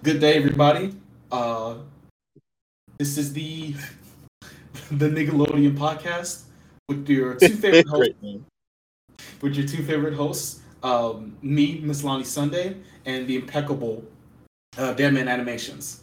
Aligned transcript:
Good 0.00 0.20
day, 0.20 0.34
everybody. 0.34 0.94
Uh, 1.32 1.78
this 2.98 3.18
is 3.18 3.32
the 3.32 3.74
the 4.92 5.08
Niggalodeon 5.08 5.76
podcast 5.76 6.42
with 6.88 7.08
your 7.08 7.34
two 7.34 7.56
favorite 7.56 7.88
hosts. 7.88 8.14
with 9.42 9.56
your 9.56 9.66
two 9.66 9.82
favorite 9.82 10.14
hosts, 10.14 10.60
um, 10.84 11.36
me, 11.42 11.80
Miss 11.82 12.04
Lonnie 12.04 12.22
Sunday, 12.22 12.76
and 13.06 13.26
the 13.26 13.34
impeccable 13.34 14.04
uh, 14.76 14.92
Deadman 14.92 15.26
Animations. 15.26 16.02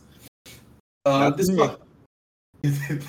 Uh, 1.06 1.30
this 1.30 1.50
po- 1.50 1.80
in 2.64 3.02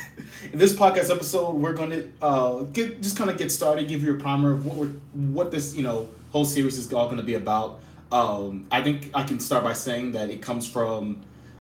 this 0.55 0.73
podcast 0.73 1.11
episode, 1.11 1.57
we're 1.57 1.73
going 1.73 1.91
to 1.91 2.09
uh, 2.23 2.63
get 2.73 3.03
just 3.03 3.19
kind 3.19 3.29
of 3.29 3.37
get 3.37 3.51
started, 3.51 3.89
give 3.89 4.05
you 4.05 4.15
a 4.15 4.19
primer 4.19 4.53
of 4.53 4.65
what 4.65 4.77
we're 4.77 4.93
what 5.15 5.51
this 5.51 5.75
you 5.75 5.83
know 5.83 6.09
whole 6.31 6.45
series 6.45 6.79
is 6.79 6.93
all 6.93 7.07
going 7.07 7.17
to 7.17 7.25
be 7.25 7.35
about. 7.35 7.81
Um, 8.13 8.67
I 8.71 8.83
think 8.83 9.11
I 9.15 9.23
can 9.25 9.41
start 9.41 9.65
by 9.65 9.73
saying 9.73 10.13
that 10.13 10.31
it 10.31 10.41
comes 10.41 10.69
from 10.69 11.23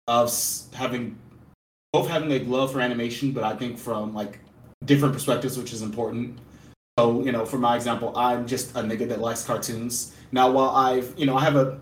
us 0.08 0.70
having 0.74 1.18
both 1.92 2.08
having 2.08 2.32
a 2.32 2.40
love 2.40 2.72
for 2.72 2.82
animation, 2.82 3.32
but 3.32 3.44
I 3.44 3.56
think 3.56 3.78
from 3.78 4.14
like 4.14 4.40
different 4.86 5.14
perspectives, 5.14 5.58
which 5.58 5.74
is 5.74 5.82
important. 5.82 6.40
So, 6.98 7.24
you 7.24 7.32
know, 7.32 7.46
for 7.46 7.58
my 7.58 7.76
example, 7.76 8.16
I'm 8.16 8.48
just 8.48 8.72
a 8.72 8.82
nigga 8.82 9.08
that 9.10 9.20
likes 9.20 9.44
cartoons. 9.44 10.16
Now, 10.32 10.52
while 10.52 10.70
I've, 10.70 11.14
you 11.18 11.26
know, 11.26 11.36
I 11.36 11.42
have 11.42 11.56
a, 11.56 11.80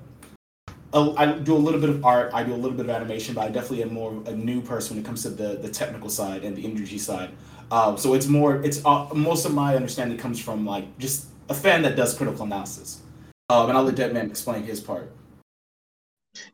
a 0.93 1.13
I 1.17 1.31
do 1.33 1.55
a 1.55 1.57
little 1.57 1.79
bit 1.79 1.89
of 1.89 2.05
art, 2.05 2.31
I 2.33 2.43
do 2.43 2.53
a 2.53 2.55
little 2.55 2.77
bit 2.77 2.85
of 2.85 2.89
animation, 2.89 3.35
but 3.35 3.41
I 3.41 3.49
definitely 3.49 3.83
am 3.83 3.93
more 3.93 4.11
a 4.25 4.31
new 4.31 4.61
person 4.61 4.95
when 4.95 5.03
it 5.03 5.07
comes 5.07 5.23
to 5.23 5.29
the 5.29 5.57
the 5.57 5.69
technical 5.69 6.09
side 6.09 6.43
and 6.43 6.55
the 6.55 6.65
energy 6.65 6.97
side. 6.97 7.31
Um, 7.71 7.97
so 7.97 8.13
it's 8.13 8.27
more, 8.27 8.63
it's 8.63 8.83
uh, 8.85 9.09
most 9.13 9.45
of 9.45 9.53
my 9.53 9.75
understanding 9.75 10.17
comes 10.17 10.39
from 10.39 10.65
like 10.65 10.97
just 10.99 11.27
a 11.49 11.53
fan 11.53 11.81
that 11.81 11.95
does 11.95 12.13
critical 12.13 12.45
analysis. 12.45 13.01
Um, 13.49 13.69
and 13.69 13.77
I'll 13.77 13.85
let 13.85 13.95
Deadman 13.95 14.29
explain 14.29 14.63
his 14.63 14.81
part. 14.81 15.09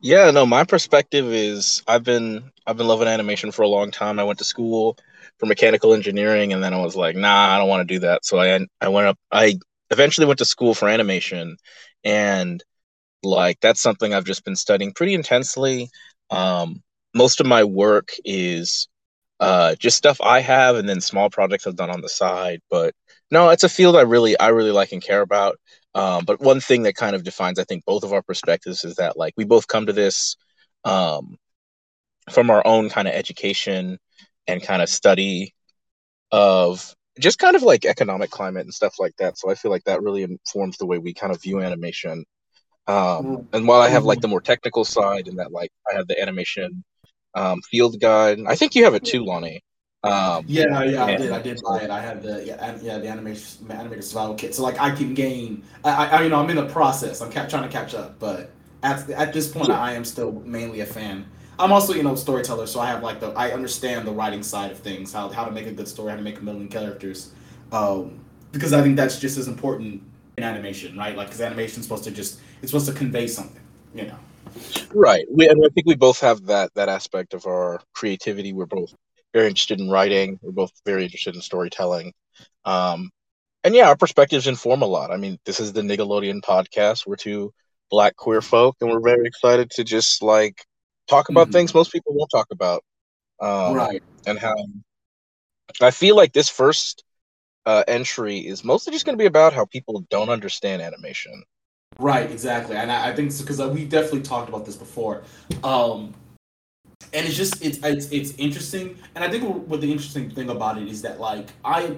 Yeah, 0.00 0.30
no, 0.30 0.46
my 0.46 0.62
perspective 0.62 1.26
is 1.26 1.82
I've 1.88 2.04
been 2.04 2.52
I've 2.66 2.76
been 2.76 2.86
loving 2.86 3.08
animation 3.08 3.50
for 3.50 3.62
a 3.62 3.68
long 3.68 3.90
time. 3.90 4.20
I 4.20 4.24
went 4.24 4.38
to 4.38 4.44
school 4.44 4.96
for 5.38 5.46
mechanical 5.46 5.92
engineering 5.92 6.52
and 6.52 6.62
then 6.62 6.72
I 6.72 6.80
was 6.80 6.94
like, 6.94 7.16
nah, 7.16 7.52
I 7.52 7.58
don't 7.58 7.68
want 7.68 7.86
to 7.86 7.94
do 7.94 7.98
that. 8.00 8.24
So 8.24 8.38
I 8.38 8.64
I 8.80 8.88
went 8.88 9.08
up 9.08 9.18
I 9.32 9.56
eventually 9.90 10.26
went 10.26 10.38
to 10.38 10.44
school 10.44 10.72
for 10.72 10.88
animation 10.88 11.56
and 12.04 12.62
like 13.24 13.58
that's 13.60 13.82
something 13.82 14.14
I've 14.14 14.24
just 14.24 14.44
been 14.44 14.56
studying 14.56 14.92
pretty 14.92 15.14
intensely. 15.14 15.90
Um, 16.30 16.80
most 17.12 17.40
of 17.40 17.46
my 17.46 17.64
work 17.64 18.12
is 18.24 18.88
uh, 19.40 19.74
just 19.76 19.96
stuff 19.96 20.20
I 20.22 20.40
have 20.40 20.76
and 20.76 20.88
then 20.88 21.00
small 21.00 21.28
projects 21.28 21.66
I've 21.66 21.76
done 21.76 21.90
on 21.90 22.02
the 22.02 22.08
side. 22.08 22.60
But 22.70 22.94
no, 23.30 23.50
it's 23.50 23.64
a 23.64 23.68
field 23.68 23.96
I 23.96 24.02
really 24.02 24.38
I 24.38 24.48
really 24.48 24.70
like 24.70 24.92
and 24.92 25.02
care 25.02 25.20
about. 25.20 25.58
Um, 25.94 26.24
but 26.24 26.40
one 26.40 26.60
thing 26.60 26.82
that 26.82 26.96
kind 26.96 27.14
of 27.14 27.24
defines, 27.24 27.58
I 27.58 27.64
think, 27.64 27.84
both 27.84 28.02
of 28.04 28.12
our 28.12 28.22
perspectives 28.22 28.84
is 28.84 28.96
that 28.96 29.16
like 29.16 29.34
we 29.36 29.44
both 29.44 29.68
come 29.68 29.86
to 29.86 29.92
this 29.92 30.36
um, 30.84 31.36
from 32.30 32.50
our 32.50 32.66
own 32.66 32.90
kind 32.90 33.08
of 33.08 33.14
education 33.14 33.98
and 34.46 34.62
kind 34.62 34.82
of 34.82 34.88
study 34.88 35.54
of 36.32 36.94
just 37.20 37.38
kind 37.38 37.54
of 37.56 37.62
like 37.62 37.84
economic 37.84 38.30
climate 38.30 38.64
and 38.64 38.74
stuff 38.74 38.96
like 38.98 39.16
that. 39.18 39.38
So 39.38 39.50
I 39.50 39.54
feel 39.54 39.70
like 39.70 39.84
that 39.84 40.02
really 40.02 40.22
informs 40.22 40.76
the 40.76 40.86
way 40.86 40.98
we 40.98 41.14
kind 41.14 41.32
of 41.32 41.42
view 41.42 41.60
animation. 41.60 42.24
Um, 42.86 43.48
and 43.52 43.66
while 43.66 43.80
I 43.80 43.88
have 43.88 44.04
like 44.04 44.20
the 44.20 44.28
more 44.28 44.40
technical 44.40 44.84
side 44.84 45.28
and 45.28 45.38
that 45.38 45.52
like 45.52 45.70
I 45.90 45.96
have 45.96 46.08
the 46.08 46.20
animation 46.20 46.84
um, 47.34 47.60
field 47.62 48.00
guide, 48.00 48.40
I 48.46 48.56
think 48.56 48.74
you 48.74 48.84
have 48.84 48.94
it 48.94 49.04
too, 49.04 49.24
Lonnie. 49.24 49.62
Um, 50.04 50.44
yeah, 50.46 50.82
yeah, 50.84 51.04
I 51.04 51.16
did. 51.16 51.32
I 51.32 51.40
did 51.40 51.60
buy 51.62 51.80
it. 51.80 51.90
I 51.90 52.00
have 52.00 52.22
the 52.22 52.44
yeah, 52.44 52.76
yeah 52.82 52.98
the 52.98 53.08
animation 53.08 53.66
Animator's 53.66 54.08
Survival 54.10 54.34
Kit. 54.34 54.54
So 54.54 54.62
like 54.62 54.78
I 54.78 54.90
can 54.90 55.14
gain. 55.14 55.62
I, 55.82 56.06
I 56.06 56.22
you 56.22 56.28
know 56.28 56.40
I'm 56.40 56.50
in 56.50 56.56
the 56.56 56.66
process. 56.66 57.20
I'm 57.20 57.32
ca- 57.32 57.46
trying 57.46 57.62
to 57.62 57.68
catch 57.70 57.94
up, 57.94 58.18
but 58.18 58.50
at 58.82 59.08
at 59.10 59.32
this 59.32 59.50
point 59.50 59.70
I 59.70 59.92
am 59.92 60.04
still 60.04 60.32
mainly 60.44 60.80
a 60.80 60.86
fan. 60.86 61.26
I'm 61.58 61.72
also 61.72 61.94
you 61.94 62.02
know 62.02 62.14
storyteller, 62.16 62.66
so 62.66 62.80
I 62.80 62.86
have 62.86 63.02
like 63.02 63.20
the 63.20 63.28
I 63.30 63.52
understand 63.52 64.06
the 64.06 64.12
writing 64.12 64.42
side 64.42 64.70
of 64.70 64.78
things, 64.78 65.12
how 65.12 65.28
how 65.30 65.44
to 65.44 65.50
make 65.50 65.66
a 65.66 65.72
good 65.72 65.88
story, 65.88 66.10
how 66.10 66.16
to 66.16 66.22
make 66.22 66.38
a 66.38 66.42
million 66.42 66.68
characters, 66.68 67.32
um, 67.72 68.20
because 68.52 68.72
I 68.74 68.82
think 68.82 68.96
that's 68.96 69.18
just 69.18 69.38
as 69.38 69.48
important 69.48 70.02
in 70.36 70.44
animation, 70.44 70.98
right? 70.98 71.16
Like 71.16 71.28
because 71.28 71.40
animation 71.40 71.80
is 71.80 71.86
supposed 71.86 72.04
to 72.04 72.10
just 72.10 72.40
it's 72.60 72.72
supposed 72.72 72.86
to 72.88 72.92
convey 72.92 73.26
something, 73.26 73.62
you 73.94 74.06
know. 74.06 74.18
Right. 74.92 75.24
We 75.30 75.48
I 75.48 75.54
think 75.74 75.86
we 75.86 75.94
both 75.94 76.20
have 76.20 76.44
that 76.46 76.74
that 76.74 76.88
aspect 76.88 77.34
of 77.34 77.46
our 77.46 77.80
creativity. 77.94 78.52
We're 78.52 78.66
both 78.66 78.94
very 79.34 79.48
interested 79.48 79.80
in 79.80 79.90
writing. 79.90 80.38
We're 80.40 80.52
both 80.52 80.72
very 80.86 81.04
interested 81.04 81.34
in 81.34 81.42
storytelling. 81.42 82.14
Um, 82.64 83.10
and 83.64 83.74
yeah, 83.74 83.88
our 83.88 83.96
perspectives 83.96 84.46
inform 84.46 84.82
a 84.82 84.86
lot. 84.86 85.10
I 85.10 85.16
mean, 85.16 85.38
this 85.44 85.60
is 85.60 85.72
the 85.72 85.82
Niggalodeon 85.82 86.40
podcast. 86.40 87.06
We're 87.06 87.16
two 87.16 87.52
black 87.90 88.16
queer 88.16 88.40
folk, 88.40 88.76
and 88.80 88.90
we're 88.90 89.00
very 89.00 89.26
excited 89.26 89.70
to 89.72 89.84
just 89.84 90.22
like 90.22 90.64
talk 91.08 91.28
about 91.28 91.48
mm-hmm. 91.48 91.52
things 91.52 91.74
most 91.74 91.92
people 91.92 92.14
won't 92.14 92.30
talk 92.30 92.46
about. 92.50 92.82
Um, 93.40 93.74
right. 93.74 94.02
And 94.26 94.38
how 94.38 94.54
I 95.80 95.90
feel 95.90 96.16
like 96.16 96.32
this 96.32 96.48
first 96.48 97.04
uh, 97.66 97.84
entry 97.88 98.38
is 98.38 98.64
mostly 98.64 98.92
just 98.92 99.04
going 99.04 99.16
to 99.16 99.22
be 99.22 99.26
about 99.26 99.52
how 99.52 99.64
people 99.64 100.04
don't 100.10 100.28
understand 100.28 100.82
animation. 100.82 101.42
Right, 101.98 102.30
exactly, 102.30 102.76
and 102.76 102.90
I, 102.90 103.10
I 103.10 103.14
think 103.14 103.36
because 103.38 103.60
uh, 103.60 103.68
we 103.68 103.84
definitely 103.84 104.22
talked 104.22 104.48
about 104.48 104.66
this 104.66 104.74
before. 104.74 105.22
Um, 105.62 106.12
and 107.12 107.26
it's 107.26 107.36
just 107.36 107.64
it's 107.64 107.78
it's 107.82 108.10
it's 108.10 108.32
interesting. 108.38 108.96
And 109.14 109.24
I 109.24 109.30
think 109.30 109.44
what 109.68 109.80
the 109.80 109.90
interesting 109.90 110.30
thing 110.30 110.50
about 110.50 110.78
it 110.78 110.88
is 110.88 111.02
that 111.02 111.20
like 111.20 111.48
I, 111.64 111.96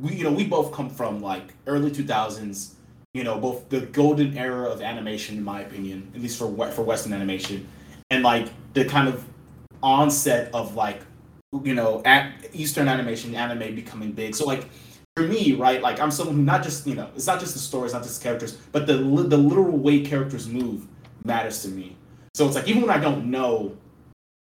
we 0.00 0.14
you 0.16 0.24
know 0.24 0.32
we 0.32 0.44
both 0.46 0.72
come 0.72 0.90
from 0.90 1.20
like 1.20 1.54
early 1.66 1.90
two 1.90 2.04
thousands. 2.04 2.74
You 3.14 3.24
know, 3.24 3.38
both 3.38 3.68
the 3.68 3.80
golden 3.80 4.36
era 4.36 4.68
of 4.68 4.82
animation, 4.82 5.38
in 5.38 5.42
my 5.42 5.62
opinion, 5.62 6.12
at 6.14 6.20
least 6.20 6.38
for 6.38 6.70
for 6.70 6.82
Western 6.82 7.12
animation, 7.12 7.66
and 8.10 8.22
like 8.22 8.48
the 8.74 8.84
kind 8.84 9.08
of 9.08 9.24
onset 9.82 10.50
of 10.54 10.74
like 10.74 11.00
you 11.64 11.74
know 11.74 12.02
at 12.04 12.32
Eastern 12.52 12.88
animation, 12.88 13.34
anime 13.34 13.74
becoming 13.74 14.12
big. 14.12 14.34
So 14.34 14.44
like 14.44 14.68
for 15.16 15.24
me, 15.24 15.54
right, 15.54 15.82
like 15.82 15.98
I'm 15.98 16.10
someone 16.10 16.36
who 16.36 16.42
not 16.42 16.62
just 16.62 16.86
you 16.86 16.94
know 16.94 17.10
it's 17.16 17.26
not 17.26 17.40
just 17.40 17.54
the 17.54 17.60
stories, 17.60 17.92
not 17.92 18.02
just 18.02 18.22
characters, 18.22 18.56
but 18.72 18.86
the 18.86 18.94
the 18.94 19.36
literal 19.36 19.76
way 19.76 20.00
characters 20.00 20.46
move 20.48 20.86
matters 21.24 21.62
to 21.62 21.68
me. 21.68 21.96
So 22.34 22.46
it's 22.46 22.54
like 22.54 22.68
even 22.68 22.82
when 22.82 22.90
I 22.90 22.98
don't 22.98 23.30
know 23.30 23.76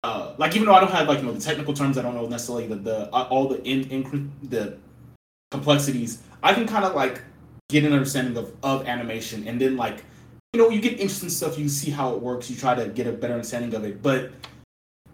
uh, 0.03 0.33
like 0.37 0.55
even 0.55 0.67
though 0.67 0.73
I 0.73 0.81
don't 0.81 0.91
have 0.91 1.07
like 1.07 1.19
you 1.19 1.25
know 1.25 1.31
the 1.31 1.39
technical 1.39 1.73
terms, 1.73 1.97
I 1.97 2.01
don't 2.01 2.13
know 2.13 2.27
necessarily 2.27 2.67
the 2.67 2.75
the 2.75 3.13
uh, 3.13 3.27
all 3.29 3.47
the 3.47 3.63
in, 3.63 3.89
in 3.89 4.31
the 4.43 4.77
complexities. 5.51 6.21
I 6.41 6.53
can 6.53 6.67
kind 6.67 6.83
of 6.83 6.93
like 6.93 7.21
get 7.69 7.85
an 7.85 7.93
understanding 7.93 8.35
of 8.35 8.53
of 8.63 8.85
animation, 8.85 9.47
and 9.47 9.59
then 9.59 9.77
like 9.77 10.03
you 10.51 10.61
know 10.61 10.69
you 10.69 10.81
get 10.81 10.93
interesting 10.93 11.29
stuff. 11.29 11.57
You 11.57 11.69
see 11.69 11.89
how 11.89 12.13
it 12.13 12.21
works. 12.21 12.49
You 12.49 12.57
try 12.57 12.75
to 12.75 12.89
get 12.89 13.07
a 13.07 13.13
better 13.13 13.33
understanding 13.33 13.73
of 13.73 13.85
it, 13.85 14.03
but 14.03 14.31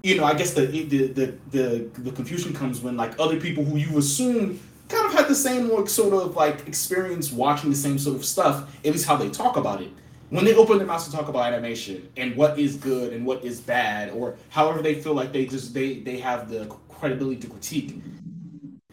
you 0.02 0.18
know 0.18 0.24
I 0.24 0.34
guess 0.34 0.56
the 0.56 0.66
the 0.66 1.08
the 1.08 1.38
the, 1.52 1.90
the 2.00 2.12
confusion 2.12 2.54
comes 2.54 2.82
when 2.82 2.98
like 2.98 3.14
other 3.20 3.40
people 3.40 3.64
who 3.64 3.78
you 3.78 3.96
assume 4.00 4.60
kind 4.88 5.06
of 5.06 5.14
had 5.14 5.28
the 5.28 5.36
same 5.36 5.70
like 5.70 5.88
sort 5.88 6.16
of 6.16 6.36
like 6.36 6.68
experience 6.68 7.32
watching 7.32 7.70
the 7.70 7.76
same 7.76 8.00
sort 8.00 8.16
of 8.16 8.26
stuff, 8.26 8.76
at 8.84 8.92
least 8.92 9.06
how 9.06 9.16
they 9.16 9.30
talk 9.30 9.56
about 9.56 9.84
it 9.84 9.92
when 10.30 10.46
they 10.46 10.56
open 10.56 10.78
their 10.78 10.88
mouths 10.88 11.06
to 11.06 11.12
talk 11.12 11.28
about 11.28 11.52
animation 11.52 12.08
and 12.18 12.36
what 12.36 12.60
is 12.60 12.76
good 12.76 13.14
and 13.14 13.26
what 13.26 13.44
is 13.44 13.60
bad, 13.60 14.12
or 14.12 14.36
however 14.50 14.82
they 14.82 14.96
feel 14.96 15.14
like 15.14 15.32
they 15.32 15.46
just 15.46 15.74
they 15.74 16.00
they 16.00 16.20
have 16.20 16.50
the 16.50 16.66
credibility 16.90 17.38
to 17.42 17.48
critique, 17.48 18.02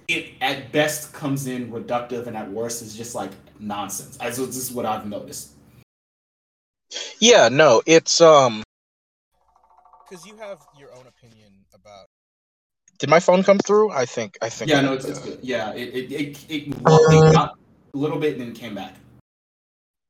it 0.08 0.32
at 0.40 0.72
best 0.72 1.12
comes 1.12 1.46
in 1.46 1.70
reductive 1.70 2.26
and 2.26 2.36
at 2.36 2.50
worst 2.50 2.82
is 2.82 2.96
just 2.96 3.14
like 3.14 3.30
nonsense. 3.58 4.16
As 4.18 4.38
this 4.38 4.56
is 4.56 4.72
what 4.72 4.86
I've 4.86 5.06
noticed. 5.06 5.52
Yeah, 7.20 7.48
no, 7.48 7.82
it's 7.86 8.20
um 8.20 8.62
because 10.08 10.24
you 10.26 10.36
have 10.36 10.60
your 10.78 10.92
own 10.94 11.06
opinion 11.06 11.52
about. 11.74 12.06
Did 12.98 13.10
my 13.10 13.20
phone 13.20 13.42
come 13.42 13.58
through? 13.58 13.90
I 13.90 14.06
think. 14.06 14.38
I 14.40 14.48
think. 14.48 14.70
Yeah, 14.70 14.80
no, 14.80 14.94
it's, 14.94 15.04
it's 15.04 15.18
good. 15.18 15.38
Yeah, 15.42 15.72
it 15.74 15.88
it 15.94 16.12
it, 16.12 16.46
it, 16.48 16.82
well, 16.82 17.00
it 17.10 17.34
got 17.34 17.58
a 17.92 17.96
little 17.96 18.18
bit 18.18 18.34
and 18.34 18.40
then 18.40 18.52
came 18.54 18.74
back. 18.74 18.94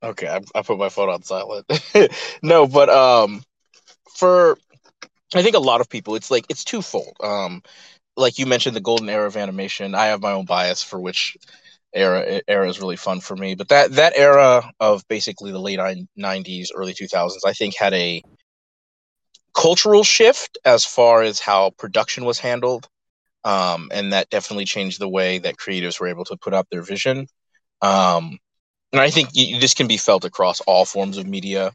Okay, 0.02 0.28
I, 0.28 0.40
I 0.54 0.62
put 0.62 0.78
my 0.78 0.88
phone 0.88 1.08
on 1.08 1.22
silent. 1.22 1.66
no, 2.42 2.66
but 2.66 2.88
um, 2.90 3.42
for 4.16 4.58
I 5.34 5.42
think 5.42 5.56
a 5.56 5.60
lot 5.60 5.80
of 5.80 5.88
people, 5.90 6.16
it's 6.16 6.30
like 6.30 6.46
it's 6.50 6.64
twofold. 6.64 7.16
Um, 7.22 7.62
like 8.16 8.38
you 8.38 8.46
mentioned, 8.46 8.76
the 8.76 8.80
golden 8.80 9.08
era 9.10 9.26
of 9.26 9.36
animation. 9.36 9.94
I 9.94 10.06
have 10.06 10.22
my 10.22 10.32
own 10.32 10.46
bias 10.46 10.82
for 10.82 11.00
which 11.00 11.36
era 11.94 12.42
era 12.48 12.68
is 12.68 12.80
really 12.80 12.96
fun 12.96 13.20
for 13.20 13.36
me, 13.36 13.54
but 13.54 13.68
that 13.70 13.92
that 13.92 14.14
era 14.16 14.70
of 14.80 15.06
basically 15.08 15.52
the 15.52 15.60
late 15.60 15.80
'90s, 16.16 16.72
early 16.74 16.94
2000s, 16.94 17.44
I 17.46 17.52
think 17.54 17.76
had 17.76 17.94
a 17.94 18.22
cultural 19.54 20.04
shift 20.04 20.58
as 20.64 20.84
far 20.84 21.22
as 21.22 21.40
how 21.40 21.70
production 21.70 22.24
was 22.24 22.38
handled, 22.38 22.88
um, 23.44 23.90
and 23.92 24.12
that 24.12 24.30
definitely 24.30 24.64
changed 24.66 25.00
the 25.00 25.08
way 25.08 25.38
that 25.38 25.56
creatives 25.56 26.00
were 26.00 26.08
able 26.08 26.24
to 26.26 26.36
put 26.36 26.54
out 26.54 26.68
their 26.70 26.82
vision. 26.82 27.26
Um, 27.82 28.38
and 28.92 29.00
I 29.00 29.10
think 29.10 29.32
this 29.32 29.74
can 29.74 29.86
be 29.86 29.96
felt 29.96 30.24
across 30.24 30.60
all 30.60 30.84
forms 30.84 31.18
of 31.18 31.26
media. 31.26 31.72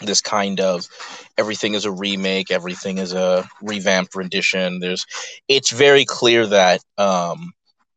This 0.00 0.20
kind 0.20 0.60
of 0.60 0.88
everything 1.36 1.74
is 1.74 1.84
a 1.84 1.92
remake, 1.92 2.50
everything 2.50 2.98
is 2.98 3.12
a 3.12 3.46
revamped 3.60 4.14
rendition. 4.14 4.80
There's, 4.80 5.04
it's 5.48 5.70
very 5.70 6.04
clear 6.04 6.46
that 6.46 6.80
um, 6.96 7.52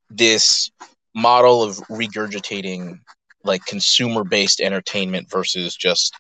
this 0.10 0.70
model 1.16 1.64
of 1.64 1.78
regurgitating 1.90 3.00
like 3.44 3.66
consumer 3.66 4.24
based 4.24 4.60
entertainment 4.60 5.30
versus 5.30 5.76
just 5.76 6.14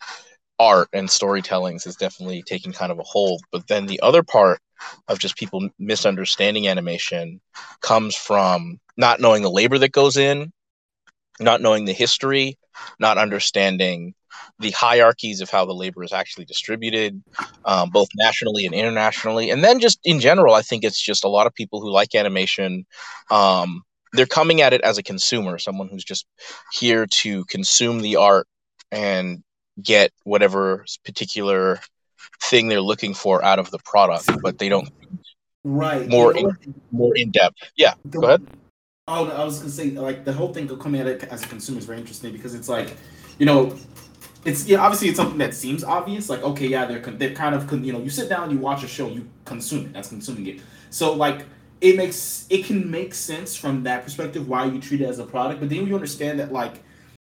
art 0.60 0.88
and 0.94 1.10
storytellings 1.10 1.86
is 1.86 1.96
definitely 1.96 2.44
taking 2.44 2.72
kind 2.72 2.92
of 2.92 3.00
a 3.00 3.04
hold. 3.04 3.42
But 3.52 3.68
then 3.68 3.86
the 3.86 4.00
other 4.02 4.24
part 4.24 4.60
of 5.08 5.20
just 5.20 5.36
people 5.36 5.70
misunderstanding 5.80 6.68
animation 6.68 7.42
comes 7.82 8.16
from 8.16 8.80
not 8.98 9.20
knowing 9.20 9.42
the 9.42 9.52
labor 9.52 9.78
that 9.80 9.92
goes 9.92 10.16
in, 10.16 10.54
not 11.40 11.62
knowing 11.62 11.86
the 11.86 11.94
history, 11.94 12.58
not 13.00 13.18
understanding 13.18 14.14
the 14.60 14.72
hierarchies 14.72 15.42
of 15.42 15.50
how 15.50 15.66
the 15.66 15.74
labor 15.74 16.04
is 16.04 16.14
actually 16.14 16.46
distributed, 16.46 17.22
um, 17.66 17.90
both 17.90 18.08
nationally 18.16 18.66
and 18.66 18.76
internationally. 18.76 19.50
And 19.50 19.64
then 19.64 19.80
just 19.80 20.00
in 20.04 20.20
general, 20.20 20.54
I 20.54 20.62
think 20.62 20.84
it's 20.84 21.02
just 21.02 21.24
a 21.24 21.30
lot 21.30 21.48
of 21.48 21.54
people 21.54 21.82
who 21.82 21.92
like 21.92 22.16
animation. 22.16 22.86
Um, 23.30 23.84
they're 24.14 24.26
coming 24.26 24.62
at 24.62 24.74
it 24.74 24.82
as 24.82 24.98
a 24.98 25.04
consumer, 25.04 25.58
someone 25.58 25.90
who's 25.90 26.04
just 26.04 26.26
here 26.72 27.06
to 27.08 27.44
consume 27.46 28.02
the 28.02 28.16
art 28.16 28.48
and 28.92 29.44
get 29.82 30.12
whatever 30.24 30.86
particular 31.04 31.80
thing 32.42 32.68
they're 32.68 32.82
looking 32.82 33.14
for 33.14 33.44
out 33.44 33.60
of 33.60 33.72
the 33.72 33.80
product, 33.80 34.30
but 34.42 34.58
they 34.58 34.70
don't 34.70 34.90
right 35.64 36.08
more 36.08 36.36
in, 36.36 36.50
more 36.92 37.16
in 37.16 37.32
depth. 37.32 37.58
Yeah, 37.76 37.96
the- 38.06 38.20
go 38.20 38.28
ahead. 38.28 38.48
Oh, 39.08 39.30
I 39.30 39.44
was 39.44 39.60
gonna 39.60 39.70
say 39.70 39.92
like 39.92 40.26
the 40.26 40.34
whole 40.34 40.52
thing 40.52 40.68
of 40.72 40.80
coming 40.80 41.00
at 41.00 41.06
it 41.06 41.24
as 41.26 41.44
a 41.44 41.48
consumer 41.48 41.78
is 41.78 41.86
very 41.86 42.00
interesting 42.00 42.32
because 42.34 42.56
it's 42.56 42.68
like, 42.68 42.98
you 43.38 43.46
know, 43.46 43.78
it's 44.46 44.66
yeah 44.66 44.80
obviously 44.80 45.10
it's 45.10 45.18
something 45.18 45.38
that 45.38 45.54
seems 45.54 45.84
obvious 45.84 46.28
like 46.28 46.42
okay 46.42 46.66
yeah 46.68 46.86
they're 46.86 47.00
they're 47.00 47.36
kind 47.36 47.54
of 47.54 47.72
you 47.86 47.94
know 47.94 48.00
you 48.00 48.10
sit 48.10 48.30
down 48.30 48.50
you 48.50 48.58
watch 48.58 48.84
a 48.84 48.88
show 48.88 49.08
you 49.08 49.28
consume 49.44 49.86
it 49.86 49.94
that's 49.94 50.10
consuming 50.10 50.48
it. 50.48 50.62
So 50.90 51.14
like 51.14 51.46
it 51.82 51.98
makes 51.98 52.48
it 52.50 52.66
can 52.66 52.90
make 52.90 53.14
sense 53.14 53.56
from 53.56 53.84
that 53.84 54.04
perspective 54.04 54.50
why 54.50 54.66
you 54.66 54.82
treat 54.82 55.02
it 55.02 55.06
as 55.06 55.20
a 55.20 55.26
product 55.26 55.60
but 55.60 55.70
then 55.70 55.86
you 55.86 55.94
understand 55.94 56.40
that 56.40 56.52
like 56.52 56.82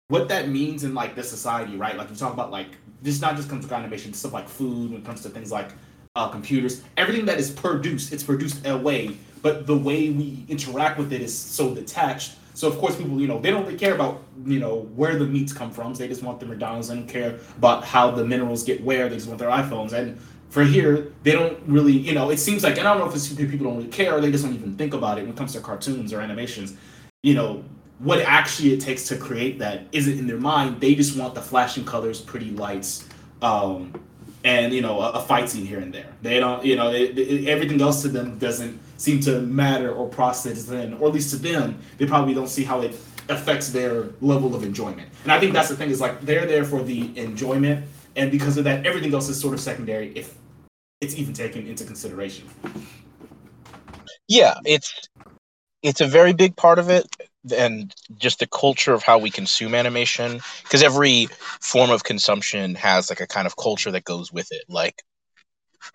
what 0.10 0.28
that 0.28 0.50
means 0.50 0.84
in 0.84 0.94
like 0.94 1.16
the 1.16 1.24
society 1.24 1.78
right? 1.78 1.96
Like 1.96 2.10
you 2.10 2.18
talk 2.18 2.34
about 2.34 2.52
like 2.52 2.68
this 3.02 3.22
not 3.22 3.38
just 3.38 3.48
comes 3.48 3.66
to 3.66 3.74
animation 3.74 4.14
stuff 4.14 4.34
like 4.34 4.50
food 4.50 4.92
when 4.92 5.00
it 5.00 5.06
comes 5.06 5.22
to 5.22 5.30
things 5.30 5.54
like 5.54 5.70
uh, 6.18 6.28
computers 6.28 6.82
everything 6.98 7.24
that 7.24 7.40
is 7.40 7.50
produced 7.50 8.12
it's 8.12 8.24
produced 8.24 8.68
away 8.68 9.16
but 9.42 9.68
the 9.68 9.78
way 9.78 10.10
we 10.10 10.46
interact 10.48 10.98
with 10.98 11.12
it 11.14 11.22
is 11.22 11.38
so 11.38 11.74
detached 11.74 12.34
so 12.54 12.68
of 12.68 12.78
course 12.80 12.96
people, 12.98 13.20
you 13.20 13.28
know, 13.28 13.40
they 13.40 13.50
don't 13.50 13.66
really 13.66 13.78
care 13.78 13.96
about, 13.96 14.24
you 14.46 14.60
know, 14.60 14.82
where 14.96 15.16
the 15.18 15.26
meats 15.26 15.54
come 15.54 15.72
from. 15.72 15.94
They 15.94 16.08
just 16.08 16.22
want 16.22 16.40
the 16.40 16.46
McDonald's. 16.46 16.90
They 16.90 16.96
don't 16.96 17.08
care 17.08 17.40
about 17.58 17.86
how 17.86 18.12
the 18.12 18.26
minerals 18.26 18.64
get 18.64 18.84
where. 18.84 19.08
They 19.08 19.16
just 19.16 19.28
want 19.28 19.40
their 19.40 19.50
iPhones. 19.50 19.94
And 19.94 20.20
for 20.50 20.64
here, 20.64 21.14
they 21.24 21.32
don't 21.32 21.58
really, 21.66 21.94
you 21.94 22.14
know, 22.14 22.30
it 22.30 22.38
seems 22.38 22.62
like, 22.64 22.78
and 22.78 22.86
I 22.88 22.94
don't 22.94 23.00
know 23.04 23.10
if 23.10 23.16
it's 23.16 23.30
people 23.30 23.58
don't 23.66 23.78
really 23.78 23.88
care 23.88 24.14
or 24.16 24.22
they 24.22 24.30
just 24.32 24.44
don't 24.44 24.54
even 24.54 24.76
think 24.76 24.94
about 24.94 25.18
it 25.18 25.22
when 25.22 25.32
it 25.32 25.38
comes 25.38 25.54
to 25.54 25.62
cartoons 25.62 26.12
or 26.12 26.20
animations. 26.20 26.76
You 27.24 27.36
know, 27.36 27.64
what 28.00 28.20
actually 28.20 28.74
it 28.74 28.82
takes 28.82 29.08
to 29.08 29.18
create 29.18 29.60
that 29.60 29.86
isn't 29.94 30.20
in 30.20 30.28
their 30.28 30.38
mind. 30.38 30.82
They 30.82 30.94
just 30.94 31.18
want 31.18 31.36
the 31.36 31.42
flashing 31.42 31.86
colors, 31.86 32.20
pretty 32.20 32.52
lights, 32.52 33.08
um, 33.42 33.94
and 34.44 34.74
you 34.74 34.82
know, 34.82 35.00
a, 35.00 35.12
a 35.14 35.22
fight 35.22 35.50
scene 35.50 35.66
here 35.66 35.80
and 35.80 35.94
there. 35.94 36.12
They 36.22 36.40
don't, 36.40 36.66
you 36.66 36.76
know, 36.76 36.92
they, 36.92 37.12
they- 37.12 37.48
everything 37.48 37.82
else 37.82 38.02
to 38.02 38.10
them 38.10 38.38
doesn't 38.40 38.78
seem 39.02 39.20
to 39.20 39.42
matter 39.42 39.92
or 39.92 40.08
process 40.08 40.64
then, 40.64 40.94
or 40.94 41.08
at 41.08 41.14
least 41.14 41.32
to 41.32 41.38
them, 41.38 41.80
they 41.98 42.06
probably 42.06 42.34
don't 42.34 42.50
see 42.50 42.64
how 42.64 42.82
it 42.82 42.96
affects 43.30 43.70
their 43.70 44.10
level 44.22 44.56
of 44.56 44.64
enjoyment. 44.64 45.10
And 45.24 45.32
I 45.32 45.40
think 45.40 45.54
that's 45.54 45.70
the 45.70 45.76
thing 45.76 45.90
is 45.90 46.00
like 46.00 46.22
they're 46.22 46.46
there 46.46 46.64
for 46.64 46.84
the 46.84 47.18
enjoyment, 47.18 47.86
and 48.16 48.32
because 48.32 48.58
of 48.58 48.64
that, 48.66 48.86
everything 48.86 49.14
else 49.14 49.28
is 49.28 49.40
sort 49.40 49.54
of 49.54 49.60
secondary 49.60 50.12
if 50.16 50.36
it's 51.02 51.16
even 51.16 51.34
taken 51.34 51.66
into 51.68 51.84
consideration. 51.84 52.48
Yeah, 54.28 54.56
it's 54.66 55.10
it's 55.82 56.02
a 56.02 56.08
very 56.08 56.34
big 56.34 56.56
part 56.56 56.78
of 56.78 56.90
it 56.90 57.08
and 57.56 57.94
just 58.18 58.40
the 58.40 58.48
culture 58.48 58.94
of 58.94 59.02
how 59.02 59.18
we 59.18 59.32
consume 59.32 59.74
animation 59.74 60.40
because 60.62 60.84
every 60.84 61.28
form 61.60 61.90
of 61.90 62.04
consumption 62.04 62.76
has 62.76 63.10
like 63.10 63.20
a 63.20 63.26
kind 63.26 63.48
of 63.48 63.56
culture 63.56 63.90
that 63.90 64.04
goes 64.04 64.32
with 64.32 64.52
it 64.52 64.64
like 64.70 65.02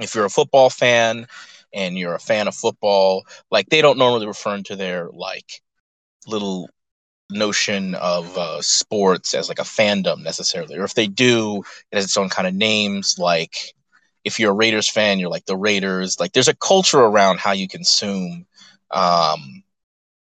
if 0.01 0.13
you're 0.13 0.25
a 0.25 0.31
football 0.31 0.71
fan 0.71 1.29
and 1.77 1.97
you're 1.97 2.15
a 2.15 2.21
fan 2.21 2.49
of 2.49 2.55
football 2.55 3.25
like 3.51 3.69
they 3.69 3.83
don't 3.83 3.99
normally 3.99 4.27
refer 4.27 4.61
to 4.63 4.77
their 4.77 5.09
like 5.13 5.63
little 6.27 6.69
notion 7.31 7.95
of 7.97 8.37
uh, 8.39 8.63
sports 8.63 9.35
as 9.35 9.49
like 9.49 9.59
a 9.59 9.63
fandom 9.63 10.23
necessarily 10.23 10.77
or 10.77 10.85
if 10.85 10.95
they 10.95 11.07
do 11.07 11.63
it 11.93 11.97
has 11.97 12.05
its 12.05 12.17
own 12.17 12.29
kind 12.29 12.49
of 12.49 12.55
names 12.55 13.17
like 13.19 13.75
if 14.25 14.41
you're 14.41 14.53
a 14.53 14.55
raiders 14.55 14.89
fan 14.89 15.19
you're 15.19 15.31
like 15.31 15.47
the 15.47 15.57
raiders 15.57 16.19
like 16.19 16.33
there's 16.33 16.49
a 16.49 16.57
culture 16.57 17.01
around 17.01 17.39
how 17.39 17.53
you 17.53 17.69
consume 17.69 18.47
um, 18.93 19.63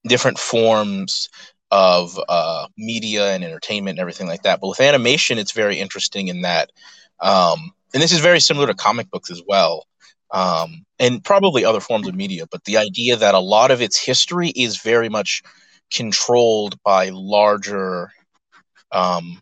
different 0.06 0.38
forms 0.38 1.28
of 1.70 2.18
uh, 2.28 2.68
media 2.78 3.34
and 3.34 3.42
entertainment 3.42 3.94
and 3.94 4.00
everything 4.00 4.28
like 4.28 4.42
that. 4.42 4.60
But 4.60 4.68
with 4.68 4.80
animation, 4.80 5.38
it's 5.38 5.52
very 5.52 5.78
interesting 5.78 6.28
in 6.28 6.42
that, 6.42 6.70
um, 7.20 7.72
and 7.92 8.02
this 8.02 8.12
is 8.12 8.20
very 8.20 8.40
similar 8.40 8.68
to 8.68 8.74
comic 8.74 9.10
books 9.10 9.30
as 9.30 9.42
well, 9.46 9.86
um, 10.34 10.84
and 10.98 11.24
probably 11.24 11.64
other 11.64 11.80
forms 11.80 12.08
of 12.08 12.14
media. 12.14 12.44
But 12.50 12.64
the 12.64 12.76
idea 12.76 13.16
that 13.16 13.34
a 13.34 13.38
lot 13.38 13.70
of 13.70 13.80
its 13.80 13.98
history 13.98 14.50
is 14.50 14.82
very 14.82 15.08
much 15.08 15.42
controlled 15.92 16.76
by 16.82 17.10
larger. 17.10 18.10
Um, 18.92 19.40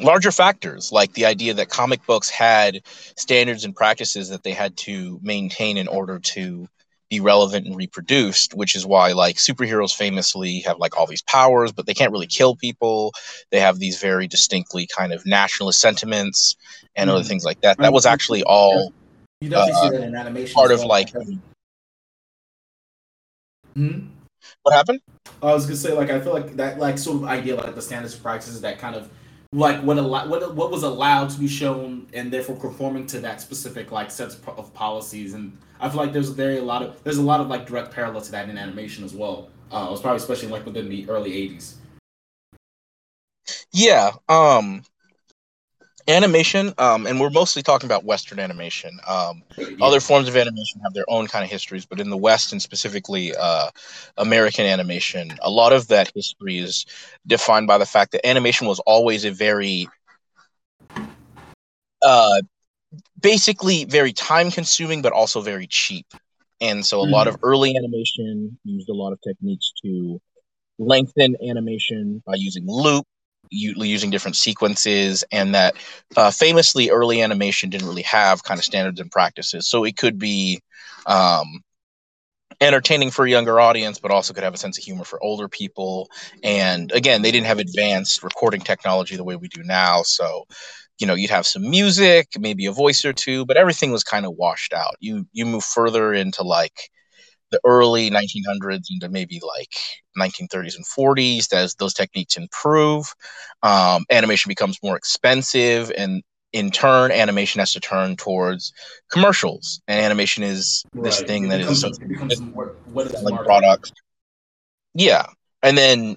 larger 0.00 0.32
factors 0.32 0.90
like 0.90 1.12
the 1.12 1.24
idea 1.24 1.54
that 1.54 1.68
comic 1.68 2.04
books 2.04 2.28
had 2.28 2.80
standards 3.16 3.64
and 3.64 3.76
practices 3.76 4.28
that 4.28 4.42
they 4.42 4.50
had 4.52 4.76
to 4.76 5.20
maintain 5.22 5.76
in 5.76 5.86
order 5.86 6.18
to 6.18 6.66
be 7.10 7.20
relevant 7.20 7.66
and 7.66 7.76
reproduced, 7.76 8.54
which 8.54 8.74
is 8.74 8.84
why 8.84 9.12
like 9.12 9.36
superheroes 9.36 9.94
famously 9.94 10.60
have 10.60 10.78
like 10.78 10.96
all 10.96 11.06
these 11.06 11.22
powers, 11.22 11.70
but 11.70 11.86
they 11.86 11.94
can't 11.94 12.10
really 12.10 12.26
kill 12.26 12.56
people. 12.56 13.12
They 13.50 13.60
have 13.60 13.78
these 13.78 14.00
very 14.00 14.26
distinctly 14.26 14.88
kind 14.88 15.12
of 15.12 15.24
nationalist 15.26 15.80
sentiments 15.80 16.56
and 16.96 17.08
other 17.08 17.22
Mhm. 17.22 17.28
things 17.28 17.44
like 17.44 17.60
that. 17.60 17.78
That 17.78 17.92
was 17.92 18.06
actually 18.06 18.42
all 18.42 18.92
You 19.44 19.50
definitely 19.50 19.74
Uh, 19.74 19.90
see 19.90 19.98
that 19.98 20.06
in 20.08 20.14
animation. 20.16 20.54
part 20.54 20.70
as 20.70 20.80
of 20.80 20.86
well. 20.88 20.88
like 20.88 21.12
Hmm? 23.74 23.98
what 24.62 24.74
happened? 24.74 25.00
I 25.42 25.52
was 25.52 25.66
gonna 25.66 25.76
say, 25.76 25.92
like, 25.92 26.08
I 26.08 26.18
feel 26.18 26.32
like 26.32 26.56
that, 26.56 26.78
like, 26.78 26.96
sort 26.96 27.16
of 27.18 27.24
idea, 27.24 27.56
like 27.56 27.74
the 27.74 27.82
standards 27.82 28.14
and 28.14 28.22
practices 28.22 28.62
that 28.62 28.78
kind 28.78 28.96
of, 28.96 29.10
like, 29.52 29.82
what 29.82 29.98
allow, 29.98 30.26
what 30.28 30.54
what 30.54 30.70
was 30.70 30.82
allowed 30.82 31.28
to 31.30 31.38
be 31.38 31.46
shown, 31.46 32.06
and 32.14 32.32
therefore 32.32 32.56
conforming 32.56 33.06
to 33.08 33.20
that 33.20 33.42
specific 33.42 33.92
like 33.92 34.10
sets 34.10 34.34
of 34.34 34.48
of 34.58 34.72
policies. 34.72 35.34
And 35.34 35.58
I 35.78 35.90
feel 35.90 35.98
like 35.98 36.14
there's 36.14 36.30
very 36.30 36.56
a 36.56 36.62
lot 36.62 36.82
of 36.82 37.02
there's 37.04 37.18
a 37.18 37.22
lot 37.22 37.40
of 37.40 37.48
like 37.48 37.66
direct 37.66 37.90
parallel 37.92 38.22
to 38.22 38.32
that 38.32 38.48
in 38.48 38.56
animation 38.56 39.04
as 39.04 39.12
well. 39.12 39.50
Uh, 39.70 39.84
it 39.88 39.90
was 39.90 40.00
probably 40.00 40.16
especially 40.18 40.48
like 40.48 40.64
within 40.64 40.88
the 40.88 41.06
early 41.10 41.32
'80s. 41.32 41.74
Yeah, 43.72 44.12
um 44.30 44.84
animation 46.08 46.72
um 46.78 47.06
and 47.06 47.20
we're 47.20 47.30
mostly 47.30 47.62
talking 47.62 47.86
about 47.86 48.04
western 48.04 48.38
animation. 48.38 48.98
Um 49.06 49.42
other 49.80 50.00
forms 50.00 50.28
of 50.28 50.36
animation 50.36 50.80
have 50.84 50.92
their 50.94 51.04
own 51.08 51.26
kind 51.26 51.44
of 51.44 51.50
histories, 51.50 51.86
but 51.86 52.00
in 52.00 52.10
the 52.10 52.16
West 52.16 52.52
and 52.52 52.60
specifically 52.62 53.34
uh, 53.38 53.68
American 54.16 54.66
animation, 54.66 55.36
a 55.42 55.50
lot 55.50 55.72
of 55.72 55.88
that 55.88 56.10
history 56.14 56.58
is 56.58 56.86
defined 57.26 57.66
by 57.66 57.78
the 57.78 57.86
fact 57.86 58.12
that 58.12 58.26
animation 58.26 58.66
was 58.66 58.80
always 58.80 59.24
a 59.24 59.30
very, 59.30 59.88
uh, 62.02 62.40
basically 63.20 63.84
very 63.84 64.12
time 64.12 64.50
consuming, 64.50 65.02
but 65.02 65.12
also 65.12 65.40
very 65.40 65.66
cheap. 65.66 66.06
And 66.60 66.84
so 66.84 67.00
a 67.00 67.04
lot 67.04 67.26
of 67.28 67.36
early 67.42 67.76
animation 67.76 68.58
used 68.64 68.88
a 68.88 68.94
lot 68.94 69.12
of 69.12 69.20
techniques 69.26 69.72
to 69.84 70.20
lengthen 70.78 71.36
animation 71.48 72.22
by 72.26 72.34
using 72.36 72.64
loop, 72.66 73.06
using 73.50 74.10
different 74.10 74.36
sequences, 74.36 75.24
and 75.32 75.54
that 75.54 75.74
uh, 76.16 76.30
famously 76.30 76.90
early 76.90 77.22
animation 77.22 77.70
didn't 77.70 77.88
really 77.88 78.02
have 78.02 78.42
kind 78.42 78.58
of 78.58 78.64
standards 78.64 79.00
and 79.00 79.10
practices. 79.10 79.68
So 79.68 79.84
it 79.84 79.96
could 79.96 80.18
be 80.18 80.60
um, 81.06 81.60
entertaining 82.60 83.10
for 83.10 83.24
a 83.24 83.30
younger 83.30 83.60
audience, 83.60 83.98
but 83.98 84.10
also 84.10 84.32
could 84.34 84.44
have 84.44 84.54
a 84.54 84.58
sense 84.58 84.78
of 84.78 84.84
humor 84.84 85.04
for 85.04 85.22
older 85.22 85.48
people. 85.48 86.08
And 86.42 86.90
again, 86.92 87.22
they 87.22 87.30
didn't 87.30 87.46
have 87.46 87.58
advanced 87.58 88.22
recording 88.22 88.60
technology 88.60 89.16
the 89.16 89.24
way 89.24 89.36
we 89.36 89.48
do 89.48 89.62
now. 89.62 90.02
So 90.02 90.44
you 90.98 91.06
know 91.06 91.14
you'd 91.14 91.30
have 91.30 91.46
some 91.46 91.68
music 91.68 92.28
maybe 92.38 92.66
a 92.66 92.72
voice 92.72 93.04
or 93.04 93.12
two 93.12 93.44
but 93.46 93.56
everything 93.56 93.90
was 93.90 94.04
kind 94.04 94.24
of 94.24 94.36
washed 94.36 94.72
out 94.72 94.94
you 95.00 95.26
you 95.32 95.44
move 95.44 95.64
further 95.64 96.12
into 96.12 96.42
like 96.42 96.90
the 97.54 97.60
early 97.64 98.10
1900s 98.10 98.88
into 98.90 99.08
maybe 99.08 99.40
like 99.56 99.68
1930s 100.16 100.76
and 100.76 100.86
40s 100.86 101.52
as 101.52 101.74
those 101.76 101.94
techniques 101.94 102.36
improve 102.36 103.14
um, 103.62 104.04
animation 104.10 104.48
becomes 104.48 104.78
more 104.82 104.96
expensive 104.96 105.92
and 105.96 106.22
in 106.52 106.70
turn 106.70 107.10
animation 107.12 107.60
has 107.60 107.72
to 107.72 107.80
turn 107.80 108.16
towards 108.16 108.72
commercials 109.10 109.80
and 109.88 110.00
animation 110.04 110.42
is 110.42 110.86
this 111.02 111.18
Right. 111.20 111.26
thing 111.28 111.48
that 111.48 111.60
is 111.60 111.68
becomes, 111.68 111.98
it 112.00 112.08
becomes 112.08 112.40
more, 112.54 112.76
what 112.84 113.06
is 113.06 113.22
market. 113.24 113.46
products 113.46 113.92
yeah 114.94 115.26
and 115.62 115.76
then 115.76 116.16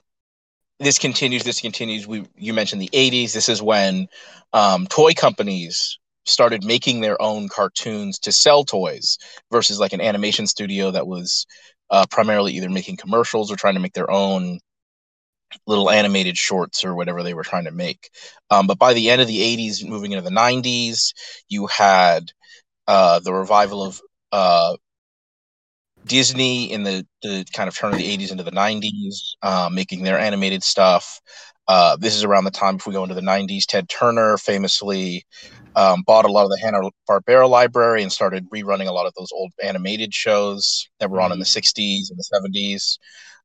this 0.79 0.99
continues 0.99 1.43
this 1.43 1.61
continues 1.61 2.07
we 2.07 2.25
you 2.37 2.53
mentioned 2.53 2.81
the 2.81 2.89
80s 2.93 3.33
this 3.33 3.49
is 3.49 3.61
when 3.61 4.07
um, 4.53 4.87
toy 4.87 5.13
companies 5.13 5.99
started 6.27 6.63
making 6.63 7.01
their 7.01 7.21
own 7.21 7.49
cartoons 7.49 8.19
to 8.19 8.31
sell 8.31 8.63
toys 8.63 9.17
versus 9.51 9.79
like 9.79 9.93
an 9.93 10.01
animation 10.01 10.47
studio 10.47 10.91
that 10.91 11.07
was 11.07 11.45
uh, 11.89 12.05
primarily 12.09 12.53
either 12.53 12.69
making 12.69 12.97
commercials 12.97 13.51
or 13.51 13.55
trying 13.55 13.75
to 13.75 13.79
make 13.79 13.93
their 13.93 14.11
own 14.11 14.59
little 15.65 15.89
animated 15.89 16.37
shorts 16.37 16.83
or 16.83 16.95
whatever 16.95 17.23
they 17.23 17.33
were 17.33 17.43
trying 17.43 17.65
to 17.65 17.71
make. 17.71 18.09
Um, 18.49 18.67
but 18.67 18.77
by 18.79 18.93
the 18.93 19.09
end 19.09 19.21
of 19.21 19.27
the 19.27 19.41
80s, 19.41 19.87
moving 19.87 20.11
into 20.11 20.23
the 20.23 20.29
90s, 20.29 21.13
you 21.47 21.67
had 21.67 22.31
uh, 22.87 23.19
the 23.19 23.33
revival 23.33 23.83
of 23.83 24.01
uh, 24.31 24.75
Disney 26.05 26.71
in 26.71 26.83
the, 26.83 27.05
the 27.21 27.45
kind 27.53 27.67
of 27.67 27.75
turn 27.75 27.91
of 27.91 27.99
the 27.99 28.17
80s 28.17 28.31
into 28.31 28.43
the 28.43 28.51
90s, 28.51 29.35
uh, 29.41 29.69
making 29.71 30.03
their 30.03 30.19
animated 30.19 30.63
stuff. 30.63 31.21
Uh, 31.67 31.97
this 31.97 32.15
is 32.15 32.23
around 32.23 32.45
the 32.45 32.51
time, 32.51 32.75
if 32.77 32.87
we 32.87 32.93
go 32.93 33.03
into 33.03 33.15
the 33.15 33.21
90s, 33.21 33.65
Ted 33.65 33.89
Turner 33.89 34.37
famously 34.37 35.25
um, 35.75 36.03
bought 36.03 36.25
a 36.25 36.31
lot 36.31 36.45
of 36.45 36.49
the 36.49 36.59
Hanna 36.59 36.79
Barbera 37.09 37.49
library 37.49 38.01
and 38.01 38.11
started 38.11 38.49
rerunning 38.49 38.87
a 38.87 38.93
lot 38.93 39.05
of 39.05 39.13
those 39.17 39.31
old 39.33 39.51
animated 39.61 40.13
shows 40.13 40.87
that 40.99 41.09
were 41.09 41.21
on 41.21 41.31
in 41.31 41.39
the 41.39 41.45
60s 41.45 42.09
and 42.09 42.17
the 42.17 42.23
70s, 42.33 42.97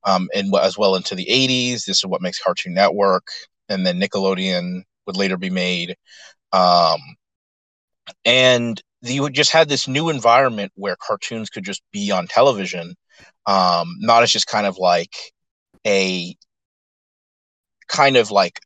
um, 0.05 0.29
and 0.35 0.55
as 0.55 0.79
well 0.79 0.95
into 0.95 1.14
the 1.14 1.26
80s. 1.26 1.85
This 1.85 1.99
is 1.99 2.07
what 2.07 2.23
makes 2.23 2.41
Cartoon 2.41 2.75
Network, 2.75 3.26
and 3.69 3.85
then 3.87 4.00
Nickelodeon 4.00 4.83
would 5.07 5.17
later 5.17 5.37
be 5.37 5.50
made. 5.50 5.97
Um, 6.52 7.00
and 8.25 8.81
you 9.02 9.29
just 9.31 9.52
had 9.52 9.69
this 9.69 9.88
new 9.88 10.09
environment 10.09 10.73
where 10.76 10.97
cartoons 10.97 11.50
could 11.50 11.64
just 11.64 11.83
be 11.93 12.11
on 12.12 12.29
television, 12.29 12.95
um, 13.47 13.97
not 13.99 14.23
as 14.23 14.31
just 14.31 14.47
kind 14.47 14.67
of 14.67 14.79
like 14.79 15.14
a 15.87 16.37
kind 17.89 18.17
of 18.17 18.31
like 18.31 18.61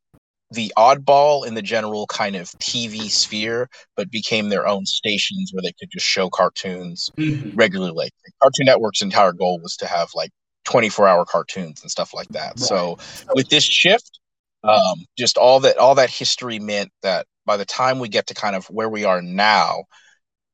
the 0.51 0.73
oddball 0.77 1.47
in 1.47 1.55
the 1.55 1.63
general 1.63 2.07
kind 2.07 2.37
of 2.37 2.49
TV 2.61 3.11
sphere, 3.11 3.69
but 3.97 4.11
became 4.11 4.49
their 4.49 4.67
own 4.67 4.87
stations 4.87 5.51
where 5.53 5.63
they 5.63 5.73
could 5.79 5.91
just 5.91 6.07
show 6.07 6.31
cartoons 6.31 7.11
Mhm. 7.19 7.53
regularly. 7.55 8.11
Cartoon 8.41 8.67
Network's 8.67 9.03
entire 9.03 9.33
goal 9.33 9.59
was 9.61 9.77
to 9.79 9.87
have 9.87 10.11
like 10.15 10.31
24 10.65 11.09
hour 11.09 11.25
cartoons 11.25 11.83
and 11.83 11.91
stuff 11.91 12.15
like 12.15 12.29
that. 12.29 12.59
So 12.59 12.97
with 13.35 13.49
this 13.49 13.65
shift, 13.65 14.21
um, 14.65 15.05
just 15.17 15.37
all 15.37 15.61
that 15.61 15.79
all 15.79 15.95
that 15.97 16.11
history 16.11 16.59
meant 16.59 16.93
that 17.03 17.27
by 17.45 17.57
the 17.57 17.65
time 17.65 17.99
we 17.99 18.09
get 18.09 18.27
to 18.29 18.35
kind 18.35 18.57
of 18.57 18.67
where 18.67 18.89
we 18.89 19.05
are 19.05 19.23
now, 19.23 19.85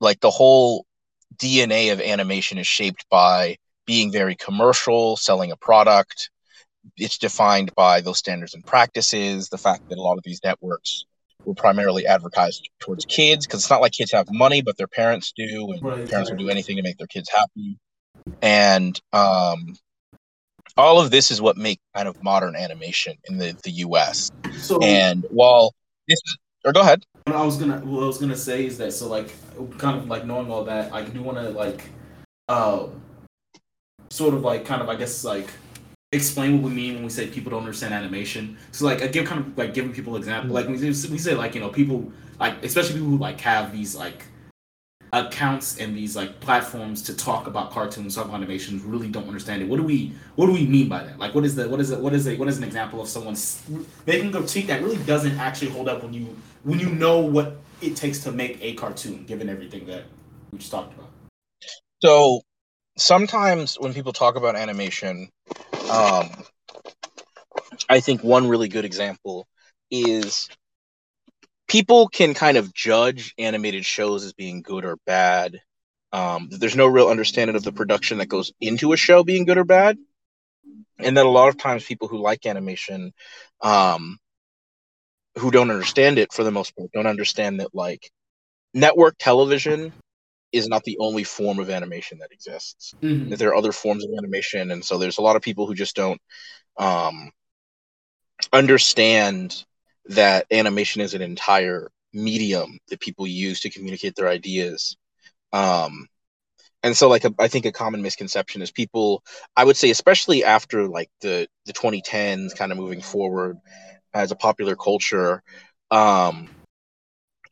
like 0.01 0.21
the 0.21 0.31
whole 0.31 0.87
DNA 1.37 1.93
of 1.93 2.01
animation 2.01 2.59
is 2.59 2.67
shaped 2.67 3.07
by 3.11 3.57
being 3.87 4.13
very 4.13 4.37
commercial, 4.37 5.17
selling 5.17 5.51
a 5.51 5.57
product. 5.57 6.31
It's 6.97 7.19
defined 7.19 7.75
by 7.75 8.01
those 8.01 8.19
standards 8.19 8.55
and 8.55 8.65
practices. 8.65 9.49
The 9.49 9.59
fact 9.59 9.83
that 9.89 9.99
a 9.99 10.03
lot 10.03 10.19
of 10.19 10.25
these 10.25 10.41
networks 10.45 11.05
were 11.45 11.55
primarily 11.55 12.07
advertised 12.07 12.69
towards 12.81 13.05
kids 13.05 13.47
because 13.47 13.61
it's 13.61 13.71
not 13.71 13.81
like 13.81 13.93
kids 13.93 14.13
have 14.13 14.27
money, 14.31 14.63
but 14.63 14.77
their 14.77 14.87
parents 14.87 15.33
do, 15.37 15.73
and 15.73 15.83
Right, 15.83 16.09
parents 16.09 16.31
will 16.31 16.39
do 16.39 16.49
anything 16.51 16.77
to 16.77 16.83
make 16.83 16.99
their 16.99 17.07
kids 17.07 17.29
happy. 17.31 17.79
And 18.41 19.01
um, 19.13 19.77
all 20.77 21.01
of 21.01 21.11
this 21.11 21.31
is 21.31 21.41
what 21.41 21.57
make 21.57 21.81
kind 21.95 22.09
of 22.09 22.23
modern 22.23 22.57
animation 22.57 23.17
in 23.29 23.39
the, 23.39 23.57
the 23.65 23.71
US. 23.71 24.31
So 24.53 24.83
And 24.83 25.25
while 25.31 25.75
this 26.09 26.19
is, 26.25 26.39
or 26.65 26.73
go 26.73 26.81
ahead. 26.81 27.05
What 27.27 27.37
I 27.37 27.45
was 27.45 27.57
gonna 27.57 27.79
what 27.81 28.03
I 28.03 28.07
was 28.07 28.19
gonna 28.19 28.37
say 28.37 28.67
is 28.67 28.79
that 28.79 28.93
so 28.93 29.09
like 29.09 29.33
kind 29.79 29.97
of 29.97 30.09
like 30.09 30.25
knowing 30.25 30.51
all 30.51 30.65
that 30.65 30.93
I 30.93 31.03
do 31.03 31.23
want 31.23 31.39
to 31.39 31.51
like 31.51 31.85
uh 32.49 32.87
sort 34.11 34.35
of 34.35 34.43
like 34.43 34.65
kind 34.65 34.83
of 34.83 34.89
I 34.89 34.97
guess 34.97 35.25
like 35.25 35.49
explain 36.13 36.55
what 36.55 36.69
we 36.69 36.75
mean 36.75 36.95
when 36.95 37.05
we 37.05 37.11
say 37.11 37.27
people 37.27 37.51
don't 37.51 37.61
understand 37.61 37.95
animation. 37.95 38.59
So 38.71 38.85
like 38.85 39.03
I 39.03 39.07
give 39.07 39.27
kind 39.27 39.41
of 39.41 39.59
like 39.59 39.75
giving 39.75 39.93
people 39.93 40.17
example 40.17 40.55
like 40.55 40.69
we 40.69 40.77
we 40.77 40.93
say 40.93 41.35
like 41.35 41.55
you 41.55 41.61
know 41.61 41.71
people 41.71 42.13
like 42.39 42.63
especially 42.63 42.95
people 42.95 43.09
who 43.09 43.19
like 43.19 43.41
have 43.41 43.73
these 43.73 43.97
like 43.97 44.25
accounts 45.15 45.79
and 45.79 45.95
these 45.95 46.17
like 46.17 46.41
platforms 46.41 47.03
to 47.03 47.15
talk 47.15 47.47
about 47.47 47.71
cartoons, 47.71 48.15
talk 48.15 48.25
about 48.25 48.37
animations, 48.37 48.83
really 48.83 49.09
don't 49.09 49.27
understand 49.27 49.63
it. 49.63 49.69
What 49.69 49.77
do 49.77 49.83
we 49.83 50.13
what 50.37 50.47
do 50.47 50.53
we 50.53 50.67
mean 50.67 50.89
by 50.89 51.05
that? 51.05 51.19
Like 51.19 51.35
what 51.35 51.45
is 51.45 51.55
the 51.55 51.69
what 51.69 51.81
is 51.81 51.91
it 51.91 51.99
what 51.99 52.13
is 52.13 52.27
it 52.27 52.39
what 52.39 52.49
is 52.49 52.59
an 52.59 52.65
example 52.65 53.01
of 53.01 53.09
someone 53.09 53.37
making 54.07 54.35
a 54.35 54.39
critique 54.39 54.67
that 54.69 54.83
really 54.83 55.03
doesn't 55.05 55.39
actually 55.39 55.71
hold 55.71 55.89
up 55.89 56.03
when 56.03 56.13
you 56.13 56.37
when 56.65 56.79
you 56.79 56.89
know 56.91 57.21
what 57.21 57.57
it 57.81 57.97
takes 57.97 58.21
to 58.21 58.33
make 58.33 58.59
a 58.61 58.75
cartoon, 58.75 59.25
given 59.25 59.49
everything 59.49 59.87
that 59.87 60.05
we 60.51 60.59
just 60.59 60.71
talked 60.71 60.95
about. 60.95 61.11
So 62.03 62.43
sometimes 62.97 63.77
when 63.77 63.95
people 63.95 64.13
talk 64.13 64.37
about 64.37 64.57
animation, 64.57 65.29
um, 65.91 66.31
I 67.89 68.01
think 68.01 68.23
one 68.23 68.49
really 68.49 68.69
good 68.69 68.85
example 68.85 69.47
is 69.91 70.49
people 71.69 72.09
can 72.09 72.35
kind 72.35 72.57
of 72.57 72.73
judge 72.75 73.35
animated 73.39 73.85
shows 73.85 74.25
as 74.25 74.33
being 74.33 74.63
good 74.63 74.85
or 74.85 74.97
bad. 75.07 75.61
Um, 76.13 76.49
there's 76.51 76.77
no 76.77 76.87
real 76.87 77.09
understanding 77.09 77.57
of 77.57 77.65
the 77.65 77.73
production 77.73 78.19
that 78.19 78.27
goes 78.27 78.53
into 78.61 78.93
a 78.93 78.97
show 78.97 79.25
being 79.25 79.45
good 79.45 79.59
or 79.59 79.65
bad. 79.65 79.97
And 80.99 81.17
that 81.17 81.27
a 81.27 81.31
lot 81.31 81.49
of 81.49 81.59
times 81.59 81.85
people 81.85 82.09
who 82.09 82.19
like 82.19 82.47
animation, 82.47 83.13
um, 83.61 84.19
who 85.39 85.51
don't 85.51 85.71
understand 85.71 86.19
it 86.19 86.33
for 86.33 86.45
the 86.45 86.51
most 86.51 86.77
part, 86.77 86.93
don't 86.93 87.07
understand 87.07 87.61
that 87.61 87.75
like 87.75 88.11
network 88.75 89.17
television 89.19 89.93
is 90.53 90.69
not 90.69 90.85
the 90.85 90.99
only 90.99 91.25
form 91.25 91.59
of 91.59 91.71
animation 91.71 92.19
that 92.19 92.33
exists. 92.33 92.95
That 93.31 93.39
there 93.39 93.51
are 93.51 93.57
other 93.57 93.73
forms 93.73 94.05
of 94.05 94.11
animation 94.17 94.71
and 94.71 94.85
so 94.85 94.99
there's 94.99 95.19
a 95.19 95.23
lot 95.23 95.37
of 95.37 95.43
people 95.43 95.67
who 95.67 95.75
just 95.75 95.97
don't 95.97 96.21
um, 96.77 97.31
understand 98.53 99.65
that 100.07 100.47
animation 100.51 101.01
is 101.01 101.15
an 101.15 101.23
entire 101.23 101.91
medium 102.13 102.79
that 102.89 103.01
people 103.01 103.27
use 103.27 103.61
to 103.61 103.71
communicate 103.71 104.15
their 104.15 104.29
ideas. 104.29 104.97
Um, 105.53 106.09
and 106.83 106.97
so 106.97 107.09
like 107.09 107.25
a, 107.25 107.35
i 107.39 107.49
think 107.49 107.65
a 107.65 107.73
common 107.73 108.03
misconception 108.03 108.63
is 108.63 108.71
people 108.71 109.23
i 109.57 109.65
would 109.65 109.77
say 109.77 109.91
especially 109.91 110.45
after 110.45 110.89
like 110.89 111.11
the 111.21 111.47
the 111.67 111.73
2010s 111.73 112.57
kind 112.57 112.73
of 112.73 112.79
moving 112.79 113.01
forward 113.01 113.57
as 114.15 114.31
a 114.33 114.37
popular 114.37 114.77
culture 114.77 115.43
um, 115.91 116.49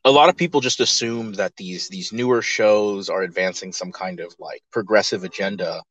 a 0.03 0.11
lot 0.11 0.29
of 0.29 0.37
people 0.37 0.61
just 0.61 0.79
assume 0.79 1.33
that 1.33 1.55
these 1.57 1.87
these 1.89 2.11
newer 2.11 2.41
shows 2.41 3.09
are 3.09 3.21
advancing 3.21 3.71
some 3.71 3.91
kind 3.91 4.19
of 4.19 4.35
like 4.39 4.63
progressive 4.71 5.23
agenda. 5.23 5.83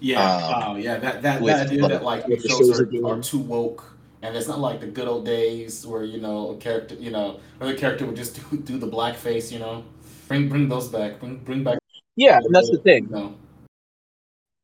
Yeah, 0.00 0.20
Um, 0.20 0.40
wow, 0.40 0.76
yeah, 0.76 0.98
that 0.98 1.22
that, 1.22 1.42
with, 1.42 1.54
that 1.54 1.66
idea 1.66 1.88
that 1.88 2.02
like 2.02 2.26
the 2.26 2.38
shows 2.38 2.80
are, 2.80 3.06
are 3.06 3.20
too 3.20 3.38
woke, 3.38 3.96
and 4.22 4.36
it's 4.36 4.48
not 4.48 4.58
like 4.58 4.80
the 4.80 4.86
good 4.86 5.08
old 5.08 5.24
days 5.24 5.86
where 5.86 6.04
you 6.04 6.20
know 6.20 6.50
a 6.50 6.56
character, 6.56 6.94
you 6.94 7.10
know, 7.10 7.40
where 7.58 7.72
the 7.72 7.78
character 7.78 8.06
would 8.06 8.16
just 8.16 8.40
do, 8.50 8.56
do 8.58 8.78
the 8.78 8.88
blackface, 8.88 9.52
you 9.52 9.58
know, 9.58 9.84
bring 10.28 10.48
bring 10.48 10.68
those 10.68 10.88
back, 10.88 11.20
bring 11.20 11.36
bring 11.38 11.64
back. 11.64 11.78
yeah 12.16 12.38
and 12.42 12.54
that's 12.54 12.70
the 12.70 12.78
thing. 12.78 13.04
You 13.04 13.10
know, 13.10 13.34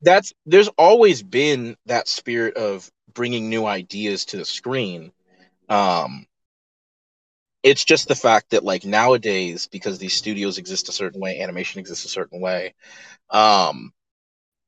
that's 0.02 0.32
there's 0.46 0.68
always 0.68 1.22
been 1.22 1.76
that 1.86 2.08
spirit 2.08 2.56
of 2.56 2.90
bringing 3.12 3.48
new 3.48 3.66
ideas 3.66 4.26
to 4.26 4.36
the 4.36 4.44
screen. 4.44 5.12
Um 5.68 6.26
it's 7.66 7.84
just 7.84 8.06
the 8.06 8.14
fact 8.14 8.50
that 8.50 8.62
like 8.62 8.84
nowadays 8.84 9.68
because 9.72 9.98
these 9.98 10.14
studios 10.14 10.56
exist 10.56 10.88
a 10.88 10.92
certain 10.92 11.20
way 11.20 11.40
animation 11.40 11.80
exists 11.80 12.04
a 12.04 12.08
certain 12.08 12.40
way 12.40 12.72
um 13.30 13.90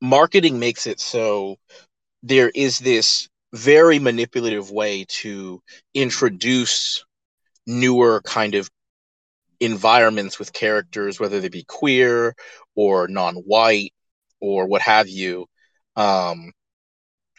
marketing 0.01 0.59
makes 0.59 0.89
it 0.89 0.99
so 0.99 1.57
there 2.25 2.51
is 2.53 2.81
this 2.81 3.29
very 3.55 4.01
manipulative 4.01 4.73
way 4.73 5.05
to 5.09 5.63
introduce 5.95 7.05
newer 7.69 8.21
kind 8.23 8.57
of 8.57 8.69
environments 9.61 10.41
with 10.41 10.53
characters 10.53 11.21
whether 11.21 11.41
they 11.41 11.49
be 11.49 11.65
queer 11.65 12.35
or 12.75 13.07
non-white 13.07 13.95
or 14.41 14.67
what 14.67 14.83
have 14.83 15.09
you 15.09 15.47
um 15.95 16.53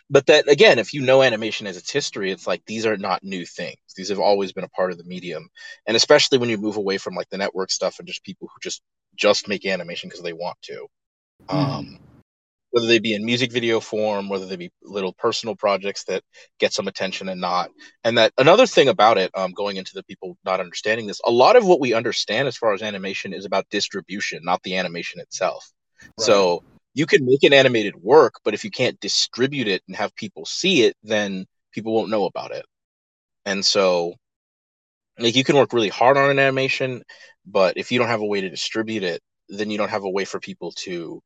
but 0.10 0.26
that 0.28 0.50
again 0.50 0.80
if 0.80 0.94
you 0.94 1.02
know 1.02 1.22
animation 1.22 1.68
as 1.68 1.78
its 1.78 1.92
history 1.92 2.32
it's 2.32 2.48
like 2.48 2.64
these 2.66 2.86
are 2.86 2.98
not 2.98 3.24
new 3.24 3.46
things. 3.46 3.78
These 3.96 4.10
have 4.10 4.20
always 4.20 4.52
been 4.54 4.64
a 4.64 4.70
part 4.70 4.92
of 4.92 4.98
the 4.98 5.04
medium. 5.04 5.50
And 5.86 5.96
especially 5.96 6.38
when 6.38 6.50
you 6.50 6.58
move 6.58 6.78
away 6.78 6.98
from 6.98 7.16
like 7.16 7.30
the 7.30 7.38
network 7.38 7.72
stuff 7.72 8.00
and 8.00 8.08
just 8.08 8.24
people 8.24 8.48
who 8.48 8.60
just 8.62 8.82
just 9.16 9.48
make 9.48 9.66
animation 9.66 10.10
because 10.10 10.24
they 10.24 10.34
want 10.34 10.58
to. 10.64 10.88
Um 11.50 12.00
whether 12.72 12.86
they 12.88 13.00
be 13.00 13.16
in 13.16 13.26
music 13.26 13.52
video 13.52 13.80
form 13.80 14.30
whether 14.30 14.46
they 14.46 14.56
be 14.56 14.72
little 14.84 15.14
personal 15.14 15.56
projects 15.56 16.04
that 16.04 16.24
get 16.60 16.74
some 16.74 16.88
attention 16.88 17.30
and 17.30 17.42
not. 17.42 17.70
And 18.04 18.18
that 18.18 18.34
another 18.38 18.68
thing 18.68 18.90
about 18.90 19.18
it 19.18 19.32
um 19.36 19.52
going 19.52 19.78
into 19.78 19.94
the 19.94 20.04
people 20.04 20.38
not 20.46 20.60
understanding 20.60 21.08
this 21.08 21.22
a 21.26 21.32
lot 21.32 21.56
of 21.56 21.66
what 21.66 21.80
we 21.80 21.94
understand 21.94 22.48
as 22.48 22.58
far 22.58 22.74
as 22.74 22.82
animation 22.82 23.34
is 23.34 23.46
about 23.46 23.70
distribution 23.70 24.42
not 24.44 24.64
the 24.64 24.78
animation 24.78 25.20
itself. 25.22 25.72
So 26.20 26.64
you 27.00 27.06
can 27.06 27.26
make 27.26 27.44
an 27.44 27.54
animated 27.54 27.96
work, 27.96 28.34
but 28.44 28.54
if 28.54 28.66
you 28.66 28.72
can't 28.72 29.00
distribute 29.00 29.70
it 29.70 29.82
and 29.88 29.96
have 29.96 30.14
people 30.16 30.46
see 30.46 30.84
it, 30.84 30.98
then 31.02 31.46
people 31.72 31.94
won't 31.96 32.10
know 32.10 32.26
about 32.26 32.52
it. 32.52 32.66
And 33.46 33.66
so, 33.66 34.16
like, 35.18 35.38
you 35.38 35.46
can 35.46 35.56
work 35.56 35.72
really 35.72 35.88
hard 35.88 36.18
on 36.18 36.30
an 36.30 36.40
animation, 36.40 37.04
but 37.46 37.78
if 37.78 37.90
you 37.90 38.00
don't 38.00 38.10
have 38.10 38.20
a 38.20 38.26
way 38.26 38.42
to 38.42 38.50
distribute 38.50 39.04
it, 39.04 39.22
then 39.48 39.72
you 39.72 39.78
don't 39.78 39.90
have 39.90 40.04
a 40.04 40.10
way 40.10 40.26
for 40.26 40.42
people 40.42 40.74
to 40.74 41.22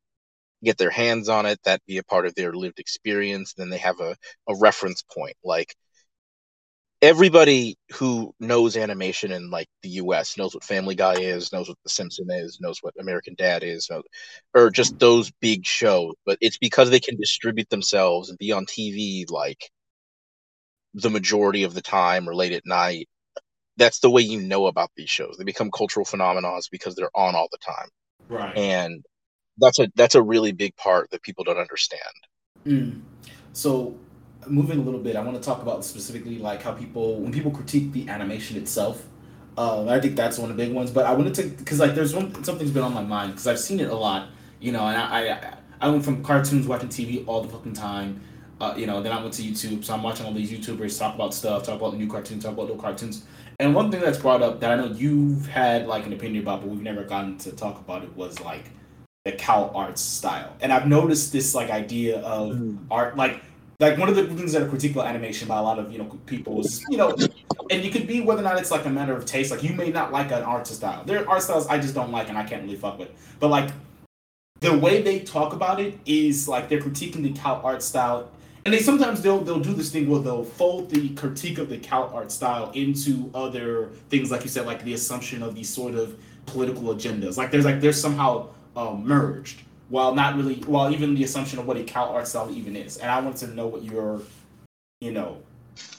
get 0.64 0.78
their 0.78 0.92
hands 0.92 1.28
on 1.28 1.48
it, 1.48 1.60
that 1.64 1.82
be 1.88 1.98
a 1.98 2.04
part 2.04 2.28
of 2.28 2.36
their 2.36 2.54
lived 2.54 2.80
experience. 2.80 3.56
Then 3.56 3.72
they 3.72 3.80
have 3.80 4.00
a, 4.00 4.16
a 4.48 4.56
reference 4.60 5.02
point. 5.02 5.36
Like, 5.44 5.76
everybody 7.04 7.78
who 7.92 8.34
knows 8.40 8.78
animation 8.78 9.34
in 9.34 9.50
like 9.50 9.68
the 9.82 9.90
US 9.90 10.38
knows 10.38 10.54
what 10.56 10.64
Family 10.64 10.96
Guy 10.96 11.16
is, 11.16 11.52
knows 11.52 11.68
what 11.68 11.78
The 11.84 11.90
Simpsons 11.90 12.32
is, 12.32 12.62
knows 12.62 12.80
what 12.82 12.94
American 12.98 13.36
Dad 13.38 13.62
is, 13.62 13.92
or 14.54 14.72
just 14.72 14.98
those 14.98 15.30
big 15.42 15.66
shows. 15.66 16.14
But 16.26 16.38
it's 16.40 16.58
because 16.58 16.90
they 16.90 17.02
can 17.02 17.18
distribute 17.18 17.70
themselves 17.70 18.30
and 18.30 18.40
be 18.40 18.54
on 18.54 18.66
TV 18.66 19.30
like 19.30 19.70
the 20.94 21.10
majority 21.10 21.64
of 21.64 21.74
the 21.74 21.82
time 21.82 22.28
or 22.28 22.34
late 22.34 22.54
at 22.54 22.66
night, 22.66 23.10
that's 23.76 24.00
the 24.00 24.10
way 24.10 24.22
you 24.22 24.40
know 24.40 24.68
about 24.68 24.92
these 24.96 25.10
shows. 25.10 25.36
They 25.38 25.44
become 25.44 25.72
cultural 25.72 26.06
phenomena 26.06 26.58
because 26.72 26.96
they're 26.96 27.16
on 27.16 27.36
all 27.36 27.50
the 27.52 27.58
time. 27.58 27.90
Right. 28.30 28.58
And 28.58 29.04
that's 29.58 29.80
a 29.80 29.90
that's 29.96 30.16
a 30.16 30.22
really 30.22 30.54
big 30.54 30.74
part 30.78 31.12
that 31.12 31.22
people 31.22 31.44
don't 31.44 31.58
understand. 31.58 32.02
Mm. 32.66 33.02
So 33.52 33.94
moving 34.48 34.80
a 34.80 34.82
little 34.82 35.00
bit, 35.00 35.16
I 35.16 35.22
want 35.22 35.38
to 35.38 35.44
talk 35.44 35.62
about 35.62 35.84
specifically 35.86 36.38
like 36.38 36.62
how 36.62 36.74
people 36.74 37.20
when 37.22 37.32
people 37.32 37.52
critique 37.52 37.92
the 37.92 38.08
animation 38.10 38.58
itself. 38.58 39.06
Uh, 39.58 39.88
I 39.88 40.00
think 40.00 40.16
that's 40.16 40.38
one 40.40 40.50
of 40.50 40.58
the 40.58 40.64
big 40.64 40.74
ones. 40.74 40.92
But 40.92 41.06
I 41.06 41.14
wanted 41.14 41.34
to 41.36 41.44
because 41.44 41.80
like 41.80 41.96
there's 41.96 42.16
one 42.16 42.44
something's 42.44 42.72
been 42.72 42.84
on 42.84 42.94
my 42.94 43.04
mind 43.04 43.34
because 43.34 43.48
I've 43.48 43.60
seen 43.60 43.80
it 43.80 43.90
a 43.90 43.96
lot. 43.96 44.30
You 44.60 44.72
know, 44.72 44.86
and 44.88 44.98
I, 44.98 45.34
I 45.34 45.58
I 45.82 45.90
went 45.90 46.06
from 46.06 46.24
cartoons 46.24 46.68
watching 46.68 46.90
TV 46.90 47.24
all 47.28 47.42
the 47.44 47.50
fucking 47.50 47.74
time. 47.74 48.22
Uh, 48.62 48.74
you 48.78 48.86
know, 48.86 49.02
then 49.02 49.12
I 49.12 49.22
went 49.22 49.34
to 49.34 49.42
YouTube, 49.42 49.84
so 49.84 49.94
I'm 49.94 50.04
watching 50.04 50.26
all 50.26 50.34
these 50.34 50.50
YouTubers 50.50 50.98
talk 50.98 51.16
about 51.16 51.34
stuff, 51.34 51.64
talk 51.64 51.76
about 51.76 51.92
the 51.92 51.98
new 51.98 52.08
cartoons, 52.08 52.44
talk 52.44 52.54
about 52.54 52.70
old 52.70 52.80
cartoons. 52.80 53.26
And 53.60 53.76
one 53.76 53.92
thing 53.92 54.00
that's 54.00 54.18
brought 54.18 54.42
up 54.42 54.60
that 54.62 54.72
I 54.72 54.76
know 54.76 54.88
you've 54.88 55.48
had 55.48 55.88
like 55.88 56.06
an 56.06 56.14
opinion 56.14 56.44
about, 56.44 56.62
but 56.62 56.70
we've 56.70 56.82
never 56.82 57.04
gotten 57.04 57.38
to 57.40 57.52
talk 57.52 57.80
about 57.80 58.04
it 58.04 58.16
was 58.16 58.40
like 58.40 58.66
the 59.26 59.34
CalArts 59.34 60.00
style. 60.00 60.56
And 60.62 60.72
I've 60.72 60.88
noticed 60.88 61.32
this 61.32 61.54
like 61.54 61.70
idea 61.70 62.20
of 62.22 62.56
mm. 62.56 62.78
art, 62.90 63.16
like 63.16 63.44
like 63.84 63.98
one 63.98 64.10
of 64.10 64.16
the 64.16 64.26
things 64.28 64.54
that 64.54 64.62
are 64.62 64.68
critical 64.68 65.04
animation 65.04 65.48
by 65.48 65.58
a 65.58 65.62
lot 65.62 65.80
of 65.80 65.92
you 65.92 66.00
know 66.00 66.06
people 66.26 66.62
is 66.62 66.84
you 66.90 66.98
know, 66.98 67.16
and 67.70 67.84
you 67.84 67.92
could 67.92 68.08
be 68.08 68.22
whether 68.22 68.42
or 68.42 68.44
not 68.44 68.58
it's 68.58 68.72
like 68.72 68.86
a 68.86 68.90
matter 68.90 69.16
of 69.16 69.26
taste. 69.26 69.52
Like 69.52 69.64
you 69.64 69.74
may 69.74 69.90
not 69.90 70.12
like 70.12 70.32
an 70.32 70.44
art 70.44 70.68
style. 70.68 71.04
There 71.04 71.24
are 71.24 71.30
art 71.30 71.44
styles 71.44 71.68
I 71.68 71.80
just 71.80 71.94
don't 71.94 72.12
like 72.12 72.30
and 72.30 72.38
I 72.38 72.44
can't 72.44 72.64
really 72.64 72.76
fuck 72.76 73.00
with. 73.00 73.10
But 73.40 73.50
like 73.50 73.72
the 74.62 74.78
way 74.78 75.02
they 75.02 75.20
talk 75.20 75.54
about 75.54 75.80
it 75.80 76.00
is 76.06 76.48
like 76.48 76.70
they're 76.70 76.80
critiquing 76.80 77.24
the 77.24 77.34
cow 77.34 77.62
CalArt 77.62 77.82
style 77.82 78.32
and 78.66 78.74
they 78.74 78.80
sometimes 78.80 79.22
they'll 79.22 79.40
they'll 79.40 79.60
do 79.60 79.74
this 79.74 79.92
thing 79.92 80.10
where 80.10 80.22
they'll 80.22 80.46
fold 80.46 80.90
the 80.90 81.10
critique 81.16 81.58
of 81.58 81.68
the 81.68 81.78
cow 81.78 82.08
CalArt 82.08 82.32
style 82.32 82.72
into 82.74 83.30
other 83.34 83.90
things 84.10 84.32
like 84.32 84.44
you 84.44 84.50
said 84.50 84.66
like 84.66 84.82
the 84.86 84.94
assumption 84.94 85.44
of 85.44 85.54
these 85.54 85.70
sort 85.70 85.96
of 85.96 86.18
political 86.46 86.84
agendas 86.96 87.38
like 87.38 87.52
there's 87.52 87.66
like 87.66 87.82
there's 87.82 88.00
somehow 88.00 88.48
uh, 88.78 88.94
merged 88.94 89.64
while 89.90 90.16
not 90.16 90.36
really 90.36 90.56
while 90.62 90.92
even 90.92 91.16
the 91.16 91.24
assumption 91.24 91.60
of 91.60 91.68
what 91.68 91.78
a 91.78 91.84
CalArt 91.84 92.26
style 92.26 92.52
even 92.52 92.76
is. 92.76 92.98
And 92.98 93.12
I 93.12 93.20
want 93.20 93.38
to 93.38 93.48
know 93.48 93.68
what 93.68 93.84
your 93.84 94.22
you 95.02 95.12
know 95.12 95.38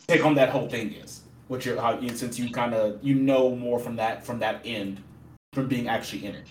take 0.06 0.24
on 0.24 0.34
that 0.34 0.50
whole 0.50 0.68
thing 0.68 0.92
is. 0.92 1.22
What 1.48 1.64
your 1.64 1.80
how 1.80 2.00
since 2.08 2.38
you 2.38 2.50
kind 2.50 2.74
of 2.74 3.02
you 3.02 3.14
know 3.14 3.54
more 3.54 3.78
from 3.78 3.96
that 3.96 4.24
from 4.24 4.38
that 4.40 4.60
end 4.64 5.02
from 5.52 5.68
being 5.68 5.88
actually 5.88 6.26
in 6.26 6.34
it. 6.34 6.46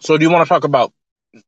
So 0.00 0.16
do 0.16 0.24
you 0.24 0.30
want 0.30 0.46
to 0.46 0.48
talk 0.48 0.64
about 0.64 0.92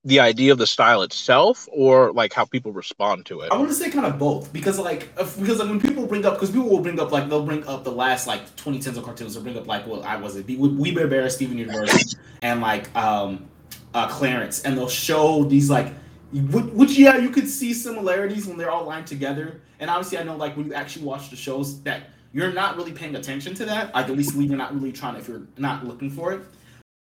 the 0.04 0.20
idea 0.20 0.52
of 0.52 0.58
the 0.58 0.66
style 0.66 1.02
itself 1.02 1.66
or 1.72 2.12
like 2.12 2.32
how 2.32 2.44
people 2.44 2.72
respond 2.72 3.26
to 3.26 3.40
it? 3.40 3.50
I 3.50 3.56
want 3.56 3.68
to 3.68 3.74
say 3.74 3.90
kind 3.90 4.06
of 4.06 4.18
both 4.18 4.52
because 4.52 4.78
like 4.78 5.14
because 5.16 5.58
like, 5.58 5.68
when 5.68 5.80
people 5.80 6.06
bring 6.06 6.24
up 6.26 6.34
because 6.34 6.50
people 6.50 6.68
will 6.68 6.80
bring 6.80 7.00
up 7.00 7.10
like 7.12 7.28
they'll 7.28 7.44
bring 7.44 7.66
up 7.66 7.84
the 7.84 7.92
last 7.92 8.26
like 8.26 8.44
2010s 8.56 8.96
of 8.96 9.04
cartoons 9.04 9.36
or 9.36 9.40
bring 9.40 9.56
up 9.56 9.66
like 9.66 9.86
well 9.86 10.02
I 10.02 10.16
was 10.16 10.36
it 10.36 10.46
We 10.46 10.92
Bare 10.92 11.08
Bear 11.08 11.28
Steven 11.30 11.56
Universe 11.56 12.14
and 12.42 12.60
like 12.60 12.94
um 12.94 13.48
uh 13.94 14.08
Clarence 14.08 14.62
and 14.62 14.76
they'll 14.76 14.88
show 14.88 15.44
these 15.44 15.70
like 15.70 15.92
which 16.32 16.98
yeah 16.98 17.16
you 17.16 17.30
could 17.30 17.48
see 17.48 17.72
similarities 17.72 18.46
when 18.46 18.56
they're 18.58 18.70
all 18.70 18.84
lined 18.84 19.06
together 19.06 19.60
and 19.80 19.90
obviously 19.90 20.18
I 20.18 20.24
know 20.24 20.36
like 20.36 20.56
when 20.56 20.66
you 20.66 20.74
actually 20.74 21.06
watch 21.06 21.30
the 21.30 21.36
shows 21.36 21.80
that 21.82 22.02
you're 22.32 22.52
not 22.52 22.76
really 22.76 22.92
paying 22.92 23.16
attention 23.16 23.54
to 23.54 23.64
that 23.64 23.94
like 23.94 24.08
at 24.08 24.16
least 24.16 24.34
you're 24.36 24.56
not 24.56 24.74
really 24.74 24.92
trying 24.92 25.16
if 25.16 25.26
you're 25.26 25.46
not 25.56 25.86
looking 25.86 26.10
for 26.10 26.32
it 26.32 26.42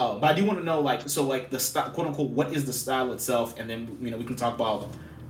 uh, 0.01 0.15
but 0.17 0.31
I 0.31 0.35
do 0.35 0.45
want 0.45 0.59
to 0.61 0.65
know, 0.65 0.81
like, 0.81 1.09
so, 1.09 1.25
like, 1.25 1.51
the 1.51 1.59
style, 1.59 1.91
quote 1.91 2.07
unquote, 2.07 2.31
what 2.31 2.53
is 2.53 2.65
the 2.65 2.73
style 2.73 3.13
itself, 3.13 3.59
and 3.59 3.69
then 3.69 3.99
you 4.01 4.11
know 4.11 4.17
we 4.17 4.25
can 4.25 4.37
talk 4.37 4.55
about 4.55 4.89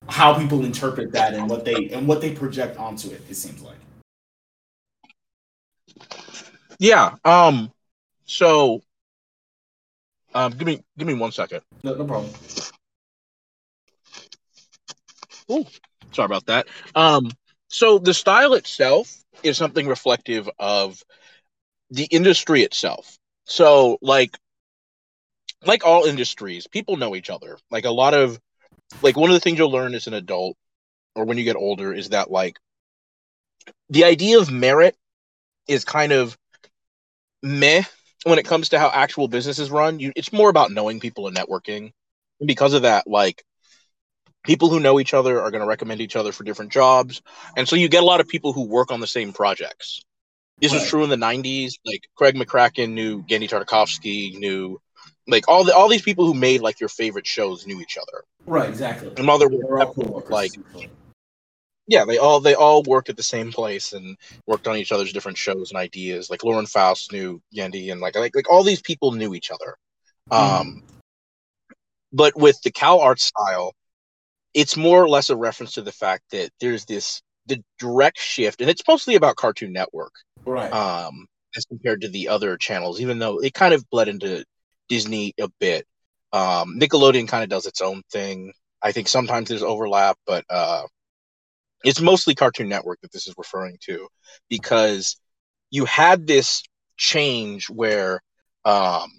how 0.09 0.39
people 0.39 0.65
interpret 0.65 1.13
that 1.13 1.35
and 1.35 1.49
what 1.49 1.65
they 1.65 1.89
and 1.91 2.07
what 2.07 2.21
they 2.21 2.33
project 2.33 2.79
onto 2.79 3.09
it. 3.11 3.23
It 3.31 3.35
seems 3.35 3.63
like. 3.63 3.77
Yeah. 6.79 7.15
Um. 7.25 7.73
So. 8.27 8.83
Um. 10.35 10.53
Give 10.53 10.67
me. 10.67 10.85
Give 10.99 11.07
me 11.07 11.15
one 11.15 11.33
second. 11.33 11.63
No, 11.83 11.95
no 11.95 12.05
problem. 12.05 12.33
Oh, 15.49 15.67
sorry 16.13 16.27
about 16.27 16.47
that. 16.47 16.67
Um. 16.95 17.31
So 17.69 17.99
the 17.99 18.15
style 18.15 18.55
itself 18.55 19.15
is 19.43 19.57
something 19.57 19.87
reflective 19.87 20.49
of 20.59 21.03
the 21.91 22.05
industry 22.05 22.63
itself. 22.63 23.19
So, 23.45 23.99
like, 24.03 24.37
like 25.65 25.85
all 25.85 26.05
industries, 26.05 26.67
people 26.67 26.97
know 26.97 27.17
each 27.17 27.31
other. 27.31 27.59
Like 27.71 27.85
a 27.85 27.91
lot 27.91 28.15
of 28.15 28.39
like 29.03 29.17
one 29.17 29.31
of 29.31 29.35
the 29.35 29.41
things 29.41 29.59
you'll 29.59 29.71
learn 29.71 29.95
as 29.95 30.07
an 30.07 30.15
adult 30.15 30.57
or 31.15 31.25
when 31.25 31.39
you 31.39 31.45
get 31.45 31.57
older 31.57 31.93
is 31.93 32.11
that 32.11 32.31
like 32.31 32.59
the 33.91 34.05
idea 34.05 34.39
of 34.39 34.51
merit 34.51 34.97
is 35.67 35.85
kind 35.85 36.13
of 36.13 36.37
meh 37.43 37.83
when 38.25 38.39
it 38.39 38.45
comes 38.45 38.71
to 38.71 38.79
how 38.79 38.91
actual 38.93 39.29
businesses 39.29 39.71
run. 39.71 40.01
You 40.01 40.13
it's 40.17 40.33
more 40.33 40.51
about 40.51 40.71
knowing 40.71 41.01
people 41.01 41.27
and 41.27 41.37
networking. 41.37 41.93
And 42.41 42.47
because 42.47 42.73
of 42.73 42.83
that, 42.83 43.07
like 43.07 43.45
people 44.45 44.69
who 44.69 44.81
know 44.81 45.01
each 45.01 45.15
other 45.15 45.41
are 45.41 45.51
going 45.51 45.63
to 45.63 45.69
recommend 45.69 46.01
each 46.01 46.17
other 46.17 46.33
for 46.33 46.45
different 46.45 46.73
jobs. 46.73 47.21
And 47.57 47.69
so 47.69 47.77
you 47.77 47.89
get 47.89 48.03
a 48.03 48.07
lot 48.07 48.21
of 48.21 48.29
people 48.29 48.53
who 48.53 48.69
work 48.69 48.91
on 48.91 49.01
the 49.01 49.07
same 49.07 49.33
projects. 49.33 50.03
This 50.61 50.73
was 50.73 50.89
true 50.89 51.05
in 51.05 51.11
the 51.11 51.17
90s. 51.17 51.75
Like 51.85 52.09
Craig 52.17 52.35
McCracken 52.35 52.91
knew 52.91 53.23
Genndy 53.23 53.49
Tartakovsky, 53.49 54.37
knew 54.39 54.81
like 55.29 55.47
all 55.47 55.63
the 55.63 55.75
all 55.75 55.89
these 55.89 56.03
people 56.03 56.27
who 56.27 56.35
made 56.35 56.63
like 56.63 56.81
your 56.81 56.89
favorite 56.89 57.27
shows 57.27 57.67
knew 57.67 57.81
each 57.81 57.99
other. 57.99 58.25
Right, 58.47 58.69
exactly. 58.69 59.13
And 59.17 59.29
other 59.29 59.49
work, 59.49 59.97
like 60.31 60.53
yeah, 61.87 62.05
they 62.05 62.19
all 62.19 62.41
they 62.41 62.55
all 62.55 62.83
worked 62.83 63.11
at 63.11 63.17
the 63.17 63.23
same 63.23 63.53
place 63.53 63.93
and 63.93 64.17
worked 64.47 64.67
on 64.67 64.77
each 64.77 64.91
other's 64.91 65.13
different 65.13 65.39
shows 65.39 65.71
and 65.71 65.79
ideas. 65.79 66.31
Like 66.31 66.45
Lauren 66.45 66.67
Faust 66.67 67.13
knew 67.13 67.41
Genndy 67.55 67.93
and 67.93 68.01
like 68.01 68.17
like 68.17 68.35
like 68.35 68.51
all 68.51 68.63
these 68.63 68.83
people 68.83 69.13
knew 69.13 69.35
each 69.35 69.51
other. 69.51 69.77
Mm. 70.31 70.61
Um 70.61 70.83
but 72.13 72.37
with 72.37 72.61
the 72.63 72.73
CalArt 72.73 73.19
style, 73.19 73.75
it's 74.55 74.79
more 74.79 75.03
or 75.03 75.09
less 75.09 75.29
a 75.29 75.37
reference 75.37 75.73
to 75.73 75.83
the 75.83 75.93
fact 75.93 76.25
that 76.33 76.51
there's 76.59 76.87
this 76.87 77.23
the 77.47 77.63
direct 77.79 78.19
shift 78.19 78.63
and 78.63 78.71
it's 78.71 78.83
mostly 78.89 79.15
about 79.15 79.37
Cartoon 79.37 79.73
Network. 79.73 80.13
Right. 80.47 80.73
Um 80.73 81.27
as 81.57 81.65
compared 81.65 82.03
to 82.03 82.09
the 82.09 82.29
other 82.29 82.57
channels, 82.57 83.01
even 83.01 83.19
though 83.19 83.39
it 83.41 83.55
kind 83.55 83.73
of 83.73 83.89
bled 83.91 84.09
into 84.09 84.45
Disney 84.89 85.35
a 85.41 85.49
bit. 85.61 85.87
Um, 86.33 86.79
Nickelodeon 86.79 87.29
kind 87.29 87.43
of 87.43 87.51
does 87.51 87.67
its 87.67 87.81
own 87.81 88.03
thing. 88.11 88.53
I 88.83 88.93
think 88.93 89.09
sometimes 89.09 89.49
there's 89.49 89.63
overlap, 89.63 90.17
but 90.27 90.45
uh, 90.51 90.83
it's 91.85 92.01
mostly 92.01 92.35
Cartoon 92.35 92.69
Network 92.69 93.01
that 93.03 93.13
this 93.13 93.27
is 93.27 93.35
referring 93.39 93.79
to 93.83 94.09
because 94.49 95.17
you 95.71 95.85
had 95.85 96.27
this 96.27 96.63
change 96.97 97.69
where 97.71 98.21
um, 98.65 99.11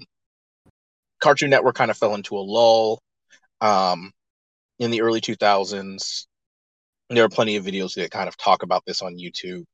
Cartoon 1.19 1.49
Network 1.49 1.75
kind 1.75 1.91
of 1.91 1.97
fell 1.97 2.15
into 2.15 2.37
a 2.37 2.39
lull 2.39 3.01
um, 3.61 4.11
in 4.79 4.91
the 4.91 5.01
early 5.01 5.21
2000s. 5.21 6.25
There 7.09 7.23
are 7.23 7.29
plenty 7.29 7.55
of 7.55 7.65
videos 7.65 7.95
that 7.95 8.11
kind 8.11 8.27
of 8.27 8.37
talk 8.37 8.63
about 8.63 8.83
this 8.85 9.01
on 9.01 9.17
YouTube. 9.17 9.65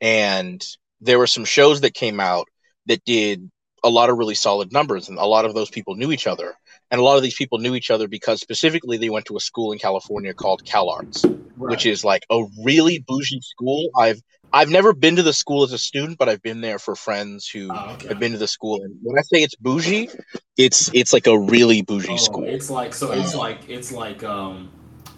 And 0.00 0.64
there 1.00 1.18
were 1.18 1.26
some 1.26 1.44
shows 1.44 1.80
that 1.82 1.94
came 1.94 2.20
out 2.20 2.48
that 2.86 3.04
did 3.04 3.50
a 3.84 3.90
lot 3.90 4.10
of 4.10 4.18
really 4.18 4.34
solid 4.34 4.72
numbers 4.72 5.08
and 5.08 5.18
a 5.18 5.24
lot 5.24 5.44
of 5.44 5.54
those 5.54 5.70
people 5.70 5.94
knew 5.94 6.12
each 6.12 6.26
other 6.26 6.54
and 6.90 7.00
a 7.00 7.04
lot 7.04 7.16
of 7.16 7.22
these 7.22 7.34
people 7.34 7.58
knew 7.58 7.74
each 7.74 7.90
other 7.90 8.08
because 8.08 8.40
specifically 8.40 8.96
they 8.96 9.10
went 9.10 9.26
to 9.26 9.36
a 9.36 9.40
school 9.40 9.72
in 9.72 9.78
california 9.78 10.32
called 10.34 10.64
calarts 10.64 11.24
right. 11.24 11.70
which 11.70 11.86
is 11.86 12.04
like 12.04 12.24
a 12.30 12.44
really 12.62 13.04
bougie 13.06 13.40
school 13.40 13.90
i've 13.98 14.20
i've 14.52 14.68
never 14.68 14.92
been 14.92 15.16
to 15.16 15.22
the 15.22 15.32
school 15.32 15.62
as 15.62 15.72
a 15.72 15.78
student 15.78 16.18
but 16.18 16.28
i've 16.28 16.42
been 16.42 16.60
there 16.60 16.78
for 16.78 16.94
friends 16.94 17.48
who 17.48 17.68
oh, 17.70 17.92
okay. 17.94 18.08
have 18.08 18.18
been 18.18 18.32
to 18.32 18.38
the 18.38 18.48
school 18.48 18.82
and 18.82 18.96
when 19.02 19.18
i 19.18 19.22
say 19.22 19.42
it's 19.42 19.56
bougie 19.56 20.08
it's 20.56 20.90
it's 20.94 21.12
like 21.12 21.26
a 21.26 21.38
really 21.38 21.82
bougie 21.82 22.12
oh, 22.12 22.16
school 22.16 22.44
it's 22.44 22.70
like 22.70 22.94
so 22.94 23.12
it's 23.12 23.34
like 23.34 23.68
it's 23.68 23.92
like 23.92 24.22
um 24.22 24.70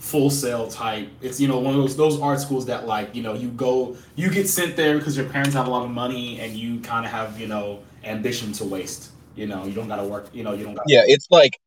Full 0.04 0.28
Sail 0.28 0.68
type. 0.68 1.08
It's 1.22 1.40
you 1.40 1.48
know 1.48 1.58
one 1.58 1.74
of 1.74 1.80
those 1.80 1.96
those 1.96 2.20
art 2.20 2.38
schools 2.38 2.66
that 2.66 2.86
like 2.86 3.14
you 3.14 3.22
know 3.22 3.32
you 3.32 3.48
go 3.48 3.96
you 4.16 4.28
get 4.28 4.46
sent 4.46 4.76
there 4.76 4.98
because 4.98 5.16
your 5.16 5.26
parents 5.26 5.54
have 5.54 5.66
a 5.66 5.70
lot 5.70 5.82
of 5.82 5.90
money 5.90 6.38
and 6.40 6.52
you 6.52 6.80
kind 6.80 7.06
of 7.06 7.10
have 7.10 7.40
you 7.40 7.46
know 7.46 7.80
ambition 8.06 8.52
to 8.54 8.64
waste. 8.64 9.10
You 9.36 9.46
know, 9.46 9.64
you 9.64 9.72
don't 9.72 9.88
got 9.88 9.96
to 9.96 10.04
work. 10.04 10.28
You 10.32 10.44
know, 10.44 10.52
you 10.52 10.64
don't 10.64 10.74
got. 10.74 10.84
Yeah, 10.88 11.02
it's 11.04 11.28
like 11.30 11.58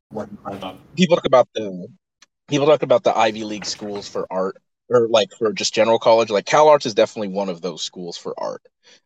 people 0.95 1.17
talk 1.17 1.25
about 1.25 1.49
the 1.53 1.87
people 2.47 2.65
talk 2.65 2.83
about 2.83 3.03
the 3.03 3.15
Ivy 3.17 3.43
League 3.43 3.65
schools 3.65 4.07
for 4.07 4.25
art 4.31 4.57
or 4.89 5.07
like 5.09 5.29
for 5.37 5.51
just 5.53 5.73
general 5.73 5.99
college. 5.99 6.29
Like 6.29 6.45
Cal 6.45 6.69
Arts 6.69 6.85
is 6.85 6.93
definitely 6.93 7.29
one 7.29 7.49
of 7.49 7.61
those 7.61 7.81
schools 7.81 8.17
for 8.17 8.33
art. 8.37 8.61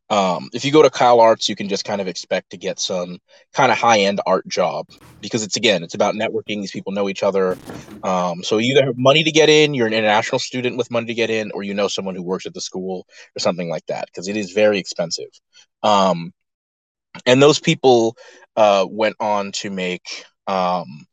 Um, 0.10 0.50
if 0.54 0.66
you 0.66 0.72
go 0.72 0.84
to 0.84 0.90
Cal 0.90 1.22
Arts, 1.22 1.48
you 1.48 1.56
can 1.56 1.70
just 1.70 1.86
kind 1.86 2.02
of 2.02 2.08
expect 2.08 2.52
to 2.52 2.58
get 2.58 2.80
some 2.80 3.20
kind 3.54 3.72
of 3.72 3.78
high 3.78 4.02
end 4.02 4.20
art 4.26 4.48
job 4.48 4.88
because 5.22 5.44
it's 5.44 5.56
again, 5.56 5.84
it's 5.84 5.96
about 5.96 6.16
networking. 6.16 6.62
These 6.62 6.72
people 6.72 6.92
know 6.92 7.10
each 7.10 7.24
other. 7.24 7.58
Um, 8.04 8.44
so 8.44 8.58
you 8.58 8.74
either 8.76 8.86
have 8.86 8.98
money 8.98 9.24
to 9.24 9.32
get 9.32 9.50
in, 9.50 9.74
you're 9.74 9.88
an 9.88 9.94
international 9.94 10.40
student 10.40 10.78
with 10.78 10.92
money 10.92 11.08
to 11.08 11.14
get 11.14 11.30
in, 11.30 11.52
or 11.54 11.64
you 11.64 11.74
know 11.74 11.88
someone 11.88 12.16
who 12.16 12.24
works 12.24 12.46
at 12.46 12.54
the 12.54 12.62
school 12.62 13.08
or 13.36 13.40
something 13.40 13.70
like 13.70 13.86
that 13.88 14.08
because 14.08 14.28
it 14.28 14.38
is 14.38 14.52
very 14.52 14.78
expensive. 14.78 15.30
Um, 15.82 16.34
and 17.26 17.42
those 17.42 17.60
people 17.60 18.16
uh, 18.56 18.86
went 18.90 19.16
on 19.20 19.52
to 19.54 19.70
make 19.70 20.26
um, 20.48 21.06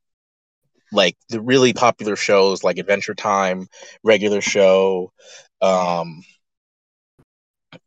like 0.92 1.16
the 1.28 1.40
really 1.40 1.72
popular 1.72 2.16
shows 2.16 2.64
like 2.64 2.78
Adventure 2.78 3.14
Time, 3.14 3.66
Regular 4.02 4.40
Show, 4.40 5.12
um, 5.60 6.22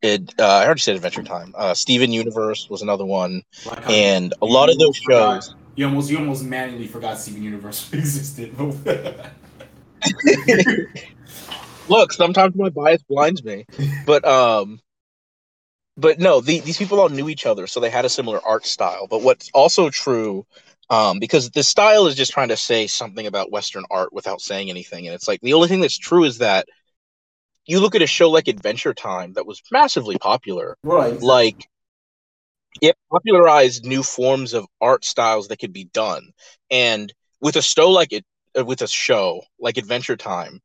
it 0.02 0.34
uh, 0.40 0.44
I 0.46 0.66
already 0.66 0.80
said 0.82 0.96
Adventure 0.96 1.24
Time. 1.24 1.54
Uh, 1.58 1.74
Steven 1.74 2.12
Universe 2.12 2.68
was 2.70 2.82
another 2.82 3.06
one, 3.06 3.42
Like 3.66 3.90
and 3.90 4.34
a 4.42 4.46
lot 4.46 4.70
of 4.70 4.78
those 4.78 4.98
forgot- 4.98 5.44
shows. 5.44 5.56
You 5.76 5.86
almost 5.86 6.12
you 6.12 6.18
almost 6.18 6.44
manually 6.44 6.86
forgot 6.86 7.18
Steven 7.18 7.42
Universe 7.42 7.92
existed. 7.94 8.54
Look, 11.88 12.14
sometimes 12.14 12.56
my 12.56 12.70
bias 12.70 13.02
blinds 13.04 13.44
me, 13.44 13.66
but 14.06 14.24
um, 14.26 14.80
but 15.98 16.20
no, 16.20 16.42
the, 16.42 16.60
these 16.62 16.78
people 16.78 17.00
all 17.00 17.10
knew 17.10 17.30
each 17.30 17.46
other, 17.46 17.68
so 17.68 17.80
they 17.80 17.90
had 17.90 18.06
a 18.06 18.10
similar 18.10 18.40
art 18.46 18.66
style. 18.66 19.08
But 19.08 19.22
what's 19.22 19.50
also 19.54 19.90
true, 19.90 20.46
um, 20.90 21.20
because 21.20 21.50
the 21.52 21.64
style 21.64 22.08
is 22.08 22.16
just 22.16 22.32
trying 22.32 22.50
to 22.50 22.58
say 22.58 22.88
something 22.88 23.28
about 23.28 23.52
Western 23.52 23.84
art 23.92 24.14
without 24.14 24.42
saying 24.42 24.70
anything, 24.70 25.08
and 25.08 25.16
it's 25.16 25.28
like 25.28 25.42
the 25.42 25.54
only 25.54 25.68
thing 25.68 25.82
that's 25.82 25.98
true 25.98 26.24
is 26.24 26.40
that 26.40 26.68
you 27.66 27.80
look 27.80 27.96
at 27.96 28.02
a 28.02 28.08
show 28.08 28.30
like 28.30 28.48
Adventure 28.48 28.94
Time 28.94 29.34
that 29.34 29.46
was 29.46 29.62
massively 29.72 30.18
popular, 30.18 30.78
right. 30.84 31.22
like 31.22 31.68
it 32.82 32.96
popularized 33.12 33.86
new 33.86 34.04
forms 34.04 34.54
of 34.54 34.66
art 34.80 35.04
styles 35.04 35.48
that 35.48 35.60
could 35.60 35.74
be 35.74 35.86
done 35.86 36.32
and 36.70 37.14
with 37.42 37.56
a 37.56 37.62
show 37.62 37.90
like 37.90 38.14
it 38.14 38.26
uh, 38.58 38.64
with 38.64 38.82
a 38.82 38.88
show 38.88 39.42
like 39.60 39.78
adventure 39.78 40.16
time 40.16 40.62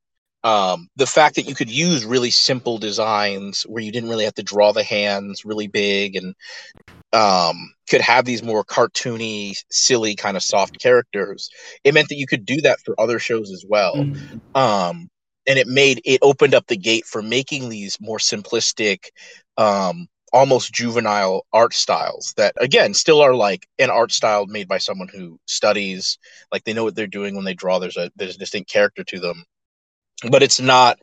um, 0.46 0.88
the 0.96 1.06
fact 1.06 1.37
that 1.37 1.48
you 1.48 1.54
could 1.56 1.70
use 1.70 2.06
really 2.06 2.30
simple 2.30 2.78
designs 2.78 3.64
where 3.64 3.82
you 3.82 3.92
didn't 3.92 4.11
really 4.11 4.24
have 4.24 4.35
to 4.37 4.44
draw 4.44 4.72
the 4.72 4.85
hands 4.85 5.44
really 5.44 5.68
big 5.68 6.16
and 6.16 6.35
um, 7.12 7.72
could 7.88 8.00
have 8.00 8.24
these 8.24 8.42
more 8.42 8.64
cartoony 8.64 9.54
silly 9.70 10.14
kind 10.16 10.37
of 10.37 10.42
soft 10.42 10.78
characters 10.80 11.50
it 11.85 11.94
meant 11.94 12.09
that 12.09 12.16
you 12.18 12.26
could 12.26 12.44
do 12.44 12.61
that 12.62 12.80
for 12.85 12.98
other 13.00 13.18
shows 13.18 13.50
as 13.52 13.64
well 13.68 14.06
Mhm. 14.06 14.40
um 14.54 15.09
and 15.46 15.59
it 15.59 15.66
made 15.68 16.00
it 16.04 16.20
opened 16.22 16.54
up 16.54 16.66
the 16.68 16.76
gate 16.76 17.06
for 17.06 17.22
making 17.22 17.68
these 17.68 17.98
more 18.00 18.18
simplistic 18.18 19.06
um 19.59 20.09
almost 20.32 20.72
juvenile 20.72 21.46
art 21.52 21.74
styles 21.74 22.35
that 22.37 22.54
again 22.59 22.94
still 22.94 23.20
are 23.22 23.35
like 23.35 23.66
an 23.78 23.90
art 23.90 24.12
style 24.12 24.46
made 24.46 24.68
by 24.68 24.78
someone 24.78 25.09
who 25.09 25.38
studies 25.46 26.18
like 26.52 26.64
they 26.64 26.74
know 26.74 26.85
what 26.85 26.96
they're 26.96 27.06
doing 27.06 27.37
when 27.37 27.44
they 27.44 27.54
draw 27.54 27.78
there's 27.78 27.96
a 27.96 28.11
there's 28.16 28.37
a 28.37 28.40
distinct 28.40 28.70
character 28.70 29.04
to 29.04 29.20
them 29.20 29.44
but 30.31 30.42
it's 30.42 30.61
not 30.61 30.98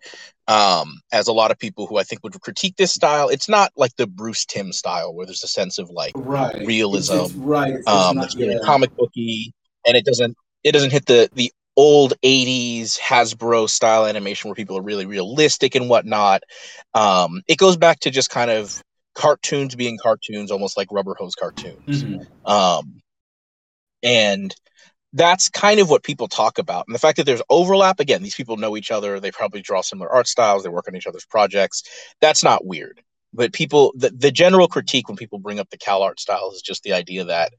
um 0.48 1.00
as 1.12 1.28
a 1.28 1.34
lot 1.34 1.52
of 1.52 1.58
people 1.60 1.88
who 1.88 1.98
i 1.98 2.04
think 2.04 2.22
would 2.24 2.40
critique 2.42 2.76
this 2.78 2.94
style 2.94 3.30
it's 3.30 3.48
not 3.48 3.72
like 3.78 3.96
the 3.96 4.08
bruce 4.08 4.44
timm 4.46 4.74
style 4.74 5.14
where 5.14 5.26
there's 5.26 5.44
a 5.44 5.48
sense 5.48 5.78
of 5.78 5.90
like 5.90 6.12
Right. 6.16 6.66
Realism 6.66 7.14
it's- 7.14 7.32
right. 7.36 7.74
It's 7.76 7.88
um 7.88 8.18
not- 8.18 8.26
it's 8.26 8.36
really 8.36 8.54
yeah. 8.54 8.60
comic 8.66 8.94
booky 8.98 9.54
and 9.88 9.96
it 9.96 10.04
doesn't 10.06 10.36
it 10.64 10.72
doesn't 10.74 10.92
hit 10.92 11.06
the 11.06 11.30
the 11.34 11.52
old 11.76 12.14
80s 12.24 13.00
hasbro 13.00 13.68
style 13.70 14.06
animation 14.06 14.50
where 14.50 14.56
people 14.56 14.78
are 14.78 14.82
really 14.84 15.06
realistic 15.06 15.76
and 15.76 15.90
whatnot 15.90 16.44
um 16.94 17.42
it 17.48 17.58
goes 17.58 17.78
back 17.78 18.00
to 18.02 18.12
just 18.12 18.30
kind 18.30 18.52
of 18.52 18.82
cartoons 19.16 19.76
being 19.76 19.98
cartoons 20.02 20.52
almost 20.52 20.76
like 20.78 20.88
rubber 20.92 21.16
hose 21.18 21.36
cartoons 21.36 22.04
Mhm. 22.04 22.26
um 22.50 23.02
and 24.04 24.54
that's 25.14 25.48
kind 25.50 25.80
of 25.80 25.90
what 25.90 26.04
people 26.04 26.28
talk 26.28 26.58
about 26.58 26.86
and 26.88 26.96
the 26.96 27.00
fact 27.00 27.18
that 27.18 27.26
there's 27.26 27.42
overlap 27.50 28.00
again 28.00 28.24
these 28.24 28.36
people 28.36 28.58
know 28.58 28.76
each 28.76 28.92
other 28.92 29.20
they 29.20 29.32
probably 29.32 29.62
draw 29.62 29.82
similar 29.82 30.10
art 30.12 30.28
styles 30.28 30.64
they 30.64 30.70
work 30.70 30.88
on 30.88 30.96
each 30.96 31.08
other's 31.08 31.26
projects 31.26 31.84
that's 32.20 32.44
not 32.44 32.66
weird 32.66 33.02
but 33.34 33.54
people 33.54 33.94
the, 33.96 34.10
the 34.12 34.32
general 34.32 34.68
critique 34.68 35.08
when 35.08 35.18
people 35.18 35.40
bring 35.40 35.60
up 35.60 35.70
the 35.70 35.78
cal 35.78 36.02
art 36.02 36.20
styles 36.20 36.56
is 36.56 36.62
just 36.62 36.84
the 36.84 36.94
idea 36.94 37.24
that 37.24 37.54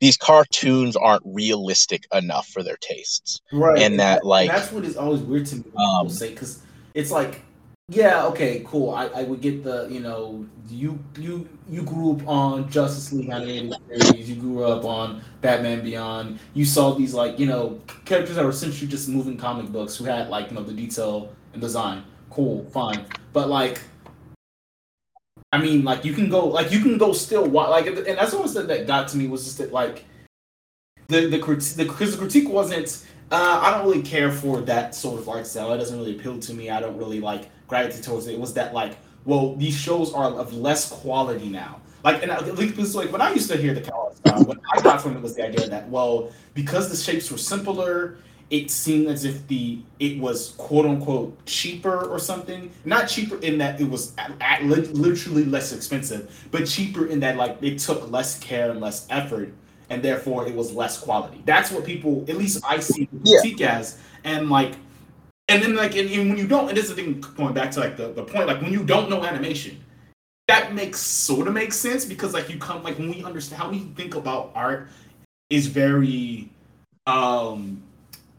these 0.00 0.16
cartoons 0.16 0.96
aren't 0.96 1.22
realistic 1.26 2.04
enough 2.12 2.48
for 2.48 2.62
their 2.62 2.78
tastes 2.80 3.40
Right. 3.52 3.80
and 3.82 4.00
that, 4.00 4.24
like- 4.24 4.50
that's 4.50 4.72
what 4.72 4.84
is 4.84 4.96
always 4.96 5.20
weird 5.20 5.46
to 5.46 5.56
me 5.56 5.64
when 5.72 5.84
Um, 5.84 6.06
people 6.06 6.16
say 6.16 6.30
because 6.30 6.60
it's 6.94 7.10
like, 7.10 7.42
yeah, 7.90 8.24
okay, 8.26 8.62
cool. 8.66 8.90
I, 8.94 9.06
I 9.08 9.22
would 9.24 9.40
get 9.40 9.64
the 9.64 9.88
you 9.90 10.00
know 10.00 10.46
you 10.68 10.98
you 11.18 11.48
you 11.68 11.82
grew 11.82 12.12
up 12.12 12.26
on 12.28 12.70
Justice 12.70 13.12
League 13.12 13.30
animated 13.30 13.74
series. 13.88 14.30
You 14.30 14.36
grew 14.36 14.64
up 14.64 14.84
on 14.84 15.22
Batman 15.40 15.82
Beyond. 15.82 16.38
You 16.54 16.64
saw 16.64 16.94
these 16.94 17.14
like 17.14 17.38
you 17.38 17.46
know 17.46 17.80
characters 18.04 18.36
that 18.36 18.44
were 18.44 18.50
essentially 18.50 18.88
just 18.88 19.08
moving 19.08 19.36
comic 19.36 19.70
books 19.72 19.96
who 19.96 20.04
had 20.04 20.28
like 20.30 20.50
you 20.50 20.54
know 20.56 20.62
the 20.62 20.72
detail 20.72 21.34
and 21.52 21.60
design. 21.60 22.04
Cool, 22.30 22.64
fine, 22.70 23.04
but 23.32 23.48
like. 23.48 23.80
I 25.52 25.58
mean, 25.58 25.84
like 25.84 26.04
you 26.04 26.12
can 26.12 26.28
go, 26.28 26.46
like 26.46 26.70
you 26.70 26.80
can 26.80 26.96
go 26.98 27.12
still. 27.12 27.44
wa- 27.44 27.68
Like, 27.70 27.86
and 27.86 27.98
that's 28.06 28.32
what 28.32 28.52
that 28.54 28.68
that 28.68 28.86
got 28.86 29.08
to 29.08 29.16
me 29.16 29.26
was 29.26 29.44
just 29.44 29.58
that, 29.58 29.72
like, 29.72 30.04
the 31.08 31.26
the 31.26 31.38
critique, 31.38 31.76
the, 31.76 31.84
the 31.84 32.16
critique 32.18 32.48
wasn't. 32.48 33.04
Uh, 33.32 33.60
I 33.62 33.70
don't 33.72 33.86
really 33.88 34.02
care 34.02 34.32
for 34.32 34.60
that 34.62 34.94
sort 34.94 35.20
of 35.20 35.28
art 35.28 35.46
style. 35.46 35.72
It 35.72 35.78
doesn't 35.78 35.96
really 35.98 36.16
appeal 36.16 36.38
to 36.40 36.54
me. 36.54 36.70
I 36.70 36.80
don't 36.80 36.96
really 36.96 37.20
like 37.20 37.48
gravitate 37.70 38.02
towards 38.02 38.26
it. 38.26 38.34
It 38.34 38.40
was 38.40 38.52
that 38.54 38.74
like, 38.74 38.98
well, 39.24 39.56
these 39.56 39.76
shows 39.76 40.12
are 40.12 40.26
of 40.26 40.52
less 40.52 40.90
quality 40.90 41.48
now. 41.48 41.80
Like, 42.04 42.22
and 42.22 42.32
I, 42.32 42.38
like, 42.40 43.12
when 43.12 43.20
I 43.20 43.32
used 43.32 43.50
to 43.50 43.56
hear 43.56 43.72
the 43.74 43.92
art 43.92 44.16
style, 44.16 44.40
uh, 44.40 44.44
what 44.44 44.58
I 44.72 44.80
got 44.80 45.00
from 45.00 45.16
it 45.16 45.22
was 45.22 45.36
the 45.36 45.46
idea 45.46 45.68
that 45.68 45.88
well, 45.88 46.32
because 46.54 46.90
the 46.90 46.96
shapes 46.96 47.30
were 47.30 47.38
simpler, 47.38 48.16
it 48.50 48.70
seemed 48.70 49.06
as 49.08 49.24
if 49.24 49.46
the 49.48 49.78
it 50.00 50.18
was 50.18 50.54
quote 50.56 50.86
unquote 50.86 51.44
cheaper 51.46 52.06
or 52.06 52.18
something. 52.18 52.70
Not 52.84 53.06
cheaper 53.08 53.36
in 53.40 53.58
that 53.58 53.80
it 53.80 53.88
was 53.88 54.12
at, 54.18 54.32
at 54.40 54.64
li- 54.64 54.88
literally 54.92 55.44
less 55.44 55.72
expensive, 55.72 56.48
but 56.50 56.66
cheaper 56.66 57.06
in 57.06 57.20
that 57.20 57.36
like 57.36 57.58
it 57.62 57.78
took 57.78 58.10
less 58.10 58.38
care 58.40 58.70
and 58.70 58.80
less 58.80 59.06
effort 59.10 59.52
and 59.90 60.02
therefore 60.02 60.46
it 60.46 60.54
was 60.54 60.72
less 60.72 60.98
quality. 60.98 61.42
That's 61.44 61.70
what 61.70 61.84
people, 61.84 62.24
at 62.28 62.36
least 62.38 62.64
I 62.66 62.78
see 62.80 63.08
Yeah. 63.24 63.40
critique 63.40 63.60
as, 63.60 63.98
and 64.24 64.48
like, 64.48 64.74
and 65.50 65.62
then 65.62 65.74
like, 65.74 65.96
and, 65.96 66.08
and 66.08 66.28
when 66.30 66.38
you 66.38 66.46
don't, 66.46 66.68
and 66.68 66.76
this 66.76 66.84
is 66.88 66.94
the 66.94 67.02
thing 67.02 67.20
going 67.36 67.52
back 67.52 67.72
to 67.72 67.80
like 67.80 67.96
the, 67.96 68.12
the 68.12 68.22
point, 68.22 68.46
like 68.46 68.62
when 68.62 68.72
you 68.72 68.84
don't 68.84 69.10
know 69.10 69.24
animation, 69.24 69.82
that 70.46 70.74
makes 70.74 71.00
sort 71.00 71.48
of 71.48 71.54
makes 71.54 71.76
sense 71.76 72.04
because 72.04 72.34
like 72.34 72.48
you 72.48 72.58
come 72.58 72.82
like 72.82 72.98
when 72.98 73.10
we 73.10 73.24
understand 73.24 73.60
how 73.60 73.68
we 73.68 73.80
think 73.96 74.14
about 74.14 74.52
art 74.54 74.88
is 75.50 75.66
very, 75.66 76.48
um, 77.06 77.82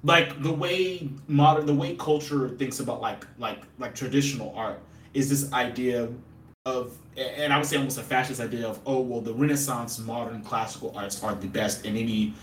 like 0.03 0.41
the 0.41 0.51
way 0.51 1.09
modern, 1.27 1.65
the 1.65 1.73
way 1.73 1.95
culture 1.95 2.49
thinks 2.49 2.79
about 2.79 3.01
like 3.01 3.27
like 3.37 3.59
like 3.77 3.93
traditional 3.93 4.53
art 4.55 4.79
is 5.13 5.29
this 5.29 5.51
idea 5.53 6.09
of 6.65 6.97
and 7.17 7.51
I 7.51 7.57
would 7.57 7.65
say 7.65 7.77
almost 7.77 7.97
a 7.97 8.03
fascist 8.03 8.39
idea 8.39 8.67
of 8.67 8.79
oh 8.85 8.99
well 9.01 9.21
the 9.21 9.33
Renaissance 9.33 9.99
modern 9.99 10.43
classical 10.43 10.93
arts 10.95 11.23
are 11.23 11.35
the 11.35 11.47
best 11.47 11.85
and 11.85 11.97
any 11.97 12.33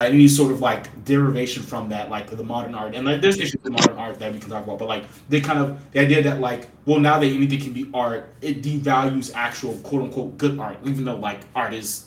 any 0.00 0.28
sort 0.28 0.52
of 0.52 0.60
like 0.60 1.04
derivation 1.04 1.60
from 1.60 1.88
that 1.88 2.08
like 2.08 2.30
the 2.30 2.44
modern 2.44 2.72
art. 2.72 2.94
And 2.94 3.04
like 3.04 3.20
there's 3.20 3.36
issues 3.36 3.60
with 3.64 3.72
modern 3.72 3.98
art 3.98 4.20
that 4.20 4.32
we 4.32 4.38
can 4.38 4.48
talk 4.48 4.62
about 4.62 4.78
but 4.78 4.86
like 4.86 5.04
they 5.28 5.40
kind 5.40 5.58
of 5.58 5.76
the 5.90 5.98
idea 5.98 6.22
that 6.22 6.38
like 6.38 6.68
well 6.86 7.00
now 7.00 7.18
that 7.18 7.26
anything 7.26 7.58
can 7.58 7.72
be 7.72 7.90
art 7.92 8.32
it 8.40 8.62
devalues 8.62 9.32
actual 9.34 9.74
quote 9.78 10.02
unquote 10.02 10.38
good 10.38 10.56
art 10.60 10.78
even 10.84 11.04
though 11.04 11.16
like 11.16 11.40
art 11.56 11.74
is 11.74 12.04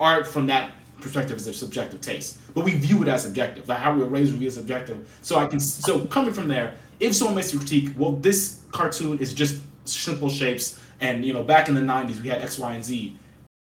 art 0.00 0.26
from 0.26 0.46
that 0.46 0.72
perspective 1.02 1.36
is 1.36 1.46
a 1.46 1.52
subjective 1.52 2.00
taste. 2.00 2.38
But 2.54 2.64
we 2.64 2.76
view 2.76 3.02
it 3.02 3.08
as 3.08 3.26
objective 3.26 3.68
like 3.68 3.78
how 3.78 3.92
we 3.92 4.00
were 4.00 4.08
raised 4.08 4.32
we 4.32 4.38
view 4.38 4.48
it 4.48 4.52
as 4.52 4.56
objective 4.56 5.06
so 5.20 5.36
I 5.36 5.46
can 5.46 5.60
so 5.60 6.06
coming 6.06 6.32
from 6.32 6.48
there 6.48 6.76
if 6.98 7.14
someone 7.14 7.36
makes 7.36 7.52
a 7.52 7.58
critique 7.58 7.90
well 7.98 8.12
this 8.12 8.60
cartoon 8.72 9.18
is 9.18 9.34
just 9.34 9.60
simple 9.84 10.30
shapes 10.30 10.80
and 11.02 11.26
you 11.26 11.34
know 11.34 11.42
back 11.42 11.68
in 11.68 11.74
the 11.74 11.82
90s 11.82 12.22
we 12.22 12.30
had 12.30 12.40
x 12.40 12.58
y 12.58 12.74
and 12.74 12.82
z 12.82 13.18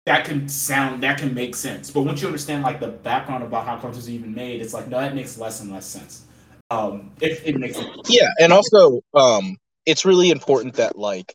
that 0.06 0.24
can 0.24 0.48
sound 0.48 1.02
that 1.02 1.18
can 1.18 1.34
make 1.34 1.56
sense. 1.56 1.90
But 1.90 2.02
once 2.02 2.20
you 2.20 2.26
understand 2.26 2.62
like 2.62 2.80
the 2.80 2.88
background 2.88 3.42
about 3.42 3.66
how 3.66 3.78
cartoons 3.78 4.06
are 4.06 4.10
even 4.10 4.34
made 4.34 4.60
it's 4.60 4.74
like 4.74 4.88
no 4.88 5.00
that 5.00 5.14
makes 5.14 5.38
less 5.38 5.60
and 5.60 5.72
less 5.72 5.86
sense. 5.86 6.26
Um 6.70 7.12
if 7.20 7.46
it 7.46 7.56
makes 7.56 7.76
sense. 7.76 7.88
Yeah 8.08 8.28
and 8.38 8.52
also 8.52 9.00
um 9.14 9.56
it's 9.86 10.04
really 10.04 10.30
important 10.30 10.74
that 10.76 10.98
like 10.98 11.34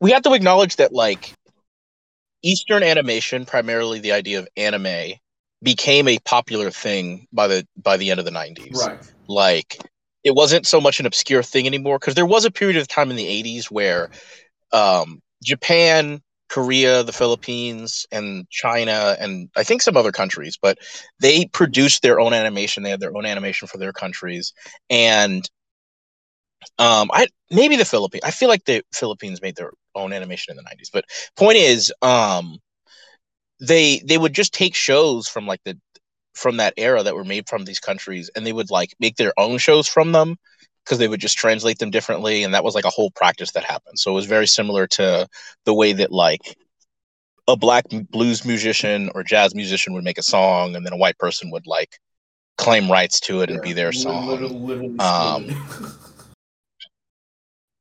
we 0.00 0.12
have 0.12 0.22
to 0.22 0.32
acknowledge 0.32 0.76
that 0.76 0.92
like 0.92 1.34
eastern 2.42 2.82
animation 2.82 3.44
primarily 3.44 4.00
the 4.00 4.12
idea 4.12 4.38
of 4.38 4.48
anime 4.56 5.12
became 5.62 6.08
a 6.08 6.18
popular 6.20 6.70
thing 6.70 7.26
by 7.32 7.46
the 7.46 7.66
by 7.76 7.96
the 7.96 8.10
end 8.10 8.18
of 8.18 8.24
the 8.26 8.30
90s 8.30 8.76
right. 8.78 8.96
Like 9.28 9.78
it 10.24 10.34
wasn't 10.34 10.66
so 10.66 10.80
much 10.80 11.00
an 11.00 11.06
obscure 11.06 11.42
thing 11.42 11.66
anymore 11.66 11.98
because 11.98 12.14
there 12.14 12.26
was 12.26 12.44
a 12.44 12.50
period 12.50 12.76
of 12.76 12.88
time 12.88 13.10
in 13.10 13.16
the 13.16 13.26
80s 13.26 13.70
where 13.70 14.10
um, 14.72 15.20
japan 15.42 16.20
korea 16.50 17.02
the 17.04 17.12
philippines 17.12 18.06
and 18.12 18.48
china 18.50 19.16
and 19.20 19.48
i 19.56 19.62
think 19.62 19.82
some 19.82 19.96
other 19.96 20.12
countries 20.12 20.58
but 20.60 20.78
they 21.20 21.46
produced 21.46 22.02
their 22.02 22.20
own 22.20 22.32
animation. 22.34 22.82
They 22.82 22.90
had 22.90 23.00
their 23.00 23.16
own 23.16 23.26
animation 23.26 23.68
for 23.68 23.78
their 23.78 23.92
countries. 23.92 24.52
And 24.90 25.48
um 26.78 27.10
i 27.12 27.26
maybe 27.50 27.76
the 27.76 27.84
philippines 27.84 28.22
i 28.24 28.30
feel 28.30 28.48
like 28.48 28.64
the 28.64 28.82
philippines 28.92 29.40
made 29.42 29.56
their 29.56 29.72
own 29.94 30.12
animation 30.12 30.52
in 30.52 30.56
the 30.56 30.62
90s 30.62 30.90
but 30.92 31.04
point 31.36 31.56
is 31.56 31.92
um 32.02 32.58
they 33.60 34.00
they 34.06 34.18
would 34.18 34.34
just 34.34 34.52
take 34.54 34.74
shows 34.74 35.28
from 35.28 35.46
like 35.46 35.62
the 35.64 35.78
from 36.34 36.58
that 36.58 36.74
era 36.76 37.02
that 37.02 37.14
were 37.14 37.24
made 37.24 37.48
from 37.48 37.64
these 37.64 37.80
countries 37.80 38.30
and 38.34 38.46
they 38.46 38.52
would 38.52 38.70
like 38.70 38.94
make 39.00 39.16
their 39.16 39.32
own 39.38 39.58
shows 39.58 39.88
from 39.88 40.12
them 40.12 40.36
because 40.84 40.98
they 40.98 41.08
would 41.08 41.20
just 41.20 41.38
translate 41.38 41.78
them 41.78 41.90
differently 41.90 42.42
and 42.42 42.54
that 42.54 42.64
was 42.64 42.74
like 42.74 42.84
a 42.84 42.90
whole 42.90 43.10
practice 43.10 43.52
that 43.52 43.64
happened 43.64 43.98
so 43.98 44.10
it 44.10 44.14
was 44.14 44.26
very 44.26 44.46
similar 44.46 44.86
to 44.86 45.26
the 45.64 45.74
way 45.74 45.92
that 45.92 46.10
like 46.10 46.56
a 47.48 47.56
black 47.56 47.84
blues 48.10 48.44
musician 48.44 49.10
or 49.14 49.22
jazz 49.22 49.54
musician 49.54 49.92
would 49.92 50.04
make 50.04 50.18
a 50.18 50.22
song 50.22 50.76
and 50.76 50.86
then 50.86 50.92
a 50.92 50.96
white 50.96 51.18
person 51.18 51.50
would 51.50 51.66
like 51.66 51.98
claim 52.60 52.90
rights 52.90 53.20
to 53.20 53.40
it 53.40 53.50
and 53.50 53.62
be 53.62 53.72
their 53.72 53.90
song. 53.90 54.98
Um, 55.00 55.48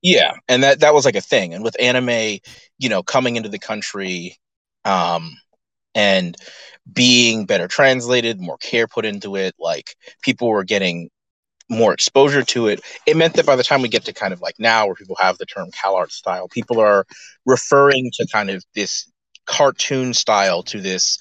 yeah, 0.02 0.32
and 0.48 0.64
that 0.64 0.80
that 0.80 0.94
was 0.94 1.06
like 1.06 1.18
a 1.18 1.22
thing. 1.22 1.54
And 1.54 1.64
with 1.64 1.76
anime, 1.80 2.40
you 2.78 2.90
know, 2.90 3.04
coming 3.04 3.36
into 3.36 3.50
the 3.50 3.60
country, 3.60 4.38
um, 4.86 5.36
and 5.94 6.36
being 6.92 7.46
better 7.46 7.68
translated, 7.68 8.40
more 8.40 8.58
care 8.58 8.88
put 8.88 9.06
into 9.06 9.36
it, 9.36 9.54
like 9.60 9.96
people 10.22 10.48
were 10.48 10.64
getting 10.64 11.10
more 11.70 11.94
exposure 11.94 12.44
to 12.44 12.68
it, 12.68 12.82
it 13.06 13.16
meant 13.16 13.36
that 13.36 13.46
by 13.46 13.56
the 13.56 13.64
time 13.64 13.82
we 13.82 13.88
get 13.88 14.06
to 14.06 14.14
kind 14.14 14.34
of 14.34 14.42
like 14.42 14.56
now 14.60 14.86
where 14.86 14.96
people 14.96 15.16
have 15.20 15.38
the 15.38 15.46
term 15.46 15.70
CalArt 15.72 16.12
style, 16.12 16.48
people 16.48 16.80
are 16.80 17.06
referring 17.46 18.12
to 18.16 18.28
kind 18.32 18.50
of 18.50 18.64
this 18.76 19.10
cartoon 19.46 20.14
style 20.14 20.64
to 20.64 20.82
this 20.82 21.18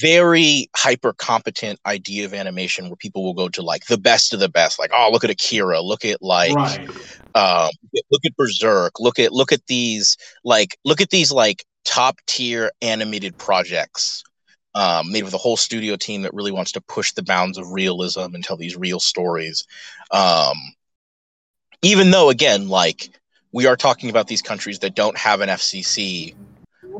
very 0.00 0.70
hyper 0.74 1.12
competent 1.12 1.78
idea 1.84 2.24
of 2.24 2.32
animation 2.32 2.88
where 2.88 2.96
people 2.96 3.22
will 3.22 3.34
go 3.34 3.48
to 3.48 3.62
like 3.62 3.84
the 3.86 3.98
best 3.98 4.32
of 4.32 4.40
the 4.40 4.48
best 4.48 4.78
like 4.78 4.90
oh 4.94 5.10
look 5.12 5.24
at 5.24 5.30
akira. 5.30 5.82
Look 5.82 6.04
at 6.04 6.22
like 6.22 6.54
right. 6.54 6.88
um 7.34 7.70
look 8.10 8.24
at 8.24 8.36
berserk. 8.36 9.00
Look 9.00 9.18
at 9.18 9.32
look 9.32 9.52
at 9.52 9.66
these 9.66 10.16
like 10.44 10.76
look 10.84 11.00
at 11.00 11.10
these 11.10 11.30
like 11.30 11.64
top 11.84 12.16
tier 12.26 12.70
animated 12.80 13.36
projects 13.36 14.22
um, 14.74 15.10
made 15.12 15.24
with 15.24 15.34
a 15.34 15.38
whole 15.38 15.56
studio 15.56 15.96
team 15.96 16.22
that 16.22 16.34
really 16.34 16.52
wants 16.52 16.72
to 16.72 16.80
push 16.80 17.12
the 17.12 17.22
bounds 17.22 17.58
of 17.58 17.72
realism 17.72 18.34
and 18.34 18.42
tell 18.42 18.56
these 18.56 18.76
real 18.76 19.00
stories. 19.00 19.66
Um, 20.10 20.56
even 21.82 22.10
though, 22.10 22.30
again, 22.30 22.68
like 22.68 23.10
we 23.52 23.66
are 23.66 23.76
talking 23.76 24.10
about 24.10 24.28
these 24.28 24.42
countries 24.42 24.78
that 24.80 24.94
don't 24.94 25.16
have 25.18 25.40
an 25.40 25.48
FCC 25.48 26.34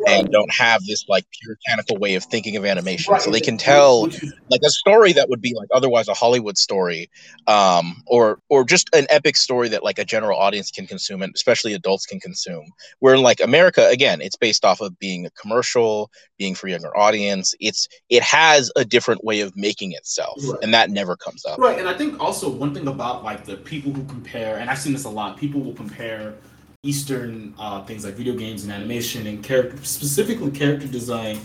and 0.07 0.31
don't 0.31 0.53
have 0.53 0.85
this 0.85 1.05
like 1.09 1.25
puritanical 1.43 1.97
way 1.99 2.15
of 2.15 2.25
thinking 2.25 2.57
of 2.57 2.65
animation. 2.65 3.19
So 3.21 3.31
they 3.31 3.41
can 3.41 3.57
tell 3.57 4.09
like 4.51 4.61
a 4.65 4.71
story 4.71 5.13
that 5.13 5.29
would 5.29 5.41
be 5.41 5.55
like 5.55 5.69
otherwise 5.73 6.09
a 6.09 6.15
Hollywood 6.15 6.59
story, 6.59 7.11
um, 7.47 8.03
or 8.07 8.41
or 8.49 8.65
just 8.65 8.95
an 8.95 9.07
epic 9.11 9.37
story 9.37 9.69
that 9.69 9.85
like 9.85 9.99
a 9.99 10.05
general 10.05 10.39
audience 10.39 10.71
can 10.71 10.87
consume 10.87 11.23
and 11.23 11.33
especially 11.35 11.75
adults 11.75 12.07
can 12.07 12.21
consume. 12.21 12.67
Where 13.01 13.15
in 13.15 13.23
like 13.23 13.41
America, 13.41 13.89
again, 13.89 14.21
it's 14.21 14.37
based 14.37 14.65
off 14.65 14.81
of 14.81 14.99
being 14.99 15.27
a 15.27 15.31
commercial, 15.31 16.11
being 16.39 16.55
for 16.55 16.69
younger 16.69 16.97
audience. 16.97 17.55
It's 17.61 17.89
it 18.09 18.23
has 18.23 18.71
a 18.77 18.85
different 18.85 19.25
way 19.25 19.41
of 19.41 19.57
making 19.57 19.93
itself, 19.93 20.39
right. 20.45 20.59
and 20.63 20.75
that 20.75 20.91
never 20.91 21.17
comes 21.17 21.45
up. 21.45 21.59
Right, 21.59 21.79
and 21.79 21.89
I 21.89 21.95
think 21.97 22.21
also 22.21 22.51
one 22.51 22.75
thing 22.75 22.89
about 22.89 23.25
like 23.25 23.45
the 23.45 23.57
people 23.57 23.93
who 23.93 24.05
compare, 24.05 24.59
and 24.59 24.71
I've 24.71 24.79
seen 24.79 24.93
this 24.93 25.05
a 25.05 25.11
lot. 25.11 25.37
People 25.37 25.61
will 25.61 25.75
compare 25.75 26.35
Eastern 26.85 27.55
uh, 27.61 27.85
things 27.85 28.05
like 28.05 28.15
video 28.15 28.35
games 28.35 28.65
and 28.65 28.73
animation 28.73 29.29
and 29.29 29.41
character, 29.45 29.77
specifically 29.85 30.51
character 30.51 30.89
design, 30.89 31.39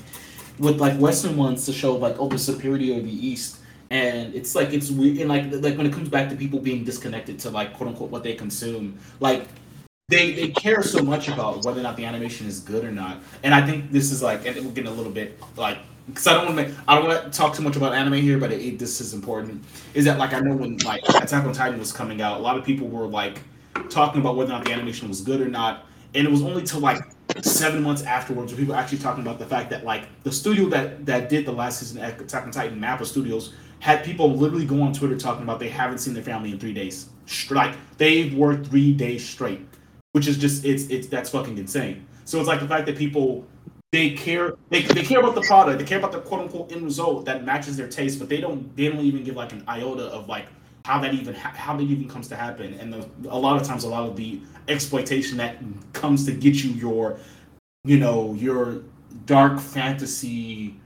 with 0.57 0.81
like 0.81 0.97
Western 0.97 1.37
ones 1.37 1.63
to 1.67 1.71
show 1.71 1.95
like 1.95 2.15
oh 2.17 2.27
the 2.27 2.39
superiority 2.39 2.97
of 2.97 3.03
the 3.03 3.27
East. 3.27 3.59
And 3.91 4.33
it's 4.33 4.55
like 4.55 4.73
it's 4.73 4.89
weird, 4.89 5.17
and 5.19 5.29
like 5.29 5.43
like 5.63 5.77
when 5.77 5.85
it 5.85 5.93
comes 5.93 6.09
back 6.09 6.27
to 6.31 6.35
people 6.35 6.57
being 6.59 6.83
disconnected 6.83 7.37
to 7.41 7.51
like 7.51 7.77
quote 7.77 7.89
unquote 7.89 8.09
what 8.09 8.23
they 8.23 8.33
consume, 8.33 8.97
like 9.19 9.47
they 10.09 10.33
they 10.33 10.47
care 10.47 10.81
so 10.81 11.03
much 11.03 11.27
about 11.27 11.63
whether 11.63 11.81
or 11.81 11.83
not 11.83 11.97
the 11.97 12.05
animation 12.05 12.47
is 12.47 12.59
good 12.59 12.83
or 12.83 12.91
not. 12.91 13.19
And 13.43 13.53
I 13.53 13.63
think 13.63 13.91
this 13.91 14.11
is 14.11 14.23
like, 14.23 14.43
and 14.47 14.55
we're 14.65 14.71
getting 14.71 14.91
a 14.91 14.95
little 14.95 15.11
bit 15.11 15.39
like 15.55 15.77
because 16.07 16.25
I 16.25 16.33
don't 16.33 16.55
want 16.55 16.67
to 16.67 16.75
I 16.87 16.95
don't 16.95 17.07
want 17.07 17.31
to 17.31 17.37
talk 17.37 17.53
too 17.53 17.61
much 17.61 17.75
about 17.75 17.93
anime 17.93 18.13
here, 18.13 18.39
but 18.39 18.51
it, 18.51 18.59
it, 18.59 18.79
this 18.79 18.99
is 18.99 19.13
important. 19.13 19.63
Is 19.93 20.03
that 20.05 20.17
like 20.17 20.33
I 20.33 20.39
know 20.39 20.55
when 20.55 20.77
like 20.77 21.07
Attack 21.09 21.45
on 21.45 21.53
Titan 21.53 21.77
was 21.77 21.93
coming 21.93 22.23
out, 22.23 22.39
a 22.39 22.41
lot 22.41 22.57
of 22.57 22.65
people 22.65 22.87
were 22.87 23.05
like 23.05 23.43
talking 23.89 24.21
about 24.21 24.35
whether 24.35 24.51
or 24.51 24.57
not 24.57 24.65
the 24.65 24.71
animation 24.71 25.07
was 25.07 25.21
good 25.21 25.41
or 25.41 25.47
not. 25.47 25.85
And 26.15 26.25
it 26.25 26.31
was 26.31 26.41
only 26.41 26.63
till 26.63 26.79
like 26.79 27.01
seven 27.41 27.83
months 27.83 28.03
afterwards 28.03 28.51
where 28.51 28.59
people 28.59 28.75
actually 28.75 28.97
talking 28.99 29.21
about 29.21 29.39
the 29.39 29.45
fact 29.45 29.69
that 29.69 29.83
like 29.83 30.07
the 30.23 30.31
studio 30.31 30.67
that 30.69 31.05
that 31.05 31.29
did 31.29 31.45
the 31.45 31.51
last 31.51 31.79
season 31.79 32.03
of 32.03 32.19
Attack 32.19 32.43
on 32.43 32.51
Titan, 32.51 32.79
Mappa 32.79 33.05
Studios, 33.05 33.53
had 33.79 34.03
people 34.03 34.33
literally 34.33 34.65
go 34.65 34.81
on 34.81 34.93
Twitter 34.93 35.17
talking 35.17 35.43
about 35.43 35.59
they 35.59 35.69
haven't 35.69 35.99
seen 35.99 36.13
their 36.13 36.23
family 36.23 36.51
in 36.51 36.59
three 36.59 36.73
days. 36.73 37.09
Like 37.49 37.75
they've 37.97 38.33
worked 38.33 38.67
three 38.67 38.93
days 38.93 39.27
straight, 39.27 39.67
which 40.13 40.27
is 40.27 40.37
just 40.37 40.65
it's 40.65 40.87
it's 40.87 41.07
that's 41.07 41.29
fucking 41.29 41.57
insane. 41.57 42.07
So 42.25 42.39
it's 42.39 42.47
like 42.47 42.59
the 42.59 42.67
fact 42.67 42.85
that 42.87 42.97
people 42.97 43.45
they 43.91 44.11
care 44.11 44.55
they, 44.69 44.81
they 44.81 45.03
care 45.03 45.19
about 45.19 45.35
the 45.35 45.41
product, 45.41 45.79
they 45.79 45.85
care 45.85 45.99
about 45.99 46.11
the 46.11 46.21
quote 46.21 46.41
unquote 46.41 46.71
end 46.71 46.83
result 46.83 47.25
that 47.25 47.45
matches 47.45 47.77
their 47.77 47.87
taste, 47.87 48.19
but 48.19 48.29
they 48.29 48.41
don't 48.41 48.75
they 48.75 48.87
don't 48.89 48.99
even 48.99 49.23
give 49.23 49.35
like 49.35 49.51
an 49.53 49.63
iota 49.67 50.05
of 50.05 50.27
like 50.27 50.47
how 50.87 50.97
that 51.01 51.13
even 51.13 51.33
how 51.33 51.75
that 51.75 51.83
even 51.83 52.07
comes 52.07 52.29
to 52.29 52.35
happen. 52.37 52.73
And 52.75 52.93
the, 52.93 53.05
a 53.29 53.37
lot 53.37 53.59
of 53.59 53.67
times 53.67 53.83
a 53.83 53.89
lot 53.89 54.07
of 54.07 54.15
the 54.15 54.39
exploitation 54.69 55.35
that 55.37 55.57
comes 55.91 56.25
to 56.27 56.31
get 56.31 56.63
you 56.63 56.71
your 56.71 57.19
you 57.83 57.99
know 57.99 58.33
your 58.35 58.83
dark 59.25 59.59
fantasy 59.59 60.79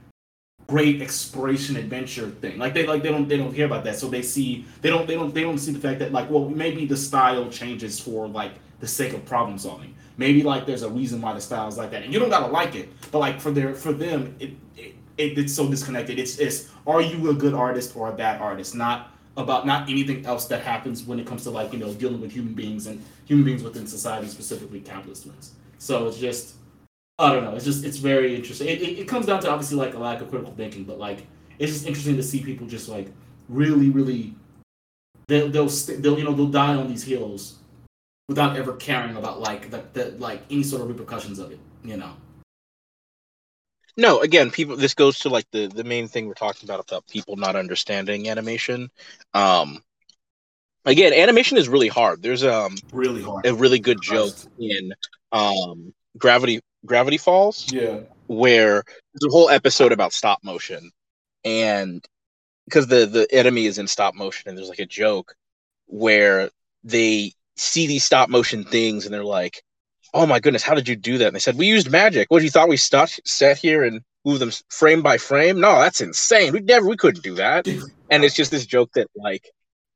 great 0.66 1.04
exploration 1.04 1.76
adventure 1.76 2.32
thing. 2.32 2.58
Like 2.58 2.74
they 2.74 2.88
like 2.88 3.04
they 3.04 3.12
don't 3.12 3.28
they 3.28 3.38
don't 3.38 3.54
care 3.54 3.68
about 3.68 3.84
that. 3.84 3.96
So 3.96 4.08
they 4.10 4.24
see 4.24 4.66
they 4.82 4.90
don't 4.90 5.06
they 5.06 5.14
don't 5.14 5.36
they 5.36 5.44
don't 5.44 5.60
see 5.60 5.72
the 5.72 5.80
fact 5.80 6.00
that 6.00 6.12
like 6.12 6.32
well 6.32 6.50
maybe 6.50 6.88
the 6.88 6.98
style 6.98 7.48
changes 7.52 8.00
for 8.00 8.28
like 8.28 8.54
the 8.80 8.88
sake 8.88 9.14
of 9.14 9.24
problem 9.26 9.60
solving. 9.60 9.94
Maybe 10.18 10.42
like 10.42 10.66
there's 10.66 10.82
a 10.82 10.90
reason 10.90 11.22
why 11.22 11.34
the 11.34 11.42
style 11.42 11.68
is 11.68 11.78
like 11.78 11.92
that. 11.92 12.02
And 12.02 12.12
you 12.12 12.18
don't 12.18 12.32
gotta 12.32 12.52
like 12.52 12.74
it 12.74 12.90
but 13.12 13.20
like 13.20 13.40
for 13.40 13.52
their 13.52 13.76
for 13.76 13.94
them 13.94 14.36
it, 14.40 14.54
it, 14.76 14.96
it 15.20 15.38
it's 15.38 15.54
so 15.54 15.70
disconnected. 15.70 16.18
It's 16.18 16.40
it's 16.40 16.70
are 16.88 17.02
you 17.02 17.30
a 17.30 17.36
good 17.36 17.54
artist 17.54 17.96
or 17.96 18.10
a 18.10 18.14
bad 18.14 18.42
artist? 18.42 18.74
Not 18.74 19.12
about 19.38 19.66
not 19.66 19.90
anything 19.90 20.26
else 20.26 20.46
that 20.48 20.62
happens 20.62 21.04
when 21.04 21.20
it 21.20 21.26
comes 21.26 21.44
to 21.44 21.50
like 21.50 21.72
you 21.74 21.80
know 21.80 21.94
dealing 21.94 22.22
with 22.22 22.32
human 22.32 22.54
beings 22.54 22.88
and 22.88 23.04
human 23.26 23.46
beings 23.46 23.64
within 23.64 23.88
society, 23.88 24.28
specifically 24.28 24.82
capitalist 24.82 25.26
ones. 25.26 25.54
So 25.78 26.08
it's 26.08 26.18
just 26.18 26.56
I 27.18 27.32
don't 27.34 27.44
know. 27.44 27.56
It's 27.56 27.66
just 27.66 27.86
it's 27.86 27.98
very 27.98 28.36
interesting. 28.36 28.68
It, 28.68 28.82
it, 28.82 29.00
it 29.00 29.08
comes 29.08 29.26
down 29.26 29.42
to 29.42 29.50
obviously 29.50 29.78
like 29.78 29.94
a 29.94 30.00
lack 30.00 30.22
of 30.22 30.30
critical 30.30 30.54
thinking, 30.54 30.84
but 30.84 31.00
like 31.00 31.26
it's 31.60 31.72
just 31.72 31.86
interesting 31.86 32.18
to 32.18 32.24
see 32.24 32.44
people 32.44 32.68
just 32.68 32.90
like 32.90 33.10
really 33.48 33.90
really 33.90 34.34
they'll 35.28 35.50
they'll, 35.50 35.70
st- 35.70 36.02
they'll 36.02 36.18
you 36.18 36.24
know 36.24 36.34
they'll 36.34 36.48
die 36.48 36.76
on 36.76 36.88
these 36.88 37.04
hills 37.04 37.58
without 38.28 38.56
ever 38.58 38.74
caring 38.74 39.16
about 39.18 39.40
like 39.40 39.70
the, 39.70 39.84
the 39.94 40.12
like 40.18 40.42
any 40.50 40.64
sort 40.64 40.82
of 40.82 40.88
repercussions 40.88 41.40
of 41.40 41.52
it. 41.52 41.60
You 41.84 41.98
know. 41.98 42.14
No, 43.98 44.22
again, 44.22 44.52
people. 44.52 44.76
This 44.76 44.94
goes 44.94 45.20
to 45.20 45.30
like 45.30 45.50
the 45.52 45.68
the 45.68 45.84
main 45.84 46.08
thing 46.08 46.28
we're 46.28 46.34
talking 46.34 46.68
about 46.68 46.80
about 46.80 47.08
people 47.08 47.36
not 47.36 47.56
understanding 47.56 48.30
animation. 48.30 48.90
Um, 49.34 49.84
again, 50.86 51.14
animation 51.14 51.58
is 51.58 51.70
really 51.70 51.88
hard. 51.88 52.22
There's 52.22 52.44
um 52.44 52.76
really 52.92 53.22
hard 53.22 53.46
a 53.46 53.54
really 53.54 53.80
good 53.80 54.02
joke 54.02 54.36
in 54.60 54.94
um 55.32 55.94
Gravity 56.18 56.62
Gravity 56.86 57.18
Falls. 57.18 57.72
Yeah, 57.72 58.00
where 58.28 58.84
there's 59.14 59.28
a 59.28 59.32
whole 59.32 59.50
episode 59.50 59.92
about 59.92 60.14
stop 60.14 60.40
motion, 60.44 60.92
and 61.44 62.04
because 62.66 62.88
the 62.88 63.06
the 63.06 63.28
enemy 63.32 63.66
is 63.66 63.78
in 63.78 63.88
stop 63.88 64.16
motion, 64.16 64.50
and 64.50 64.58
there's 64.58 64.70
like 64.70 64.80
a 64.80 64.86
joke 64.86 65.36
where 65.88 66.50
they 66.84 67.34
see 67.58 67.88
these 67.88 68.06
stop 68.06 68.30
motion 68.30 68.64
things, 68.64 69.06
and 69.06 69.14
they're 69.14 69.24
like, 69.24 69.64
oh 70.14 70.26
my 70.26 70.40
goodness, 70.40 70.64
how 70.64 70.76
did 70.76 70.88
you 70.88 70.96
do 70.96 71.18
that? 71.20 71.28
And 71.28 71.36
they 71.36 71.40
said, 71.40 71.58
we 71.58 71.68
used 71.68 71.90
magic. 71.90 72.30
What, 72.30 72.44
you 72.44 72.50
thought 72.50 72.70
we 72.70 72.78
stuck, 72.78 73.10
sat 73.26 73.58
here 73.58 73.84
and 73.84 74.02
moved 74.26 74.42
them 74.42 74.52
frame 74.70 75.02
by 75.02 75.18
frame? 75.18 75.60
No, 75.60 75.80
that's 75.80 76.02
insane. 76.02 76.54
We 76.54 76.60
never, 76.60 76.88
we 76.88 76.98
couldn't 76.98 77.24
do 77.24 77.36
that. 77.36 77.68
and 78.10 78.24
it's 78.24 78.36
just 78.36 78.52
this 78.52 78.66
joke 78.66 78.92
that 78.94 79.08
like, 79.16 79.50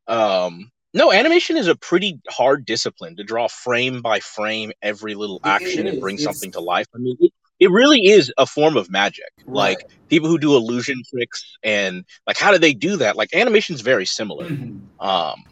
um, 0.07 0.71
no, 0.93 1.11
animation 1.11 1.57
is 1.57 1.67
a 1.67 1.75
pretty 1.75 2.19
hard 2.29 2.65
discipline 2.65 3.17
to 3.17 3.23
draw 3.23 3.47
frame 3.47 4.01
by 4.01 4.21
frame 4.21 4.71
every 4.81 5.13
little 5.15 5.41
action 5.43 5.87
and 5.87 5.99
bring 5.99 6.15
it's... 6.15 6.23
something 6.23 6.51
to 6.53 6.61
life. 6.61 6.87
I 6.95 6.99
mean, 6.99 7.17
it, 7.19 7.33
it 7.59 7.71
really 7.71 8.05
is 8.05 8.31
a 8.37 8.45
form 8.45 8.77
of 8.77 8.89
magic. 8.89 9.31
Right. 9.45 9.55
Like 9.55 9.89
people 10.07 10.29
who 10.29 10.37
do 10.37 10.55
illusion 10.55 11.01
tricks 11.09 11.57
and 11.63 12.05
like, 12.25 12.37
how 12.37 12.51
do 12.51 12.57
they 12.57 12.73
do 12.73 12.97
that? 12.97 13.17
Like 13.17 13.33
animation 13.33 13.75
is 13.75 13.81
very 13.81 14.05
similar. 14.05 14.47
Mm-hmm. 14.47 15.05
Um, 15.05 15.43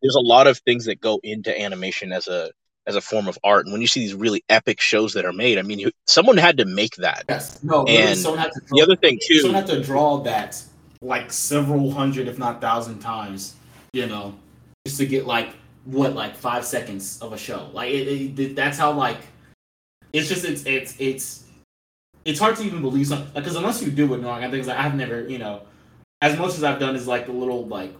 there's 0.00 0.16
a 0.16 0.20
lot 0.20 0.46
of 0.46 0.58
things 0.58 0.86
that 0.86 1.00
go 1.00 1.20
into 1.22 1.58
animation 1.58 2.12
as 2.12 2.28
a 2.28 2.50
as 2.86 2.96
a 2.96 3.00
form 3.00 3.28
of 3.28 3.38
art. 3.44 3.66
And 3.66 3.72
when 3.72 3.80
you 3.80 3.86
see 3.86 4.00
these 4.00 4.14
really 4.14 4.44
epic 4.48 4.80
shows 4.80 5.12
that 5.14 5.24
are 5.24 5.32
made, 5.32 5.58
I 5.58 5.62
mean, 5.62 5.78
you, 5.78 5.90
someone 6.06 6.36
had 6.36 6.56
to 6.58 6.64
make 6.64 6.96
that. 6.96 7.24
Yes. 7.28 7.62
No. 7.62 7.84
And 7.84 8.18
someone 8.18 8.40
had 8.40 8.52
to 8.52 8.60
draw, 8.60 8.76
the 8.76 8.82
other 8.82 8.96
thing 8.96 9.18
too, 9.22 9.40
someone 9.40 9.62
had 9.62 9.66
to 9.70 9.82
draw 9.82 10.18
that 10.18 10.62
like 11.00 11.32
several 11.32 11.90
hundred, 11.90 12.28
if 12.28 12.38
not 12.38 12.60
thousand 12.60 13.00
times. 13.00 13.54
You 13.92 14.06
know, 14.06 14.34
just 14.86 14.98
to 14.98 15.06
get 15.06 15.26
like 15.26 15.50
what 15.84 16.14
like 16.14 16.36
five 16.36 16.64
seconds 16.64 17.20
of 17.22 17.32
a 17.32 17.38
show. 17.38 17.70
Like 17.72 17.92
it, 17.92 18.38
it, 18.38 18.56
that's 18.56 18.78
how 18.78 18.92
like 18.92 19.18
it's 20.12 20.28
just 20.28 20.44
it's 20.44 20.64
it's 20.66 20.94
it's 20.98 21.44
it's 22.24 22.38
hard 22.38 22.56
to 22.56 22.64
even 22.64 22.82
believe 22.82 23.06
something 23.06 23.30
because 23.34 23.54
like, 23.54 23.62
unless 23.62 23.82
you 23.82 23.90
do 23.90 24.12
it 24.14 24.18
wrong, 24.18 24.44
I 24.44 24.50
think 24.50 24.66
like 24.66 24.78
I've 24.78 24.94
never 24.94 25.26
you 25.28 25.38
know 25.38 25.62
as 26.22 26.38
much 26.38 26.54
as 26.54 26.64
I've 26.64 26.80
done 26.80 26.96
is 26.96 27.06
like 27.06 27.26
the 27.26 27.32
little 27.32 27.66
like 27.66 27.94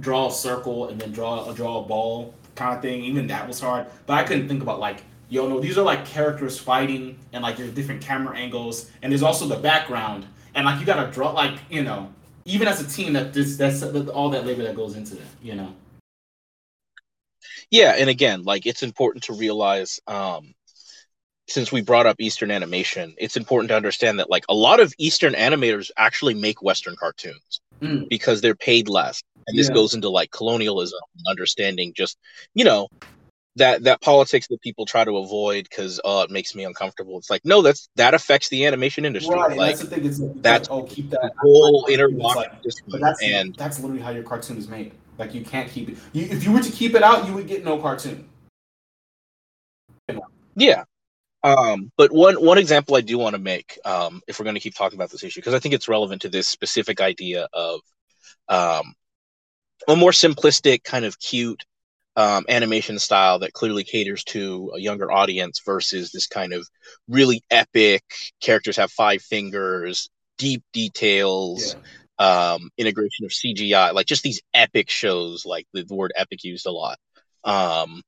draw 0.00 0.28
a 0.28 0.32
circle 0.32 0.88
and 0.88 1.00
then 1.00 1.12
draw 1.12 1.48
a 1.48 1.54
draw 1.54 1.80
a 1.80 1.82
ball 1.82 2.34
kind 2.56 2.74
of 2.74 2.82
thing. 2.82 3.04
Even 3.04 3.26
that 3.28 3.46
was 3.46 3.60
hard. 3.60 3.86
But 4.06 4.14
I 4.14 4.24
couldn't 4.24 4.48
think 4.48 4.62
about 4.62 4.80
like, 4.80 5.02
yo, 5.28 5.48
no, 5.48 5.60
these 5.60 5.78
are 5.78 5.82
like 5.84 6.04
characters 6.04 6.58
fighting 6.58 7.18
and 7.32 7.42
like 7.42 7.56
there's 7.56 7.72
different 7.72 8.00
camera 8.00 8.36
angles 8.36 8.90
and 9.02 9.12
there's 9.12 9.22
also 9.22 9.46
the 9.46 9.56
background 9.56 10.26
and 10.54 10.64
like 10.64 10.80
you 10.80 10.86
gotta 10.86 11.10
draw 11.12 11.30
like 11.30 11.58
you 11.70 11.84
know 11.84 12.12
even 12.44 12.66
as 12.66 12.80
a 12.80 12.88
team 12.88 13.12
that 13.12 13.32
this 13.32 13.56
that's 13.56 13.82
all 13.82 14.30
that 14.30 14.46
labor 14.46 14.62
that 14.62 14.74
goes 14.74 14.96
into 14.96 15.14
that 15.14 15.26
You 15.42 15.54
know. 15.54 15.74
Yeah, 17.70 17.96
and 17.98 18.08
again, 18.08 18.42
like 18.44 18.66
it's 18.66 18.82
important 18.82 19.24
to 19.24 19.32
realize. 19.34 20.00
um 20.06 20.54
since 21.48 21.70
we 21.70 21.80
brought 21.80 22.06
up 22.06 22.16
Eastern 22.18 22.50
animation, 22.50 23.14
it's 23.18 23.36
important 23.36 23.68
to 23.68 23.76
understand 23.76 24.18
that 24.18 24.28
like 24.28 24.44
a 24.48 24.54
lot 24.54 24.80
of 24.80 24.92
Eastern 24.98 25.34
animators 25.34 25.90
actually 25.96 26.34
make 26.34 26.60
Western 26.60 26.96
cartoons. 26.96 27.60
Mm. 27.80 28.08
because 28.08 28.40
they're 28.40 28.54
paid 28.54 28.88
less. 28.88 29.22
And 29.46 29.58
this 29.58 29.68
Yeah. 29.68 29.74
goes 29.74 29.94
into 29.94 30.08
like 30.08 30.30
colonialism, 30.30 30.98
understanding 31.28 31.92
just 31.94 32.16
you 32.54 32.64
know 32.64 32.88
that 33.56 33.84
that 33.84 34.00
politics 34.02 34.46
that 34.48 34.60
people 34.60 34.84
try 34.86 35.04
to 35.04 35.16
avoid 35.18 35.64
because 35.68 36.00
oh 36.04 36.22
it 36.22 36.30
makes 36.30 36.54
me 36.54 36.64
uncomfortable. 36.64 37.16
It's 37.18 37.30
like 37.30 37.44
no, 37.44 37.62
that's 37.62 37.88
that 37.96 38.14
affects 38.14 38.48
the 38.48 38.66
animation 38.66 39.04
industry. 39.04 39.34
Right, 39.34 39.56
like 39.56 39.76
that's 39.76 39.88
the 39.88 39.96
thing. 39.96 40.06
It's 40.06 40.18
like, 40.18 40.42
that's- 40.42 40.68
oh, 40.70 40.82
keep 40.84 41.10
that 41.10 41.32
whole 41.38 41.84
It's 41.88 42.22
like- 42.22 42.52
But 42.88 43.00
that's 43.00 43.22
and 43.22 43.54
that's 43.56 43.78
literally 43.80 44.02
how 44.02 44.10
your 44.10 44.24
cartoon 44.24 44.56
is 44.58 44.68
made. 44.68 44.92
Like 45.18 45.32
you 45.34 45.42
can't 45.44 45.70
keep 45.70 45.88
it. 45.88 45.96
You, 46.12 46.26
if 46.26 46.44
you 46.44 46.52
were 46.52 46.60
to 46.60 46.70
keep 46.70 46.94
it 46.94 47.02
out, 47.02 47.26
you 47.26 47.34
would 47.34 47.46
get 47.46 47.64
no 47.64 47.78
cartoon. 47.78 48.28
Yeah. 50.54 50.84
Um, 51.46 51.92
but 51.96 52.10
one 52.10 52.34
one 52.36 52.58
example 52.58 52.96
I 52.96 53.02
do 53.02 53.18
want 53.18 53.36
to 53.36 53.40
make, 53.40 53.78
um, 53.84 54.20
if 54.26 54.38
we're 54.38 54.44
going 54.44 54.56
to 54.56 54.60
keep 54.60 54.74
talking 54.74 54.98
about 54.98 55.10
this 55.10 55.22
issue, 55.22 55.40
because 55.40 55.54
I 55.54 55.60
think 55.60 55.74
it's 55.74 55.88
relevant 55.88 56.22
to 56.22 56.28
this 56.28 56.48
specific 56.48 57.00
idea 57.00 57.46
of 57.52 57.80
um, 58.48 58.94
a 59.86 59.94
more 59.94 60.10
simplistic, 60.10 60.82
kind 60.82 61.04
of 61.04 61.20
cute 61.20 61.62
um, 62.16 62.46
animation 62.48 62.98
style 62.98 63.38
that 63.40 63.52
clearly 63.52 63.84
caters 63.84 64.24
to 64.24 64.72
a 64.74 64.80
younger 64.80 65.12
audience 65.12 65.60
versus 65.64 66.10
this 66.10 66.26
kind 66.26 66.52
of 66.52 66.66
really 67.08 67.42
epic 67.50 68.02
characters 68.40 68.76
have 68.76 68.90
five 68.90 69.22
fingers, 69.22 70.08
deep 70.38 70.64
details, 70.72 71.76
Yeah. 72.18 72.54
um, 72.54 72.70
integration 72.76 73.24
of 73.24 73.32
CGI, 73.32 73.92
like 73.92 74.06
just 74.06 74.24
these 74.24 74.40
epic 74.52 74.90
shows, 74.90 75.46
like 75.46 75.66
the, 75.72 75.84
the 75.84 75.94
word 75.94 76.12
epic 76.16 76.42
used 76.42 76.66
a 76.66 76.72
lot. 76.72 76.98
Um, 77.44 78.02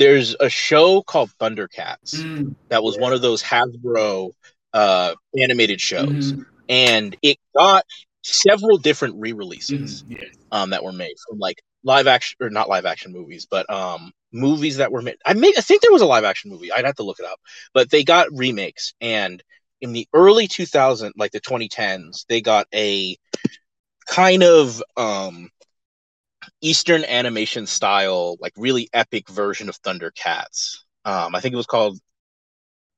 there's 0.00 0.36
a 0.40 0.50
show 0.50 1.02
called 1.02 1.30
Thundercats 1.40 2.26
Mm, 2.36 2.56
that 2.70 2.82
was 2.82 2.98
one 2.98 3.12
of 3.14 3.22
those 3.22 3.42
Hasbro 3.42 4.32
uh, 4.74 5.14
animated 5.40 5.80
shows, 5.80 6.34
mhm, 6.36 6.44
and 6.68 7.16
it 7.22 7.38
got 7.56 7.84
several 8.24 8.78
different 8.78 9.16
re-releases 9.18 10.04
mhm, 10.08 10.18
yeah. 10.18 10.28
um, 10.52 10.70
that 10.70 10.84
were 10.84 10.92
made 10.92 11.16
from 11.28 11.38
like 11.38 11.62
live 11.84 12.08
action 12.08 12.36
or 12.40 12.50
not 12.50 12.68
live 12.68 12.86
action 12.86 13.12
movies, 13.12 13.46
but 13.50 13.70
um, 13.72 14.12
movies 14.32 14.78
that 14.78 14.92
were 14.92 15.02
made. 15.02 15.16
I 15.26 15.34
made, 15.34 15.56
I 15.58 15.62
think 15.62 15.82
there 15.82 15.92
was 15.92 16.02
a 16.02 16.06
live 16.06 16.24
action 16.24 16.50
movie. 16.50 16.72
I'd 16.72 16.86
have 16.86 16.96
to 16.96 17.04
look 17.04 17.20
it 17.20 17.26
up, 17.26 17.40
but 17.74 17.90
they 17.90 18.04
got 18.04 18.28
remakes. 18.32 18.94
And 19.00 19.42
in 19.80 19.92
the 19.92 20.08
early 20.14 20.48
2000s 20.48 21.14
like 21.18 21.32
the 21.32 21.40
2010s, 21.40 22.26
they 22.28 22.40
got 22.42 22.66
a 22.74 23.16
kind 24.06 24.42
of 24.42 24.82
um, 24.96 25.50
Eastern 26.60 27.04
animation 27.04 27.66
style, 27.66 28.36
like 28.40 28.52
really 28.56 28.88
epic 28.92 29.28
version 29.28 29.68
of 29.68 29.80
Thundercats. 29.82 30.78
Um, 31.04 31.34
I 31.34 31.40
think 31.40 31.54
it 31.54 31.56
was 31.56 31.66
called 31.66 31.98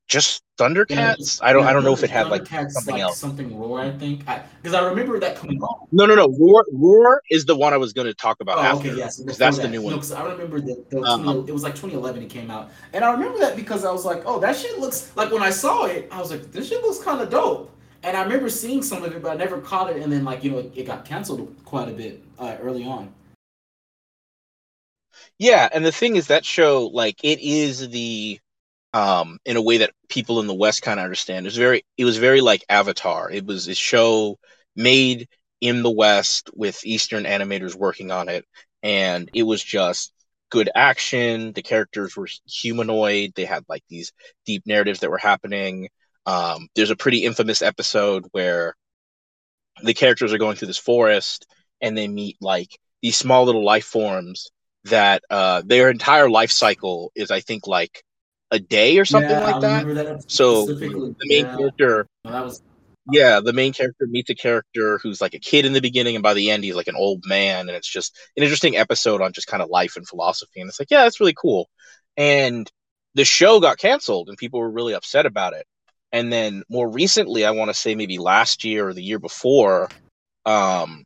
just 0.09 0.43
Thundercats. 0.59 1.39
I 1.43 1.53
don't, 1.53 1.65
I 1.65 1.73
don't 1.73 1.85
know 1.85 1.95
if 1.95 2.03
it 2.03 2.11
had 2.11 2.29
like 2.29 2.47
something 2.47 2.95
like 2.95 3.03
else. 3.03 3.19
something 3.19 3.57
roar. 3.57 3.81
I 3.81 3.93
think 3.93 4.27
because 4.61 4.75
I, 4.75 4.85
remember 4.87 5.19
that 5.21 5.37
coming 5.37 5.61
on. 5.63 5.87
No, 5.93 6.05
no, 6.07 6.15
no. 6.15 6.29
Roar, 6.39 6.67
Roar 6.73 7.23
is 7.31 7.47
the 7.47 7.57
one 7.57 7.73
I 7.73 7.77
was 7.79 7.93
going 7.93 8.07
to 8.09 8.15
talk 8.15 8.41
about 8.41 8.59
Oh, 8.59 8.63
after. 8.63 8.89
okay, 8.89 8.97
yes, 8.97 9.17
that's 9.39 9.59
the 9.59 9.69
new 9.69 9.81
one. 9.81 9.95
No, 9.97 10.17
I 10.17 10.33
remember 10.33 10.61
that 10.61 10.91
the 10.91 11.01
Um, 11.03 11.23
20 11.23 11.49
it 11.49 11.53
was 11.53 11.63
like 11.63 11.75
2011 11.75 12.23
it 12.25 12.29
came 12.31 12.51
out, 12.51 12.71
and 12.93 13.05
I 13.05 13.13
remember 13.13 13.39
that 13.39 13.57
because 13.57 13.85
I 13.85 13.93
was 13.93 14.05
like, 14.05 14.23
oh, 14.27 14.39
that 14.41 14.57
shit 14.57 14.79
looks 14.79 15.11
like 15.17 15.31
when 15.33 15.43
I 15.43 15.51
saw 15.51 15.85
it, 15.85 16.09
I 16.11 16.21
was 16.21 16.31
like, 16.31 16.53
this 16.53 16.69
shit 16.69 16.83
looks 16.83 16.99
kind 16.99 17.21
of 17.21 17.31
dope. 17.31 17.71
And 18.03 18.17
I 18.17 18.23
remember 18.25 18.51
seeing 18.51 18.83
some 18.83 19.05
of 19.05 19.13
it, 19.15 19.23
but 19.23 19.31
I 19.31 19.37
never 19.37 19.61
caught 19.61 19.89
it. 19.91 20.03
And 20.03 20.13
then 20.13 20.25
like 20.25 20.43
you 20.45 20.51
know, 20.51 20.59
it, 20.59 20.73
it 20.75 20.87
got 20.87 21.05
canceled 21.05 21.55
quite 21.65 21.89
a 21.89 21.93
bit 21.93 22.23
uh, 22.39 22.57
early 22.61 22.85
on. 22.85 23.15
Yeah, 25.39 25.69
and 25.73 25.85
the 25.85 25.93
thing 25.93 26.17
is 26.17 26.29
that 26.29 26.45
show, 26.45 26.87
like, 26.87 27.23
it 27.23 27.41
is 27.41 27.89
the 27.91 28.39
um 28.95 29.39
in 29.45 29.57
a 29.59 29.63
way 29.63 29.79
that 29.79 29.93
people 30.09 30.41
in 30.41 30.47
the 30.47 30.55
West 30.55 30.83
kind 30.83 31.01
of 31.01 31.05
understand. 31.05 31.47
It 31.47 31.49
was 31.51 31.59
very 31.59 31.85
it 31.99 32.05
was 32.07 32.19
very 32.19 32.41
like 32.43 32.65
Avatar. 32.71 33.31
It 33.31 33.47
was 33.47 33.69
a 33.69 33.75
show 33.75 34.39
made 34.77 35.29
in 35.61 35.83
the 35.83 35.91
West 35.91 36.51
with 36.55 36.85
Eastern 36.87 37.25
animators 37.25 37.75
working 37.77 38.13
on 38.13 38.29
it, 38.31 38.47
and 38.83 39.31
it 39.35 39.45
was 39.45 39.63
just 39.65 40.13
good 40.51 40.71
action. 40.75 41.53
The 41.55 41.63
characters 41.63 42.17
were 42.17 42.29
humanoid. 42.47 43.33
They 43.37 43.45
had 43.47 43.65
like 43.69 43.85
these 43.91 44.13
deep 44.47 44.65
narratives 44.67 45.01
that 45.01 45.11
were 45.11 45.19
happening. 45.19 45.89
Um, 46.27 46.69
there's 46.77 46.91
a 46.91 46.97
pretty 46.97 47.25
infamous 47.25 47.63
episode 47.63 48.27
where 48.33 48.77
the 49.83 49.95
characters 49.95 50.33
are 50.33 50.39
going 50.39 50.57
through 50.57 50.69
this 50.69 50.79
forest 50.79 51.47
and 51.81 51.97
they 51.97 52.09
meet 52.09 52.37
like 52.41 52.79
these 53.03 53.17
small 53.17 53.45
little 53.45 53.65
life 53.65 53.85
forms 53.85 54.51
that 54.85 55.23
uh, 55.31 55.63
their 55.65 55.91
entire 55.91 56.29
life 56.29 56.51
cycle 56.51 57.13
is, 57.15 57.31
I 57.31 57.41
think, 57.41 57.67
like 57.67 58.03
a 58.51 58.59
day 58.59 58.99
or 58.99 59.05
something 59.05 59.31
Yeah, 59.31 59.45
like 59.45 59.61
that. 59.61 59.87
that 59.95 60.25
So 60.29 60.67
the 60.67 61.15
main 61.29 61.47
yeah. 61.47 61.57
character, 61.57 62.07
No, 62.25 62.33
that 62.33 62.45
was 62.45 62.63
yeah, 63.11 63.41
the 63.41 63.53
main 63.53 63.73
character 63.73 64.07
meets 64.07 64.31
a 64.31 64.35
character 64.35 64.99
who's 64.99 65.21
like 65.21 65.35
a 65.35 65.41
kid 65.41 65.65
in 65.65 65.73
the 65.73 65.81
beginning, 65.81 66.15
and 66.15 66.23
by 66.23 66.35
the 66.35 66.51
end, 66.51 66.63
he's 66.63 66.77
like 66.77 66.87
an 66.87 66.97
old 66.97 67.25
man, 67.27 67.69
and 67.69 67.77
it's 67.77 67.91
just 67.91 68.17
an 68.37 68.43
interesting 68.43 68.77
episode 68.77 69.21
on 69.21 69.33
just 69.33 69.49
kind 69.49 69.63
of 69.63 69.71
life 69.71 69.97
and 69.97 70.07
philosophy. 70.07 70.61
And 70.61 70.69
it's 70.69 70.79
like, 70.79 70.91
yeah, 70.91 71.03
that's 71.03 71.19
really 71.19 71.35
cool. 71.37 71.69
And 72.17 72.71
the 73.15 73.25
show 73.25 73.59
got 73.61 73.79
canceled, 73.79 74.29
and 74.29 74.39
people 74.39 74.61
were 74.61 74.71
really 74.71 74.95
upset 74.95 75.27
about 75.27 75.53
it. 75.53 75.67
And 76.13 76.33
then 76.33 76.63
more 76.69 76.89
recently, 76.89 77.45
I 77.45 77.51
want 77.53 77.71
to 77.71 77.75
say 77.75 77.95
maybe 77.95 78.19
last 78.19 78.65
year 78.65 78.87
or 78.89 78.95
the 78.95 79.03
year 79.03 79.19
before, 79.19 79.89
um, 80.47 81.05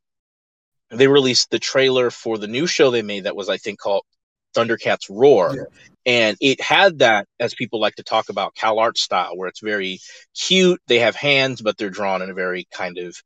they 0.90 1.08
released 1.08 1.50
the 1.50 1.58
trailer 1.58 2.10
for 2.10 2.38
the 2.38 2.46
new 2.46 2.66
show 2.66 2.90
they 2.90 3.02
made 3.02 3.24
that 3.24 3.36
was, 3.36 3.48
I 3.48 3.56
think, 3.56 3.78
called 3.78 4.04
Thundercats 4.54 5.08
Roar. 5.10 5.54
Yeah. 5.54 5.62
And 6.06 6.36
it 6.40 6.60
had 6.60 7.00
that, 7.00 7.26
as 7.40 7.54
people 7.54 7.80
like 7.80 7.96
to 7.96 8.04
talk 8.04 8.28
about, 8.28 8.54
Cal 8.54 8.78
Art 8.78 8.96
style, 8.96 9.36
where 9.36 9.48
it's 9.48 9.60
very 9.60 10.00
cute. 10.34 10.80
They 10.86 11.00
have 11.00 11.16
hands, 11.16 11.60
but 11.60 11.76
they're 11.76 11.90
drawn 11.90 12.22
in 12.22 12.30
a 12.30 12.34
very 12.34 12.66
kind 12.70 12.98
of 12.98 13.16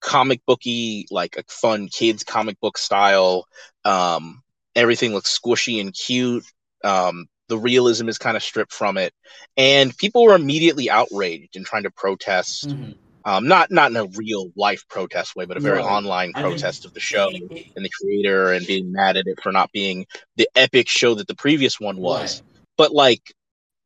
comic 0.00 0.40
booky, 0.46 1.06
like 1.10 1.36
a 1.36 1.44
fun 1.48 1.88
kids 1.88 2.24
comic 2.24 2.58
book 2.60 2.78
style. 2.78 3.46
Um, 3.84 4.42
everything 4.74 5.12
looks 5.12 5.38
squishy 5.38 5.80
and 5.80 5.92
cute. 5.92 6.44
Um, 6.82 7.26
the 7.48 7.58
realism 7.58 8.08
is 8.08 8.16
kind 8.16 8.36
of 8.36 8.42
stripped 8.42 8.72
from 8.72 8.96
it, 8.96 9.12
and 9.56 9.96
people 9.96 10.24
were 10.24 10.34
immediately 10.34 10.88
outraged 10.88 11.56
and 11.56 11.66
trying 11.66 11.82
to 11.82 11.90
protest. 11.90 12.68
mhm. 12.68 12.96
Um, 13.24 13.48
not 13.48 13.70
not 13.70 13.90
in 13.90 13.96
a 13.96 14.06
real 14.06 14.50
life 14.56 14.86
protest 14.88 15.34
way, 15.36 15.46
but 15.46 15.56
a 15.56 15.60
very 15.60 15.80
Right. 15.80 15.86
online 15.86 16.34
protest 16.34 16.84
of 16.84 16.92
the 16.92 17.00
show 17.00 17.28
and 17.76 17.84
the 17.84 17.90
creator 18.00 18.52
and 18.52 18.66
being 18.66 18.92
mad 18.92 19.16
at 19.16 19.26
it 19.26 19.38
for 19.42 19.52
not 19.52 19.72
being 19.72 20.06
the 20.36 20.48
epic 20.54 20.88
show 20.88 21.14
that 21.14 21.26
the 21.26 21.34
previous 21.34 21.80
one 21.80 21.98
was. 21.98 22.40
right. 22.40 22.42
But 22.76 22.92
like 22.92 23.22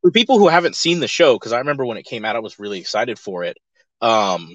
for 0.02 0.10
people 0.10 0.38
who 0.38 0.48
haven't 0.48 0.76
seen 0.76 1.00
the 1.00 1.08
show, 1.08 1.34
because 1.34 1.52
I 1.52 1.58
remember 1.58 1.84
when 1.86 1.98
it 1.98 2.06
came 2.06 2.24
out, 2.24 2.36
I 2.36 2.40
was 2.40 2.58
really 2.58 2.78
excited 2.80 3.18
for 3.18 3.44
it. 3.44 3.56
Um, 4.00 4.54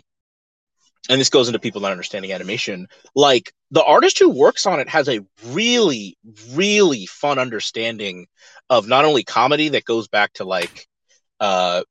and 1.10 1.20
this 1.20 1.30
goes 1.30 1.48
into 1.48 1.60
people 1.60 1.82
not 1.82 1.92
understanding 1.92 2.32
animation. 2.32 2.88
Like 3.16 3.52
the 3.72 3.84
artist 3.84 4.20
who 4.20 4.30
works 4.30 4.66
on 4.66 4.80
it 4.80 4.90
has 4.90 5.10
a 5.10 5.22
really, 5.48 6.18
really 6.52 7.06
fun 7.06 7.40
understanding 7.40 8.28
of 8.70 8.88
not 8.88 9.06
only 9.06 9.24
comedy 9.24 9.70
that 9.70 9.86
goes 9.86 10.08
back 10.08 10.34
to 10.34 10.46
like 10.46 10.88
uh 11.40 11.84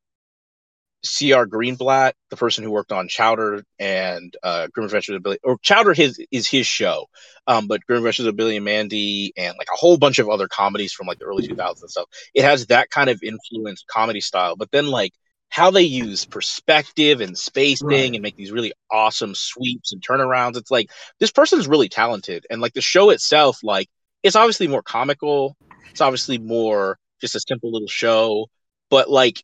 C.H. 1.04 1.48
Greenblatt, 1.48 2.12
the 2.30 2.36
person 2.36 2.64
who 2.64 2.70
worked 2.70 2.92
on 2.92 3.08
Chowder 3.08 3.64
and 3.78 4.36
uh, 4.42 4.68
Grim 4.72 4.84
Adventures 4.84 5.16
of 5.16 5.22
Billy, 5.22 5.38
or 5.42 5.58
Chowder 5.62 5.94
his 5.94 6.20
is 6.30 6.48
his 6.48 6.66
show, 6.66 7.06
um, 7.46 7.66
but 7.66 7.84
Grim 7.86 7.98
Adventures 7.98 8.26
of 8.26 8.36
Billy 8.36 8.56
and 8.56 8.64
Mandy 8.64 9.32
and 9.36 9.56
like 9.58 9.68
a 9.72 9.76
whole 9.76 9.96
bunch 9.96 10.18
of 10.18 10.28
other 10.28 10.48
comedies 10.48 10.92
from 10.92 11.06
like 11.06 11.18
the 11.18 11.24
early 11.24 11.46
2000s 11.46 11.80
and 11.82 11.90
stuff. 11.90 12.08
It 12.34 12.44
has 12.44 12.66
that 12.66 12.90
kind 12.90 13.10
of 13.10 13.22
influence 13.22 13.84
comedy 13.88 14.20
style, 14.20 14.56
but 14.56 14.70
then 14.70 14.86
like 14.88 15.12
how 15.48 15.70
they 15.70 15.82
use 15.82 16.24
perspective 16.24 17.20
and 17.20 17.36
spacing 17.36 17.86
Right. 17.88 18.12
and 18.12 18.22
make 18.22 18.36
these 18.36 18.52
really 18.52 18.72
awesome 18.90 19.34
sweeps 19.34 19.92
and 19.92 20.00
turnarounds. 20.00 20.56
It's 20.56 20.70
like 20.70 20.90
this 21.20 21.30
person's 21.30 21.68
really 21.68 21.88
talented, 21.88 22.46
and 22.48 22.60
like 22.60 22.72
the 22.72 22.80
show 22.80 23.10
itself, 23.10 23.58
like 23.62 23.88
it's 24.22 24.36
obviously 24.36 24.68
more 24.68 24.82
comical. 24.82 25.56
It's 25.90 26.00
obviously 26.00 26.38
more 26.38 26.98
just 27.20 27.34
a 27.34 27.40
simple 27.40 27.70
little 27.70 27.88
show, 27.88 28.46
but 28.88 29.10
like 29.10 29.42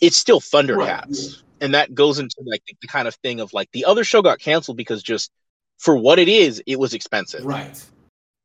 it's 0.00 0.16
still 0.16 0.40
Thundercats, 0.40 0.76
Right, 0.76 1.42
and 1.60 1.74
that 1.74 1.94
goes 1.94 2.18
into 2.18 2.36
like 2.44 2.62
the 2.80 2.88
kind 2.88 3.08
of 3.08 3.14
thing 3.16 3.40
of 3.40 3.52
like 3.52 3.70
the 3.72 3.84
other 3.84 4.04
show 4.04 4.22
got 4.22 4.38
canceled 4.38 4.76
because 4.76 5.02
just 5.02 5.30
for 5.78 5.96
what 5.96 6.18
it 6.18 6.28
is, 6.28 6.62
it 6.66 6.78
was 6.78 6.94
expensive. 6.94 7.44
Right. 7.44 7.82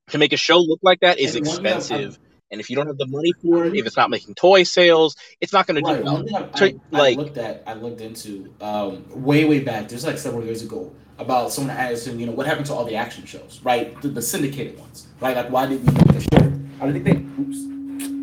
To 0.10 0.18
make 0.18 0.34
a 0.34 0.38
show 0.38 0.58
look 0.60 0.80
like 0.82 1.00
that 1.02 1.20
is 1.20 1.36
And 1.36 1.46
expensive, 1.46 2.18
and 2.52 2.60
if 2.60 2.70
you 2.70 2.76
don't 2.76 2.88
have 2.88 2.98
the 2.98 3.06
money 3.08 3.32
for 3.44 3.66
it, 3.66 3.76
if 3.76 3.86
it's 3.86 3.96
not 3.98 4.10
making 4.10 4.34
toy 4.36 4.64
sales, 4.64 5.16
it's 5.40 5.54
not 5.54 5.68
going 5.68 5.84
to 5.84 5.88
Right. 5.88 5.98
do 6.00 6.04
well. 6.04 6.14
One 6.16 6.26
thing 6.26 6.36
I, 6.36 6.40
I, 6.40 6.98
I 6.98 7.02
like- 7.02 7.18
looked 7.18 7.38
at, 7.38 7.64
I 7.68 7.74
looked 7.76 8.02
into 8.02 8.54
um, 8.62 9.06
way, 9.10 9.46
way 9.46 9.60
back. 9.60 9.88
There's 9.88 10.06
like 10.06 10.18
several 10.18 10.44
years 10.44 10.64
ago 10.64 10.92
about 11.20 11.52
someone 11.52 11.76
asked 11.76 12.08
him, 12.08 12.20
you 12.20 12.26
know, 12.26 12.32
what 12.32 12.48
happened 12.48 12.66
to 12.68 12.74
all 12.74 12.86
the 12.86 12.96
action 12.96 13.26
shows, 13.26 13.60
right? 13.64 14.00
The, 14.02 14.08
the 14.08 14.22
syndicated 14.22 14.80
ones, 14.80 15.08
right? 15.20 15.36
Like, 15.36 15.52
why 15.52 15.68
did 15.68 15.86
we 15.86 15.92
make 15.94 16.16
a 16.16 16.22
show? 16.22 16.54
I 16.82 16.92
think 16.92 17.04
they, 17.04 17.12
oops, 17.12 17.58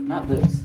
not 0.09 0.27
this. 0.29 0.61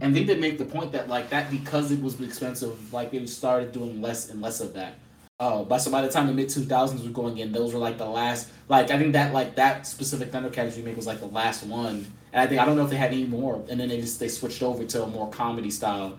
And 0.00 0.14
they 0.14 0.24
did 0.24 0.40
make 0.40 0.58
the 0.58 0.64
point 0.64 0.92
that 0.92 1.08
like 1.08 1.30
that 1.30 1.50
because 1.50 1.90
it 1.90 2.00
was 2.00 2.20
expensive, 2.20 2.92
like 2.92 3.10
they 3.10 3.24
started 3.26 3.72
doing 3.72 4.00
less 4.00 4.30
and 4.30 4.40
less 4.40 4.60
of 4.60 4.74
that. 4.74 4.94
Uh, 5.38 5.62
but 5.62 5.78
so 5.78 5.90
by 5.90 6.00
the 6.00 6.08
time 6.08 6.26
the 6.26 6.32
mid 6.32 6.48
two 6.48 6.64
thousands 6.64 7.02
were 7.02 7.10
going 7.10 7.38
in, 7.38 7.52
those 7.52 7.74
were 7.74 7.78
like 7.78 7.98
the 7.98 8.06
last. 8.06 8.50
Like 8.68 8.90
I 8.90 8.98
think 8.98 9.12
that 9.12 9.32
like 9.32 9.54
that 9.56 9.86
specific 9.86 10.32
Thundercats 10.32 10.76
remake 10.76 10.96
was 10.96 11.06
like 11.06 11.20
the 11.20 11.26
last 11.26 11.64
one, 11.64 12.06
and 12.32 12.42
I 12.42 12.46
think 12.46 12.60
I 12.60 12.64
don't 12.64 12.76
know 12.76 12.84
if 12.84 12.90
they 12.90 12.96
had 12.96 13.12
any 13.12 13.26
more. 13.26 13.62
And 13.68 13.78
then 13.78 13.88
they 13.88 14.00
just 14.00 14.18
they 14.18 14.28
switched 14.28 14.62
over 14.62 14.84
to 14.84 15.04
a 15.04 15.06
more 15.06 15.28
comedy 15.30 15.70
style. 15.70 16.16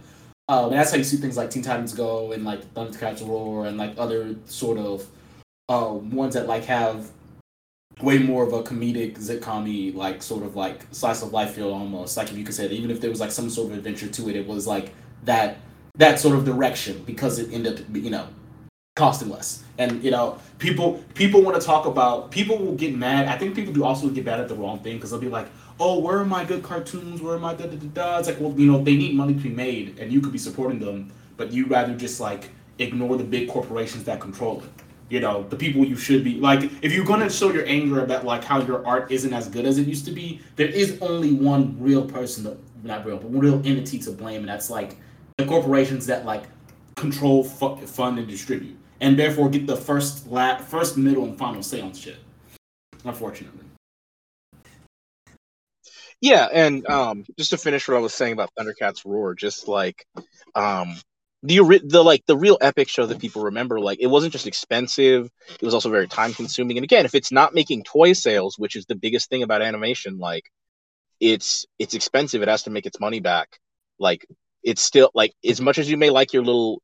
Um, 0.49 0.65
and 0.65 0.73
that's 0.73 0.91
how 0.91 0.97
you 0.97 1.03
see 1.03 1.17
things 1.17 1.35
like 1.35 1.49
Teen 1.49 1.63
Titans 1.63 1.93
Go 1.93 2.31
and 2.31 2.45
like 2.45 2.73
Thundercats 2.73 3.27
Roar 3.27 3.65
and 3.65 3.77
like 3.77 3.93
other 3.97 4.35
sort 4.45 4.77
of 4.77 5.05
uh, 5.67 5.93
ones 5.93 6.35
that 6.35 6.47
like 6.47 6.63
have 6.65 7.09
way 8.01 8.19
more 8.19 8.43
of 8.43 8.53
a 8.53 8.61
comedic 8.63 9.17
sitcom 9.17 9.95
like 9.95 10.21
sort 10.21 10.43
of 10.43 10.55
like 10.55 10.85
slice 10.91 11.23
of 11.23 11.33
life 11.33 11.55
feel 11.55 11.73
almost 11.73 12.15
like 12.15 12.29
if 12.29 12.37
you 12.37 12.43
could 12.43 12.55
say 12.55 12.67
that. 12.67 12.73
Even 12.73 12.91
if 12.91 13.01
there 13.01 13.09
was 13.09 13.19
like 13.19 13.31
some 13.31 13.49
sort 13.49 13.71
of 13.71 13.77
adventure 13.77 14.07
to 14.07 14.29
it 14.29 14.35
it 14.35 14.47
was 14.47 14.67
like 14.67 14.93
that 15.23 15.57
that 15.95 16.19
sort 16.19 16.35
of 16.37 16.45
direction 16.45 17.03
because 17.05 17.39
it 17.39 17.51
ended 17.51 17.79
up 17.79 17.95
you 17.95 18.09
know 18.09 18.27
costing 18.95 19.29
less. 19.29 19.63
And 19.77 20.03
you 20.03 20.11
know 20.11 20.39
people 20.59 21.03
people 21.15 21.41
want 21.41 21.59
to 21.59 21.65
talk 21.65 21.85
about 21.85 22.31
people 22.31 22.57
will 22.57 22.75
get 22.75 22.95
mad. 22.95 23.27
I 23.27 23.37
think 23.37 23.55
people 23.55 23.73
do 23.73 23.83
also 23.83 24.09
get 24.09 24.25
mad 24.25 24.39
at 24.39 24.47
the 24.47 24.55
wrong 24.55 24.79
thing 24.79 24.97
because 24.97 25.11
they'll 25.11 25.19
be 25.19 25.29
like 25.29 25.47
oh 25.79 25.99
where 25.99 26.17
are 26.17 26.25
my 26.25 26.45
good 26.45 26.63
cartoons? 26.63 27.21
Where 27.21 27.35
are 27.35 27.39
my 27.39 27.53
da 27.53 27.65
da 27.65 27.77
da 27.77 27.87
da? 27.87 28.19
It's 28.19 28.27
like 28.27 28.39
well 28.39 28.53
you 28.59 28.71
know 28.71 28.83
they 28.83 28.95
need 28.95 29.15
money 29.15 29.33
to 29.33 29.39
be 29.39 29.49
made 29.49 29.97
and 29.99 30.11
you 30.11 30.21
could 30.21 30.31
be 30.31 30.39
supporting 30.39 30.79
them 30.79 31.11
but 31.37 31.51
you 31.51 31.65
rather 31.67 31.95
just 31.95 32.19
like 32.19 32.49
ignore 32.79 33.15
the 33.15 33.23
big 33.23 33.49
corporations 33.49 34.03
that 34.03 34.19
control 34.19 34.61
it 34.61 34.69
you 35.09 35.19
know 35.19 35.43
the 35.49 35.55
people 35.55 35.85
you 35.85 35.95
should 35.95 36.23
be. 36.23 36.39
Like 36.39 36.69
if 36.81 36.93
you're 36.93 37.05
going 37.05 37.21
to 37.21 37.29
show 37.29 37.51
your 37.51 37.65
anger 37.65 38.03
about 38.03 38.25
like 38.25 38.43
how 38.43 38.61
your 38.61 38.85
art 38.85 39.11
isn't 39.11 39.33
as 39.33 39.47
good 39.47 39.65
as 39.65 39.77
it 39.77 39.87
used 39.87 40.05
to 40.05 40.11
be 40.11 40.41
there 40.55 40.67
is 40.67 40.97
only 41.01 41.33
one 41.33 41.77
real 41.79 42.05
person 42.05 42.43
to, 42.43 42.57
not 42.83 43.05
real 43.05 43.17
but 43.17 43.29
real 43.29 43.61
entity 43.65 43.99
to 43.99 44.11
blame 44.11 44.41
and 44.41 44.49
that's 44.49 44.69
like 44.69 44.95
the 45.37 45.45
corporations 45.45 46.05
that 46.05 46.25
like 46.25 46.43
control 46.95 47.43
fu- 47.43 47.75
fund 47.85 48.17
and 48.17 48.27
distribute 48.27 48.77
and 49.01 49.17
therefore 49.17 49.49
get 49.49 49.67
the 49.67 49.77
first 49.77 50.27
la- 50.27 50.57
first 50.57 50.97
middle 50.97 51.23
and 51.23 51.37
final 51.37 51.61
say 51.63 51.81
on 51.81 51.93
shit. 51.93 52.17
Unfortunately. 53.05 53.63
Yeah, 56.19 56.47
and 56.51 56.87
um, 56.89 57.25
just 57.37 57.51
to 57.51 57.57
finish 57.57 57.87
what 57.87 57.95
I 57.95 57.99
was 57.99 58.13
saying 58.13 58.33
about 58.33 58.49
Thundercats 58.57 59.05
Roar, 59.05 59.35
just 59.35 59.67
like 59.67 60.05
um, 60.55 60.95
the 61.43 61.81
the 61.83 62.03
like 62.03 62.25
the 62.25 62.37
real 62.37 62.57
epic 62.61 62.89
show 62.89 63.05
that 63.05 63.19
people 63.19 63.43
remember, 63.43 63.79
like 63.79 63.99
it 63.99 64.07
wasn't 64.07 64.33
just 64.33 64.47
expensive; 64.47 65.29
it 65.49 65.61
was 65.61 65.73
also 65.73 65.89
very 65.89 66.07
time 66.07 66.33
consuming. 66.33 66.77
And 66.77 66.83
again, 66.83 67.05
if 67.05 67.15
it's 67.15 67.31
not 67.31 67.53
making 67.53 67.83
toy 67.83 68.13
sales, 68.13 68.57
which 68.57 68.75
is 68.75 68.85
the 68.85 68.95
biggest 68.95 69.29
thing 69.29 69.43
about 69.43 69.61
animation, 69.61 70.17
like 70.17 70.51
it's 71.19 71.65
it's 71.77 71.93
expensive. 71.93 72.41
It 72.41 72.47
has 72.47 72.63
to 72.63 72.69
make 72.69 72.85
its 72.85 72.99
money 72.99 73.19
back. 73.19 73.59
Like 73.99 74.25
it's 74.63 74.81
still 74.81 75.11
like 75.13 75.33
as 75.47 75.61
much 75.61 75.77
as 75.77 75.89
you 75.89 75.97
may 75.97 76.09
like 76.09 76.33
your 76.33 76.43
little 76.43 76.81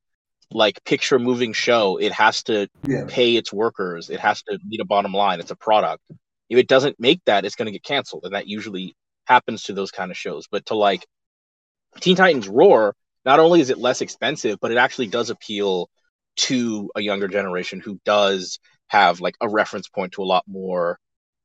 like 0.52 0.84
picture 0.84 1.18
moving 1.18 1.54
show, 1.54 1.98
it 1.98 2.12
has 2.12 2.44
to 2.44 2.68
yeah 2.88 3.06
pay 3.08 3.36
its 3.36 3.52
workers. 3.52 4.10
It 4.10 4.20
has 4.20 4.44
to 4.44 4.60
meet 4.66 4.82
a 4.82 4.86
bottom 4.86 5.14
line. 5.14 5.40
It's 5.40 5.52
a 5.52 5.56
product. 5.56 6.04
If 6.50 6.60
it 6.60 6.68
doesn't 6.68 7.00
make 7.00 7.22
that, 7.26 7.46
it's 7.46 7.56
going 7.56 7.66
to 7.66 7.72
get 7.72 7.84
canceled, 7.84 8.26
and 8.26 8.36
that 8.36 8.48
usually 8.48 8.96
happens 9.26 9.64
to 9.64 9.74
those 9.74 9.90
kind 9.92 10.12
of 10.12 10.18
shows. 10.18 10.48
But 10.52 10.68
to 10.68 10.76
like 10.76 11.08
Teen 12.00 12.16
Titans 12.16 12.48
Roar, 12.48 12.96
not 13.26 13.40
only 13.40 13.62
is 13.62 13.70
it 13.70 13.78
less 13.78 14.02
expensive, 14.02 14.60
but 14.62 14.72
it 14.72 14.78
actually 14.78 15.08
does 15.08 15.30
appeal 15.30 15.90
to 16.36 16.90
a 16.96 17.02
younger 17.02 17.28
generation 17.28 17.80
who 17.80 18.00
does 18.06 18.60
have 18.88 19.22
like 19.22 19.36
a 19.42 19.50
reference 19.50 19.88
point 19.88 20.14
to 20.14 20.24
a 20.24 20.26
lot 20.26 20.44
more 20.48 21.00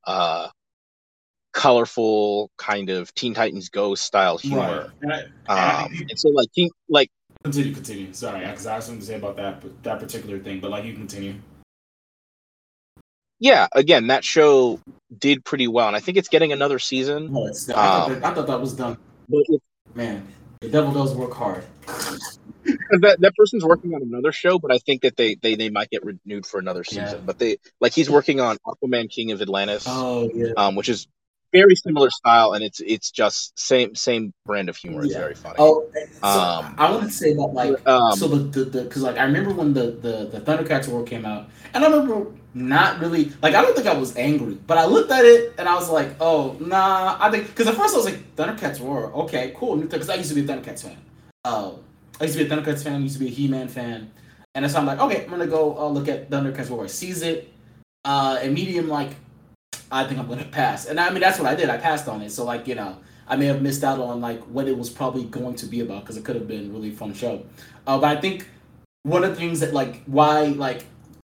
uh 0.07 0.49
colorful 1.53 2.51
kind 2.57 2.89
of 2.91 3.13
Teen 3.15 3.35
Titans 3.35 3.69
Go 3.69 3.95
style 3.95 4.39
humor. 4.39 4.93
right 5.03 5.13
and 5.19 5.29
I, 5.49 5.85
Um 5.85 5.93
and 6.09 6.19
so 6.19 6.29
like 6.31 6.51
teen 6.53 6.71
like 6.89 7.11
continue 7.45 7.75
continue 7.75 8.13
sorry 8.13 8.47
because 8.47 8.67
i 8.67 8.75
have 8.75 8.85
something 8.85 9.01
to 9.01 9.07
say 9.07 9.15
about 9.15 9.37
that 9.37 9.63
that 9.83 10.01
particular 10.01 10.39
thing 10.39 10.61
but 10.61 10.71
like 10.71 10.85
you 10.85 10.95
continue 10.95 11.35
yeah, 13.41 13.69
again, 13.73 14.09
that 14.09 14.25
show 14.25 14.81
did 15.17 15.45
pretty 15.45 15.69
well, 15.69 15.87
and 15.87 15.97
I 15.97 16.01
think 16.01 16.19
it's 16.19 16.29
getting 16.29 16.53
another 16.53 16.79
season. 16.79 17.31
Oh, 17.33 17.47
it's, 17.47 17.69
I, 17.69 17.75
thought 17.75 18.11
Um, 18.11 18.21
that, 18.21 18.25
I 18.25 18.35
thought 18.35 18.47
that 18.49 18.61
was 18.61 18.73
done. 18.73 18.99
But 19.29 19.43
it, 19.47 19.63
Man, 19.95 20.27
the 20.61 20.69
devil 20.69 20.93
does 20.93 21.15
work 21.15 21.33
hard. 21.35 21.65
that 21.87 23.17
that 23.21 23.33
person's 23.37 23.65
working 23.65 23.95
on 23.95 24.03
another 24.03 24.33
show, 24.33 24.59
but 24.59 24.73
I 24.73 24.79
think 24.79 25.03
that 25.03 25.17
they 25.17 25.35
they, 25.37 25.55
they 25.55 25.71
might 25.71 25.91
get 25.91 26.05
renewed 26.05 26.47
for 26.47 26.59
another 26.59 26.85
season. 26.85 27.05
Yeah. 27.05 27.17
But 27.25 27.39
they 27.39 27.59
like 27.81 27.93
he's 27.93 28.11
working 28.11 28.41
on 28.41 28.59
Aquaman 28.67 29.11
King 29.11 29.33
of 29.33 29.41
Atlantis, 29.41 29.85
Oh 29.87 30.31
yeah. 30.35 30.53
um, 30.57 30.75
which 30.75 30.89
is 30.89 31.07
very 31.53 31.77
similar 31.77 32.11
style, 32.11 32.53
and 32.53 32.63
it's 32.65 32.81
it's 32.81 33.11
just 33.11 33.59
same 33.59 33.95
same 33.95 34.33
brand 34.47 34.69
of 34.69 34.77
humor. 34.77 35.03
It's 35.03 35.15
Yeah. 35.15 35.21
very 35.21 35.35
funny. 35.35 35.57
Oh, 35.59 35.87
so 36.23 36.29
Um, 36.29 36.75
I 36.79 36.91
want 36.91 37.05
to 37.05 37.11
say 37.11 37.33
about 37.33 37.55
like 37.55 37.89
um, 37.89 38.19
so 38.19 38.29
the 38.29 38.65
the 38.65 38.83
because 38.83 39.03
like 39.03 39.17
I 39.19 39.25
remember 39.25 39.53
when 39.53 39.73
the 39.73 39.93
the 39.93 40.29
the 40.33 40.41
Thundercats 40.41 40.89
Roar 40.91 41.05
came 41.05 41.25
out, 41.25 41.49
and 41.75 41.85
I 41.85 41.91
remember 41.91 42.27
not 42.55 42.99
really 43.01 43.33
like 43.43 43.55
I 43.55 43.63
don't 43.63 43.75
think 43.77 43.87
I 43.87 43.95
was 43.95 44.17
angry, 44.17 44.59
but 44.67 44.79
I 44.79 44.85
looked 44.85 45.11
at 45.11 45.25
it 45.25 45.55
and 45.59 45.69
I 45.69 45.75
was 45.75 45.91
like, 45.91 46.11
oh 46.21 46.57
nah, 46.61 47.17
I 47.21 47.31
think 47.31 47.47
because 47.47 47.67
at 47.67 47.75
first 47.77 47.95
I 47.95 47.99
was 47.99 48.07
like 48.07 48.37
Thundercats 48.37 48.81
Roar, 48.81 49.13
okay, 49.25 49.53
cool, 49.57 49.77
because 49.77 50.09
I 50.11 50.15
used 50.17 50.29
to 50.31 50.35
be 50.35 50.43
a 50.43 50.45
Thundercats 50.45 50.83
fan. 50.83 50.97
Uh, 51.45 51.73
I 52.21 52.25
used 52.25 52.37
to 52.37 52.45
be 52.45 52.51
a 52.51 52.57
Thundercats 52.57 52.83
fan, 52.83 52.95
I 52.95 52.99
used 52.99 53.15
to 53.15 53.21
be 53.21 53.29
a 53.29 53.31
He-Man 53.31 53.69
fan, 53.69 54.11
and 54.55 54.69
so 54.71 54.79
I'm 54.79 54.87
like, 54.87 55.01
okay, 55.01 55.25
I'm 55.25 55.31
gonna 55.31 55.47
go 55.47 55.77
uh, 55.79 55.89
look 55.89 56.09
at 56.09 56.31
Thundercats 56.31 56.71
Roar. 56.71 56.85
I 56.85 56.89
sees 56.89 57.23
it, 57.23 57.53
uh, 58.05 58.39
and 58.43 58.55
medium 58.55 58.89
like 58.89 59.11
I 59.91 60.05
think 60.05 60.21
I'm 60.21 60.29
gonna 60.29 60.45
pass, 60.45 60.87
and 60.87 60.99
I 61.01 61.11
mean 61.11 61.21
that's 61.21 61.39
what 61.39 61.49
I 61.49 61.55
did. 61.55 61.71
I 61.71 61.79
passed 61.79 62.09
on 62.09 62.23
it, 62.23 62.31
so 62.31 62.45
like 62.45 62.67
you 62.67 62.75
know. 62.75 62.97
I 63.31 63.37
may 63.37 63.45
have 63.45 63.61
missed 63.61 63.85
out 63.85 64.01
on 64.01 64.23
like 64.23 64.41
what 64.45 64.69
it 64.69 64.79
was 64.79 64.89
probably 64.89 65.25
going 65.25 65.55
to 65.57 65.67
be 65.67 65.81
about 65.81 66.01
because 66.01 66.17
it 66.17 66.25
could 66.25 66.35
have 66.35 66.49
been 66.49 66.73
really 66.73 66.91
fun 66.91 67.13
show. 67.13 67.45
Uh, 67.87 67.99
but 67.99 68.17
I 68.17 68.19
think 68.19 68.49
one 69.03 69.23
of 69.23 69.31
the 69.31 69.37
things 69.37 69.61
that 69.61 69.75
like 69.75 70.03
why 70.05 70.47
like 70.47 70.87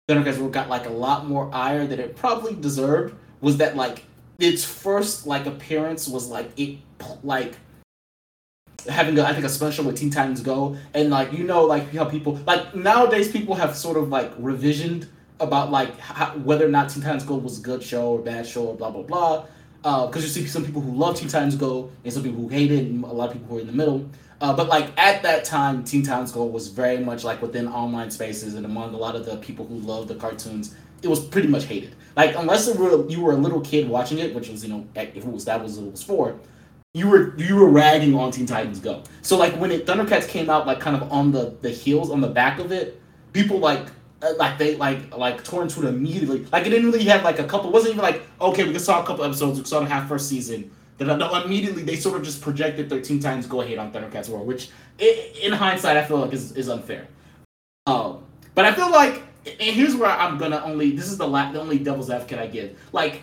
Roar 0.08 0.50
got 0.50 0.68
like 0.68 0.86
a 0.86 0.90
lot 0.90 1.26
more 1.26 1.52
ire 1.52 1.86
than 1.86 1.98
it 1.98 2.16
probably 2.16 2.54
deserved 2.54 3.14
was 3.40 3.56
that 3.56 3.76
like 3.76 4.04
its 4.38 4.64
first 4.64 5.26
like 5.26 5.46
appearance 5.46 6.06
was 6.06 6.28
like 6.28 6.50
it 6.56 6.78
like 7.24 7.56
having 8.88 9.18
a, 9.18 9.24
I 9.24 9.32
think 9.32 9.44
a 9.44 9.48
special 9.48 9.84
with 9.84 9.96
Teen 9.96 10.10
Titans 10.10 10.42
Go 10.42 10.76
and 10.94 11.10
like 11.10 11.32
you 11.32 11.44
know 11.44 11.64
like 11.64 11.92
how 11.92 12.04
people 12.04 12.38
like 12.46 12.74
nowadays 12.74 13.32
people 13.32 13.56
have 13.56 13.74
sort 13.74 13.96
of 13.96 14.08
like 14.08 14.32
revisioned 14.38 15.08
about 15.40 15.70
like 15.70 15.98
how, 15.98 16.36
whether 16.38 16.64
or 16.64 16.70
not 16.70 16.90
Teen 16.90 17.02
Titans 17.02 17.24
Go 17.24 17.36
was 17.36 17.58
a 17.58 17.62
good 17.62 17.82
show 17.82 18.12
or 18.12 18.18
bad 18.18 18.46
show 18.46 18.66
or 18.66 18.76
blah 18.76 18.90
blah 18.90 19.02
blah 19.02 19.46
because 20.06 20.24
you 20.24 20.28
see 20.28 20.46
some 20.46 20.64
people 20.64 20.80
who 20.80 20.92
love 20.92 21.16
Teen 21.16 21.28
Titans 21.28 21.54
Go 21.54 21.90
and 22.02 22.12
some 22.12 22.22
people 22.22 22.42
who 22.42 22.48
hate 22.48 22.72
it, 22.72 22.86
and 22.86 23.04
a 23.04 23.06
lot 23.06 23.28
of 23.28 23.34
people 23.34 23.48
who 23.48 23.58
are 23.58 23.60
in 23.60 23.66
the 23.66 23.72
middle. 23.72 24.08
Uh, 24.40 24.54
but 24.54 24.68
like 24.68 24.90
at 24.98 25.22
that 25.22 25.44
time, 25.44 25.84
Teen 25.84 26.02
Titans 26.02 26.32
Go 26.32 26.44
was 26.44 26.68
very 26.68 26.98
much 26.98 27.24
like 27.24 27.40
within 27.40 27.68
online 27.68 28.10
spaces 28.10 28.54
and 28.54 28.66
among 28.66 28.94
a 28.94 28.96
lot 28.96 29.14
of 29.14 29.24
the 29.24 29.36
people 29.36 29.66
who 29.66 29.76
love 29.76 30.08
the 30.08 30.16
cartoons, 30.16 30.74
it 31.02 31.08
was 31.08 31.24
pretty 31.24 31.48
much 31.48 31.64
hated. 31.64 31.94
Like 32.16 32.34
unless 32.36 32.68
were, 32.74 33.08
you 33.08 33.20
were 33.20 33.32
a 33.32 33.36
little 33.36 33.60
kid 33.60 33.88
watching 33.88 34.18
it, 34.18 34.34
which 34.34 34.48
was 34.48 34.64
you 34.64 34.70
know 34.70 34.86
if 34.94 35.16
it 35.16 35.24
was 35.24 35.44
that 35.44 35.62
was 35.62 35.78
what 35.78 35.86
it 35.86 35.92
was 35.92 36.02
for, 36.02 36.38
you 36.92 37.08
were 37.08 37.36
you 37.38 37.54
were 37.56 37.68
ragging 37.68 38.14
on 38.14 38.32
Teen 38.32 38.46
Titans 38.46 38.80
Go. 38.80 39.04
So 39.22 39.36
like 39.38 39.54
when 39.54 39.70
it 39.70 39.86
Thundercats 39.86 40.26
came 40.26 40.50
out, 40.50 40.66
like 40.66 40.80
kind 40.80 41.00
of 41.00 41.12
on 41.12 41.30
the 41.30 41.56
the 41.62 41.70
heels 41.70 42.10
on 42.10 42.20
the 42.20 42.28
back 42.28 42.58
of 42.58 42.72
it, 42.72 43.00
people 43.32 43.58
like 43.58 43.86
uh, 43.86 43.90
like 44.32 44.58
they 44.58 44.76
like 44.76 45.16
like 45.16 45.44
tore 45.44 45.62
into 45.62 45.82
it 45.82 45.88
immediately. 45.88 46.44
Like 46.52 46.66
it 46.66 46.70
didn't 46.70 46.90
really 46.90 47.04
have 47.04 47.22
like 47.22 47.38
a 47.38 47.44
couple. 47.44 47.70
Wasn't 47.70 47.94
even 47.94 48.02
like 48.02 48.22
okay, 48.40 48.64
we 48.64 48.78
saw 48.78 49.02
a 49.02 49.06
couple 49.06 49.24
episodes, 49.24 49.58
we 49.58 49.64
saw 49.64 49.80
the 49.80 49.86
half 49.86 50.08
first 50.08 50.28
season. 50.28 50.70
Then 50.98 51.18
no, 51.18 51.42
immediately 51.44 51.82
they 51.82 51.96
sort 51.96 52.16
of 52.16 52.24
just 52.24 52.40
projected 52.40 52.88
Teen 53.04 53.20
Titans 53.20 53.46
Go 53.46 53.60
ahead 53.60 53.78
on 53.78 53.92
Thundercats 53.92 54.30
Roar, 54.30 54.42
which 54.42 54.70
in 54.98 55.52
hindsight 55.52 55.96
I 55.96 56.04
feel 56.04 56.18
like 56.18 56.32
is, 56.32 56.52
is 56.52 56.68
unfair. 56.68 57.06
Um, 57.86 58.24
but 58.54 58.64
I 58.64 58.72
feel 58.72 58.90
like, 58.90 59.22
and 59.44 59.76
here's 59.76 59.94
where 59.94 60.10
I'm 60.10 60.38
gonna 60.38 60.62
only. 60.64 60.92
This 60.92 61.10
is 61.10 61.18
the 61.18 61.28
la- 61.28 61.52
the 61.52 61.60
only 61.60 61.78
devil's 61.78 62.08
advocate 62.08 62.38
I 62.38 62.46
give. 62.46 62.78
Like 62.92 63.22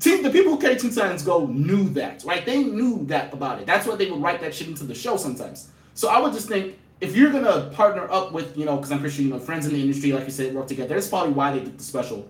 Team, 0.00 0.22
the 0.22 0.30
people 0.30 0.52
who 0.52 0.58
carry 0.58 0.76
Teen 0.76 0.92
Titans 0.92 1.22
Go 1.22 1.46
knew 1.46 1.88
that, 1.90 2.22
right? 2.24 2.44
They 2.44 2.62
knew 2.62 3.04
that 3.06 3.32
about 3.32 3.60
it. 3.60 3.66
That's 3.66 3.86
why 3.86 3.96
they 3.96 4.10
would 4.10 4.22
write 4.22 4.40
that 4.40 4.54
shit 4.54 4.68
into 4.68 4.84
the 4.84 4.94
show 4.94 5.16
sometimes. 5.16 5.68
So 5.94 6.08
I 6.08 6.20
would 6.20 6.32
just 6.32 6.48
think 6.48 6.78
if 7.02 7.16
you're 7.16 7.32
gonna 7.32 7.68
partner 7.74 8.08
up 8.10 8.32
with, 8.32 8.56
you 8.56 8.64
know, 8.64 8.76
because 8.76 8.92
I'm 8.92 9.00
pretty 9.00 9.16
sure 9.16 9.24
you 9.24 9.30
know 9.30 9.40
friends 9.40 9.66
in 9.66 9.72
the 9.72 9.80
industry, 9.80 10.12
like 10.12 10.24
you 10.24 10.30
said, 10.30 10.54
work 10.54 10.68
together. 10.68 10.94
That's 10.94 11.08
probably 11.08 11.32
why 11.32 11.52
they 11.52 11.58
did 11.58 11.76
the 11.76 11.82
special. 11.82 12.28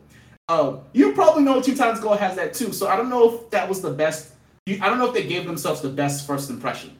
Uh, 0.48 0.78
you 0.94 1.12
probably 1.12 1.44
know 1.44 1.60
Two 1.60 1.76
Times 1.76 2.00
Gold 2.00 2.18
has 2.18 2.34
that 2.36 2.54
too. 2.54 2.72
So 2.72 2.88
I 2.88 2.96
don't 2.96 3.10
know 3.10 3.34
if 3.34 3.50
that 3.50 3.68
was 3.68 3.82
the 3.82 3.90
best. 3.90 4.32
I 4.66 4.88
don't 4.88 4.98
know 4.98 5.08
if 5.08 5.14
they 5.14 5.26
gave 5.26 5.44
themselves 5.44 5.82
the 5.82 5.90
best 5.90 6.26
first 6.26 6.48
impression. 6.48 6.96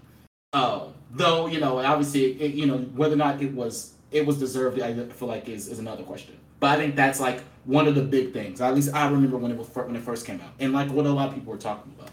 Uh, 0.53 0.89
though 1.13 1.47
you 1.47 1.61
know, 1.61 1.79
obviously, 1.79 2.41
it, 2.41 2.55
you 2.55 2.67
know 2.67 2.79
whether 2.79 3.15
or 3.15 3.17
not 3.17 3.43
it 3.43 3.53
was 3.55 3.95
it 4.11 4.27
was 4.27 4.39
deserved. 4.39 4.79
I 4.79 4.93
feel 5.09 5.29
like 5.29 5.49
is, 5.49 5.69
is 5.69 5.79
another 5.79 6.03
question. 6.03 6.37
But 6.61 6.73
I 6.73 6.77
think 6.77 6.95
that's 6.95 7.21
like 7.21 7.43
one 7.65 7.89
of 7.89 7.95
the 7.95 8.03
big 8.03 8.35
things. 8.35 8.61
At 8.61 8.75
least 8.75 8.93
I 8.95 9.09
remember 9.09 9.39
when 9.39 9.51
it 9.51 9.57
was 9.57 9.69
when 9.75 9.97
it 9.97 10.03
first 10.03 10.27
came 10.27 10.43
out, 10.43 10.53
and 10.61 10.75
like 10.75 10.91
what 10.91 11.07
a 11.07 11.11
lot 11.11 11.29
of 11.29 11.35
people 11.35 11.55
were 11.55 11.59
talking 11.59 11.91
about. 11.99 12.11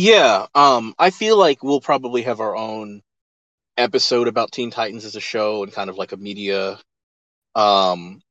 Yeah, 0.00 0.46
um, 0.54 0.94
I 0.96 1.10
feel 1.10 1.36
like 1.36 1.64
we'll 1.64 1.80
probably 1.80 2.22
have 2.22 2.38
our 2.38 2.54
own 2.54 3.02
episode 3.76 4.28
about 4.28 4.52
Teen 4.52 4.70
Titans 4.70 5.04
as 5.04 5.16
a 5.16 5.20
show 5.20 5.64
and 5.64 5.72
kind 5.72 5.90
of 5.90 5.96
like 5.96 6.12
a 6.12 6.16
media, 6.16 6.78
um, 7.56 8.22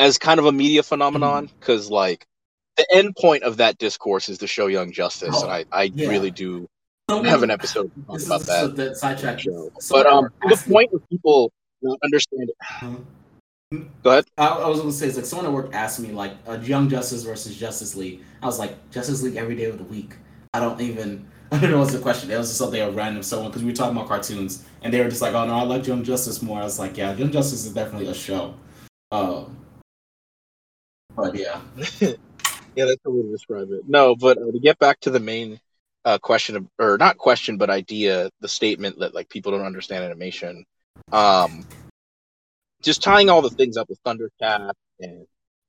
as 0.00 0.18
kind 0.18 0.40
of 0.40 0.46
a 0.46 0.50
media 0.52 0.82
phenomenon. 0.82 1.48
Because 1.60 1.92
like 1.92 2.26
the 2.76 2.84
end 2.92 3.14
point 3.14 3.44
of 3.44 3.58
that 3.58 3.78
discourse 3.78 4.28
is 4.28 4.38
the 4.38 4.48
show 4.48 4.66
Young 4.66 4.90
Justice, 4.90 5.40
and 5.42 5.48
I, 5.48 5.64
I 5.70 5.84
yeah. 5.94 6.08
really 6.08 6.32
do 6.32 6.68
Someone- 7.08 7.26
have 7.26 7.44
an 7.44 7.52
episode 7.52 7.92
about 7.96 8.16
is 8.16 8.26
that 8.26 8.42
so 8.42 8.94
sidetrack. 8.94 9.38
show. 9.38 9.70
Someone 9.78 10.04
But 10.04 10.12
um, 10.12 10.24
to 10.50 10.56
the 10.56 10.72
point 10.72 10.92
of 10.92 11.08
people 11.08 11.52
not 11.82 12.00
understanding. 12.02 12.56
Go 14.02 14.10
ahead. 14.10 14.24
I, 14.36 14.48
I 14.48 14.68
was 14.68 14.80
gonna 14.80 14.90
say 14.90 15.06
it's 15.06 15.16
like 15.16 15.24
someone 15.24 15.46
at 15.46 15.52
work 15.52 15.72
asked 15.72 16.00
me 16.00 16.10
like 16.10 16.32
a 16.48 16.58
Young 16.58 16.88
Justice 16.88 17.22
versus 17.22 17.56
Justice 17.56 17.94
League. 17.94 18.22
I 18.42 18.46
was 18.46 18.58
like 18.58 18.90
Justice 18.90 19.22
League 19.22 19.36
every 19.36 19.54
day 19.54 19.66
of 19.66 19.78
the 19.78 19.84
week. 19.84 20.14
I 20.54 20.60
don't 20.60 20.80
even 20.80 21.28
I 21.52 21.58
don't 21.60 21.70
know 21.72 21.80
what's 21.80 21.92
the 21.92 21.98
question. 21.98 22.30
It 22.30 22.38
was 22.38 22.48
just 22.48 22.58
something 22.58 22.80
a 22.80 22.90
random 22.90 23.22
someone 23.22 23.50
because 23.50 23.62
we 23.62 23.70
were 23.70 23.76
talking 23.76 23.96
about 23.96 24.08
cartoons 24.08 24.64
and 24.82 24.92
they 24.92 25.00
were 25.00 25.10
just 25.10 25.20
like, 25.20 25.34
"Oh 25.34 25.46
no, 25.46 25.54
I 25.54 25.62
like 25.62 25.86
Young 25.86 26.02
Justice 26.02 26.40
more." 26.40 26.60
I 26.60 26.64
was 26.64 26.78
like, 26.78 26.96
"Yeah, 26.96 27.14
Young 27.14 27.30
Justice 27.30 27.66
is 27.66 27.74
definitely 27.74 28.08
a 28.08 28.14
show." 28.14 28.54
Um, 29.12 29.56
but 31.14 31.34
yeah, 31.34 31.60
yeah, 32.00 32.14
that's 32.86 33.00
a 33.04 33.10
way 33.10 33.22
to 33.22 33.30
describe 33.30 33.70
it. 33.70 33.82
No, 33.86 34.16
but 34.16 34.38
uh, 34.38 34.50
to 34.50 34.58
get 34.58 34.78
back 34.78 35.00
to 35.00 35.10
the 35.10 35.20
main 35.20 35.60
uh, 36.04 36.18
question 36.18 36.56
of, 36.56 36.66
or 36.78 36.96
not 36.98 37.18
question, 37.18 37.56
but 37.56 37.70
idea, 37.70 38.30
the 38.40 38.48
statement 38.48 38.98
that 39.00 39.14
like 39.14 39.28
people 39.28 39.52
don't 39.52 39.66
understand 39.66 40.04
animation. 40.04 40.64
Um, 41.12 41.66
just 42.82 43.02
tying 43.02 43.30
all 43.30 43.42
the 43.42 43.50
things 43.50 43.76
up 43.76 43.88
with 43.88 44.02
Thundercat 44.04 44.72
and 45.00 45.26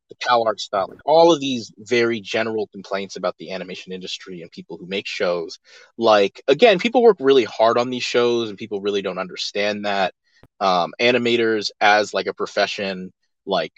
the 0.10 0.16
Cal 0.16 0.44
art 0.46 0.60
style, 0.60 0.88
like 0.90 1.00
all 1.06 1.32
of 1.34 1.40
these 1.40 1.72
very 1.78 2.22
general 2.22 2.68
complaints 2.68 3.16
about 3.16 3.36
the 3.38 3.52
animation 3.52 3.92
industry 3.92 4.42
and 4.42 4.52
people 4.52 4.78
who 4.78 4.86
make 4.86 5.08
shows. 5.08 5.60
Like 5.98 6.42
again, 6.48 6.80
people 6.80 7.02
work 7.04 7.18
really 7.20 7.44
hard 7.44 7.78
on 7.78 7.90
these 7.90 8.04
shows, 8.04 8.50
and 8.50 8.58
people 8.58 8.82
really 8.82 9.02
don't 9.02 9.18
understand 9.18 9.86
that. 9.86 10.14
Um, 10.60 10.94
animators 11.02 11.72
as 11.82 12.14
like 12.14 12.28
a 12.28 12.34
profession, 12.34 13.12
like 13.46 13.74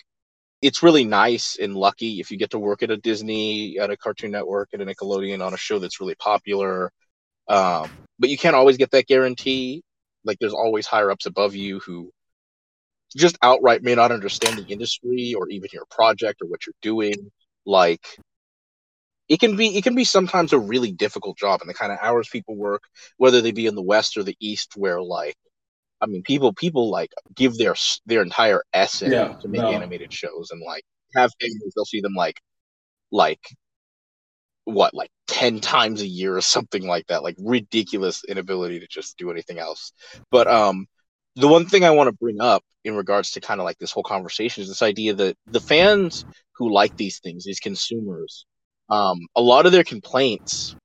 it's 0.61 0.83
really 0.83 1.05
nice 1.05 1.57
and 1.59 1.75
lucky 1.75 2.19
if 2.19 2.31
you 2.31 2.37
get 2.37 2.51
to 2.51 2.59
work 2.59 2.83
at 2.83 2.91
a 2.91 2.97
Disney, 2.97 3.77
at 3.79 3.91
a 3.91 3.97
Cartoon 3.97 4.31
Network, 4.31 4.69
at 4.73 4.81
a 4.81 4.85
Nickelodeon 4.85 5.45
on 5.45 5.53
a 5.53 5.57
show 5.57 5.79
that's 5.79 5.99
really 5.99 6.15
popular. 6.15 6.91
Um, 7.47 7.89
but 8.19 8.29
you 8.29 8.37
can't 8.37 8.55
always 8.55 8.77
get 8.77 8.91
that 8.91 9.07
guarantee. 9.07 9.83
Like 10.23 10.37
there's 10.39 10.53
always 10.53 10.85
higher 10.85 11.11
ups 11.11 11.25
above 11.25 11.55
you 11.55 11.79
who 11.79 12.11
just 13.15 13.37
outright 13.41 13.83
may 13.83 13.95
not 13.95 14.11
understand 14.11 14.57
the 14.57 14.65
industry 14.71 15.33
or 15.33 15.47
even 15.49 15.69
your 15.71 15.85
project 15.89 16.41
or 16.41 16.47
what 16.47 16.65
you're 16.65 16.73
doing. 16.81 17.31
Like 17.65 18.05
it 19.29 19.39
can 19.39 19.55
be 19.55 19.77
it 19.77 19.83
can 19.83 19.95
be 19.95 20.03
sometimes 20.03 20.53
a 20.53 20.59
really 20.59 20.91
difficult 20.91 21.37
job 21.37 21.61
and 21.61 21.69
the 21.69 21.73
kind 21.73 21.91
of 21.91 21.99
hours 22.01 22.29
people 22.29 22.55
work, 22.55 22.83
whether 23.17 23.41
they 23.41 23.51
be 23.51 23.67
in 23.67 23.75
the 23.75 23.81
west 23.81 24.17
or 24.17 24.23
the 24.23 24.37
east, 24.39 24.73
where 24.75 25.01
like 25.01 25.35
I 26.01 26.05
mean, 26.05 26.23
people 26.23 26.53
people 26.53 26.89
like 26.89 27.11
give 27.35 27.57
their 27.57 27.75
their 28.05 28.21
entire 28.21 28.63
essence 28.73 29.13
yeah, 29.13 29.33
to 29.41 29.47
make 29.47 29.61
no. 29.61 29.71
animated 29.71 30.13
shows 30.13 30.51
and 30.51 30.61
like 30.61 30.83
have 31.15 31.31
families. 31.39 31.73
They'll 31.75 31.85
see 31.85 32.01
them 32.01 32.13
like 32.15 32.39
like 33.11 33.41
what 34.65 34.93
like 34.93 35.09
10 35.27 35.61
times 35.61 36.01
a 36.01 36.07
year 36.07 36.35
or 36.35 36.41
something 36.41 36.85
like 36.85 37.07
that 37.07 37.23
like 37.23 37.37
ridiculous 37.39 38.25
inability 38.25 38.81
to 38.81 38.87
just 38.87 39.17
do 39.17 39.31
anything 39.31 39.59
else 39.59 39.93
but 40.29 40.45
um 40.45 40.85
the 41.37 41.47
one 41.47 41.65
thing 41.65 41.83
i 41.83 41.91
want 41.91 42.07
to 42.07 42.13
bring 42.13 42.41
up 42.41 42.63
in 42.83 42.95
regards 42.95 43.31
to 43.31 43.41
kind 43.41 43.59
of 43.59 43.65
like 43.65 43.77
this 43.77 43.91
whole 43.91 44.03
conversation 44.03 44.61
is 44.61 44.69
this 44.69 44.81
idea 44.81 45.13
that 45.13 45.35
the 45.47 45.59
fans 45.59 46.25
who 46.55 46.71
like 46.71 46.95
these 46.97 47.19
things 47.19 47.43
these 47.43 47.59
consumers 47.59 48.45
um 48.89 49.19
a 49.35 49.41
lot 49.41 49.65
of 49.65 49.71
their 49.71 49.83
complaints 49.83 50.75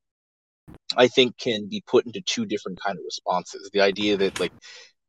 i 0.97 1.09
think 1.09 1.37
can 1.39 1.69
be 1.69 1.83
put 1.87 2.07
into 2.07 2.21
two 2.21 2.45
different 2.47 2.81
kind 2.81 2.99
of 2.99 3.05
responses 3.05 3.71
the 3.73 3.81
idea 3.81 4.17
that 4.17 4.39
like 4.39 4.53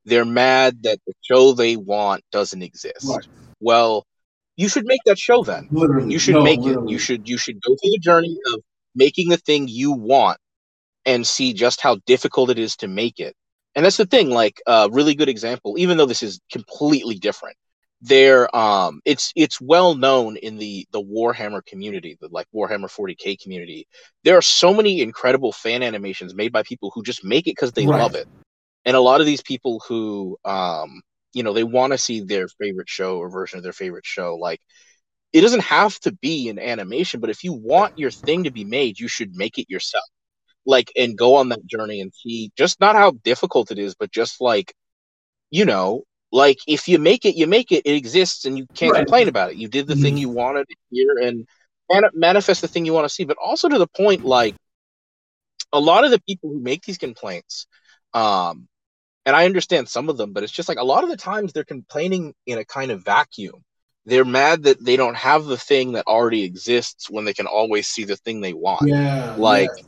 they're 0.06 0.26
mad 0.26 0.84
that 0.84 1.00
the 1.06 1.14
show 1.22 1.54
they 1.54 1.76
want 1.76 2.24
doesn't 2.32 2.62
exist. 2.62 3.08
Right. 3.08 3.26
Well, 3.60 4.06
you 4.56 4.68
should 4.68 4.86
make 4.86 5.00
that 5.06 5.18
show 5.18 5.44
then. 5.44 5.68
Literally. 5.72 6.12
You 6.12 6.20
should 6.20 6.36
no, 6.36 6.44
make 6.44 6.60
literally. 6.60 6.92
it. 6.92 6.92
You 6.92 7.00
should 7.00 7.30
you 7.30 7.38
should 7.38 7.62
go 7.62 7.76
through 7.76 7.92
the 7.92 8.00
journey 8.00 8.38
of 8.54 8.62
making 8.96 9.30
the 9.30 9.38
thing 9.38 9.68
you 9.68 9.94
want 9.94 10.38
and 11.06 11.26
see 11.26 11.54
just 11.54 11.82
how 11.82 11.98
difficult 12.06 12.50
it 12.50 12.60
is 12.60 12.76
to 12.78 12.88
make 12.88 13.20
it. 13.20 13.34
And 13.76 13.86
that's 13.86 13.98
the 13.98 14.06
thing, 14.06 14.30
like 14.30 14.62
a 14.68 14.72
uh, 14.72 14.90
really 14.92 15.16
good 15.16 15.30
example, 15.30 15.76
even 15.78 15.98
though 15.98 16.06
this 16.06 16.24
is 16.24 16.40
completely 16.52 17.16
different. 17.16 17.58
There 18.06 18.54
um 18.54 19.00
it's 19.06 19.32
it's 19.34 19.62
well 19.62 19.96
known 19.96 20.36
in 20.36 20.58
the 20.58 20.86
the 20.92 21.02
Warhammer 21.02 21.66
community, 21.66 22.18
the 22.20 22.28
like 22.30 22.48
Warhammer 22.54 22.92
40K 22.92 23.38
community. 23.38 23.88
There 24.26 24.38
are 24.38 24.42
so 24.42 24.74
many 24.74 25.02
incredible 25.02 25.54
fan 25.54 25.82
animations 25.82 26.36
made 26.36 26.52
by 26.52 26.64
people 26.64 26.92
who 26.94 27.02
just 27.02 27.24
make 27.24 27.48
it 27.48 27.52
because 27.52 27.72
they 27.72 27.88
right. 27.88 28.00
love 28.00 28.16
it 28.16 28.28
and 28.86 28.96
a 28.96 29.02
lot 29.02 29.22
of 29.22 29.26
these 29.26 29.42
people 29.42 29.82
who 29.88 30.38
um 30.46 31.02
you 31.34 31.44
know 31.44 31.54
they 31.54 31.64
want 31.64 31.94
to 31.94 31.98
see 31.98 32.22
their 32.22 32.48
favorite 32.48 32.90
show 32.90 33.18
or 33.18 33.30
version 33.30 33.58
of 33.58 33.64
their 33.64 33.74
favorite 33.74 34.06
show 34.06 34.36
like 34.36 34.60
it 35.32 35.42
doesn't 35.42 35.64
have 35.64 36.00
to 36.00 36.12
be 36.12 36.50
an 36.50 36.60
animation 36.60 37.20
but 37.20 37.30
if 37.30 37.44
you 37.44 37.54
want 37.54 37.92
your 37.96 38.12
thing 38.12 38.44
to 38.44 38.52
be 38.52 38.64
made 38.64 39.00
you 39.00 39.08
should 39.08 39.36
make 39.36 39.58
it 39.58 39.70
yourself 39.70 40.06
like 40.66 40.92
and 40.96 41.18
go 41.18 41.36
on 41.36 41.50
that 41.50 41.66
journey 41.66 42.02
and 42.02 42.14
see 42.14 42.52
just 42.56 42.80
not 42.80 42.96
how 42.96 43.12
difficult 43.24 43.72
it 43.72 43.80
is 43.80 43.96
but 43.96 44.12
just 44.12 44.40
like 44.42 44.74
you 45.50 45.66
know 45.66 46.04
like 46.32 46.58
if 46.68 46.88
you 46.88 47.00
make 47.00 47.26
it 47.26 47.36
you 47.36 47.48
make 47.48 47.72
it 47.72 47.84
it 47.86 47.96
exists 47.96 48.46
and 48.46 48.58
you 48.58 48.66
can't 48.74 48.94
right. 48.94 49.00
complain 49.00 49.28
about 49.28 49.52
it 49.52 49.58
you 49.58 49.68
did 49.68 49.88
the 49.88 49.94
mm-hmm. 49.94 50.04
thing 50.04 50.18
you 50.18 50.30
wanted 50.30 50.66
here 50.90 51.18
and 51.22 51.48
and 51.90 52.06
manifest 52.14 52.62
the 52.62 52.68
thing 52.68 52.86
you 52.86 52.94
want 52.94 53.06
to 53.08 53.14
see 53.14 53.26
but 53.26 53.38
also 53.44 53.68
to 53.68 53.78
the 53.78 53.88
point 53.88 54.24
like 54.24 54.56
a 55.72 55.80
lot 55.80 56.06
of 56.06 56.12
the 56.12 56.22
people 56.22 56.50
who 56.50 56.60
make 56.60 56.84
these 56.84 56.98
complaints 56.98 57.68
um 58.14 58.68
and 59.26 59.36
I 59.36 59.46
understand 59.46 59.88
some 59.88 60.10
of 60.10 60.18
them, 60.18 60.34
but 60.34 60.44
it's 60.44 60.52
just 60.52 60.68
like 60.68 60.78
a 60.78 60.84
lot 60.84 61.04
of 61.04 61.10
the 61.10 61.18
times 61.18 61.54
they're 61.54 61.64
complaining 61.64 62.34
in 62.46 62.58
a 62.58 62.66
kind 62.66 62.92
of 62.92 63.04
vacuum. 63.04 63.64
They're 64.06 64.26
mad 64.26 64.64
that 64.64 64.84
they 64.84 64.98
don't 64.98 65.16
have 65.16 65.46
the 65.46 65.58
thing 65.58 65.94
that 65.94 66.08
already 66.08 66.44
exists 66.44 67.10
when 67.10 67.24
they 67.24 67.34
can 67.34 67.48
always 67.48 67.88
see 67.88 68.04
the 68.04 68.18
thing 68.18 68.42
they 68.42 68.52
want. 68.52 68.88
Yeah. 68.88 69.36
Like 69.38 69.70
yeah. 69.78 69.84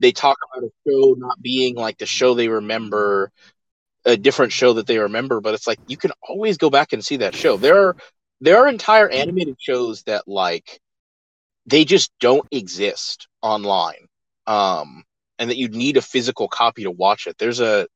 They 0.00 0.12
talk 0.12 0.38
about 0.52 0.64
a 0.64 0.70
show 0.88 1.14
not 1.18 1.40
being 1.40 1.76
like 1.76 1.98
the 1.98 2.06
show 2.06 2.34
they 2.34 2.48
remember, 2.48 3.30
a 4.04 4.16
different 4.16 4.52
show 4.52 4.74
that 4.74 4.86
they 4.86 4.98
remember, 4.98 5.40
but 5.40 5.54
it's 5.54 5.66
like 5.66 5.78
you 5.86 5.96
can 5.96 6.12
always 6.22 6.56
go 6.58 6.70
back 6.70 6.92
and 6.92 7.04
see 7.04 7.18
that 7.18 7.34
show. 7.34 7.56
There 7.56 7.88
are 7.88 7.96
there 8.40 8.58
are 8.58 8.68
entire 8.68 9.08
animated 9.08 9.56
shows 9.60 10.02
that 10.04 10.26
like 10.26 10.80
they 11.66 11.84
just 11.84 12.10
don't 12.20 12.46
exist 12.50 13.28
online. 13.42 14.06
Um 14.46 15.04
and 15.38 15.50
that 15.50 15.56
you'd 15.56 15.74
need 15.74 15.96
a 15.96 16.02
physical 16.02 16.48
copy 16.48 16.84
to 16.84 16.90
watch 16.90 17.26
it. 17.26 17.36
There's 17.38 17.60
a 17.60 17.86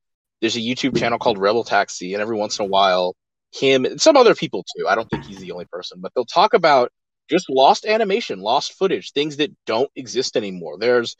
there's 0.41 0.55
a 0.57 0.61
YouTube 0.61 0.97
channel 0.97 1.19
called 1.19 1.37
Rebel 1.37 1.63
Taxi, 1.63 2.13
and 2.13 2.21
every 2.21 2.35
once 2.35 2.59
in 2.59 2.65
a 2.65 2.67
while, 2.67 3.15
him 3.51 3.85
and 3.85 4.01
some 4.01 4.17
other 4.17 4.35
people 4.35 4.65
too. 4.77 4.87
I 4.87 4.95
don't 4.95 5.09
think 5.09 5.25
he's 5.25 5.39
the 5.39 5.51
only 5.51 5.65
person, 5.65 5.99
but 6.01 6.11
they'll 6.13 6.25
talk 6.25 6.53
about 6.53 6.91
just 7.29 7.49
lost 7.49 7.85
animation, 7.85 8.39
lost 8.39 8.73
footage, 8.73 9.11
things 9.11 9.37
that 9.37 9.51
don't 9.65 9.89
exist 9.95 10.37
anymore. 10.37 10.77
There's 10.77 11.15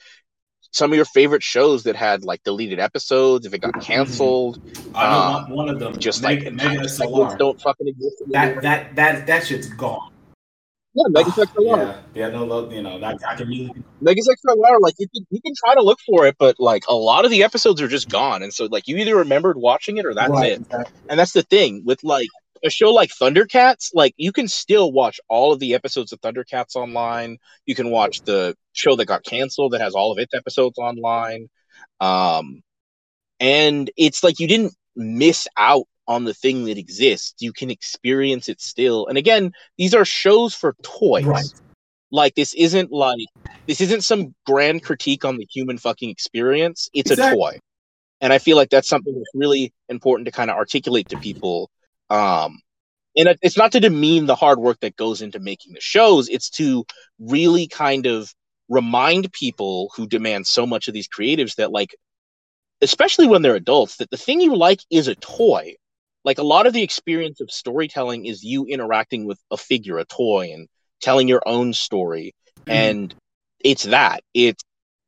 some 0.72 0.92
of 0.92 0.96
your 0.96 1.06
favorite 1.06 1.44
shows 1.44 1.84
that 1.84 1.96
had 1.96 2.24
like 2.24 2.44
deleted 2.44 2.80
episodes 2.80 3.46
if 3.46 3.54
it 3.54 3.60
got 3.60 3.74
mm-hmm. 3.74 3.82
canceled. 3.82 4.62
I 4.94 5.10
know 5.10 5.38
um, 5.40 5.50
one 5.52 5.70
of 5.70 5.80
them. 5.80 5.98
Just 5.98 6.22
Meg- 6.22 6.44
like 6.44 6.54
Mega 6.54 7.38
don't 7.38 7.62
fucking 7.62 7.88
exist. 7.88 8.22
Anymore. 8.22 8.62
That 8.62 8.62
that 8.62 8.96
that 8.96 9.28
that 9.28 9.46
shit's 9.46 9.68
gone. 9.68 10.12
Yeah, 10.96 11.04
Megas 11.10 11.34
XLR. 11.34 11.78
Yeah, 11.78 11.98
yeah, 12.14 12.30
no, 12.30 12.70
you 12.70 12.82
know, 12.82 12.98
that 13.00 13.20
I 13.28 13.36
can 13.36 13.50
really. 13.50 13.70
Megas 14.00 14.30
XLR, 14.30 14.80
like 14.80 14.96
you 14.98 15.08
can, 15.14 15.28
you 15.30 15.42
can 15.42 15.54
try 15.54 15.76
to 15.76 15.82
look 15.82 16.00
for 16.06 16.26
it, 16.26 16.38
but 16.40 16.58
like 16.58 16.86
a 16.88 16.96
lot 16.96 17.26
of 17.26 17.32
the 17.32 17.44
episodes 17.44 17.82
are 17.82 17.90
just 17.90 18.08
gone, 18.08 18.42
and 18.42 18.54
so 18.54 18.68
like 18.68 18.88
you 18.88 18.96
either 18.98 19.18
remembered 19.18 19.58
watching 19.58 19.98
it 19.98 20.06
or 20.06 20.14
that's 20.14 20.30
right, 20.30 20.54
it. 20.54 20.62
Exactly. 20.62 20.94
And 21.10 21.20
that's 21.20 21.34
the 21.34 21.44
thing 21.44 21.84
with 21.84 22.02
like 22.06 22.30
a 22.66 22.70
show 22.70 22.92
like 22.92 23.12
Thundercats, 23.12 23.92
like 23.94 24.14
you 24.18 24.32
can 24.32 24.48
still 24.48 24.92
watch 24.92 25.20
all 25.30 25.54
of 25.54 25.60
the 25.60 25.74
episodes 25.74 26.12
of 26.12 26.20
Thundercats 26.22 26.76
online. 26.76 27.38
You 27.66 27.76
can 27.76 27.92
watch 27.92 28.22
the 28.22 28.56
show 28.74 28.96
that 28.96 29.06
got 29.06 29.24
canceled 29.24 29.74
that 29.74 29.82
has 29.82 29.94
all 29.94 30.12
of 30.12 30.18
its 30.18 30.34
episodes 30.34 30.78
online. 30.78 31.50
Um, 32.00 32.62
and 33.40 33.90
it's 33.98 34.24
like 34.24 34.40
you 34.40 34.48
didn't 34.48 34.74
miss 34.96 35.48
out 35.58 35.88
on 36.08 36.26
the 36.26 36.34
thing 36.34 36.66
that 36.66 36.78
exists. 36.78 37.36
You 37.40 37.54
can 37.54 37.70
experience 37.70 38.50
it 38.50 38.62
still. 38.62 39.08
And 39.08 39.18
again, 39.18 39.52
these 39.78 39.94
are 39.94 40.06
shows 40.06 40.54
for 40.54 40.76
toys. 40.82 41.26
Right. 41.26 41.46
Like 42.12 42.36
this 42.36 42.54
isn't 42.54 42.92
like 42.92 43.28
this 43.68 43.82
isn't 43.82 44.02
some 44.04 44.36
grand 44.46 44.84
critique 44.84 45.26
on 45.26 45.38
the 45.38 45.48
human 45.52 45.78
fucking 45.78 46.10
experience. 46.10 46.90
It's 46.94 47.12
exactly. 47.12 47.34
a 47.34 47.52
toy. 47.52 47.60
And 48.22 48.32
I 48.32 48.38
feel 48.38 48.56
like 48.56 48.70
that's 48.70 48.88
something 48.88 49.14
that's 49.14 49.32
really 49.34 49.74
important 49.90 50.26
to 50.28 50.32
kind 50.32 50.50
of 50.50 50.56
articulate 50.56 51.10
to 51.10 51.18
people. 51.18 51.70
Um 52.10 52.60
and 53.18 53.38
it's 53.42 53.58
not 53.58 53.72
to 53.72 53.80
demean 53.80 54.26
the 54.26 54.36
hard 54.36 54.60
work 54.60 54.80
that 54.82 54.98
goes 54.98 55.22
into 55.22 55.40
making 55.40 55.74
the 55.74 55.80
shows, 55.80 56.28
it's 56.28 56.50
to 56.52 56.86
really 57.18 57.68
kind 57.68 58.06
of 58.08 58.34
remind 58.68 59.32
people 59.32 59.90
who 59.96 60.06
demand 60.06 60.46
so 60.48 60.68
much 60.68 60.88
of 60.88 60.94
these 60.94 61.08
creatives 61.08 61.56
that 61.56 61.72
like 61.72 61.96
especially 62.82 63.28
when 63.28 63.42
they're 63.42 63.56
adults 63.56 63.98
that 63.98 64.10
the 64.10 64.18
thing 64.18 64.42
you 64.42 64.56
like 64.56 64.80
is 64.92 65.08
a 65.08 65.16
toy 65.16 65.76
like 66.26 66.40
a 66.40 66.44
lot 66.44 66.66
of 66.66 66.74
the 66.74 66.82
experience 66.82 67.40
of 67.40 67.52
storytelling 67.52 68.26
is 68.26 68.44
you 68.44 68.66
interacting 68.66 69.26
with 69.26 69.40
a 69.52 69.58
figure, 69.58 70.00
a 70.00 70.06
toy, 70.06 70.50
and 70.52 70.68
telling 71.00 71.28
your 71.28 71.44
own 71.46 71.72
story. 71.72 72.34
Mm-hmm. 72.62 72.72
And 72.72 73.16
it's 73.64 73.84
that. 73.84 74.22
It's 74.34 74.64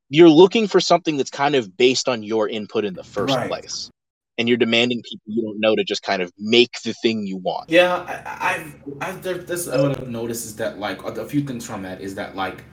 you're 0.10 0.30
looking 0.30 0.68
for 0.68 0.80
something 0.80 1.18
that's 1.18 1.32
kind 1.32 1.56
of 1.56 1.76
based 1.76 2.08
on 2.08 2.24
your 2.24 2.48
input 2.48 2.86
in 2.86 2.94
the 2.94 3.04
first 3.04 3.36
right. 3.36 3.50
place. 3.50 3.90
And 4.38 4.48
you're 4.48 4.58
demanding 4.58 5.02
people 5.02 5.34
you 5.34 5.42
don't 5.42 5.60
know 5.60 5.76
to 5.76 5.84
just 5.84 6.04
kind 6.04 6.22
of 6.22 6.32
make 6.38 6.82
the 6.84 6.94
thing 6.94 7.26
you 7.26 7.38
want. 7.38 7.70
Yeah, 7.70 7.96
I, 7.96 8.56
I've, 8.56 8.76
I've 9.02 9.24
there, 9.24 9.38
this 9.38 9.68
what 9.68 10.00
I've 10.00 10.10
noticed 10.10 10.46
is 10.46 10.56
that 10.58 10.78
like 10.78 11.04
a 11.04 11.26
few 11.26 11.42
things 11.42 11.66
from 11.66 11.82
that 11.84 12.02
is 12.02 12.14
that 12.16 12.36
like 12.36 12.64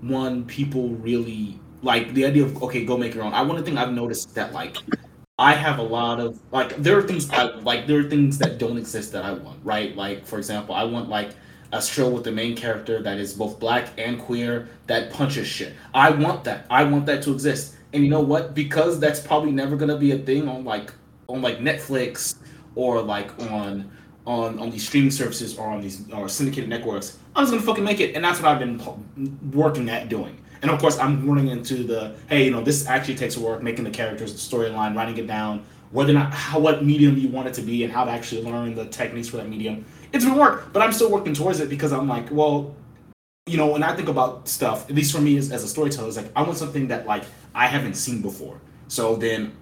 one 0.00 0.44
people 0.44 0.90
really 0.90 1.58
like 1.82 2.12
the 2.14 2.24
idea 2.24 2.44
of 2.44 2.62
okay 2.62 2.84
go 2.84 2.96
make 2.96 3.14
your 3.14 3.24
own. 3.24 3.32
I 3.32 3.42
one 3.42 3.62
thing 3.64 3.78
I've 3.78 3.92
noticed 3.92 4.34
that 4.34 4.52
like 4.52 4.76
I 5.38 5.54
have 5.54 5.78
a 5.78 5.82
lot 5.82 6.18
of 6.18 6.40
like 6.50 6.76
there 6.76 6.98
are 6.98 7.02
things 7.02 7.30
I 7.30 7.44
like 7.44 7.86
there 7.86 8.00
are 8.00 8.10
things 8.10 8.38
that 8.38 8.58
don't 8.58 8.76
exist 8.76 9.12
that 9.12 9.24
I 9.24 9.32
want, 9.32 9.60
right? 9.64 9.94
Like 9.94 10.26
for 10.26 10.38
example, 10.38 10.74
I 10.74 10.84
want 10.84 11.08
like 11.08 11.30
a 11.72 11.82
show 11.82 12.08
with 12.08 12.24
the 12.24 12.32
main 12.32 12.56
character 12.56 13.02
that 13.02 13.18
is 13.18 13.34
both 13.34 13.60
black 13.60 13.90
and 13.98 14.18
queer 14.18 14.68
that 14.86 15.12
punches 15.12 15.46
shit. 15.46 15.74
I 15.94 16.10
want 16.10 16.44
that. 16.44 16.66
I 16.70 16.84
want 16.84 17.06
that 17.06 17.22
to 17.24 17.32
exist. 17.32 17.76
And 17.92 18.04
you 18.04 18.10
know 18.10 18.20
what? 18.20 18.54
Because 18.54 19.00
that's 19.00 19.20
probably 19.20 19.50
never 19.50 19.76
gonna 19.76 19.96
be 19.96 20.12
a 20.12 20.18
thing 20.18 20.48
on 20.48 20.64
like 20.64 20.92
on 21.28 21.42
like 21.42 21.58
Netflix 21.58 22.36
or 22.74 23.02
like 23.02 23.30
on 23.50 23.90
on 24.26 24.58
on 24.58 24.70
these 24.70 24.86
streaming 24.86 25.10
services 25.10 25.56
or 25.58 25.68
on 25.68 25.80
these 25.80 26.10
or 26.12 26.28
syndicated 26.28 26.68
networks. 26.68 27.18
I'm 27.34 27.44
just 27.44 27.52
gonna 27.52 27.64
fucking 27.64 27.84
make 27.84 28.00
it, 28.00 28.14
and 28.14 28.24
that's 28.24 28.40
what 28.40 28.50
I've 28.50 28.58
been 28.58 29.40
working 29.52 29.88
at 29.88 30.08
doing. 30.08 30.38
And 30.60 30.70
of 30.70 30.80
course, 30.80 30.98
I'm 30.98 31.28
running 31.28 31.48
into 31.48 31.84
the 31.84 32.14
hey, 32.28 32.44
you 32.44 32.50
know, 32.50 32.60
this 32.60 32.86
actually 32.86 33.14
takes 33.14 33.36
work, 33.36 33.62
making 33.62 33.84
the 33.84 33.90
characters, 33.90 34.32
the 34.32 34.56
storyline, 34.56 34.94
writing 34.94 35.16
it 35.16 35.26
down, 35.26 35.64
whether 35.90 36.10
or 36.10 36.14
not 36.14 36.34
how 36.34 36.58
what 36.58 36.84
medium 36.84 37.16
you 37.16 37.28
want 37.28 37.48
it 37.48 37.54
to 37.54 37.62
be, 37.62 37.84
and 37.84 37.92
how 37.92 38.04
to 38.04 38.10
actually 38.10 38.42
learn 38.42 38.74
the 38.74 38.86
techniques 38.86 39.28
for 39.28 39.38
that 39.38 39.48
medium. 39.48 39.84
It's 40.12 40.24
been 40.24 40.36
work, 40.36 40.72
but 40.72 40.82
I'm 40.82 40.92
still 40.92 41.10
working 41.10 41.34
towards 41.34 41.60
it 41.60 41.68
because 41.68 41.92
I'm 41.92 42.08
like, 42.08 42.30
well, 42.30 42.74
you 43.46 43.56
know, 43.56 43.66
when 43.68 43.82
I 43.82 43.94
think 43.94 44.08
about 44.08 44.48
stuff, 44.48 44.88
at 44.90 44.94
least 44.94 45.12
for 45.14 45.20
me 45.20 45.36
as, 45.36 45.52
as 45.52 45.64
a 45.64 45.68
storyteller, 45.68 46.08
it's 46.08 46.16
like 46.16 46.30
I 46.36 46.42
want 46.42 46.58
something 46.58 46.88
that 46.88 47.06
like 47.06 47.24
I 47.54 47.66
haven't 47.66 47.94
seen 47.94 48.22
before. 48.22 48.60
So 48.88 49.16
then 49.16 49.52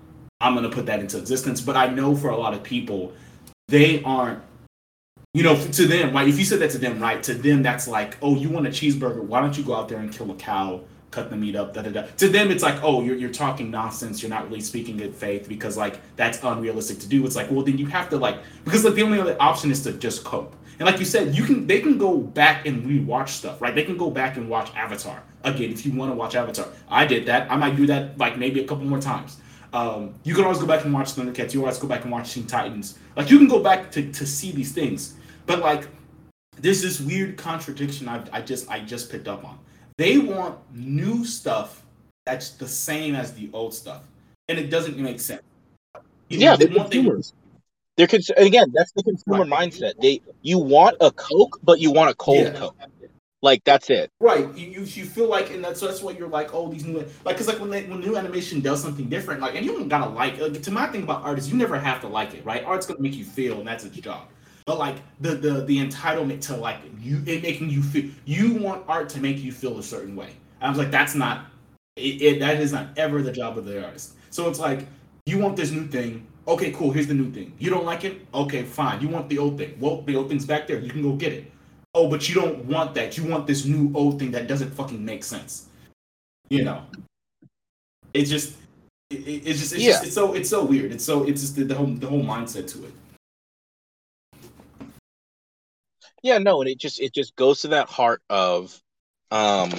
I'm 0.41 0.55
gonna 0.55 0.71
put 0.71 0.87
that 0.87 1.01
into 1.01 1.19
existence. 1.19 1.61
But 1.61 1.77
I 1.77 1.89
know 1.89 2.15
for 2.15 2.31
a 2.31 2.37
lot 2.37 2.55
of 2.55 2.63
people, 2.63 3.13
they 3.69 4.03
aren't 4.03 4.43
you 5.37 5.43
know, 5.43 5.55
to 5.55 5.87
them, 5.87 6.15
like 6.15 6.29
if 6.29 6.39
you 6.39 6.47
said 6.47 6.61
that 6.61 6.71
to 6.71 6.79
them, 6.79 6.99
right? 6.99 7.23
To 7.25 7.35
them, 7.35 7.63
that's 7.63 7.87
like, 7.87 8.17
oh, 8.23 8.37
you 8.37 8.49
want 8.49 8.67
a 8.67 8.71
cheeseburger? 8.71 9.21
Why 9.21 9.43
don't 9.43 9.55
you 9.59 9.63
go 9.63 9.75
out 9.75 9.87
there 9.87 9.99
and 9.99 10.11
kill 10.11 10.31
a 10.31 10.35
cow, 10.35 10.81
cut 11.11 11.29
the 11.29 11.37
meat 11.37 11.55
up, 11.55 11.75
da 11.75 11.83
da 11.83 11.91
da. 11.91 12.03
To 12.17 12.29
them, 12.31 12.51
it's 12.51 12.63
like, 12.63 12.83
oh, 12.83 13.03
you're 13.03 13.17
you're 13.17 13.31
talking 13.31 13.71
nonsense. 13.71 14.23
You're 14.23 14.31
not 14.31 14.49
really 14.49 14.63
speaking 14.63 14.97
good 14.97 15.15
faith 15.15 15.47
because 15.47 15.77
like 15.77 16.01
that's 16.17 16.43
unrealistic 16.43 17.01
to 17.01 17.07
do. 17.07 17.27
It's 17.27 17.37
like, 17.37 17.51
well, 17.51 17.63
then 17.63 17.77
you 17.77 17.85
have 17.85 18.09
to 18.11 18.17
like 18.17 18.39
because 18.65 18.83
like 18.83 18.95
the 18.95 19.03
only 19.03 19.21
other 19.21 19.37
option 19.39 19.71
is 19.71 19.83
to 19.83 19.93
just 19.93 20.25
cope. 20.25 20.57
And 20.79 20.87
like 20.87 20.99
you 20.99 21.05
said, 21.05 21.35
you 21.35 21.45
can 21.45 21.67
they 21.67 21.81
can 21.81 21.99
go 21.99 22.17
back 22.17 22.65
and 22.67 22.83
rewatch 22.87 23.29
stuff, 23.29 23.61
right? 23.61 23.75
They 23.75 23.85
can 23.85 23.99
go 23.99 24.11
back 24.11 24.39
and 24.39 24.49
watch 24.49 24.75
Avatar 24.75 25.23
again 25.47 25.71
if 25.71 25.87
you 25.87 25.93
want 25.93 26.11
to 26.11 26.17
watch 26.17 26.35
Avatar. 26.35 26.69
I 26.89 27.07
did 27.07 27.27
that. 27.27 27.51
I 27.51 27.57
might 27.57 27.77
do 27.77 27.87
that 27.87 28.19
like 28.19 28.37
maybe 28.37 28.61
a 28.61 28.67
couple 28.67 28.85
more 28.85 29.01
times. 29.01 29.39
Um, 29.73 30.15
you 30.25 30.35
can 30.35 30.45
always 30.45 30.59
go 30.59 30.67
back 30.67 30.85
and 30.85 30.93
watch 30.93 31.13
Thundercats. 31.15 31.55
You 31.55 31.61
always 31.61 31.79
go 31.79 31.89
back 31.89 32.03
and 32.03 32.13
watch 32.13 32.33
Teen 32.33 32.47
Titans. 32.47 32.99
Like 33.17 33.31
you 33.31 33.39
can 33.39 33.49
go 33.49 33.63
back 33.63 33.91
to, 33.93 34.13
to 34.13 34.27
see 34.27 34.53
these 34.53 34.73
things. 34.73 35.15
But 35.47 35.61
like, 35.61 35.89
there's 36.59 36.83
this 36.83 37.01
weird 37.01 37.37
contradiction 37.37 38.09
I, 38.09 38.23
I 38.33 38.41
just 38.41 38.69
I 38.71 38.81
just 38.81 39.11
picked 39.11 39.29
up 39.29 39.45
on. 39.45 39.59
They 39.99 40.19
want 40.19 40.59
new 40.75 41.25
stuff 41.25 41.83
that's 42.25 42.51
the 42.51 42.69
same 42.69 43.15
as 43.15 43.33
the 43.33 43.51
old 43.53 43.73
stuff, 43.75 44.03
and 44.49 44.59
it 44.59 44.71
doesn't 44.71 44.99
make 44.99 45.21
sense. 45.21 45.43
You 46.29 46.39
yeah, 46.41 46.57
they're 46.57 46.69
consumers. 46.69 47.33
They're 47.97 48.07
cons- 48.07 48.31
again. 48.37 48.73
That's 48.75 48.93
the 48.93 49.03
consumer 49.03 49.45
right. 49.45 49.71
mindset. 49.73 49.93
They 50.01 50.21
you 50.43 50.59
want 50.59 50.97
a 51.01 51.11
Coke, 51.13 51.61
but 51.63 51.81
you 51.81 51.93
want 51.93 52.11
a 52.11 52.15
cold 52.15 52.45
yeah. 52.45 52.59
Coke. 52.59 52.77
Like 53.43 53.63
that's 53.65 53.91
it. 53.91 54.11
Right. 54.19 54.53
You, 54.57 54.83
you, 54.83 55.05
feel 55.05 55.29
like, 55.29 55.51
and 55.51 55.63
that's 55.63 55.81
that's 55.81 56.03
what 56.03 56.19
you're 56.19 56.29
like. 56.29 56.55
Oh, 56.55 56.71
these 56.71 56.85
new 56.85 56.99
like 56.99 57.37
because 57.37 57.49
like 57.49 57.61
when 57.61 57.71
they, 57.71 57.85
when 57.85 58.01
new 58.01 58.17
animation 58.17 58.61
does 58.61 58.83
something 58.83 59.09
different, 59.09 59.41
like 59.41 59.55
and 59.55 59.65
you 59.65 59.73
don't 59.73 59.89
gotta 59.89 60.11
like. 60.11 60.39
Like, 60.39 60.63
to 60.63 60.71
my 60.71 60.87
thing 60.87 61.03
about 61.03 61.23
art 61.23 61.39
is 61.39 61.51
you 61.51 61.57
never 61.57 61.79
have 61.79 62.01
to 62.01 62.09
like 62.09 62.35
it, 62.35 62.45
right? 62.45 62.65
Art's 62.65 62.87
gonna 62.87 63.01
make 63.01 63.15
you 63.15 63.25
feel, 63.25 63.59
and 63.59 63.69
that's 63.69 63.85
its 63.85 63.97
job 63.97 64.29
but 64.67 64.79
like 64.79 64.97
the 65.21 65.37
the 65.37 65.65
the 65.65 65.79
entitlement 65.79 66.41
to 66.41 66.57
like 66.57 66.79
you 67.01 67.23
it 67.25 67.43
making 67.43 67.71
you 67.71 67.83
feel 67.83 68.11
you 68.25 68.55
want 68.55 68.85
art 68.89 69.09
to 69.09 69.21
make 69.21 69.39
you 69.39 69.53
feel 69.53 69.79
a 69.79 69.83
certain 69.83 70.17
way. 70.17 70.31
I 70.61 70.69
was 70.69 70.79
like, 70.79 70.91
that's 70.91 71.15
not 71.15 71.47
it, 71.95 72.21
it, 72.21 72.41
that 72.41 72.61
is 72.61 72.73
not 72.73 72.89
ever 72.99 73.23
the 73.23 73.33
job 73.33 73.57
of 73.57 73.65
the 73.65 73.85
artist. 73.85 74.15
So 74.31 74.51
it's 74.51 74.59
like 74.59 74.87
you 75.25 75.39
want 75.39 75.57
this 75.57 75.71
new 75.71 75.87
thing. 75.87 76.27
Okay, 76.49 76.73
cool. 76.73 76.93
Here's 76.93 77.07
the 77.07 77.15
new 77.15 77.31
thing. 77.33 77.55
You 77.59 77.71
don't 77.71 77.85
like 77.85 78.05
it? 78.05 78.27
Okay, 78.35 78.63
fine. 78.63 79.01
You 79.01 79.09
want 79.09 79.29
the 79.29 79.39
old 79.39 79.59
thing? 79.59 79.77
Well, 79.81 80.03
the 80.03 80.15
old 80.15 80.29
thing's 80.29 80.47
back 80.47 80.67
there. 80.67 80.79
You 80.79 80.91
can 80.91 81.03
go 81.03 81.13
get 81.13 81.33
it. 81.33 81.51
Oh, 81.97 82.09
but 82.11 82.29
you 82.29 82.35
don't 82.35 82.67
want 82.67 82.95
that. 82.95 83.17
You 83.17 83.25
want 83.25 83.47
this 83.47 83.65
new 83.65 83.91
old 83.95 84.19
thing 84.19 84.31
that 84.33 84.47
doesn't 84.47 84.71
fucking 84.71 85.03
make 85.03 85.25
sense. 85.25 85.69
You 86.51 86.63
know, 86.63 86.83
it's 88.13 88.29
just, 88.29 88.55
it, 89.09 89.15
it's 89.15 89.61
just, 89.61 89.73
it's 89.73 89.83
yeah. 89.83 89.93
just, 89.93 90.05
it's 90.05 90.15
so, 90.15 90.35
it's 90.35 90.51
so 90.51 90.63
weird. 90.63 90.93
It's 90.93 91.05
so, 91.05 91.25
it's 91.25 91.41
just 91.41 91.57
the, 91.57 91.65
the 91.65 91.75
whole, 91.75 91.87
the 91.87 92.07
whole 92.07 92.23
mindset 92.23 92.71
to 92.73 92.85
it. 92.85 92.93
Yeah, 96.23 96.37
no, 96.37 96.61
and 96.61 96.69
it 96.69 96.79
just 96.79 97.01
it 97.01 97.15
just 97.15 97.35
goes 97.37 97.63
to 97.63 97.69
that 97.69 97.89
heart 97.89 98.21
of 98.29 98.79
um 99.31 99.71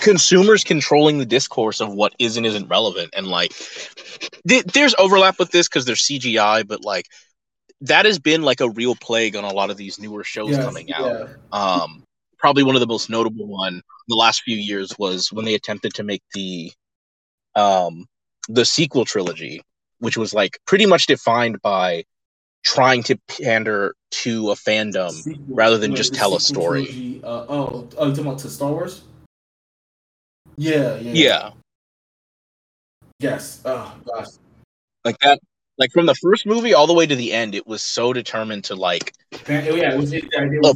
consumers 0.00 0.62
controlling 0.62 1.18
the 1.18 1.26
discourse 1.26 1.80
of 1.80 1.92
what 1.92 2.14
is 2.20 2.36
and 2.36 2.46
isn't 2.46 2.68
relevant 2.68 3.10
and 3.14 3.26
like 3.26 3.52
th- 4.48 4.64
there's 4.64 4.94
overlap 4.98 5.38
with 5.38 5.50
this 5.50 5.68
because 5.68 5.84
there's 5.84 6.00
cgi 6.00 6.66
but 6.66 6.82
like 6.82 7.06
that 7.82 8.04
has 8.06 8.18
been 8.18 8.42
like 8.42 8.60
a 8.60 8.70
real 8.70 8.94
plague 8.94 9.36
on 9.36 9.44
a 9.44 9.52
lot 9.52 9.70
of 9.70 9.76
these 9.76 9.98
newer 9.98 10.24
shows 10.24 10.50
yes, 10.50 10.64
coming 10.64 10.92
out 10.92 11.12
yeah. 11.12 11.26
um 11.52 12.02
probably 12.38 12.62
one 12.62 12.74
of 12.74 12.80
the 12.80 12.86
most 12.86 13.10
notable 13.10 13.46
one 13.46 13.74
in 13.74 13.82
the 14.08 14.16
last 14.16 14.42
few 14.42 14.56
years 14.56 14.96
was 14.98 15.32
when 15.32 15.44
they 15.44 15.54
attempted 15.54 15.92
to 15.94 16.02
make 16.02 16.22
the 16.34 16.72
um 17.54 18.06
the 18.48 18.64
sequel 18.64 19.04
trilogy 19.04 19.60
which 19.98 20.16
was 20.16 20.32
like 20.32 20.58
pretty 20.66 20.86
much 20.86 21.06
defined 21.06 21.60
by 21.62 22.04
trying 22.64 23.02
to 23.02 23.16
pander 23.28 23.94
to 24.10 24.50
a 24.50 24.54
fandom 24.54 25.10
sequel, 25.10 25.44
rather 25.48 25.78
than 25.78 25.94
just 25.94 26.14
tell 26.14 26.34
a 26.34 26.40
story. 26.40 26.84
Trilogy, 26.84 27.20
uh, 27.24 27.46
oh, 27.48 27.88
oh, 27.98 28.06
you 28.06 28.12
talking 28.12 28.26
about 28.26 28.38
to 28.40 28.50
Star 28.50 28.70
Wars? 28.70 29.02
Yeah, 30.56 30.96
yeah. 30.96 31.12
Yeah. 31.12 31.50
Yes. 33.20 33.62
Oh 33.64 33.94
gosh. 34.04 34.26
Like 35.04 35.18
that. 35.20 35.40
Like 35.82 35.90
from 35.90 36.06
the 36.06 36.14
first 36.14 36.46
movie 36.46 36.74
all 36.74 36.86
the 36.86 36.94
way 36.94 37.06
to 37.06 37.16
the 37.16 37.32
end, 37.32 37.56
it 37.56 37.66
was 37.66 37.82
so 37.82 38.12
determined 38.12 38.62
to 38.66 38.76
like 38.76 39.14
yeah, 39.48 39.96
was 39.96 40.12
it, 40.12 40.24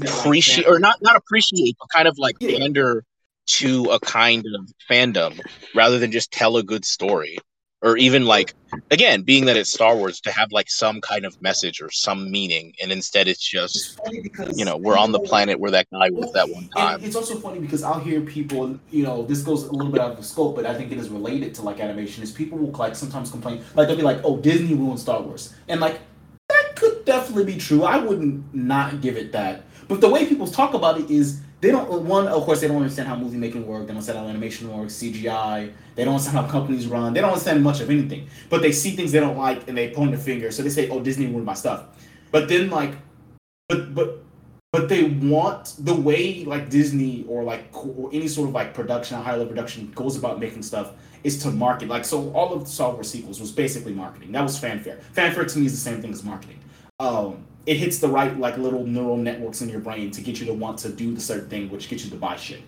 appreciate 0.02 0.66
or 0.66 0.80
not 0.80 1.00
not 1.00 1.14
appreciate, 1.14 1.76
but 1.78 1.86
kind 1.94 2.08
of 2.08 2.18
like 2.18 2.34
yeah. 2.40 2.58
pander 2.58 3.04
to 3.46 3.84
a 3.84 4.00
kind 4.00 4.44
of 4.52 4.68
fandom 4.90 5.40
rather 5.76 6.00
than 6.00 6.10
just 6.10 6.32
tell 6.32 6.56
a 6.56 6.64
good 6.64 6.84
story 6.84 7.38
or 7.86 7.96
even 7.96 8.26
like 8.26 8.54
again 8.90 9.22
being 9.22 9.44
that 9.44 9.56
it's 9.56 9.72
star 9.72 9.94
wars 9.94 10.20
to 10.20 10.32
have 10.32 10.50
like 10.50 10.68
some 10.68 11.00
kind 11.00 11.24
of 11.24 11.40
message 11.40 11.80
or 11.80 11.90
some 11.90 12.30
meaning 12.30 12.74
and 12.82 12.90
instead 12.90 13.28
it's 13.28 13.48
just 13.48 13.98
it's 14.06 14.58
you 14.58 14.64
know 14.64 14.76
we're 14.76 14.98
on 14.98 15.12
the 15.12 15.20
planet 15.20 15.60
where 15.60 15.70
that 15.70 15.86
guy 15.92 16.10
was 16.10 16.32
that 16.32 16.48
one 16.50 16.68
time. 16.76 17.02
it's 17.04 17.14
also 17.14 17.38
funny 17.38 17.60
because 17.60 17.82
i'll 17.84 18.00
hear 18.00 18.20
people 18.20 18.78
you 18.90 19.04
know 19.04 19.22
this 19.24 19.42
goes 19.42 19.64
a 19.64 19.72
little 19.72 19.92
bit 19.92 20.00
out 20.00 20.10
of 20.10 20.16
the 20.16 20.22
scope 20.22 20.56
but 20.56 20.66
i 20.66 20.74
think 20.74 20.90
it 20.90 20.98
is 20.98 21.08
related 21.08 21.54
to 21.54 21.62
like 21.62 21.78
animation 21.78 22.22
is 22.22 22.32
people 22.32 22.58
will 22.58 22.72
like 22.72 22.96
sometimes 22.96 23.30
complain 23.30 23.62
like 23.76 23.86
they'll 23.86 23.96
be 23.96 24.02
like 24.02 24.20
oh 24.24 24.36
disney 24.38 24.74
ruined 24.74 25.00
star 25.00 25.22
wars. 25.22 25.54
And 25.68 25.80
like 25.80 26.00
that 26.48 26.76
could 26.76 27.04
definitely 27.04 27.44
be 27.44 27.58
true. 27.58 27.84
I 27.84 27.98
wouldn't 27.98 28.54
not 28.54 29.00
give 29.00 29.16
it 29.16 29.32
that. 29.32 29.62
But 29.88 30.00
the 30.00 30.08
way 30.08 30.26
people 30.26 30.46
talk 30.46 30.74
about 30.74 30.98
it 30.98 31.10
is 31.10 31.40
they 31.60 31.70
don't 31.70 32.02
one 32.02 32.28
of 32.28 32.42
course 32.42 32.60
they 32.60 32.68
don't 32.68 32.76
understand 32.76 33.08
how 33.08 33.16
movie 33.16 33.36
making 33.36 33.66
works 33.66 33.82
they 33.82 33.86
don't 33.88 33.96
understand 33.96 34.18
how 34.18 34.26
animation 34.26 34.70
works 34.70 34.94
cgi 34.94 35.72
they 35.96 36.04
don't 36.04 36.14
understand 36.14 36.36
how 36.36 36.46
companies 36.46 36.86
run. 36.86 37.14
They 37.14 37.22
don't 37.22 37.30
understand 37.30 37.64
much 37.64 37.80
of 37.80 37.90
anything. 37.90 38.28
But 38.50 38.60
they 38.62 38.70
see 38.70 38.90
things 38.90 39.12
they 39.12 39.20
don't 39.20 39.36
like 39.36 39.66
and 39.66 39.76
they 39.76 39.90
point 39.90 40.12
the 40.12 40.18
finger. 40.18 40.52
So 40.52 40.62
they 40.62 40.68
say 40.68 40.88
oh 40.90 41.00
disney 41.00 41.26
ruined 41.26 41.46
my 41.46 41.54
stuff. 41.54 41.86
But 42.30 42.48
then 42.48 42.70
like 42.70 42.92
but 43.68 43.94
but 43.94 44.22
but 44.72 44.90
they 44.90 45.04
want 45.04 45.74
the 45.78 45.94
way 45.94 46.44
like 46.44 46.68
disney 46.68 47.24
or 47.28 47.42
like 47.42 47.74
or 47.74 48.10
any 48.12 48.28
sort 48.28 48.48
of 48.48 48.54
like 48.54 48.74
production 48.74 49.20
high 49.20 49.32
level 49.32 49.46
production 49.46 49.90
goes 49.92 50.16
about 50.16 50.38
making 50.38 50.62
stuff 50.62 50.92
is 51.24 51.42
to 51.42 51.50
market. 51.50 51.88
Like 51.88 52.04
so 52.04 52.30
all 52.32 52.52
of 52.52 52.64
the 52.64 52.70
Star 52.70 52.92
Wars 52.92 53.10
sequels 53.10 53.40
was 53.40 53.50
basically 53.50 53.94
marketing. 53.94 54.32
That 54.32 54.42
was 54.42 54.58
fanfare. 54.58 55.00
Fanfare 55.12 55.46
to 55.46 55.58
me 55.58 55.66
is 55.66 55.72
the 55.72 55.78
same 55.78 56.02
thing 56.02 56.12
as 56.12 56.22
marketing. 56.22 56.60
Um 57.00 57.46
it 57.66 57.76
hits 57.76 57.98
the 57.98 58.08
right 58.08 58.38
like 58.38 58.56
little 58.56 58.86
neural 58.86 59.16
networks 59.16 59.60
in 59.60 59.68
your 59.68 59.80
brain 59.80 60.10
to 60.12 60.20
get 60.20 60.40
you 60.40 60.46
to 60.46 60.54
want 60.54 60.78
to 60.78 60.88
do 60.88 61.14
the 61.14 61.20
certain 61.20 61.48
thing, 61.48 61.70
which 61.70 61.88
gets 61.88 62.04
you 62.04 62.10
to 62.10 62.16
buy 62.16 62.36
shit. 62.36 62.62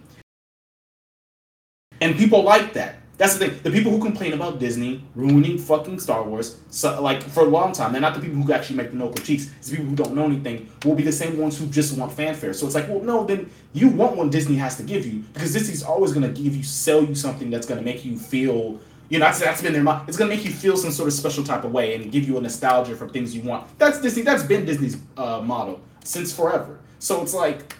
And 2.00 2.16
people 2.16 2.42
like 2.42 2.74
that. 2.74 2.96
That's 3.16 3.36
the 3.36 3.48
thing. 3.48 3.60
The 3.64 3.70
people 3.72 3.90
who 3.90 4.00
complain 4.00 4.32
about 4.32 4.60
Disney 4.60 5.02
ruining 5.16 5.58
fucking 5.58 5.98
Star 5.98 6.22
Wars, 6.22 6.60
so, 6.70 7.02
like 7.02 7.20
for 7.20 7.40
a 7.40 7.48
long 7.48 7.72
time, 7.72 7.90
they're 7.90 8.00
not 8.00 8.14
the 8.14 8.20
people 8.20 8.40
who 8.40 8.52
actually 8.52 8.76
make 8.76 8.90
the 8.92 8.96
no 8.96 9.08
critiques. 9.08 9.50
It's 9.58 9.70
the 9.70 9.76
people 9.76 9.90
who 9.90 9.96
don't 9.96 10.14
know 10.14 10.26
anything 10.26 10.70
will 10.84 10.94
be 10.94 11.02
the 11.02 11.10
same 11.10 11.36
ones 11.36 11.58
who 11.58 11.66
just 11.66 11.98
want 11.98 12.12
fanfare. 12.12 12.52
So 12.52 12.66
it's 12.66 12.76
like, 12.76 12.88
well, 12.88 13.00
no, 13.00 13.24
then 13.24 13.50
you 13.72 13.88
want 13.88 14.16
what 14.16 14.30
Disney 14.30 14.54
has 14.56 14.76
to 14.76 14.84
give 14.84 15.04
you 15.04 15.24
because 15.32 15.52
Disney's 15.52 15.82
always 15.82 16.12
to 16.12 16.20
give 16.20 16.54
you, 16.54 16.62
sell 16.62 17.02
you 17.02 17.16
something 17.16 17.50
that's 17.50 17.66
to 17.66 17.80
make 17.82 18.04
you 18.04 18.16
feel 18.16 18.78
you 19.08 19.18
know, 19.18 19.26
that's, 19.26 19.40
that's 19.40 19.62
been 19.62 19.72
their 19.72 19.82
mind. 19.82 20.08
It's 20.08 20.18
gonna 20.18 20.30
make 20.30 20.44
you 20.44 20.50
feel 20.50 20.76
some 20.76 20.90
sort 20.90 21.08
of 21.08 21.14
special 21.14 21.42
type 21.42 21.64
of 21.64 21.72
way 21.72 21.94
and 21.94 22.12
give 22.12 22.28
you 22.28 22.36
a 22.36 22.40
nostalgia 22.40 22.94
for 22.94 23.08
things 23.08 23.34
you 23.34 23.42
want. 23.42 23.66
That's 23.78 24.00
Disney. 24.00 24.22
That's 24.22 24.42
been 24.42 24.64
Disney's 24.64 24.98
uh, 25.16 25.40
model 25.40 25.80
since 26.04 26.34
forever. 26.34 26.78
So 26.98 27.22
it's 27.22 27.34
like, 27.34 27.74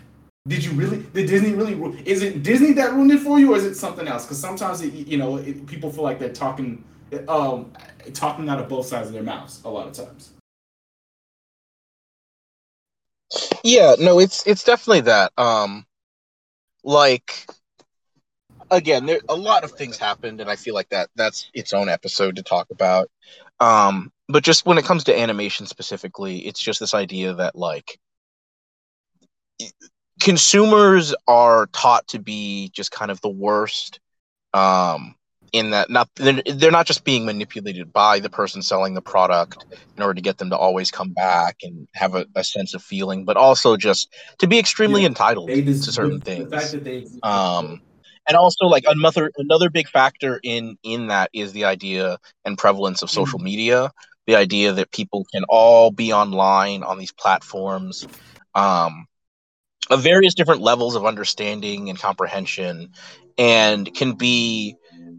did 0.46 0.64
you 0.64 0.72
really? 0.72 0.98
Did 1.12 1.28
Disney 1.28 1.52
really? 1.52 1.74
Is 2.06 2.22
it 2.22 2.42
Disney 2.42 2.72
that 2.74 2.92
ruined 2.92 3.12
it 3.12 3.20
for 3.20 3.38
you, 3.38 3.52
or 3.52 3.56
is 3.56 3.64
it 3.64 3.74
something 3.74 4.08
else? 4.08 4.24
Because 4.24 4.40
sometimes 4.40 4.80
it, 4.80 4.92
you 4.94 5.18
know 5.18 5.36
it, 5.36 5.66
people 5.66 5.92
feel 5.92 6.04
like 6.04 6.18
they're 6.18 6.32
talking, 6.32 6.82
um, 7.28 7.72
talking 8.14 8.48
out 8.48 8.58
of 8.58 8.68
both 8.68 8.86
sides 8.86 9.08
of 9.08 9.12
their 9.12 9.22
mouths 9.22 9.60
a 9.64 9.68
lot 9.68 9.86
of 9.86 9.92
times. 9.92 10.30
Yeah, 13.62 13.96
no, 13.98 14.18
it's 14.18 14.46
it's 14.46 14.64
definitely 14.64 15.02
that. 15.02 15.32
Um, 15.36 15.84
like 16.82 17.46
again, 18.70 19.06
there 19.06 19.20
a 19.28 19.36
lot 19.36 19.64
of 19.64 19.72
things 19.72 19.98
happened, 19.98 20.40
and 20.40 20.50
I 20.50 20.56
feel 20.56 20.74
like 20.74 20.88
that 20.90 21.10
that's 21.16 21.50
its 21.54 21.72
own 21.72 21.88
episode 21.88 22.36
to 22.36 22.42
talk 22.42 22.68
about. 22.70 23.10
Um, 23.60 24.12
but 24.28 24.44
just 24.44 24.66
when 24.66 24.78
it 24.78 24.84
comes 24.84 25.04
to 25.04 25.18
animation 25.18 25.66
specifically, 25.66 26.46
it's 26.46 26.60
just 26.60 26.80
this 26.80 26.94
idea 26.94 27.34
that 27.34 27.56
like 27.56 27.98
consumers 30.20 31.14
are 31.26 31.66
taught 31.72 32.06
to 32.08 32.18
be 32.18 32.70
just 32.74 32.90
kind 32.90 33.10
of 33.10 33.20
the 33.20 33.28
worst 33.28 34.00
um 34.54 35.14
in 35.52 35.70
that 35.70 35.90
not 35.90 36.08
they're, 36.16 36.42
they're 36.54 36.70
not 36.70 36.86
just 36.86 37.04
being 37.04 37.24
manipulated 37.26 37.92
by 37.92 38.20
the 38.20 38.30
person 38.30 38.62
selling 38.62 38.94
the 38.94 39.02
product 39.02 39.66
in 39.96 40.02
order 40.02 40.14
to 40.14 40.22
get 40.22 40.38
them 40.38 40.50
to 40.50 40.56
always 40.56 40.90
come 40.90 41.10
back 41.12 41.58
and 41.62 41.88
have 41.94 42.14
a, 42.14 42.26
a 42.36 42.44
sense 42.44 42.74
of 42.74 42.82
feeling, 42.82 43.24
but 43.24 43.36
also 43.36 43.76
just 43.76 44.12
to 44.38 44.46
be 44.46 44.58
extremely 44.58 45.02
Yeah. 45.02 45.08
entitled 45.08 45.54
to 45.82 45.92
certain 45.92 46.20
the, 46.20 46.24
things. 46.24 46.50
The 46.50 46.58
fact 46.58 46.72
that 46.72 46.84
they 46.84 47.06
um 47.22 47.80
and 48.28 48.36
also 48.36 48.66
like 48.66 48.84
another 48.86 49.30
another 49.38 49.70
big 49.70 49.88
factor 49.88 50.38
in 50.42 50.76
in 50.82 51.08
that 51.08 51.30
is 51.32 51.52
the 51.52 51.64
idea 51.64 52.18
and 52.44 52.58
prevalence 52.58 53.02
of 53.02 53.10
social 53.10 53.38
media 53.38 53.90
the 54.26 54.36
idea 54.36 54.72
that 54.72 54.92
people 54.92 55.24
can 55.32 55.44
all 55.48 55.90
be 55.90 56.12
online 56.12 56.82
on 56.82 56.98
these 56.98 57.12
platforms 57.12 58.06
um 58.54 59.06
of 59.90 60.02
various 60.02 60.34
different 60.34 60.60
levels 60.60 60.94
of 60.94 61.06
understanding 61.06 61.88
and 61.88 61.98
comprehension 61.98 62.90
and 63.38 63.92
can 63.94 64.12
be 64.12 64.76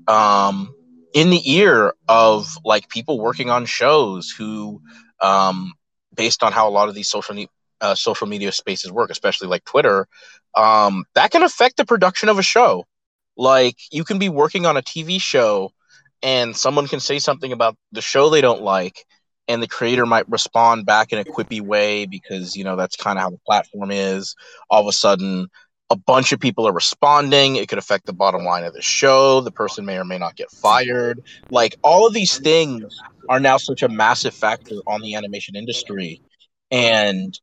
um 0.08 0.74
in 1.14 1.32
the 1.32 1.52
ear 1.52 1.94
of 2.08 2.48
like 2.64 2.88
people 2.90 3.20
working 3.20 3.50
on 3.50 3.66
shows 3.66 4.30
who 4.30 4.82
um 5.22 5.74
based 6.16 6.44
on 6.44 6.52
how 6.52 6.68
a 6.68 6.72
lot 6.72 6.90
of 6.90 6.96
these 6.96 7.10
social 7.10 7.36
ne- 7.36 7.50
uh, 7.82 7.96
social 7.96 8.28
media 8.28 8.52
spaces 8.52 8.92
work 8.92 9.10
especially 9.10 9.48
like 9.48 9.64
twitter 9.64 10.06
um, 10.56 11.06
that 11.16 11.32
can 11.32 11.44
affect 11.44 11.78
the 11.78 11.86
production 11.86 12.30
of 12.30 12.40
a 12.40 12.44
show. 12.44 12.86
Like 13.40 13.78
you 13.90 14.04
can 14.04 14.20
be 14.20 14.28
working 14.28 14.66
on 14.66 14.76
a 14.76 14.82
TV 14.82 15.20
show 15.20 15.72
and 16.22 16.54
someone 16.54 16.90
can 16.90 17.00
say 17.00 17.20
something 17.20 17.54
about 17.54 17.78
the 17.94 18.02
show 18.02 18.30
they 18.30 18.42
don't 18.42 18.64
like, 18.64 19.06
and 19.48 19.64
the 19.64 19.68
creator 19.68 20.06
might 20.06 20.30
respond 20.30 20.86
back 20.86 21.14
in 21.14 21.20
a 21.20 21.24
quippy 21.24 21.62
way 21.62 22.06
because 22.06 22.58
you 22.58 22.66
know 22.66 22.76
that's 22.76 22.98
kind 22.98 23.18
of 23.18 23.24
how 23.24 23.30
the 23.30 23.40
platform 23.46 23.92
is. 23.92 24.36
All 24.70 24.82
of 24.82 24.88
a 24.88 24.92
sudden, 24.92 25.48
a 25.90 25.96
bunch 25.96 26.34
of 26.34 26.42
people 26.42 26.68
are 26.68 26.74
responding. 26.74 27.56
It 27.56 27.70
could 27.70 27.78
affect 27.78 28.08
the 28.08 28.14
bottom 28.14 28.44
line 28.44 28.66
of 28.66 28.74
the 28.74 28.82
show. 28.82 29.40
The 29.40 29.52
person 29.52 29.86
may 29.86 29.98
or 29.98 30.04
may 30.04 30.18
not 30.18 30.36
get 30.36 30.52
fired. 30.52 31.22
Like 31.50 31.78
all 31.82 32.06
of 32.06 32.14
these 32.14 32.40
things 32.40 32.94
are 33.30 33.40
now 33.40 33.56
such 33.56 33.84
a 33.84 33.88
massive 33.88 34.34
factor 34.34 34.76
on 34.86 35.02
the 35.02 35.16
animation 35.16 35.56
industry, 35.56 36.22
and 36.72 37.40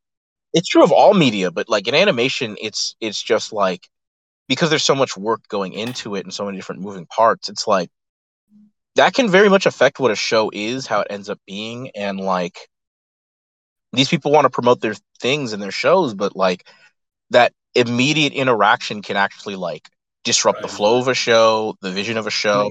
it's 0.53 0.69
true 0.69 0.85
of 0.85 0.93
all 0.93 1.15
media, 1.15 1.51
but 1.51 1.71
like 1.71 1.89
in 1.89 1.95
animation, 1.95 2.55
it's 2.61 2.97
it's 3.01 3.23
just 3.23 3.55
like 3.55 3.89
because 4.49 4.71
there's 4.71 4.85
so 4.85 4.95
much 4.95 5.17
work 5.17 5.47
going 5.49 5.73
into 5.73 6.15
it 6.15 6.25
and 6.25 6.33
so 6.33 6.45
many 6.45 6.57
different 6.57 6.83
moving 6.83 7.07
parts. 7.07 7.49
It's 7.49 7.67
like 7.67 7.91
that 8.97 9.15
can 9.15 9.29
very 9.29 9.49
much 9.49 9.67
affect 9.67 9.99
what 10.01 10.11
a 10.11 10.17
show 10.17 10.51
is, 10.53 10.87
how 10.87 11.01
it 11.01 11.09
ends 11.11 11.29
up 11.31 11.39
being, 11.47 11.91
and 11.95 12.19
like 12.21 12.69
these 13.93 14.09
people 14.09 14.33
want 14.33 14.45
to 14.45 14.51
promote 14.51 14.81
their 14.81 14.95
things 15.21 15.53
and 15.53 15.63
their 15.63 15.71
shows, 15.71 16.15
but 16.15 16.37
like 16.37 16.65
that 17.31 17.53
immediate 17.75 18.33
interaction 18.33 19.03
can 19.03 19.17
actually 19.17 19.57
like 19.57 19.89
disrupt 20.25 20.61
the 20.63 20.69
flow 20.69 20.99
of 21.01 21.09
a 21.09 21.15
show, 21.15 21.75
the 21.83 21.91
vision 21.91 22.17
of 22.17 22.27
a 22.27 22.31
show. 22.31 22.71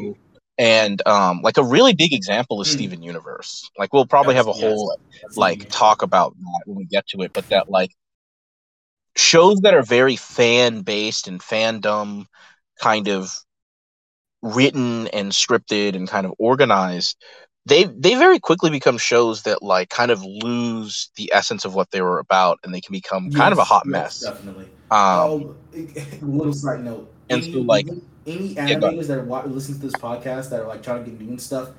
And 0.58 1.06
um, 1.08 1.42
like 1.42 1.58
a 1.58 1.64
really 1.64 1.94
big 1.94 2.14
example 2.14 2.62
is 2.62 2.70
Hmm. 2.70 2.70
Steven 2.70 3.02
Universe. 3.02 3.72
Like 3.78 3.94
we'll 3.94 4.06
probably 4.08 4.36
have 4.36 4.48
a 4.48 4.54
Yes, 4.54 4.54
whole 4.54 4.96
That's 5.22 5.38
like 5.38 5.66
talk 5.72 6.02
about 6.02 6.36
that 6.38 6.62
when 6.66 6.78
we 6.78 6.86
get 6.86 7.08
to 7.08 7.22
it, 7.22 7.32
but 7.34 7.46
that 7.50 7.66
like 7.70 7.92
shows 9.16 9.60
that 9.62 9.74
are 9.74 9.84
very 9.84 10.16
fan 10.16 10.82
based 10.82 11.28
and 11.28 11.40
fandom 11.40 12.26
kind 12.82 13.08
of 13.08 13.32
written 14.42 15.08
and 15.08 15.32
scripted 15.32 15.96
and 15.96 16.08
kind 16.08 16.26
of 16.26 16.34
organized, 16.38 17.18
they 17.66 17.86
they 17.86 18.16
very 18.16 18.40
quickly 18.40 18.70
become 18.70 18.98
shows 18.98 19.44
that 19.44 19.64
like 19.64 19.90
kind 19.90 20.12
of 20.12 20.24
lose 20.24 21.10
the 21.16 21.32
essence 21.34 21.66
of 21.66 21.74
what 21.74 21.92
they 21.92 22.02
were 22.02 22.20
about 22.20 22.60
and 22.64 22.74
they 22.74 22.82
can 22.82 22.94
become 22.94 23.32
kind 23.32 23.52
of 23.52 23.58
a 23.58 23.64
hot 23.64 23.84
yes, 23.86 23.92
mess. 23.92 24.20
Definitely. 24.20 24.68
Um, 24.92 25.56
Um, 26.22 26.38
little 26.38 26.54
side 26.54 26.84
note. 26.84 27.12
and 27.30 27.42
any, 27.42 27.52
so, 27.52 27.60
like- 27.60 27.88
any 28.28 28.56
animators 28.56 29.08
that 29.08 29.18
are 29.18 29.24
wa- 29.24 29.44
listening 29.46 29.80
to 29.80 29.88
this 29.88 29.96
podcast 29.96 30.50
that 30.52 30.62
are 30.62 30.68
like 30.68 30.82
trying 30.84 31.04
to 31.04 31.10
get 31.10 31.20
new 31.20 31.30
and 31.30 31.42
stuff, 31.42 31.70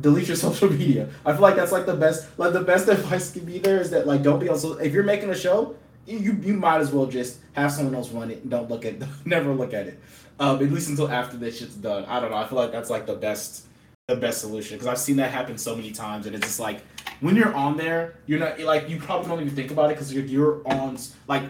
delete 0.00 0.26
your 0.28 0.36
social 0.48 0.68
media. 0.70 1.08
I 1.24 1.32
feel 1.32 1.40
like 1.42 1.56
that's 1.56 1.72
like 1.72 1.86
the 1.86 1.94
best, 1.94 2.26
like 2.38 2.52
the 2.52 2.60
best 2.60 2.88
advice 2.96 3.30
can 3.32 3.44
be 3.44 3.58
there 3.58 3.80
is 3.80 3.90
that 3.90 4.06
like 4.06 4.22
don't 4.22 4.38
be 4.40 4.48
on. 4.48 4.58
If 4.80 4.92
you're 4.92 5.04
making 5.04 5.30
a 5.30 5.34
show, 5.34 5.76
you 6.06 6.38
you, 6.42 6.54
might 6.54 6.80
as 6.80 6.92
well 6.92 7.06
just 7.06 7.38
have 7.52 7.72
someone 7.72 7.94
else 7.94 8.10
run 8.10 8.30
it 8.30 8.42
and 8.42 8.50
don't 8.50 8.70
look 8.70 8.84
at, 8.84 8.96
never 9.26 9.52
look 9.52 9.74
at 9.74 9.86
it. 9.86 10.00
Um, 10.38 10.56
at 10.62 10.70
least 10.70 10.90
until 10.90 11.10
after 11.10 11.36
this 11.36 11.58
shit's 11.58 11.74
done. 11.74 12.04
I 12.04 12.20
don't 12.20 12.30
know. 12.30 12.36
I 12.36 12.46
feel 12.46 12.58
like 12.58 12.70
that's 12.70 12.90
like 12.90 13.06
the 13.06 13.14
best, 13.14 13.66
the 14.06 14.16
best 14.16 14.40
solution 14.40 14.76
because 14.76 14.86
I've 14.86 14.98
seen 14.98 15.16
that 15.16 15.30
happen 15.30 15.56
so 15.56 15.74
many 15.74 15.92
times, 15.92 16.26
and 16.26 16.34
it's 16.34 16.46
just 16.46 16.60
like 16.60 16.82
when 17.20 17.36
you're 17.36 17.54
on 17.54 17.76
there, 17.76 18.16
you're 18.26 18.38
not 18.38 18.60
like 18.60 18.88
you 18.88 18.98
probably 18.98 19.28
don't 19.28 19.40
even 19.40 19.54
think 19.54 19.70
about 19.70 19.90
it 19.90 19.94
because 19.94 20.12
you're 20.12 20.24
you're 20.24 20.62
on 20.66 20.98
like 21.26 21.42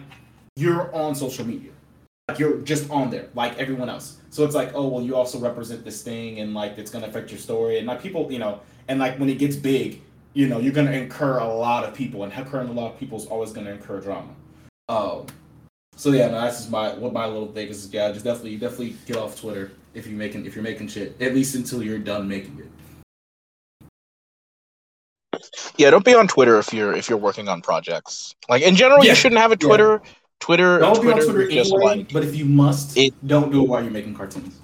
you're 0.55 0.95
on 0.95 1.15
social 1.15 1.45
media. 1.45 1.73
Like 2.29 2.39
you're 2.39 2.59
just 2.59 2.91
on 2.91 3.11
there, 3.11 3.29
like 3.35 3.57
everyone 3.59 3.89
else. 3.89 4.19
So 4.31 4.45
it's 4.45 4.55
like, 4.55 4.73
oh 4.75 4.89
well, 4.89 5.03
you 5.03 5.15
also 5.15 5.39
represent 5.39 5.85
this 5.85 6.03
thing, 6.03 6.41
and 6.41 6.55
like 6.55 6.79
it's 6.79 6.91
gonna 6.91 7.07
affect 7.07 7.31
your 7.31 7.39
story, 7.39 7.79
and 7.79 7.87
like 7.87 8.03
people, 8.03 8.31
you 8.31 8.39
know, 8.39 8.61
and 8.89 8.99
like 8.99 9.19
when 9.19 9.29
it 9.29 9.39
gets 9.39 9.57
big, 9.57 10.01
you 10.33 10.49
know, 10.49 10.59
you're 10.59 10.73
gonna 10.73 10.93
incur 10.93 11.39
a 11.39 11.49
lot 11.49 11.85
of 11.85 11.95
people, 11.95 12.25
and 12.25 12.33
incurring 12.33 12.69
a 12.69 12.73
lot 12.73 12.93
of 12.93 12.99
people 12.99 13.19
is 13.19 13.27
always 13.27 13.53
gonna 13.53 13.71
incur 13.71 14.01
drama. 14.01 14.35
Um, 14.89 15.27
so 15.97 16.11
yeah, 16.13 16.29
no, 16.29 16.41
that's 16.41 16.59
just 16.59 16.71
my 16.71 16.95
what 16.95 17.13
my 17.13 17.27
little 17.27 17.49
thing 17.53 17.69
is. 17.69 17.93
Yeah, 17.93 18.13
just 18.13 18.25
definitely, 18.25 18.57
definitely 18.57 18.97
get 19.07 19.17
off 19.17 19.41
Twitter 19.41 19.73
if 19.95 20.07
you're 20.07 20.17
making 20.19 20.47
if 20.47 20.55
you're 20.55 20.63
making 20.65 20.89
shit, 20.89 21.21
at 21.21 21.35
least 21.35 21.55
until 21.55 21.83
you're 21.83 21.99
done 21.99 22.29
making 22.29 22.59
it. 22.61 22.71
yeah, 25.77 25.91
don't 25.91 26.05
be 26.05 26.15
on 26.15 26.29
Twitter 26.29 26.59
if 26.59 26.73
you're 26.73 26.95
if 26.95 27.09
you're 27.09 27.19
working 27.19 27.49
on 27.49 27.63
projects. 27.63 28.35
Like 28.49 28.63
in 28.63 28.77
general, 28.77 29.05
Yeah, 29.05 29.11
you 29.11 29.17
shouldn't 29.17 29.41
have 29.41 29.53
a 29.53 29.57
yeah. 29.61 29.67
Twitter. 29.67 30.03
Twitter, 30.39 30.79
Don't 30.79 31.01
be 31.01 31.09
on 31.09 31.15
Twitter 31.15 31.33
Twitter 31.33 31.51
just 31.51 31.73
anyway, 31.73 31.97
like 31.97 32.13
but 32.13 32.23
if 32.23 32.37
you 32.37 32.45
must, 32.45 32.95
It- 32.97 33.15
don't 33.27 33.51
do 33.51 33.63
it 33.65 33.69
while 33.69 33.83
you're 33.83 33.91
making 33.91 34.15
cartoons. 34.15 34.61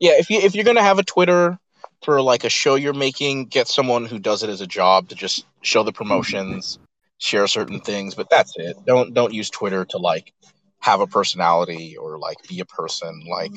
yeah 0.00 0.18
if 0.18 0.28
you 0.28 0.40
if 0.40 0.56
you're 0.56 0.64
gonna 0.64 0.82
have 0.82 0.98
a 0.98 1.04
twitter 1.04 1.56
for 2.02 2.20
like 2.20 2.42
a 2.42 2.48
show 2.48 2.74
you're 2.74 2.92
making 2.92 3.44
get 3.46 3.68
someone 3.68 4.04
who 4.04 4.18
does 4.18 4.42
it 4.42 4.50
as 4.50 4.60
a 4.60 4.66
job 4.66 5.08
to 5.08 5.14
just 5.14 5.46
show 5.60 5.84
the 5.84 5.92
promotions 5.92 6.80
share 7.22 7.46
certain 7.48 7.80
things 7.80 8.14
but 8.14 8.28
that's 8.30 8.54
it. 8.56 8.76
Don't 8.86 9.14
don't 9.14 9.34
use 9.34 9.50
twitter 9.50 9.84
to 9.86 9.98
like 9.98 10.32
have 10.80 11.00
a 11.00 11.06
personality 11.06 11.96
or 11.96 12.18
like 12.18 12.38
be 12.48 12.60
a 12.60 12.66
person. 12.66 13.24
Like 13.30 13.52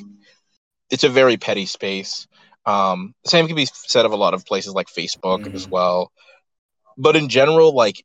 it's 0.92 1.04
a 1.04 1.10
very 1.10 1.38
petty 1.38 1.66
space. 1.66 2.28
Um 2.66 3.14
the 3.24 3.30
same 3.32 3.48
can 3.48 3.56
be 3.56 3.68
said 3.74 4.06
of 4.06 4.12
a 4.14 4.18
lot 4.18 4.34
of 4.34 4.46
places 4.46 4.74
like 4.74 4.88
facebook 4.88 5.48
as 5.54 5.66
Mhm. 5.66 5.72
well. 5.72 6.12
But 6.98 7.16
in 7.16 7.30
general 7.30 7.74
like 7.76 8.04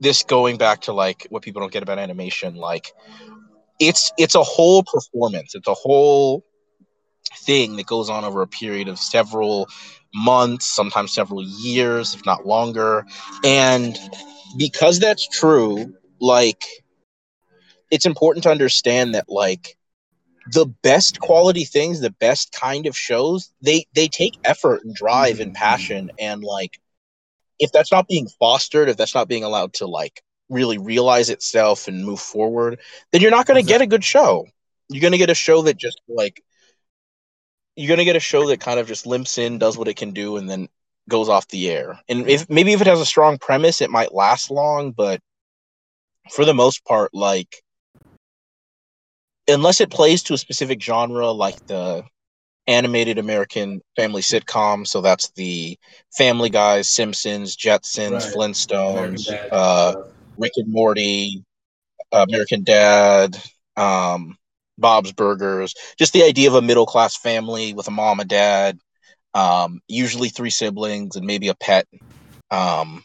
this 0.00 0.24
going 0.24 0.58
back 0.58 0.82
to 0.82 0.92
like 0.92 1.26
what 1.30 1.42
people 1.42 1.60
don't 1.60 1.72
get 1.72 1.82
about 1.82 1.98
animation 1.98 2.56
like 2.56 2.92
it's 3.80 4.12
it's 4.18 4.34
a 4.34 4.42
whole 4.42 4.82
performance. 4.84 5.54
It's 5.54 5.68
a 5.68 5.74
whole 5.74 6.44
thing 7.46 7.76
that 7.76 7.86
goes 7.86 8.10
on 8.10 8.24
over 8.24 8.42
a 8.42 8.46
period 8.46 8.88
of 8.88 8.98
several 8.98 9.68
months, 10.14 10.66
sometimes 10.66 11.12
several 11.14 11.42
years, 11.42 12.14
if 12.14 12.24
not 12.26 12.46
longer. 12.46 13.04
And 13.44 13.98
because 14.56 14.98
that's 14.98 15.26
true, 15.28 15.94
like 16.20 16.64
it's 17.90 18.06
important 18.06 18.44
to 18.44 18.50
understand 18.50 19.14
that 19.14 19.28
like 19.28 19.76
the 20.52 20.66
best 20.82 21.20
quality 21.20 21.64
things, 21.64 22.00
the 22.00 22.10
best 22.10 22.52
kind 22.52 22.86
of 22.86 22.96
shows, 22.96 23.52
they 23.62 23.86
they 23.94 24.08
take 24.08 24.34
effort 24.44 24.84
and 24.84 24.94
drive 24.94 25.40
and 25.40 25.54
passion 25.54 26.10
and 26.18 26.42
like 26.42 26.78
if 27.58 27.70
that's 27.72 27.92
not 27.92 28.08
being 28.08 28.28
fostered, 28.40 28.88
if 28.88 28.96
that's 28.96 29.14
not 29.14 29.28
being 29.28 29.44
allowed 29.44 29.74
to 29.74 29.86
like 29.86 30.22
really 30.48 30.76
realize 30.78 31.30
itself 31.30 31.88
and 31.88 32.04
move 32.04 32.20
forward, 32.20 32.80
then 33.12 33.20
you're 33.20 33.30
not 33.30 33.46
going 33.46 33.62
to 33.62 33.66
get 33.66 33.80
a 33.80 33.86
good 33.86 34.04
show. 34.04 34.46
You're 34.88 35.00
going 35.00 35.12
to 35.12 35.18
get 35.18 35.30
a 35.30 35.34
show 35.34 35.62
that 35.62 35.76
just 35.76 36.00
like 36.08 36.42
you're 37.76 37.88
gonna 37.88 38.04
get 38.04 38.16
a 38.16 38.20
show 38.20 38.48
that 38.48 38.60
kind 38.60 38.78
of 38.78 38.86
just 38.86 39.06
limps 39.06 39.38
in, 39.38 39.58
does 39.58 39.76
what 39.76 39.88
it 39.88 39.96
can 39.96 40.12
do, 40.12 40.36
and 40.36 40.48
then 40.48 40.68
goes 41.08 41.28
off 41.28 41.48
the 41.48 41.70
air. 41.70 41.98
And 42.08 42.28
if 42.28 42.48
maybe 42.48 42.72
if 42.72 42.80
it 42.80 42.86
has 42.86 43.00
a 43.00 43.06
strong 43.06 43.38
premise, 43.38 43.80
it 43.80 43.90
might 43.90 44.14
last 44.14 44.50
long, 44.50 44.92
but 44.92 45.20
for 46.30 46.44
the 46.44 46.54
most 46.54 46.84
part, 46.84 47.12
like 47.14 47.62
unless 49.48 49.80
it 49.80 49.90
plays 49.90 50.22
to 50.24 50.34
a 50.34 50.38
specific 50.38 50.82
genre, 50.82 51.30
like 51.30 51.56
the 51.66 52.02
animated 52.66 53.18
American 53.18 53.80
family 53.96 54.22
sitcom, 54.22 54.86
so 54.86 55.00
that's 55.00 55.30
the 55.32 55.78
Family 56.16 56.50
Guys, 56.50 56.88
Simpsons, 56.88 57.56
Jetsons, 57.56 58.12
Right. 58.12 58.32
Flintstones, 58.34 59.36
uh, 59.50 59.94
Rick 60.38 60.52
and 60.56 60.72
Morty, 60.72 61.44
American 62.12 62.64
Dad, 62.64 63.36
um, 63.76 64.36
Bob's 64.78 65.12
Burgers. 65.12 65.74
Just 65.98 66.12
the 66.12 66.24
idea 66.24 66.48
of 66.48 66.54
a 66.54 66.62
middle 66.62 66.86
class 66.86 67.16
family 67.16 67.74
with 67.74 67.88
a 67.88 67.92
mom 67.92 68.20
and 68.20 68.28
dad, 68.28 68.78
um, 69.34 69.80
usually 69.88 70.28
three 70.28 70.50
siblings 70.50 71.16
and 71.16 71.26
maybe 71.26 71.48
a 71.48 71.54
pet. 71.54 71.86
Um, 72.50 73.04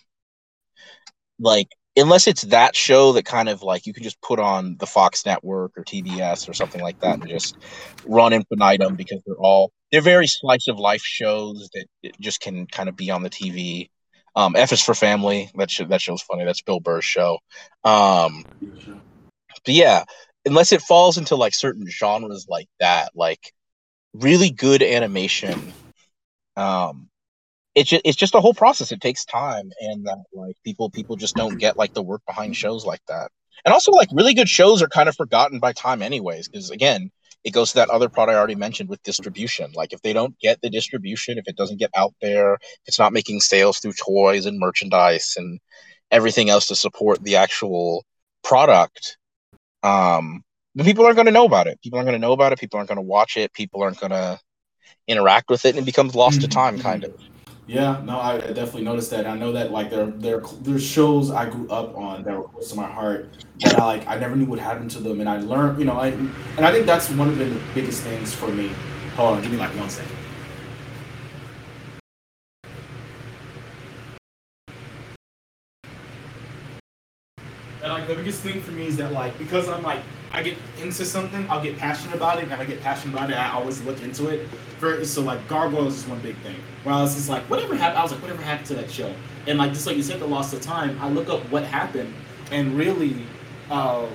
like 1.40 1.70
unless 1.96 2.28
it's 2.28 2.44
that 2.44 2.76
show 2.76 3.14
that 3.14 3.26
kind 3.26 3.50
of 3.50 3.64
like 3.64 3.86
you 3.86 3.94
can 3.94 4.04
just 4.04 4.22
put 4.22 4.40
on 4.40 4.78
the 4.80 4.86
Fox 4.86 5.26
network 5.26 5.78
or 5.78 5.84
TBS 5.84 6.48
or 6.48 6.54
something 6.54 6.82
like 6.82 7.00
that 7.00 7.20
and 7.20 7.28
just 7.28 7.58
run 8.06 8.34
infinitum 8.34 8.96
because 8.96 9.22
they're 9.26 9.36
all 9.36 9.72
they're 9.92 10.02
very 10.02 10.28
slice 10.28 10.68
of 10.68 10.78
life 10.78 11.02
shows 11.02 11.70
that 11.74 11.86
just 12.20 12.42
can 12.42 12.68
kind 12.68 12.90
of 12.90 12.96
be 12.96 13.10
on 13.10 13.24
the 13.24 13.30
TV. 13.30 13.90
Um, 14.36 14.56
F 14.56 14.72
is 14.72 14.82
for 14.82 14.94
Family. 14.94 15.50
That 15.56 15.72
show, 15.72 15.86
that 15.86 16.02
show's 16.02 16.22
funny. 16.22 16.46
That's 16.46 16.62
Bill 16.62 16.80
Burr's 16.80 17.06
show. 17.06 17.40
Um, 17.84 18.46
but 18.62 19.74
yeah, 19.74 20.04
unless 20.46 20.72
it 20.72 20.82
falls 20.82 21.18
into 21.18 21.36
like 21.36 21.56
certain 21.56 21.88
genres 21.90 22.46
like 22.48 22.68
that, 22.80 23.10
like 23.16 23.52
really 24.14 24.52
good 24.52 24.84
animation. 24.84 25.74
Um, 26.60 27.10
it's 27.76 27.89
just, 27.89 28.01
it's 28.03 28.18
just 28.18 28.36
a 28.36 28.41
whole 28.41 28.53
process. 28.53 28.91
It 28.91 29.01
takes 29.01 29.26
time, 29.26 29.72
and 29.80 30.05
that 30.05 30.18
like 30.34 30.55
people 30.64 30.89
people 30.89 31.16
just 31.16 31.36
don't 31.36 31.57
get 31.57 31.78
like 31.78 31.93
the 31.93 32.01
work 32.01 32.22
behind 32.28 32.55
shows 32.55 32.86
like 32.86 33.01
that. 33.07 33.32
And 33.66 33.74
also, 33.74 33.91
like 33.91 34.10
really 34.12 34.34
good 34.34 34.49
shows 34.49 34.82
are 34.82 34.88
kind 34.88 35.10
of 35.10 35.16
forgotten 35.16 35.60
by 35.60 35.74
time, 35.74 36.01
anyways. 36.01 36.47
Because 36.49 36.72
again, 36.72 37.12
it 37.43 37.51
goes 37.51 37.70
to 37.70 37.76
that 37.76 37.89
other 37.89 38.10
part 38.10 38.30
I 38.30 38.36
already 38.36 38.55
mentioned 38.55 38.89
with 38.89 39.03
distribution. 39.03 39.72
Like 39.74 39.93
if 39.93 40.01
they 40.01 40.14
don't 40.14 40.38
get 40.39 40.62
the 40.62 40.70
distribution, 40.70 41.38
if 41.38 41.47
it 41.47 41.55
doesn't 41.55 41.80
get 41.80 41.91
out 41.95 42.14
there, 42.22 42.57
it's 42.86 42.99
not 42.99 43.14
making 43.14 43.39
sales 43.39 43.80
through 43.80 43.93
toys 43.93 44.45
and 44.45 44.60
merchandise 44.60 45.36
and 45.38 45.60
everything 46.12 46.49
else 46.49 46.68
to 46.68 46.76
support 46.76 47.24
the 47.24 47.38
actual 47.38 48.03
product, 48.43 49.18
um, 49.84 50.43
then 50.76 50.86
people 50.86 51.05
aren't 51.05 51.16
going 51.16 51.28
to 51.28 51.32
know 51.32 51.45
about 51.45 51.68
it. 51.68 51.80
People 51.82 51.97
aren't 51.97 52.07
going 52.07 52.20
to 52.20 52.28
know 52.28 52.34
about 52.34 52.51
it. 52.51 52.60
People 52.60 52.78
aren't 52.78 52.89
going 52.89 52.97
to 52.97 53.01
watch 53.01 53.38
it. 53.38 53.53
People 53.53 53.82
aren't 53.84 53.99
going 53.99 54.12
to 54.12 54.39
interact 55.10 55.49
with 55.49 55.66
it, 55.66 55.72
and 55.76 55.80
it 55.80 55.86
becomes 55.86 56.16
lost 56.16 56.41
to 56.41 56.47
Mhm, 56.47 56.51
time, 56.51 56.78
kind 56.80 57.03
of. 57.03 57.12
Yeah, 57.68 58.01
no, 58.05 58.20
I 58.20 58.36
I 58.36 58.39
definitely 58.53 58.84
noticed 58.84 59.12
that. 59.12 59.28
I 59.28 59.38
know 59.38 59.51
that 59.53 59.72
like 59.72 59.89
there 59.91 60.07
there 60.07 60.41
there's 60.62 60.84
shows 60.86 61.32
I 61.32 61.49
grew 61.49 61.70
up 61.70 61.95
on 61.97 62.24
that 62.24 62.36
were 62.38 62.45
close 62.45 62.70
to 62.72 62.76
my 62.76 62.88
heart 62.88 63.30
that 63.62 63.76
I 63.76 63.86
like 63.86 64.07
I 64.07 64.18
never 64.18 64.36
knew 64.36 64.45
what 64.45 64.60
happened 64.60 64.91
to 64.91 64.99
them, 64.99 65.20
and 65.22 65.30
I 65.30 65.39
learned, 65.39 65.80
you 65.80 65.86
know, 65.86 65.99
I 65.99 66.07
and 66.10 66.66
I 66.66 66.72
think 66.72 66.86
that's 66.88 67.10
one 67.12 67.30
of 67.30 67.38
the 67.38 67.60
biggest 67.76 68.03
things 68.03 68.34
for 68.34 68.47
me. 68.49 68.72
Hold 69.16 69.38
on, 69.38 69.41
give 69.43 69.51
me 69.51 69.57
like 69.57 69.76
one 69.78 69.89
second. 69.89 70.16
And 77.84 77.93
like 77.93 78.07
the 78.07 78.16
biggest 78.16 78.41
thing 78.41 78.62
for 78.62 78.72
me 78.72 78.88
is 78.88 78.97
that 78.97 79.12
like 79.14 79.38
because 79.38 79.70
I'm 79.70 79.84
like 79.84 80.01
I 80.32 80.44
get 80.44 80.58
into 80.80 81.06
something, 81.06 81.50
I'll 81.50 81.62
get 81.62 81.78
passionate 81.78 82.16
about 82.16 82.38
it, 82.38 82.44
and 82.44 82.54
I 82.54 82.66
get 82.66 82.82
passionate 82.82 83.16
about 83.16 83.32
it, 83.32 83.36
I 83.36 83.52
always 83.52 83.82
look 83.82 84.02
into 84.04 84.28
it. 84.28 84.48
Very 84.80 85.04
so 85.06 85.22
like 85.22 85.48
Gargoyles 85.48 85.98
is 85.98 86.08
one 86.08 86.20
big 86.22 86.38
thing. 86.38 86.56
Where 86.84 86.94
I 86.94 87.02
was 87.02 87.16
just 87.16 87.30
like, 87.30 87.44
whatever 87.50 87.76
happened, 87.76 88.00
I 88.00 88.04
was 88.04 88.12
like, 88.12 88.22
whatever 88.22 88.42
happened 88.42 88.68
to 88.68 88.76
that 88.76 88.92
show? 88.92 89.14
And 89.48 89.58
like 89.58 89.74
just 89.74 89.88
like 89.88 89.98
you 89.98 90.04
said, 90.04 90.20
the 90.20 90.28
loss 90.28 90.54
of 90.54 90.62
time. 90.62 91.00
I 91.02 91.10
look 91.10 91.30
up 91.30 91.42
what 91.52 91.64
happened, 91.64 92.14
and 92.52 92.78
really, 92.78 93.26
um, 93.72 94.10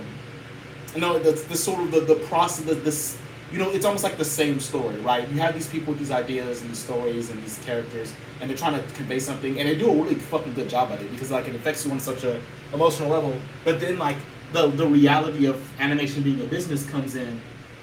you 0.94 1.00
know, 1.00 1.18
the, 1.18 1.32
the 1.32 1.56
sort 1.56 1.80
of 1.80 1.90
the, 1.90 2.00
the 2.00 2.20
process, 2.26 2.64
the, 2.64 2.74
this, 2.74 3.18
you 3.50 3.58
know, 3.58 3.70
it's 3.70 3.84
almost 3.84 4.04
like 4.04 4.16
the 4.16 4.24
same 4.24 4.60
story, 4.60 4.96
right? 5.00 5.28
You 5.28 5.38
have 5.40 5.54
these 5.54 5.66
people 5.66 5.92
with 5.92 5.98
these 5.98 6.12
ideas 6.12 6.60
and 6.60 6.70
these 6.70 6.78
stories 6.78 7.30
and 7.30 7.42
these 7.42 7.58
characters, 7.64 8.12
and 8.40 8.48
they're 8.48 8.56
trying 8.56 8.80
to 8.80 8.94
convey 8.94 9.18
something, 9.18 9.58
and 9.58 9.68
they 9.68 9.74
do 9.74 9.90
a 9.90 9.94
really 9.94 10.14
fucking 10.14 10.54
good 10.54 10.68
job 10.68 10.92
at 10.92 11.02
it 11.02 11.10
because 11.10 11.32
like 11.32 11.48
it 11.48 11.56
affects 11.56 11.84
you 11.84 11.90
on 11.90 11.98
such 11.98 12.22
a 12.22 12.40
emotional 12.72 13.08
level. 13.08 13.36
But 13.64 13.80
then 13.80 13.98
like 13.98 14.16
the 14.54 14.68
the 14.68 14.86
reality 14.86 15.46
of 15.46 15.60
animation 15.80 16.22
being 16.22 16.40
a 16.40 16.44
business 16.44 16.88
comes 16.88 17.16
in, 17.16 17.40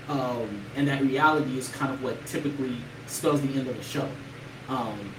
um, 0.08 0.64
and 0.76 0.88
that 0.88 1.02
reality 1.02 1.58
is 1.58 1.68
kind 1.68 1.94
of 1.94 2.02
what 2.02 2.26
typically 2.26 2.78
spells 3.08 3.42
the 3.42 3.50
end 3.50 3.68
of 3.68 3.78
the 3.78 3.84
show. 3.84 4.10
Um, 4.70 5.14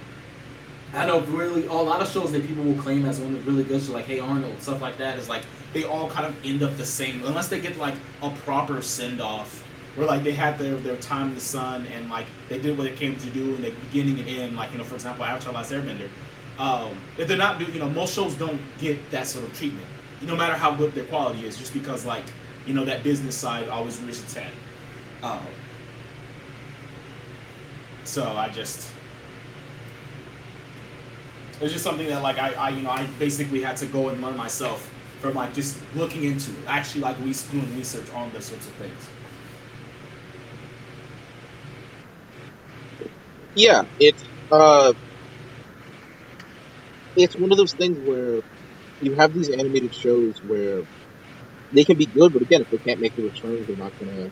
I 0.93 1.05
know 1.05 1.21
really 1.21 1.67
a 1.67 1.73
lot 1.73 2.01
of 2.01 2.09
shows 2.09 2.31
that 2.31 2.45
people 2.45 2.63
will 2.63 2.81
claim 2.81 3.05
as 3.05 3.19
one 3.19 3.35
of 3.35 3.45
the 3.45 3.51
really 3.51 3.63
good, 3.63 3.81
so 3.81 3.93
like 3.93 4.05
Hey 4.05 4.19
Arnold, 4.19 4.61
stuff 4.61 4.81
like 4.81 4.97
that, 4.97 5.19
is 5.19 5.29
like 5.29 5.43
they 5.73 5.83
all 5.83 6.09
kind 6.09 6.25
of 6.25 6.35
end 6.43 6.63
up 6.63 6.75
the 6.75 6.85
same 6.85 7.23
unless 7.23 7.47
they 7.47 7.61
get 7.61 7.77
like 7.77 7.95
a 8.23 8.31
proper 8.31 8.81
send 8.81 9.21
off 9.21 9.63
where 9.95 10.07
like 10.07 10.23
they 10.23 10.33
had 10.33 10.57
their 10.57 10.75
their 10.77 10.97
time 10.97 11.29
in 11.29 11.35
the 11.35 11.41
sun 11.41 11.85
and 11.87 12.09
like 12.09 12.25
they 12.49 12.57
did 12.59 12.75
what 12.77 12.85
they 12.85 12.95
came 12.95 13.15
to 13.15 13.29
do 13.29 13.55
in 13.55 13.61
the 13.61 13.69
beginning 13.69 14.19
and 14.19 14.27
end, 14.27 14.55
like 14.55 14.71
you 14.71 14.79
know, 14.79 14.83
for 14.83 14.95
example, 14.95 15.23
Avatar 15.23 15.53
Last 15.53 15.71
Airbender. 15.71 16.09
Um, 16.57 16.97
if 17.17 17.27
they're 17.27 17.37
not, 17.37 17.59
you 17.59 17.79
know, 17.79 17.89
most 17.89 18.15
shows 18.15 18.35
don't 18.35 18.61
get 18.79 19.11
that 19.11 19.27
sort 19.27 19.45
of 19.45 19.57
treatment, 19.57 19.87
no 20.21 20.35
matter 20.35 20.53
how 20.53 20.73
good 20.73 20.93
their 20.93 21.05
quality 21.05 21.45
is, 21.45 21.57
just 21.57 21.73
because 21.73 22.05
like 22.05 22.25
you 22.65 22.73
know 22.73 22.85
that 22.85 23.03
business 23.03 23.35
side 23.37 23.67
always 23.69 23.99
rears 24.01 24.21
its 24.21 24.33
head. 24.33 24.51
Um, 25.21 25.45
so 28.03 28.35
I 28.35 28.49
just 28.49 28.89
it's 31.61 31.71
just 31.71 31.83
something 31.83 32.07
that 32.07 32.21
like 32.21 32.37
I, 32.37 32.53
I 32.53 32.69
you 32.69 32.81
know 32.81 32.89
I 32.89 33.05
basically 33.19 33.61
had 33.61 33.77
to 33.77 33.85
go 33.85 34.09
and 34.09 34.21
learn 34.21 34.35
myself 34.35 34.89
from 35.21 35.35
like 35.35 35.53
just 35.53 35.77
looking 35.95 36.23
into 36.25 36.51
it, 36.51 36.57
actually 36.67 37.01
like 37.01 37.17
we 37.19 37.33
doing 37.51 37.77
research 37.77 38.09
on 38.11 38.31
those 38.31 38.45
sorts 38.45 38.67
of 38.67 38.73
things. 38.73 39.09
Yeah, 43.55 43.83
it's 43.99 44.23
uh, 44.51 44.93
it's 47.15 47.35
one 47.35 47.51
of 47.51 47.57
those 47.57 47.73
things 47.73 47.97
where 47.99 48.41
you 49.05 49.15
have 49.19 49.33
these 49.33 49.49
animated 49.49 49.93
shows 49.93 50.39
where 50.43 50.83
they 51.73 51.85
can 51.85 51.97
be 51.97 52.07
good, 52.07 52.33
but 52.33 52.43
again, 52.43 52.61
if 52.61 52.69
they 52.69 52.79
can't 52.79 53.01
make 53.01 53.15
the 53.15 53.23
returns, 53.23 53.67
they're 53.67 53.77
not 53.77 53.93
gonna 53.99 54.29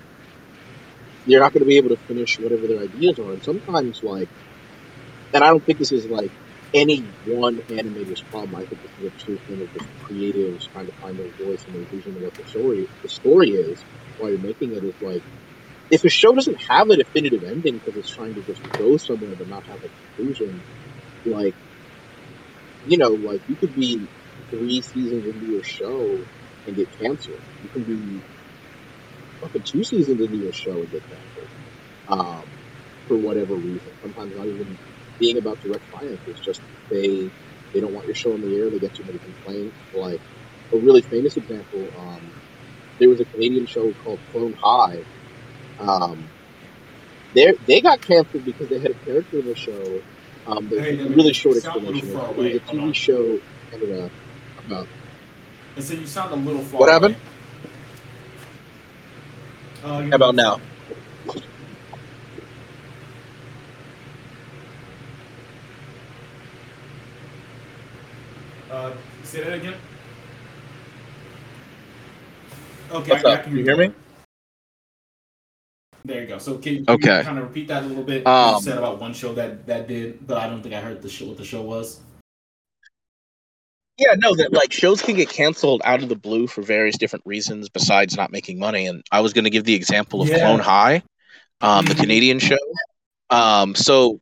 they're 1.25 1.39
not 1.39 1.53
gonna 1.53 1.65
be 1.65 1.77
able 1.77 1.89
to 1.89 1.97
finish 2.07 2.37
whatever 2.39 2.67
their 2.67 2.79
ideas 2.83 3.17
are. 3.19 3.33
And 3.33 3.43
sometimes, 3.43 3.99
like, 4.03 4.29
and 5.33 5.43
I 5.43 5.47
don't 5.49 5.63
think 5.65 5.79
this 5.79 5.91
is 5.91 6.07
like 6.09 6.31
any 6.73 7.05
one 7.23 7.59
animator's 7.69 8.23
problem. 8.31 8.55
I 8.55 8.65
think 8.65 8.81
this 8.81 8.91
is 8.97 9.05
a 9.05 9.11
true 9.19 9.39
thing 9.47 9.61
of 9.61 9.71
just 9.73 9.89
creatives 10.09 10.63
trying 10.71 10.87
to 10.87 10.93
find 11.01 11.17
their 11.19 11.31
voice 11.39 11.63
and 11.67 11.75
their 11.75 11.85
vision 11.91 12.15
of 12.15 12.21
what 12.21 12.33
the 12.37 12.43
story 12.45 12.87
the 13.03 13.09
story 13.09 13.49
is 13.51 13.85
while 14.17 14.29
you're 14.29 14.39
making 14.39 14.73
it. 14.73 14.83
Is 14.83 14.95
like 15.01 15.23
if 15.91 16.03
a 16.05 16.09
show 16.09 16.33
doesn't 16.35 16.57
have 16.69 16.89
a 16.89 16.97
definitive 16.97 17.43
ending 17.47 17.75
because 17.79 17.97
it's 17.97 18.11
trying 18.13 18.35
to 18.35 18.43
just 18.43 18.63
go 18.77 18.97
somewhere 18.97 19.35
but 19.37 19.47
not 19.47 19.65
have 19.67 19.81
a 19.83 19.89
conclusion, 20.17 20.65
like 21.25 21.55
you 22.83 22.97
know, 22.97 23.09
like 23.13 23.41
you 23.47 23.57
could 23.57 23.75
be 23.75 24.09
three 24.51 24.81
seasons 24.83 25.25
into 25.27 25.45
your 25.47 25.63
show 25.63 26.27
and 26.67 26.75
get 26.75 26.91
canceled. 26.97 27.43
You 27.61 27.69
can 27.69 27.85
be 27.85 28.25
fucking 29.41 29.63
two 29.63 29.83
seasons 29.83 30.21
into 30.21 30.37
your 30.37 30.53
show 30.53 30.81
and 30.81 30.91
get 30.91 31.03
canceled. 31.09 31.49
Um, 32.07 32.51
for 33.07 33.17
whatever 33.17 33.55
reason. 33.57 33.93
Sometimes 34.01 34.35
not 34.35 34.47
even 34.47 34.79
being 35.19 35.37
about 35.37 35.61
direct 35.61 35.85
finance. 35.91 36.21
It's 36.27 36.41
just 36.41 36.61
they 36.89 37.31
they 37.73 37.81
don't 37.81 37.93
want 37.93 38.07
your 38.07 38.15
show 38.15 38.33
on 38.33 38.41
the 38.41 38.55
air, 38.57 38.71
they 38.71 38.79
get 38.79 38.93
too 38.95 39.05
many 39.05 39.19
complaints. 39.19 39.77
Like 39.93 40.21
a 40.73 40.77
really 40.77 41.03
famous 41.03 41.37
example, 41.37 41.91
um, 41.97 42.41
there 42.99 43.09
was 43.09 43.21
a 43.21 43.25
Canadian 43.25 43.67
show 43.67 43.93
called 43.95 44.21
Clone 44.31 44.55
High. 44.61 45.05
Um, 45.79 46.33
they 47.33 47.53
they 47.65 47.81
got 47.81 48.01
canceled 48.01 48.45
because 48.45 48.69
they 48.69 48.79
had 48.79 48.91
a 48.91 48.95
character 49.05 49.39
in 49.39 49.45
the 49.45 49.55
show. 49.55 50.01
Um, 50.45 50.69
Hey, 50.69 50.97
really 51.09 51.33
short 51.33 51.57
sound 51.63 51.75
a 51.75 51.79
little 51.79 52.01
explanation. 52.01 52.35
It 52.35 52.43
was 52.43 52.55
a 52.55 52.59
TV 52.61 52.93
show 52.93 53.39
in 53.39 53.41
Canada 53.71 54.11
about 54.71 54.87
And 55.75 55.83
so 55.83 55.93
you 55.93 56.05
sound 56.07 56.31
a 56.33 56.35
little 56.35 56.61
far. 56.61 56.79
What 56.79 56.89
happened? 56.89 57.15
Uh, 59.83 60.01
How 60.03 60.15
about 60.15 60.35
now? 60.35 60.59
Uh, 68.71 68.93
say 69.23 69.43
that 69.43 69.53
again. 69.53 69.73
Okay, 72.91 73.11
What's 73.11 73.25
up? 73.25 73.43
can 73.43 73.57
You 73.57 73.63
hear 73.63 73.77
me? 73.77 73.91
There 76.03 76.21
you 76.21 76.27
go. 76.27 76.37
So 76.39 76.57
can, 76.57 76.85
can 76.85 76.95
Okay. 76.95 77.19
you 77.19 77.23
kind 77.23 77.37
of 77.37 77.45
repeat 77.45 77.67
that 77.67 77.83
a 77.83 77.85
little 77.85 78.03
bit? 78.03 78.25
Um, 78.25 78.55
you 78.55 78.61
said 78.61 78.77
about 78.77 78.99
one 78.99 79.13
show 79.13 79.33
that 79.33 79.65
that 79.67 79.87
did, 79.87 80.25
but 80.27 80.37
I 80.37 80.47
don't 80.47 80.61
think 80.61 80.73
I 80.75 80.81
heard 80.81 81.01
the 81.01 81.09
show. 81.09 81.27
What 81.27 81.37
the 81.37 81.45
show 81.45 81.61
was? 81.61 81.99
Yeah, 84.01 84.15
no, 84.17 84.35
that 84.35 84.51
like 84.51 84.73
shows 84.73 84.99
can 84.99 85.15
get 85.15 85.29
canceled 85.29 85.83
out 85.85 86.01
of 86.01 86.09
the 86.09 86.15
blue 86.15 86.47
for 86.47 86.63
various 86.63 86.97
different 86.97 87.23
reasons 87.23 87.69
besides 87.69 88.17
not 88.17 88.31
making 88.31 88.57
money. 88.57 88.87
And 88.87 89.03
I 89.11 89.19
was 89.19 89.31
going 89.31 89.43
to 89.43 89.51
give 89.51 89.63
the 89.63 89.75
example 89.75 90.23
of 90.23 90.27
Yeah. 90.27 90.39
Clone 90.39 90.59
High, 90.59 91.03
um, 91.61 91.85
the 91.85 91.93
Mhm. 91.93 91.99
Canadian 91.99 92.39
show. 92.39 92.57
Um, 93.29 93.75
so, 93.75 94.19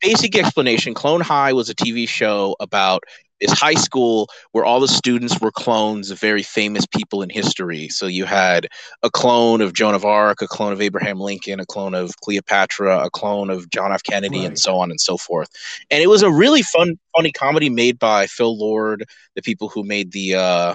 basic 0.00 0.36
explanation 0.36 0.94
Clone 0.94 1.20
High 1.20 1.52
was 1.52 1.70
a 1.70 1.74
TV 1.76 2.08
show 2.08 2.56
about 2.58 3.04
this 3.40 3.52
high 3.52 3.74
school 3.74 4.28
where 4.52 4.64
all 4.64 4.80
the 4.80 4.88
students 4.88 5.40
were 5.40 5.50
clones 5.50 6.10
of 6.10 6.18
very 6.20 6.42
famous 6.42 6.86
people 6.86 7.22
in 7.22 7.30
history. 7.30 7.88
So, 7.88 8.06
you 8.06 8.24
had 8.24 8.66
a 9.02 9.10
clone 9.10 9.60
of 9.60 9.72
Joan 9.72 9.94
of 9.94 10.04
Arc, 10.04 10.42
a 10.42 10.46
clone 10.48 10.72
of 10.72 10.80
Abraham 10.80 11.18
Lincoln, 11.18 11.60
a 11.60 11.66
clone 11.66 11.94
of 11.94 12.16
Cleopatra, 12.22 13.04
a 13.04 13.10
clone 13.10 13.50
of 13.50 13.70
John 13.70 13.92
F. 13.92 14.02
Kennedy, 14.02 14.40
Right. 14.40 14.46
and 14.48 14.58
so 14.58 14.78
on 14.78 14.90
and 14.90 15.00
so 15.00 15.16
forth. 15.16 15.48
And 15.90 16.02
it 16.02 16.08
was 16.08 16.22
a 16.22 16.30
really 16.30 16.62
fun, 16.62 16.98
funny 17.16 17.32
comedy 17.32 17.68
made 17.70 17.98
by 17.98 18.26
Phil 18.26 18.56
Lord, 18.58 19.04
the 19.34 19.42
people 19.42 19.68
who 19.68 19.84
made 19.84 20.12
the 20.12 20.34
uh, 20.34 20.74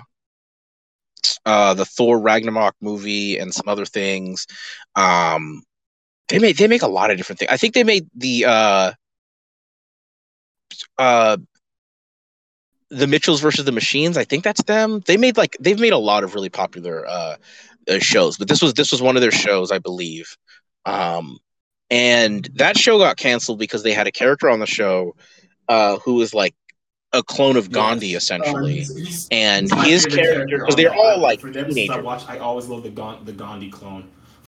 uh, 1.46 1.74
the 1.74 1.86
Thor 1.86 2.20
Ragnarok 2.20 2.76
movie 2.82 3.38
and 3.38 3.54
some 3.54 3.68
other 3.68 3.86
things. 3.86 4.48
Um, 4.96 5.64
they 6.30 6.40
made 6.40 6.58
they 6.58 6.68
make 6.68 6.82
a 6.82 6.88
lot 6.88 7.12
of 7.12 7.18
different 7.18 7.40
things. 7.40 7.52
I 7.52 7.58
think 7.58 7.74
they 7.74 7.84
made 7.84 8.08
the 8.16 8.46
uh, 8.46 8.92
uh, 10.98 11.38
the 12.90 13.08
Mitchells 13.08 13.42
versus 13.42 13.66
the 13.66 13.72
Machines. 13.72 14.18
I 14.18 14.24
think 14.24 14.44
that's 14.44 14.64
them. 14.64 15.02
They 15.06 15.18
made 15.18 15.38
like 15.38 15.58
they've 15.60 15.80
made 15.80 15.94
a 15.94 15.98
lot 15.98 16.24
of 16.24 16.36
really 16.36 16.50
popular 16.50 17.06
uh, 17.08 17.36
uh, 17.90 18.00
shows, 18.00 18.38
but 18.38 18.48
this 18.48 18.62
was 18.62 18.74
this 18.74 18.92
was 18.92 19.02
one 19.02 19.16
of 19.16 19.22
their 19.22 19.32
shows, 19.32 19.72
I 19.72 19.80
believe. 19.80 20.36
Um, 20.86 21.38
and 21.90 22.48
that 22.56 22.78
show 22.78 22.98
got 22.98 23.18
canceled 23.18 23.60
because 23.60 23.84
they 23.84 23.94
had 23.94 24.08
a 24.08 24.12
character 24.12 24.50
on 24.50 24.60
the 24.60 24.66
show 24.68 25.16
uh, 25.68 25.98
who 26.00 26.16
was 26.16 26.34
like 26.34 26.56
a 27.14 27.24
clone 27.24 27.56
of 27.58 27.72
Gandhi, 27.72 28.08
Yes. 28.10 28.24
essentially. 28.24 28.82
Uh, 28.82 28.94
he's- 28.96 29.28
and 29.32 29.74
he's 29.84 30.04
his 30.04 30.16
character 30.16 30.60
because 30.60 30.76
they're 30.76 30.94
all 30.94 31.20
like 31.20 31.40
for 31.42 31.50
the 31.52 31.62
episodes 31.62 31.90
I 31.90 32.02
watch, 32.02 32.24
I 32.28 32.40
always 32.40 32.68
love 32.68 32.84
the 32.84 32.90
Gan- 32.90 33.24
the 33.26 33.34
Gandhi 33.34 33.70
clone. 33.70 34.10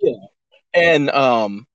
yeah, 0.00 0.14
and 0.74 1.10
um 1.10 1.66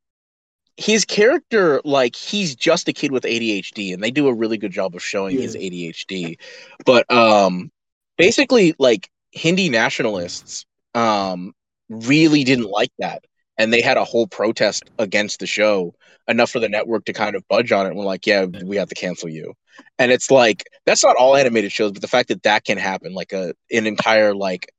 his 0.77 1.05
character 1.05 1.81
like 1.85 2.15
he's 2.15 2.55
just 2.55 2.87
a 2.87 2.93
kid 2.93 3.11
with 3.11 3.23
ADHD 3.23 3.93
and 3.93 4.03
they 4.03 4.11
do 4.11 4.27
a 4.27 4.33
really 4.33 4.57
good 4.57 4.71
job 4.71 4.95
of 4.95 5.03
showing 5.03 5.35
Yeah. 5.35 5.43
his 5.43 5.55
ADHD 5.55 6.37
but 6.85 7.09
um 7.11 7.71
basically 8.17 8.75
like 8.77 9.09
Hindi 9.31 9.69
nationalists 9.69 10.65
um 10.93 11.53
really 11.89 12.43
didn't 12.43 12.69
like 12.69 12.91
that 12.99 13.23
and 13.57 13.71
they 13.71 13.81
had 13.81 13.97
a 13.97 14.03
whole 14.03 14.27
protest 14.27 14.83
against 14.99 15.39
the 15.39 15.47
show 15.47 15.93
enough 16.27 16.49
for 16.51 16.59
the 16.59 16.69
network 16.69 17.05
to 17.05 17.13
kind 17.13 17.35
of 17.35 17.47
budge 17.47 17.71
on 17.71 17.85
it 17.85 17.89
and 17.89 17.97
we're 17.97 18.05
like 18.05 18.25
yeah 18.25 18.45
we 18.65 18.75
have 18.75 18.89
to 18.89 18.95
cancel 18.95 19.29
you 19.29 19.53
and 19.99 20.11
it's 20.11 20.29
like 20.31 20.65
that's 20.85 21.03
not 21.03 21.15
all 21.15 21.35
animated 21.35 21.71
shows 21.71 21.91
but 21.91 22.01
the 22.01 22.07
fact 22.07 22.27
that 22.29 22.43
that 22.43 22.65
can 22.65 22.77
happen 22.77 23.13
like 23.13 23.31
a 23.31 23.53
an 23.71 23.85
entire 23.87 24.33
like 24.33 24.71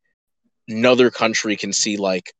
another 0.68 1.10
country 1.10 1.56
can 1.56 1.72
see 1.72 1.96
like 1.96 2.32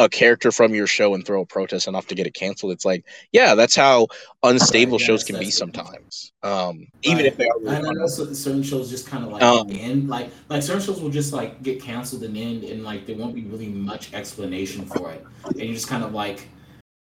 a 0.00 0.08
character 0.08 0.50
from 0.50 0.74
your 0.74 0.86
show 0.86 1.14
and 1.14 1.26
throw 1.26 1.42
a 1.42 1.46
protest 1.46 1.86
enough 1.86 2.06
to 2.06 2.14
get 2.14 2.26
it 2.26 2.32
canceled. 2.32 2.72
It's 2.72 2.86
like, 2.86 3.04
yeah, 3.32 3.54
that's 3.54 3.76
how 3.76 4.08
unstable 4.42 4.98
yeah, 4.98 5.06
shows 5.06 5.24
can 5.24 5.38
be 5.38 5.50
sometimes. 5.50 6.32
Um, 6.42 6.86
even 7.02 7.26
if 7.26 7.36
they 7.36 7.46
are 7.46 7.58
really 7.60 7.76
and 7.76 7.84
then 7.84 7.92
fun. 7.92 8.00
also 8.00 8.32
certain 8.32 8.62
shows 8.62 8.88
just 8.88 9.06
kind 9.06 9.24
of 9.24 9.30
like 9.30 9.42
Um, 9.42 9.68
end 9.70 10.08
like 10.08 10.30
like 10.48 10.62
certain 10.62 10.80
shows 10.80 11.02
will 11.02 11.10
just 11.10 11.34
like 11.34 11.62
get 11.62 11.82
canceled 11.82 12.22
and 12.22 12.34
end 12.34 12.64
and 12.64 12.82
like 12.82 13.06
there 13.06 13.14
won't 13.14 13.34
be 13.34 13.42
really 13.42 13.68
much 13.68 14.14
explanation 14.14 14.86
for 14.86 15.10
it 15.10 15.22
and 15.44 15.60
you 15.60 15.74
just 15.74 15.88
kind 15.88 16.02
of 16.02 16.14
like 16.14 16.48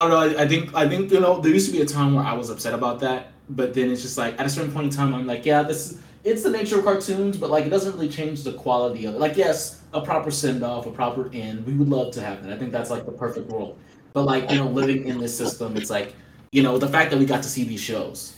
I 0.00 0.08
don't 0.08 0.10
know 0.10 0.38
I, 0.38 0.44
I 0.44 0.48
think 0.48 0.72
I 0.76 0.88
think 0.88 1.10
you 1.10 1.18
know 1.18 1.40
there 1.40 1.52
used 1.52 1.66
to 1.66 1.72
be 1.72 1.82
a 1.82 1.86
time 1.86 2.14
where 2.14 2.24
I 2.24 2.34
was 2.34 2.50
upset 2.50 2.72
about 2.72 3.00
that 3.00 3.32
but 3.48 3.74
then 3.74 3.90
it's 3.90 4.02
just 4.02 4.16
like 4.16 4.38
at 4.38 4.46
a 4.46 4.48
certain 4.48 4.70
point 4.70 4.86
in 4.86 4.92
time 4.92 5.12
I'm 5.12 5.26
like 5.26 5.44
yeah 5.44 5.64
this 5.64 5.90
is 5.90 5.98
it's 6.26 6.42
the 6.42 6.50
nature 6.50 6.78
of 6.78 6.84
cartoons 6.84 7.36
but 7.36 7.50
like 7.50 7.64
it 7.64 7.70
doesn't 7.70 7.92
really 7.94 8.08
change 8.08 8.42
the 8.42 8.52
quality 8.52 9.06
of 9.06 9.14
it 9.14 9.18
like 9.18 9.36
yes 9.36 9.80
a 9.92 10.00
proper 10.00 10.30
send 10.30 10.62
off 10.62 10.86
a 10.86 10.90
proper 10.90 11.30
end 11.32 11.64
we 11.66 11.72
would 11.74 11.88
love 11.88 12.12
to 12.12 12.20
have 12.20 12.42
that 12.42 12.52
I 12.52 12.58
think 12.58 12.72
that's 12.72 12.90
like 12.90 13.06
the 13.06 13.12
perfect 13.12 13.48
world 13.48 13.78
but 14.12 14.24
like 14.24 14.50
you 14.50 14.56
know 14.56 14.68
living 14.68 15.06
in 15.06 15.18
this 15.18 15.36
system 15.36 15.76
it's 15.76 15.90
like 15.90 16.14
you 16.52 16.62
know 16.62 16.78
the 16.78 16.88
fact 16.88 17.10
that 17.10 17.18
we 17.18 17.26
got 17.26 17.42
to 17.42 17.48
see 17.48 17.64
these 17.64 17.80
shows 17.80 18.34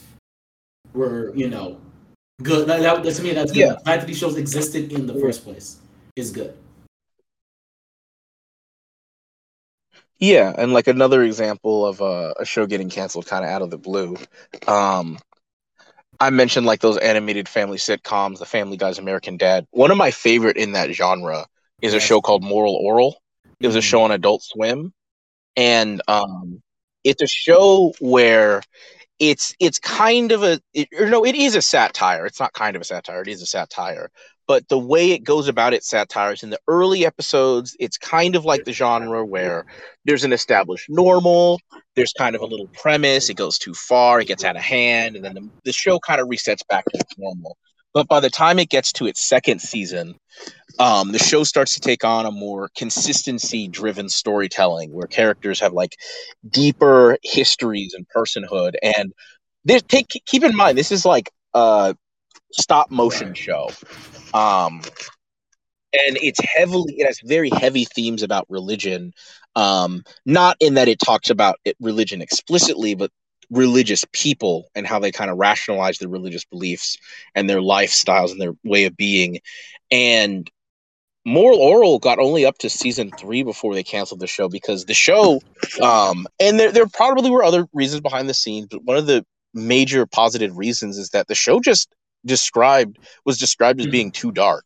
were 0.93 1.34
you 1.34 1.49
know 1.49 1.78
good. 2.43 2.68
That, 2.68 2.80
that, 2.80 3.14
to 3.14 3.22
me, 3.22 3.32
that's 3.32 3.53
good. 3.53 3.61
Yeah. 3.61 3.74
The 3.74 3.84
fact 3.84 4.01
that 4.01 4.07
these 4.07 4.18
shows 4.18 4.36
existed 4.36 4.93
in 4.93 5.07
the 5.07 5.14
first 5.14 5.45
place 5.45 5.78
is 6.16 6.30
good. 6.30 6.57
Yeah, 10.20 10.53
and 10.59 10.72
like 10.72 10.89
another 10.89 11.22
example 11.22 11.86
of 11.86 12.01
a, 12.01 12.34
a 12.41 12.45
show 12.45 12.66
getting 12.66 12.91
canceled 12.91 13.26
kind 13.26 13.45
of 13.45 13.51
out 13.51 13.62
of 13.62 13.70
the 13.70 13.78
blue. 13.78 14.16
Um, 14.66 15.18
I 16.21 16.31
mentioned 16.31 16.66
like 16.66 16.81
those 16.81 16.99
animated 16.99 17.49
family 17.49 17.79
sitcoms, 17.79 18.39
The 18.39 18.47
Family 18.47 18.77
Guy's 18.77 18.99
American 18.99 19.37
Dad. 19.37 19.66
One 19.71 19.91
of 19.91 19.97
my 19.97 20.11
favorite 20.11 20.57
in 20.57 20.73
that 20.73 20.93
genre 20.93 21.47
is 21.81 21.95
a 21.95 22.01
show 22.01 22.21
called 22.21 22.43
Moral 22.43 22.75
Orel. 22.85 23.14
It 23.61 23.66
was 23.69 23.77
a 23.77 23.81
Mhm. 23.81 23.83
show 23.83 24.03
on 24.03 24.11
Adult 24.11 24.43
Swim, 24.43 24.93
and 25.57 26.03
um, 26.09 26.62
it's 27.05 27.23
a 27.23 27.27
show 27.27 27.95
where 28.01 28.62
it's 29.19 29.55
it's 29.61 29.79
kind 29.79 30.33
of 30.33 30.43
a 30.45 30.61
it, 30.75 30.89
or 30.99 31.07
no, 31.09 31.25
it 31.27 31.35
is 31.37 31.55
a 31.57 31.62
satire. 31.62 32.27
It's 32.27 32.41
not 32.41 32.53
kind 32.53 32.77
of 32.77 32.83
a 32.83 32.85
satire. 32.87 33.23
It 33.23 33.29
is 33.29 33.43
a 33.43 33.47
satire. 33.47 34.11
But 34.49 34.67
the 34.69 34.79
way 34.79 35.13
it 35.13 35.25
goes 35.25 35.47
about 35.47 35.75
its 35.75 35.91
satire 35.91 36.33
is 36.33 36.43
in 36.43 36.49
the 36.49 36.59
early 36.67 37.05
episodes, 37.05 37.77
it's 37.79 37.99
kind 37.99 38.35
of 38.35 38.47
like 38.47 38.65
the 38.65 38.73
genre 38.73 39.25
where 39.25 39.67
there's 40.07 40.25
an 40.25 40.33
established 40.33 40.89
normal, 40.89 41.61
there's 41.95 42.15
kind 42.15 42.35
of 42.35 42.41
a 42.41 42.47
little 42.47 42.69
premise, 42.69 43.29
it 43.29 43.37
goes 43.37 43.59
too 43.59 43.75
far, 43.75 44.21
it 44.21 44.27
gets 44.27 44.45
out 44.45 44.57
of 44.57 44.63
hand, 44.63 45.17
and 45.17 45.25
then 45.25 45.35
the, 45.35 45.51
the 45.67 45.73
show 45.73 45.99
kind 46.01 46.19
of 46.19 46.29
resets 46.29 46.67
back 46.67 46.85
to 46.87 46.99
its 46.99 47.19
normal. 47.19 47.59
But 47.93 48.09
by 48.09 48.21
the 48.21 48.31
time 48.31 48.59
it 48.59 48.71
gets 48.71 48.91
to 48.95 49.07
its 49.07 49.21
second 49.21 49.61
season, 49.61 50.15
um, 50.79 51.13
the 51.13 51.19
show 51.19 51.45
starts 51.45 51.75
to 51.75 51.81
take 51.81 52.05
on 52.05 52.25
a 52.25 52.31
more 52.31 52.71
consistency 52.77 53.69
driven 53.69 54.09
storytelling 54.09 54.93
where 54.93 55.07
characters 55.07 55.61
have 55.61 55.73
like 55.73 55.97
deeper 56.49 57.19
histories 57.23 57.95
and 57.95 58.07
personhood. 58.15 58.75
And 58.83 59.13
this, 59.65 59.83
take 59.83 60.09
keep 60.27 60.45
in 60.45 60.57
mind, 60.57 60.79
this 60.79 60.93
is 60.93 61.05
like 61.05 61.31
a 61.55 61.97
stop 62.53 62.91
motion 62.91 63.35
show. 63.35 63.71
Um, 64.35 64.83
and 65.93 66.19
it's 66.21 66.41
heavily 66.45 66.95
it 66.99 67.07
has 67.07 67.21
very 67.25 67.51
heavy 67.51 67.85
themes 67.85 68.23
about 68.23 68.47
religion. 68.49 69.13
Um 69.57 70.03
not 70.27 70.57
in 70.61 70.75
that 70.75 70.89
it 70.89 70.99
talks 71.01 71.31
about 71.31 71.57
it, 71.65 71.77
religion 71.81 72.21
explicitly 72.21 72.95
but 72.95 73.11
religious 73.51 74.05
people 74.13 74.69
and 74.75 74.87
how 74.87 74.99
they 74.99 75.11
kind 75.11 75.31
of 75.31 75.39
rationalize 75.39 75.99
their 75.99 76.09
religious 76.09 76.45
beliefs 76.45 76.99
and 77.35 77.49
their 77.49 77.61
lifestyles 77.61 78.31
and 78.31 78.41
their 78.41 78.53
way 78.65 78.85
of 78.85 78.97
being. 78.97 79.41
And 79.91 80.51
Moral 81.25 81.59
Orel 81.59 82.01
got 82.01 82.19
only 82.19 82.45
up 82.45 82.59
to 82.59 82.71
season 82.71 83.11
three 83.19 83.43
before 83.43 83.75
they 83.75 83.83
canceled 83.83 84.21
the 84.21 84.27
show 84.27 84.49
because 84.49 84.85
the 84.85 84.95
show 84.95 85.41
um 85.83 86.27
and 86.39 86.59
there, 86.59 86.73
there 86.73 86.87
probably 86.87 87.31
were 87.31 87.43
other 87.43 87.67
reasons 87.73 88.01
behind 88.01 88.29
the 88.29 88.35
scenes 88.35 88.67
but 88.71 88.85
one 88.85 88.97
of 88.97 89.07
the 89.07 89.25
major 89.55 90.07
positive 90.07 90.57
reasons 90.57 90.99
is 90.99 91.11
that 91.11 91.27
the 91.27 91.35
show 91.35 91.59
just 91.61 91.89
described 92.25 92.99
was 93.25 93.39
described 93.39 93.81
as 93.81 93.87
Mhm. 93.87 93.91
being 93.93 94.12
too 94.12 94.33
dark 94.33 94.64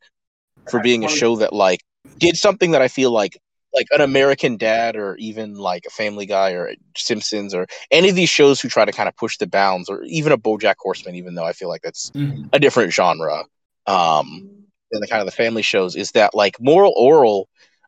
for 0.71 0.81
being 0.81 1.05
a 1.05 1.09
show 1.09 1.37
that 1.37 1.53
like 1.53 1.81
did 2.19 2.37
something 2.37 2.73
that 2.73 2.83
I 2.83 2.89
feel 2.89 3.11
like 3.11 3.39
like 3.75 3.87
an 3.93 4.03
American 4.03 4.59
Dad 4.59 4.97
or 4.97 5.17
even 5.17 5.55
like 5.55 5.85
a 5.87 5.91
Family 5.91 6.27
Guy 6.27 6.53
or 6.53 6.75
Simpsons 6.97 7.55
or 7.55 7.67
any 7.91 8.11
of 8.11 8.15
these 8.17 8.29
shows 8.29 8.61
who 8.61 8.69
try 8.69 8.85
to 8.85 8.93
kind 8.93 9.09
of 9.09 9.17
push 9.17 9.39
the 9.39 9.47
bounds 9.47 9.89
or 9.89 10.03
even 10.05 10.33
a 10.33 10.39
BoJack 10.39 10.75
Horseman, 10.79 11.15
even 11.15 11.35
though 11.35 11.45
I 11.47 11.53
feel 11.53 11.69
like 11.69 11.83
that's 11.83 12.11
Mhm. 12.15 12.51
a 12.53 12.59
different 12.59 12.93
genre 12.93 13.45
um 13.87 14.49
than 14.91 15.01
the 15.01 15.09
kind 15.09 15.21
of 15.21 15.27
the 15.27 15.33
family 15.33 15.63
shows 15.63 15.97
is 15.97 16.13
that 16.13 16.35
like 16.35 16.61
Moral 16.61 16.95
Orel 16.97 17.47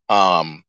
um 0.09 0.65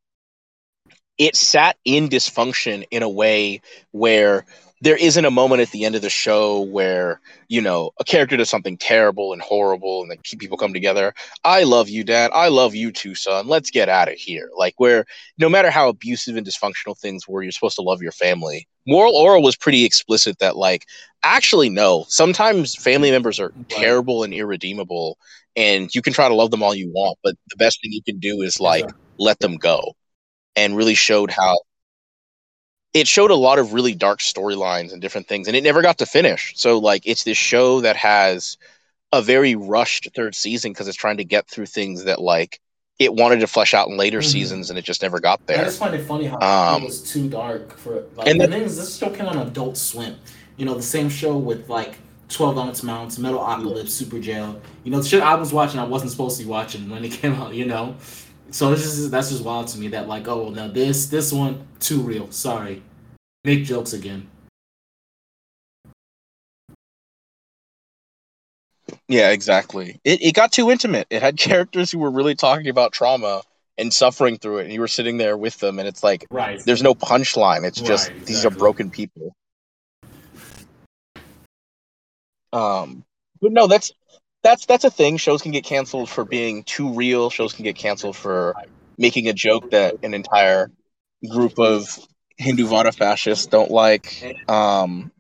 it 1.18 1.36
sat 1.36 1.78
in 1.86 2.10
dysfunction 2.10 2.86
in 2.92 3.02
a 3.04 3.10
way 3.10 3.62
where 3.92 4.46
there 4.86 4.96
isn't 4.96 5.26
a 5.26 5.32
moment 5.32 5.64
at 5.64 5.72
the 5.72 5.84
end 5.84 5.96
of 5.96 6.04
the 6.04 6.12
show 6.12 6.62
where 6.62 7.20
you 7.48 7.60
know 7.60 7.90
a 8.00 8.04
character 8.04 8.38
does 8.38 8.52
something 8.52 8.78
terrible 8.78 9.34
and 9.34 9.42
horrible 9.42 10.04
and 10.04 10.12
then 10.12 10.20
people 10.38 10.58
come 10.58 10.74
together. 10.74 11.12
I 11.44 11.64
love 11.64 11.90
you 11.90 12.04
dad. 12.04 12.30
I 12.36 12.50
love 12.50 12.76
you 12.76 12.92
too 12.92 13.16
son. 13.16 13.48
Let's 13.48 13.72
get 13.72 13.90
out 13.90 14.10
of 14.10 14.14
here. 14.14 14.52
Like 14.56 14.76
where 14.78 15.06
no 15.40 15.50
matter 15.50 15.72
how 15.72 15.90
abusive 15.90 16.38
and 16.38 16.46
dysfunctional 16.46 16.96
things 16.96 17.28
were 17.28 17.42
you're 17.42 17.52
supposed 17.52 17.78
to 17.78 17.82
love 17.82 18.04
your 18.04 18.12
family. 18.12 18.68
Moral 18.86 19.14
Orel 19.14 19.42
was 19.42 19.56
pretty 19.56 19.86
explicit 19.86 20.38
that 20.38 20.56
like 20.56 20.86
actually 21.24 21.70
no. 21.70 22.06
Sometimes 22.08 22.76
family 22.76 23.10
members 23.10 23.40
are 23.40 23.54
terrible 23.70 24.24
and 24.24 24.36
irredeemable 24.36 25.18
and 25.56 25.90
you 25.96 26.04
can 26.04 26.14
try 26.14 26.28
to 26.28 26.36
love 26.36 26.52
them 26.52 26.62
all 26.62 26.76
you 26.76 26.92
want 26.94 27.18
but 27.24 27.34
the 27.50 27.58
best 27.58 27.82
thing 27.82 27.92
you 27.92 28.04
can 28.04 28.20
do 28.20 28.44
is 28.44 28.60
like 28.60 28.86
let 29.18 29.40
them 29.40 29.58
go 29.58 29.96
and 30.56 30.78
really 30.78 30.94
showed 30.94 31.32
how 31.32 31.58
it 32.96 33.08
showed 33.08 33.30
a 33.30 33.36
lot 33.36 33.60
of 33.60 33.74
really 33.74 33.94
dark 33.94 34.20
storylines 34.20 34.92
and 34.94 35.02
different 35.02 35.28
things 35.28 35.48
and 35.48 35.56
it 35.56 35.64
never 35.64 35.82
got 35.82 35.98
to 36.00 36.06
finish 36.06 36.54
so 36.56 36.78
like 36.80 37.04
it's 37.06 37.24
this 37.26 37.38
show 37.38 37.82
that 37.82 37.96
has 37.96 38.58
a 39.12 39.22
very 39.22 39.54
rushed 39.56 40.08
third 40.16 40.34
season 40.34 40.72
because 40.72 40.88
it's 40.88 40.98
trying 40.98 41.18
to 41.18 41.24
get 41.26 41.48
through 41.48 41.66
things 41.66 42.06
that 42.06 42.22
like 42.22 42.60
it 42.98 43.14
wanted 43.14 43.40
to 43.42 43.48
flesh 43.48 43.74
out 43.74 43.90
in 43.90 43.98
later 43.98 44.20
Mhm. 44.20 44.32
seasons 44.32 44.70
and 44.70 44.80
it 44.80 44.86
just 44.86 45.02
never 45.02 45.20
got 45.20 45.46
there. 45.48 45.60
I 45.60 45.64
just 45.66 45.80
find 45.80 45.94
it 45.94 46.06
funny 46.08 46.26
how 46.26 46.40
Um, 46.40 46.84
it 46.84 46.86
was 46.86 47.02
too 47.04 47.28
dark 47.28 47.78
for 47.78 48.04
like. 48.16 48.28
and 48.28 48.30
And 48.30 48.42
then- 48.42 48.50
the 48.52 48.56
thing 48.56 48.66
is, 48.66 48.78
this 48.78 48.98
show 48.98 49.10
came 49.10 49.26
on 49.28 49.38
Adult 49.38 49.76
Swim. 49.78 50.16
You 50.56 50.66
know, 50.66 50.74
the 50.76 50.82
same 50.82 51.10
show 51.10 51.36
with 51.36 51.68
like 51.70 51.98
Twelve 52.30 52.58
Ounce 52.58 52.84
Mouse, 52.84 53.18
Metalocalypse, 53.18 53.92
Superjail. 54.02 54.60
You 54.86 54.92
know, 54.92 55.00
the 55.02 55.08
shit 55.10 55.22
I 55.22 55.36
was 55.36 55.52
watching, 55.52 55.80
I 55.82 55.84
wasn't 55.84 56.12
supposed 56.12 56.38
to 56.38 56.44
be 56.46 56.50
watching 56.50 56.90
when 56.90 57.04
it 57.04 57.12
came 57.12 57.34
out. 57.36 57.54
You 57.54 57.66
know, 57.66 57.96
so 58.56 58.70
this 58.70 58.86
is 58.86 59.12
that's 59.12 59.32
just 59.32 59.44
wild 59.44 59.68
to 59.68 59.78
me. 59.78 59.90
That 59.90 60.08
like, 60.08 60.30
oh, 60.30 60.50
now 60.50 60.70
this 60.70 61.08
this 61.08 61.34
one 61.34 61.68
too 61.80 62.00
real. 62.00 62.32
Sorry, 62.32 62.82
make 63.44 63.66
jokes 63.66 63.92
again. 63.92 64.30
yeah 69.08 69.32
exactly 69.32 70.00
it, 70.04 70.22
it 70.22 70.34
got 70.36 70.52
too 70.52 70.70
intimate 70.70 71.08
it 71.10 71.22
had 71.22 71.38
characters 71.50 71.92
who 71.92 71.98
were 72.00 72.12
really 72.12 72.36
talking 72.36 72.68
about 72.68 72.92
trauma 72.92 73.42
and 73.78 73.92
suffering 73.94 74.38
through 74.38 74.60
it 74.60 74.66
and 74.66 74.74
you 74.74 74.80
were 74.80 74.88
sitting 74.88 75.18
there 75.18 75.36
with 75.38 75.58
them 75.58 75.80
and 75.80 75.88
it's 75.88 76.04
like 76.04 76.26
Right. 76.30 76.62
there's 76.66 76.84
no 76.84 76.94
punchline 76.94 77.64
it's 77.66 77.82
just 77.82 78.12
Right, 78.12 78.26
these 78.28 78.46
are 78.46 78.52
broken 78.52 78.92
people 78.92 79.34
um 82.54 83.04
but 83.42 83.52
no 83.52 83.66
that's 83.68 83.92
that's 84.46 84.68
that's 84.68 84.84
a 84.84 84.92
thing. 84.92 85.18
Shows 85.18 85.42
can 85.42 85.52
get 85.52 85.64
canceled 85.64 86.08
for 86.08 86.24
being 86.24 86.64
too 86.64 86.94
real. 86.94 87.32
Shows 87.32 87.52
can 87.52 87.64
get 87.64 87.76
canceled 87.76 88.16
for 88.16 88.54
making 88.96 89.28
a 89.28 89.34
joke 89.34 89.72
that 89.72 89.96
an 90.04 90.14
entire 90.14 90.72
group 91.28 91.58
of 91.58 91.98
Hindutva 92.40 92.96
fascists 92.96 93.48
don't 93.48 93.72
like. 93.72 94.38
Um 94.48 95.12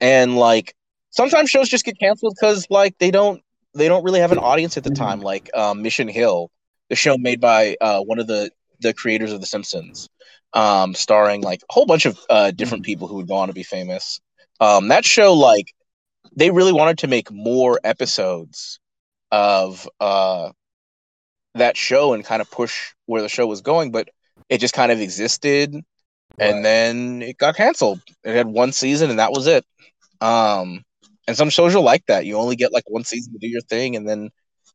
and 0.00 0.36
like 0.36 0.74
sometimes 1.10 1.50
shows 1.50 1.68
just 1.68 1.84
get 1.84 1.98
canceled 1.98 2.34
because 2.40 2.66
like 2.70 2.96
they 2.98 3.10
don't 3.10 3.42
they 3.74 3.86
don't 3.86 4.02
really 4.02 4.20
have 4.20 4.32
an 4.32 4.38
audience 4.38 4.78
at 4.78 4.84
the 4.84 4.90
time. 4.90 5.20
Like 5.20 5.50
um, 5.54 5.82
mission 5.82 6.08
hill 6.08 6.50
the 6.88 6.96
show 6.96 7.18
made 7.18 7.40
by 7.40 7.76
uh, 7.82 8.00
one 8.00 8.18
of 8.18 8.26
the 8.26 8.50
the 8.80 8.94
creators 8.94 9.32
of 9.32 9.40
the 9.40 9.46
simpsons 9.46 10.08
um, 10.54 10.94
starring 10.94 11.42
like 11.42 11.60
a 11.62 11.72
whole 11.72 11.86
bunch 11.86 12.06
of 12.06 12.18
uh, 12.30 12.50
different 12.50 12.84
people 12.84 13.08
who 13.08 13.16
would 13.16 13.28
go 13.28 13.34
on 13.34 13.48
to 13.48 13.54
be 13.54 13.62
famous. 13.62 14.20
Um, 14.58 14.88
that 14.88 15.04
show 15.04 15.34
like 15.34 15.74
they 16.36 16.50
really 16.50 16.72
wanted 16.72 16.98
to 16.98 17.06
make 17.08 17.30
more 17.30 17.78
episodes 17.84 18.80
of 19.30 19.88
uh, 20.00 20.50
that 21.54 21.76
show 21.76 22.12
and 22.14 22.24
kind 22.24 22.40
of 22.42 22.50
push 22.50 22.92
where 23.06 23.22
the 23.22 23.28
show 23.28 23.46
was 23.46 23.60
going 23.60 23.90
but 23.90 24.08
it 24.48 24.58
just 24.58 24.74
kind 24.74 24.92
of 24.92 25.00
existed, 25.00 25.74
Right. 26.38 26.48
and 26.50 26.64
then 26.64 27.22
it 27.22 27.38
got 27.38 27.56
canceled. 27.56 28.00
It 28.24 28.34
had 28.34 28.46
one 28.46 28.72
season, 28.72 29.10
and 29.10 29.18
that 29.18 29.32
was 29.32 29.46
it. 29.46 29.64
Um, 30.20 30.82
and 31.26 31.36
some 31.36 31.50
shows 31.50 31.74
are 31.74 31.80
like 31.80 32.04
that. 32.06 32.26
You 32.26 32.36
only 32.36 32.56
get 32.56 32.72
like 32.72 32.84
one 32.88 33.04
season 33.04 33.32
to 33.34 33.38
do 33.38 33.48
your 33.48 33.60
thing, 33.62 33.96
and 33.96 34.08
then 34.08 34.30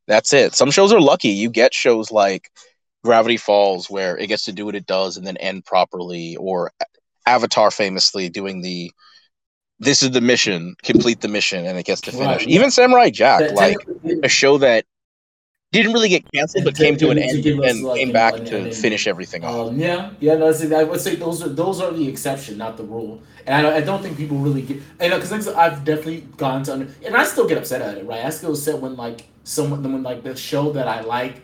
that's 0.07 0.33
it. 0.33 0.53
Some 0.55 0.71
shows 0.71 0.93
are 0.93 1.01
lucky. 1.01 1.29
You 1.29 1.49
get 1.49 1.73
shows 1.73 2.11
like 2.11 2.49
Gravity 3.03 3.37
Falls 3.37 3.89
where 3.89 4.17
it 4.17 4.27
gets 4.27 4.45
to 4.45 4.51
do 4.51 4.65
what 4.65 4.75
it 4.75 4.85
does 4.85 5.17
and 5.17 5.25
then 5.27 5.37
end 5.37 5.65
properly, 5.65 6.35
or 6.37 6.71
Avatar 7.25 7.71
famously 7.71 8.29
doing 8.29 8.61
the 8.61 8.91
this 9.79 10.01
is 10.01 10.11
the 10.11 10.21
mission, 10.21 10.75
complete 10.83 11.21
the 11.21 11.27
mission, 11.27 11.65
and 11.65 11.77
it 11.77 11.85
gets 11.85 12.01
to 12.01 12.11
finish. 12.11 12.41
Right. 12.41 12.47
Even 12.47 12.71
Samurai 12.71 13.09
Jack, 13.09 13.39
That 13.39 13.53
like 13.53 13.77
a 14.23 14.29
show 14.29 14.57
that 14.57 14.85
didn't 15.71 15.93
really 15.93 16.09
get 16.09 16.31
canceled 16.31 16.63
but 16.63 16.75
came 16.75 16.95
to 16.97 17.09
an 17.09 17.19
end 17.19 17.45
us, 17.45 17.71
and 17.71 17.83
like, 17.83 17.99
came 17.99 18.11
back 18.11 18.35
to 18.35 18.57
an 18.57 18.71
finish 18.71 19.05
everything 19.05 19.43
off. 19.43 19.69
Um, 19.69 19.79
yeah, 19.79 20.11
yeah, 20.19 20.35
no, 20.35 20.47
I 20.47 20.83
would 20.83 21.01
say 21.01 21.15
those 21.15 21.43
are 21.43 21.49
those 21.49 21.81
are 21.81 21.91
the 21.91 22.07
exception, 22.07 22.57
not 22.57 22.77
the 22.77 22.83
rule. 22.83 23.21
And 23.45 23.55
I 23.55 23.61
don't, 23.61 23.73
I 23.73 23.81
don't 23.81 24.01
think 24.01 24.17
people 24.17 24.37
really 24.37 24.61
get, 24.61 24.77
you 25.01 25.09
know, 25.09 25.19
because 25.19 25.47
I've 25.47 25.85
definitely 25.85 26.21
gone 26.35 26.63
to, 26.63 26.73
under, 26.73 26.87
and 27.05 27.15
I 27.15 27.23
still 27.23 27.47
get 27.47 27.57
upset 27.57 27.81
at 27.81 27.97
it, 27.97 28.05
right? 28.05 28.25
I 28.25 28.29
still 28.29 28.51
upset 28.51 28.79
when 28.79 28.95
like 28.97 29.27
someone, 29.43 29.83
when 29.83 30.03
like 30.03 30.23
the 30.23 30.35
show 30.35 30.71
that 30.73 30.87
I 30.87 31.01
like 31.01 31.41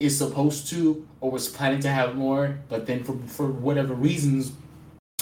is 0.00 0.16
supposed 0.16 0.68
to 0.70 1.06
or 1.20 1.30
was 1.30 1.48
planning 1.48 1.80
to 1.80 1.88
have 1.88 2.16
more, 2.16 2.58
but 2.68 2.86
then 2.86 3.04
for 3.04 3.18
for 3.26 3.46
whatever 3.46 3.94
reasons, 3.94 4.52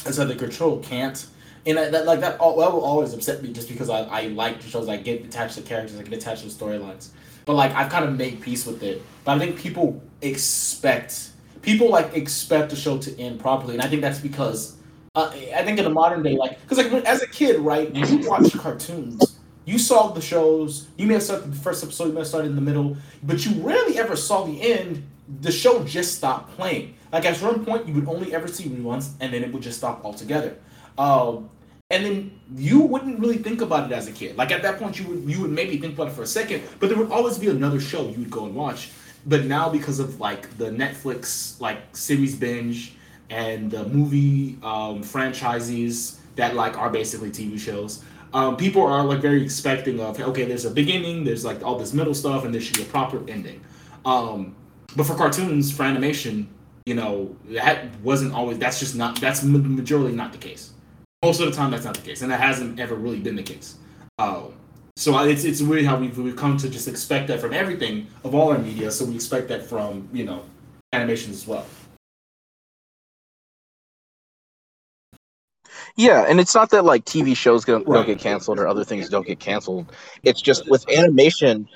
it's 0.05 0.19
under 0.19 0.35
control 0.35 0.81
can't. 0.81 1.27
And 1.67 1.79
I, 1.79 1.89
that 1.91 2.07
like 2.07 2.21
that, 2.21 2.41
al- 2.41 2.57
that 2.59 2.73
will 2.73 2.85
always 2.85 3.13
upset 3.13 3.43
me 3.43 3.53
just 3.53 3.69
because 3.69 3.91
I, 3.91 4.03
I 4.03 4.23
like 4.29 4.61
the 4.61 4.69
shows, 4.69 4.89
I 4.89 4.97
get 4.97 5.25
attached 5.25 5.57
to 5.57 5.63
characters, 5.63 5.99
I 5.99 6.03
get 6.03 6.13
attached 6.13 6.43
to 6.43 6.49
storylines. 6.49 7.09
But 7.45 7.55
like 7.55 7.73
I've 7.75 7.91
kind 7.91 8.05
of 8.05 8.17
made 8.17 8.41
peace 8.41 8.67
with 8.67 8.83
it. 8.83 9.03
But 9.25 9.37
I 9.37 9.39
think 9.39 9.59
people 9.59 10.01
expect 10.23 11.31
people 11.63 11.91
like 11.91 12.15
expect 12.15 12.71
the 12.71 12.77
show 12.77 12.97
to 12.99 13.21
end 13.21 13.41
properly, 13.41 13.75
and 13.75 13.83
I 13.83 13.89
think 13.89 14.01
that's 14.01 14.21
because 14.21 14.77
uh, 15.17 15.31
I 15.55 15.65
think 15.65 15.79
in 15.79 15.85
the 15.85 15.91
modern 15.91 16.23
day, 16.23 16.37
like 16.37 16.61
because 16.63 16.79
like 16.79 17.05
as 17.05 17.23
a 17.23 17.27
kid, 17.27 17.59
right, 17.59 17.93
when 17.93 18.23
you 18.23 18.29
watch 18.29 18.53
cartoons, 18.53 19.37
you 19.65 19.79
saw 19.79 20.13
the 20.13 20.21
shows. 20.21 20.87
You 20.97 21.07
may 21.07 21.15
have 21.15 21.23
started 21.23 21.53
the 21.53 21.57
first 21.57 21.83
episode, 21.83 22.07
you 22.07 22.13
may 22.13 22.21
have 22.21 22.29
started 22.29 22.49
in 22.49 22.55
the 22.55 22.63
middle, 22.63 22.97
but 23.23 23.45
you 23.45 23.61
rarely 23.61 23.99
ever 23.99 24.17
saw 24.17 24.45
the 24.45 24.63
end. 24.63 25.05
The 25.41 25.51
show 25.51 25.83
just 25.85 26.17
stopped 26.17 26.57
playing. 26.57 26.95
Like 27.13 27.25
at 27.25 27.37
certain 27.37 27.65
point, 27.65 27.89
you 27.89 27.95
would 27.95 28.09
only 28.09 28.33
ever 28.33 28.47
see 28.47 28.69
reruns, 28.69 29.11
and 29.21 29.33
then 29.33 29.43
it 29.43 29.53
would 29.53 29.63
just 29.63 29.79
stop 29.79 30.05
altogether. 30.05 30.57
Um, 30.99 31.51
and 31.91 32.05
then 32.05 32.41
you 32.57 32.81
wouldn't 32.81 33.21
really 33.21 33.39
think 33.39 33.61
about 33.61 33.91
it 33.91 33.95
as 33.95 34.09
a 34.09 34.13
kid. 34.13 34.37
Like 34.37 34.51
at 34.51 34.63
that 34.63 34.79
point, 34.79 34.99
you 34.99 35.07
would 35.07 35.31
you 35.31 35.41
would 35.43 35.51
maybe 35.51 35.79
think 35.79 35.95
about 35.95 36.09
it 36.09 36.15
for 36.15 36.23
a 36.23 36.27
second, 36.27 36.63
but 36.81 36.89
there 36.89 36.99
would 36.99 37.11
always 37.11 37.39
be 37.39 37.49
another 37.49 37.81
show 37.81 38.09
you 38.09 38.19
would 38.19 38.31
go 38.31 38.45
and 38.47 38.55
watch. 38.55 38.91
But 39.27 39.45
now 39.45 39.69
because 39.69 39.99
of 40.01 40.21
like 40.21 40.57
the 40.59 40.67
Netflix 40.67 41.61
like 41.61 41.97
series 41.97 42.35
binge 42.35 42.95
and 43.31 43.71
the 43.71 43.85
movie 43.85 44.57
um, 44.63 45.03
franchises 45.03 46.21
that 46.37 46.55
like 46.55 46.77
are 46.77 46.91
basically 46.91 47.31
TV 47.31 47.59
shows, 47.59 48.03
um, 48.35 48.57
people 48.57 48.83
are 48.83 49.05
like 49.05 49.21
very 49.21 49.43
expecting 49.43 50.01
of 50.01 50.21
okay, 50.21 50.45
there's 50.45 50.65
a 50.65 50.71
beginning, 50.71 51.23
there's 51.23 51.45
like 51.45 51.63
all 51.63 51.79
this 51.79 51.93
middle 51.93 52.15
stuff, 52.15 52.45
and 52.45 52.53
there 52.53 52.61
should 52.61 52.77
be 52.77 52.83
a 52.83 52.87
proper 52.87 53.19
ending. 53.29 53.61
Um, 54.05 54.57
but 54.97 55.07
for 55.07 55.15
cartoons, 55.15 55.71
for 55.71 55.85
animation, 55.85 56.49
you 56.85 56.95
know 56.95 57.37
that 57.51 57.95
wasn't 58.03 58.35
always. 58.35 58.59
That's 58.59 58.81
just 58.81 58.97
not. 58.97 59.21
That's 59.21 59.45
majorly 59.45 60.15
not 60.15 60.33
the 60.33 60.39
case 60.39 60.73
most 61.23 61.41
of 61.41 61.47
the 61.47 61.53
time 61.53 61.71
that's 61.71 61.85
not 61.85 61.95
the 61.95 62.03
case 62.03 62.23
and 62.23 62.31
that 62.31 62.41
hasn't 62.41 62.79
ever 62.79 62.95
really 62.95 63.21
been 63.21 63.37
the 63.37 63.43
case 63.43 63.77
um, 64.19 64.53
so 64.97 65.19
it's, 65.25 65.45
it's 65.45 65.61
weird 65.61 65.85
how 65.85 65.99
we've, 65.99 66.17
we've 66.19 66.37
come 66.37 66.57
to 66.57 66.69
just 66.69 66.89
expect 66.89 67.29
that 67.29 67.41
from 67.41 67.53
everything 67.53 68.07
of 68.25 68.35
all 68.35 68.51
our 68.53 68.59
media 68.59 68.91
so 68.91 69.05
we 69.05 69.15
expect 69.15 69.49
that 69.49 69.65
from 69.65 70.09
you 70.13 70.25
know 70.25 70.43
animations 70.93 71.37
as 71.37 71.47
well 71.47 71.67
Yeah, 75.97 76.27
and 76.29 76.39
it's 76.41 76.55
not 76.55 76.71
that 76.71 76.85
like 76.85 77.05
TV 77.05 77.35
shows 77.35 77.65
don't, 77.65 77.87
don't 77.87 77.95
Right. 77.95 78.07
get 78.07 78.19
canceled 78.19 78.59
or 78.59 78.69
other 78.69 78.85
things 78.85 79.09
don't 79.09 79.27
get 79.27 79.41
canceled. 79.41 79.91
It's 80.23 80.43
just 80.43 80.69
with 80.69 80.85
animation, 80.91 81.69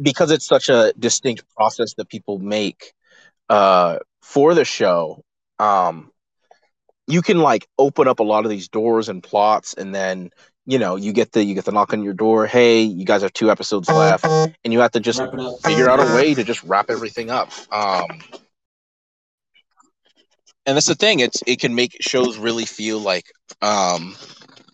because 0.00 0.30
it's 0.30 0.46
such 0.46 0.68
a 0.68 0.92
distinct 0.98 1.44
process 1.56 1.94
that 1.94 2.08
people 2.08 2.38
make 2.38 2.92
uh, 3.48 3.98
for 4.22 4.54
the 4.54 4.64
show. 4.64 5.24
Um, 5.58 6.10
you 7.06 7.22
can 7.22 7.38
like 7.38 7.66
open 7.78 8.08
up 8.08 8.20
a 8.20 8.24
lot 8.24 8.44
of 8.44 8.50
these 8.50 8.68
doors 8.68 9.08
and 9.08 9.22
plots, 9.22 9.74
and 9.74 9.94
then 9.94 10.30
you 10.66 10.78
know 10.78 10.96
you 10.96 11.12
get 11.12 11.32
the 11.32 11.44
you 11.44 11.54
get 11.54 11.64
the 11.64 11.72
knock 11.72 11.92
on 11.92 12.02
your 12.02 12.14
door. 12.14 12.46
Hey, 12.46 12.82
you 12.82 13.04
guys 13.04 13.22
have 13.22 13.32
two 13.32 13.50
episodes 13.50 13.88
left, 13.88 14.24
and 14.24 14.72
you 14.72 14.80
have 14.80 14.92
to 14.92 15.00
just 15.00 15.18
Wrap 15.20 15.34
it 15.34 15.40
up. 15.40 15.60
figure 15.60 15.88
out 15.88 16.00
a 16.00 16.14
way 16.14 16.34
to 16.34 16.44
just 16.44 16.62
wrap 16.64 16.90
everything 16.90 17.30
up. 17.30 17.50
Um, 17.72 18.06
and 20.66 20.76
that's 20.76 20.86
the 20.86 20.94
thing; 20.94 21.20
it's 21.20 21.42
it 21.46 21.60
can 21.60 21.74
make 21.74 21.96
shows 22.00 22.38
really 22.38 22.64
feel 22.64 22.98
like 22.98 23.26
um, 23.60 24.14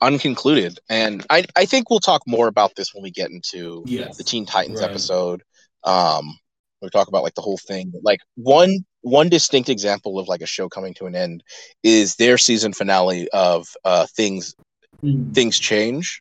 unconcluded. 0.01 0.79
And 0.89 1.25
I 1.31 1.45
I 1.57 1.65
think 1.67 1.91
we'll 1.91 2.01
talk 2.01 2.23
more 2.27 2.47
about 2.49 2.75
this 2.77 2.95
when 2.95 3.03
we 3.03 3.11
get 3.11 3.31
into 3.31 3.85
yes 3.87 4.17
the 4.17 4.25
Teen 4.25 4.47
Titans 4.47 4.81
Right. 4.81 4.91
episode. 4.91 5.43
Um, 5.85 6.39
we 6.81 6.89
talk 6.91 7.09
about 7.09 7.23
like 7.23 7.35
the 7.35 7.43
whole 7.43 7.59
thing. 7.59 7.93
Like 8.03 8.21
one 8.37 8.85
one 9.03 9.29
distinct 9.29 9.69
example 9.69 10.19
of 10.19 10.29
like 10.29 10.41
a 10.43 10.47
show 10.47 10.69
coming 10.69 10.95
to 10.95 11.07
an 11.07 11.15
end 11.15 11.43
is 11.83 12.17
their 12.17 12.39
season 12.39 12.73
finale 12.73 13.29
of 13.31 13.67
uh, 13.85 14.07
things 14.17 14.55
Mm. 15.05 15.35
things 15.35 15.59
change 15.59 16.21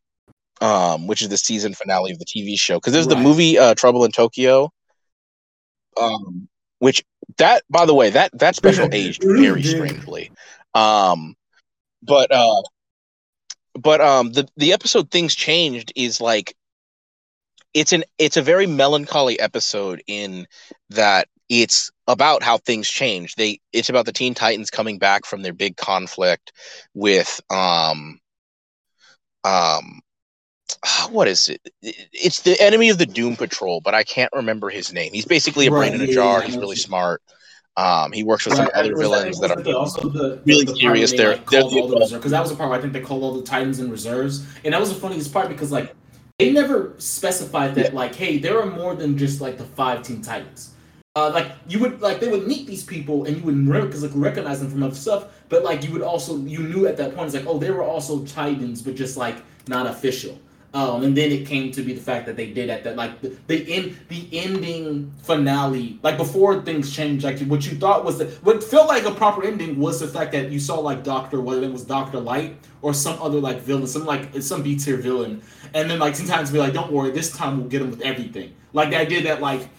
um 0.62 1.06
which 1.08 1.22
is 1.22 1.28
the 1.30 1.38
season 1.38 1.74
finale 1.74 2.12
of 2.12 2.20
the 2.20 2.26
tv 2.26 2.58
show. 2.58 2.78
Because 2.78 2.94
there's 2.94 3.08
the 3.08 3.16
movie 3.16 3.58
uh 3.58 3.74
trouble 3.76 4.06
in 4.06 4.12
tokyo 4.12 4.70
um 6.00 6.48
which 6.80 7.04
that 7.38 7.64
by 7.70 7.86
the 7.86 7.94
way 7.94 8.10
that 8.10 8.32
that 8.38 8.56
special 8.56 8.88
aged 8.92 9.26
very 9.36 9.64
strangely. 9.64 10.32
Um 10.74 11.36
but 12.04 12.32
uh 12.32 12.62
but 13.80 14.02
um 14.02 14.32
the 14.32 14.48
the 14.58 14.74
episode 14.74 15.12
things 15.12 15.36
changed 15.36 15.92
is 15.96 16.22
like 16.22 16.56
it's 17.74 17.92
an 17.94 18.04
it's 18.18 18.38
a 18.38 18.42
very 18.42 18.66
melancholy 18.68 19.40
episode 19.40 20.02
in 20.08 20.48
that 20.90 21.28
it's 21.50 21.92
about 22.10 22.42
how 22.42 22.58
things 22.58 22.90
change. 22.90 23.36
They 23.36 23.62
it's 23.72 23.88
about 23.88 24.06
the 24.08 24.12
teen 24.12 24.34
titans 24.34 24.72
coming 24.72 24.98
back 24.98 25.26
from 25.26 25.44
their 25.44 25.54
big 25.54 25.78
conflict 25.78 26.52
with 26.96 27.40
um 27.52 28.20
um 29.46 30.02
what 31.12 31.28
is 31.28 31.50
it? 31.50 31.62
It's 31.82 32.42
the 32.42 32.60
enemy 32.60 32.90
of 32.90 32.98
the 32.98 33.06
doom 33.06 33.36
patrol 33.36 33.80
but 33.80 33.94
i 33.94 34.04
can't 34.04 34.34
remember 34.34 34.70
his 34.70 34.92
name. 34.92 35.14
He's 35.14 35.26
basically 35.26 35.68
a 35.68 35.72
brain 35.72 35.94
in 35.94 36.02
a 36.02 36.08
jar. 36.08 36.40
yeah, 36.40 36.48
he's 36.48 36.58
really 36.58 36.76
smart. 36.76 37.22
Um 37.78 38.12
he 38.12 38.24
works 38.24 38.46
with 38.46 38.56
some 38.56 38.70
other 38.74 38.96
villains 38.98 39.40
that 39.40 39.56
was 39.56 39.68
are 39.68 39.76
also 39.76 40.10
the, 40.10 40.42
really 40.48 40.66
the 40.66 40.76
serious. 40.76 41.14
They're- 41.14 41.34
like, 41.34 41.46
called 41.46 41.72
the- 41.72 41.80
all 41.80 41.88
the 41.90 41.96
reserves 42.00 42.14
because 42.14 42.32
that 42.32 42.42
was 42.42 42.50
the 42.50 42.56
part 42.56 42.72
where 42.72 42.80
I 42.80 42.82
think 42.82 42.94
they 42.94 43.02
called 43.02 43.22
all 43.22 43.36
the 43.36 43.44
Titans 43.44 43.80
in 43.80 43.92
reserves, 43.92 44.48
and 44.66 44.74
that 44.74 44.80
was 44.80 44.90
the 44.90 45.00
funniest 45.00 45.32
part 45.32 45.48
because 45.48 45.72
like 45.72 45.94
they 46.40 46.52
never 46.52 46.96
specified 46.98 47.76
that 47.76 47.94
like 47.94 48.16
hey 48.16 48.40
there 48.40 48.60
are 48.60 48.66
more 48.66 48.96
than 48.96 49.16
just 49.16 49.42
like 49.42 49.60
the 49.60 49.66
five 49.66 50.02
Teen 50.02 50.24
Titans. 50.24 50.74
Uh, 51.16 51.32
like 51.34 51.52
you 51.68 51.80
would 51.80 52.00
like 52.02 52.20
they 52.20 52.28
would 52.28 52.46
meet 52.48 52.68
these 52.68 52.84
people 52.84 53.26
and 53.26 53.38
you 53.38 53.44
would 53.44 53.58
like 53.68 54.12
recognize 54.14 54.60
them 54.60 54.70
from 54.70 54.84
other 54.84 54.94
stuff, 54.94 55.26
but 55.50 55.64
like 55.64 55.84
you 55.84 55.92
would 55.92 56.04
also 56.04 56.38
you 56.38 56.60
knew 56.60 56.86
at 56.86 56.98
that 56.98 57.16
point 57.16 57.26
it's 57.26 57.36
like 57.36 57.48
oh 57.48 57.58
they 57.58 57.72
were 57.72 57.84
also 57.84 58.24
Titans 58.26 58.84
but 58.84 58.94
just 58.94 59.18
like 59.18 59.38
not 59.68 59.88
official. 59.88 60.40
Um, 60.72 61.02
and 61.02 61.18
then 61.18 61.32
it 61.32 61.48
came 61.48 61.72
to 61.72 61.82
be 61.82 61.94
the 61.94 62.00
fact 62.00 62.28
that 62.28 62.36
they 62.36 62.54
did 62.54 62.70
at 62.70 62.84
that 62.84 62.96
like 62.96 63.22
the, 63.22 63.36
the 63.48 63.74
end 63.74 63.98
the 64.10 64.30
ending 64.32 65.12
finale 65.24 65.98
like 66.04 66.16
before 66.16 66.62
things 66.62 66.96
changed 66.96 67.24
like 67.24 67.40
what 67.40 67.66
you 67.66 67.76
thought 67.76 68.06
was 68.06 68.20
the 68.20 68.26
what 68.44 68.64
felt 68.64 68.88
like 68.88 69.04
a 69.06 69.12
proper 69.12 69.44
ending 69.44 69.80
was 69.80 70.00
the 70.00 70.08
fact 70.08 70.32
that 70.34 70.52
you 70.52 70.60
saw 70.60 70.78
like 70.78 71.04
Doctor 71.04 71.42
whether 71.42 71.64
it 71.64 71.72
was 71.72 71.84
Doctor 71.84 72.20
Light 72.20 72.56
or 72.84 72.94
some 72.94 73.20
other 73.20 73.40
like 73.40 73.62
villain 73.62 73.88
some 73.88 74.06
like 74.06 74.40
some 74.44 74.62
B 74.62 74.76
tier 74.76 74.98
villain 74.98 75.42
and 75.74 75.90
then 75.90 75.98
like 75.98 76.16
sometimes 76.16 76.52
be 76.52 76.60
like 76.60 76.74
don't 76.74 76.92
worry 76.92 77.10
this 77.10 77.36
time 77.36 77.58
we'll 77.58 77.68
get 77.68 77.80
them 77.80 77.90
with 77.90 78.02
everything 78.02 78.54
like 78.74 78.92
the 78.92 78.98
idea 78.98 79.24
that 79.24 79.42
like 79.42 79.70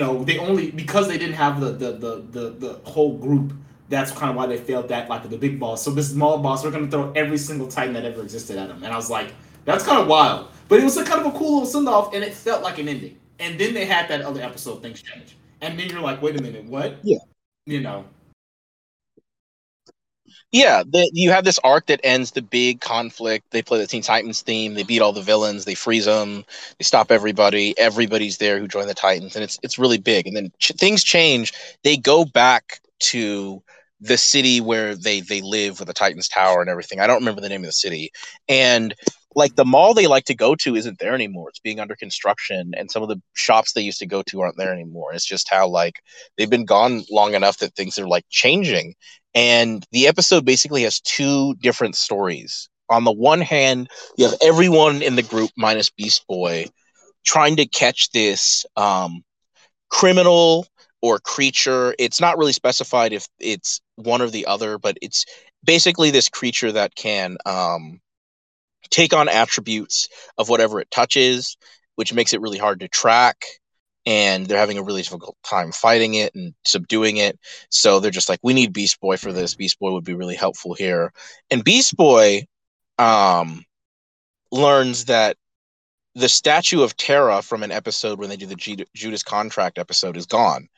you 0.00 0.06
know 0.06 0.24
they 0.24 0.38
only 0.38 0.70
because 0.70 1.08
they 1.08 1.18
didn't 1.18 1.34
have 1.34 1.60
the 1.60 1.72
the 1.72 1.92
the 1.92 2.24
the, 2.30 2.50
the 2.50 2.90
whole 2.90 3.18
group 3.18 3.52
that's 3.90 4.10
kind 4.12 4.30
of 4.30 4.36
why 4.36 4.46
they 4.46 4.56
failed 4.56 4.88
that 4.88 5.10
like 5.10 5.28
the 5.28 5.36
big 5.36 5.58
boss. 5.60 5.82
So 5.82 5.90
this 5.90 6.10
small 6.10 6.38
boss 6.38 6.64
we're 6.64 6.70
gonna 6.70 6.90
throw 6.90 7.12
every 7.12 7.36
single 7.36 7.68
titan 7.68 7.92
that 7.94 8.04
ever 8.04 8.22
existed 8.22 8.56
at 8.56 8.70
him. 8.70 8.82
And 8.82 8.92
I 8.92 8.96
was 8.96 9.10
like 9.10 9.34
that's 9.66 9.84
kind 9.84 10.00
of 10.00 10.06
wild. 10.06 10.48
But 10.68 10.80
it 10.80 10.84
was 10.84 10.96
a 10.96 11.04
kind 11.04 11.20
of 11.20 11.34
a 11.34 11.38
cool 11.38 11.54
little 11.54 11.66
send 11.66 11.88
off 11.88 12.14
and 12.14 12.24
it 12.24 12.32
felt 12.32 12.62
like 12.62 12.78
an 12.78 12.88
ending. 12.88 13.18
And 13.40 13.58
then 13.60 13.74
they 13.74 13.84
had 13.84 14.08
that 14.08 14.22
other 14.22 14.40
episode 14.40 14.80
things 14.80 15.02
change. 15.02 15.36
And 15.60 15.78
then 15.78 15.90
you're 15.90 16.00
like 16.00 16.22
wait 16.22 16.40
a 16.40 16.42
minute 16.42 16.64
what? 16.64 16.98
Yeah. 17.02 17.18
you 17.66 17.80
know 17.82 18.06
Yeah, 20.52 20.82
the, 20.84 21.08
you 21.14 21.30
have 21.30 21.44
this 21.44 21.60
arc 21.62 21.86
that 21.86 22.00
ends 22.02 22.32
the 22.32 22.42
big 22.42 22.80
conflict. 22.80 23.46
They 23.52 23.62
play 23.62 23.78
the 23.78 23.86
Teen 23.86 24.02
Titans 24.02 24.42
theme. 24.42 24.74
They 24.74 24.82
beat 24.82 25.00
all 25.00 25.12
the 25.12 25.22
villains. 25.22 25.64
They 25.64 25.76
freeze 25.76 26.06
them. 26.06 26.44
They 26.78 26.82
stop 26.84 27.12
everybody. 27.12 27.72
Everybody's 27.78 28.38
there 28.38 28.58
who 28.58 28.66
joined 28.66 28.88
the 28.88 28.94
Titans, 28.94 29.36
and 29.36 29.44
it's 29.44 29.60
it's 29.62 29.78
really 29.78 29.98
big. 29.98 30.26
And 30.26 30.36
then 30.36 30.50
ch- 30.58 30.72
things 30.76 31.04
change. 31.04 31.52
They 31.84 31.96
go 31.96 32.24
back 32.24 32.80
to 33.00 33.62
the 34.00 34.16
city 34.18 34.60
where 34.60 34.96
they 34.96 35.20
they 35.20 35.40
live 35.40 35.78
with 35.78 35.86
the 35.86 35.94
Titans 35.94 36.26
Tower 36.26 36.60
and 36.60 36.70
everything. 36.70 36.98
I 36.98 37.06
don't 37.06 37.20
remember 37.20 37.40
the 37.40 37.48
name 37.48 37.60
of 37.62 37.66
the 37.68 37.72
city. 37.72 38.10
And 38.48 38.92
like 39.36 39.54
the 39.54 39.64
mall 39.64 39.94
they 39.94 40.08
like 40.08 40.24
to 40.24 40.34
go 40.34 40.56
to 40.56 40.74
isn't 40.74 40.98
there 40.98 41.14
anymore. 41.14 41.50
It's 41.50 41.60
being 41.60 41.78
under 41.78 41.94
construction, 41.94 42.72
and 42.76 42.90
some 42.90 43.04
of 43.04 43.08
the 43.08 43.22
shops 43.34 43.72
they 43.72 43.82
used 43.82 44.00
to 44.00 44.06
go 44.06 44.22
to 44.22 44.40
aren't 44.40 44.56
there 44.56 44.72
anymore. 44.72 45.12
It's 45.14 45.24
just 45.24 45.48
how 45.48 45.68
like 45.68 46.02
they've 46.36 46.50
been 46.50 46.64
gone 46.64 47.02
long 47.08 47.34
enough 47.34 47.58
that 47.58 47.76
things 47.76 47.98
are 48.00 48.08
like 48.08 48.24
changing. 48.30 48.94
And 49.34 49.84
the 49.92 50.08
episode 50.08 50.44
basically 50.44 50.82
has 50.82 51.00
two 51.00 51.54
different 51.54 51.96
stories. 51.96 52.68
On 52.88 53.04
the 53.04 53.12
one 53.12 53.40
hand, 53.40 53.88
you 54.16 54.28
have 54.28 54.38
everyone 54.42 55.02
in 55.02 55.14
the 55.14 55.22
group 55.22 55.50
minus 55.56 55.90
Beast 55.90 56.26
Boy 56.26 56.66
trying 57.24 57.56
to 57.56 57.66
catch 57.66 58.10
this 58.10 58.66
um, 58.76 59.22
criminal 59.90 60.66
or 61.02 61.18
creature. 61.20 61.94
It's 61.98 62.20
not 62.20 62.38
really 62.38 62.52
specified 62.52 63.12
if 63.12 63.26
it's 63.38 63.80
one 63.96 64.22
or 64.22 64.28
the 64.28 64.46
other, 64.46 64.78
but 64.78 64.96
it's 65.00 65.24
basically 65.62 66.10
this 66.10 66.28
creature 66.28 66.72
that 66.72 66.94
can 66.94 67.36
um, 67.46 68.00
take 68.90 69.12
on 69.14 69.28
attributes 69.28 70.08
of 70.38 70.48
whatever 70.48 70.80
it 70.80 70.90
touches, 70.90 71.56
which 71.94 72.12
makes 72.12 72.32
it 72.32 72.40
really 72.40 72.58
hard 72.58 72.80
to 72.80 72.88
track. 72.88 73.44
And 74.06 74.46
they're 74.46 74.58
having 74.58 74.78
a 74.78 74.82
really 74.82 75.02
difficult 75.02 75.36
time 75.44 75.72
fighting 75.72 76.14
it 76.14 76.34
and 76.34 76.54
subduing 76.64 77.18
it. 77.18 77.38
So 77.68 78.00
they're 78.00 78.10
just 78.10 78.28
like, 78.28 78.40
we 78.42 78.54
need 78.54 78.72
Beast 78.72 78.98
Boy 79.00 79.16
for 79.16 79.32
this. 79.32 79.54
Beast 79.54 79.78
Boy 79.78 79.92
would 79.92 80.04
be 80.04 80.14
really 80.14 80.36
helpful 80.36 80.74
here. 80.74 81.12
And 81.50 81.62
Beast 81.62 81.96
Boy 81.96 82.46
um, 82.98 83.64
learns 84.50 85.06
that 85.06 85.36
the 86.14 86.28
statue 86.28 86.82
of 86.82 86.96
Terra 86.96 87.42
from 87.42 87.62
an 87.62 87.70
episode 87.70 88.18
when 88.18 88.28
they 88.28 88.36
do 88.36 88.46
the 88.46 88.56
G- 88.56 88.86
Judas 88.94 89.22
Contract 89.22 89.78
episode 89.78 90.16
is 90.16 90.26
gone. 90.26 90.68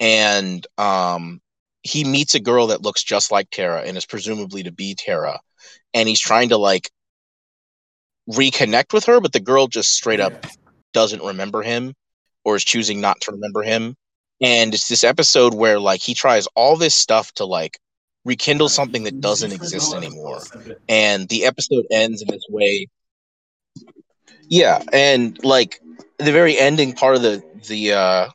And 0.00 0.66
um, 0.76 1.40
he 1.82 2.04
meets 2.04 2.34
a 2.34 2.40
girl 2.40 2.68
that 2.68 2.82
looks 2.82 3.02
just 3.02 3.30
like 3.30 3.50
Terra 3.50 3.82
and 3.82 3.96
is 3.96 4.06
presumably 4.06 4.64
to 4.64 4.72
be 4.72 4.94
Terra. 4.94 5.40
And 5.94 6.08
he's 6.08 6.20
trying 6.20 6.50
to 6.50 6.58
like 6.58 6.90
reconnect 8.28 8.92
with 8.92 9.04
her, 9.06 9.20
but 9.20 9.32
the 9.32 9.40
girl 9.40 9.68
just 9.68 9.92
straight 9.92 10.20
up 10.20 10.46
doesn't 10.92 11.22
remember 11.22 11.62
him 11.62 11.94
or 12.44 12.56
is 12.56 12.64
choosing 12.64 13.00
not 13.00 13.20
to 13.22 13.32
remember 13.32 13.62
him. 13.62 13.96
And 14.40 14.74
it's 14.74 14.88
this 14.88 15.04
episode 15.04 15.54
where 15.54 15.78
like 15.78 16.00
he 16.00 16.14
tries 16.14 16.46
all 16.54 16.76
this 16.76 16.94
stuff 16.94 17.32
to 17.34 17.44
like 17.44 17.78
rekindle 18.24 18.68
something 18.68 19.04
that 19.04 19.20
doesn't 19.20 19.52
exist 19.52 19.94
anymore. 19.94 20.40
And 20.88 21.28
the 21.28 21.44
episode 21.44 21.86
ends 21.90 22.22
in 22.22 22.28
this 22.30 22.46
way. 22.48 22.88
Yeah, 24.48 24.82
and 24.92 25.42
like 25.44 25.80
the 26.18 26.32
very 26.32 26.58
ending 26.58 26.92
part 26.94 27.16
of 27.16 27.22
the 27.22 27.42
the 27.68 27.92
uh 27.92 28.28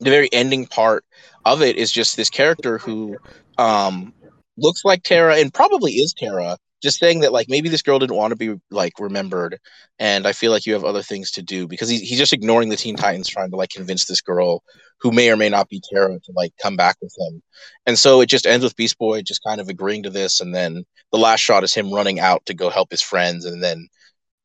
the 0.00 0.10
very 0.10 0.28
ending 0.32 0.66
part 0.66 1.04
of 1.44 1.62
it 1.62 1.76
is 1.76 1.90
just 1.90 2.16
this 2.16 2.30
character 2.30 2.78
who 2.78 3.16
um 3.58 4.12
looks 4.56 4.84
like 4.84 5.02
Terra 5.02 5.36
and 5.36 5.52
probably 5.52 5.92
is 5.92 6.14
Terra 6.16 6.56
just 6.86 7.00
saying 7.00 7.20
that 7.20 7.32
like 7.32 7.48
maybe 7.48 7.68
this 7.68 7.82
girl 7.82 7.98
didn't 7.98 8.16
want 8.16 8.30
to 8.30 8.36
be 8.36 8.54
like 8.70 8.92
remembered 9.00 9.58
and 9.98 10.26
i 10.26 10.32
feel 10.32 10.52
like 10.52 10.66
you 10.66 10.72
have 10.72 10.84
other 10.84 11.02
things 11.02 11.32
to 11.32 11.42
do 11.42 11.66
because 11.66 11.88
he, 11.88 11.98
he's 11.98 12.18
just 12.18 12.32
ignoring 12.32 12.68
the 12.68 12.76
teen 12.76 12.96
titans 12.96 13.28
trying 13.28 13.50
to 13.50 13.56
like 13.56 13.70
convince 13.70 14.04
this 14.04 14.20
girl 14.20 14.62
who 15.00 15.10
may 15.10 15.30
or 15.30 15.36
may 15.36 15.48
not 15.48 15.68
be 15.68 15.82
Terra 15.92 16.18
to 16.18 16.32
like 16.34 16.52
come 16.60 16.76
back 16.76 16.96
with 17.02 17.14
him. 17.18 17.42
And 17.84 17.98
so 17.98 18.20
it 18.20 18.28
just 18.28 18.46
ends 18.46 18.64
with 18.64 18.76
beast 18.76 18.98
boy 18.98 19.22
just 19.22 19.44
kind 19.46 19.60
of 19.60 19.68
agreeing 19.68 20.02
to 20.04 20.10
this 20.10 20.40
and 20.40 20.54
then 20.54 20.84
the 21.12 21.18
last 21.18 21.40
shot 21.40 21.64
is 21.64 21.74
him 21.74 21.92
running 21.92 22.20
out 22.20 22.44
to 22.46 22.54
go 22.54 22.70
help 22.70 22.90
his 22.90 23.02
friends 23.02 23.44
and 23.44 23.62
then 23.62 23.88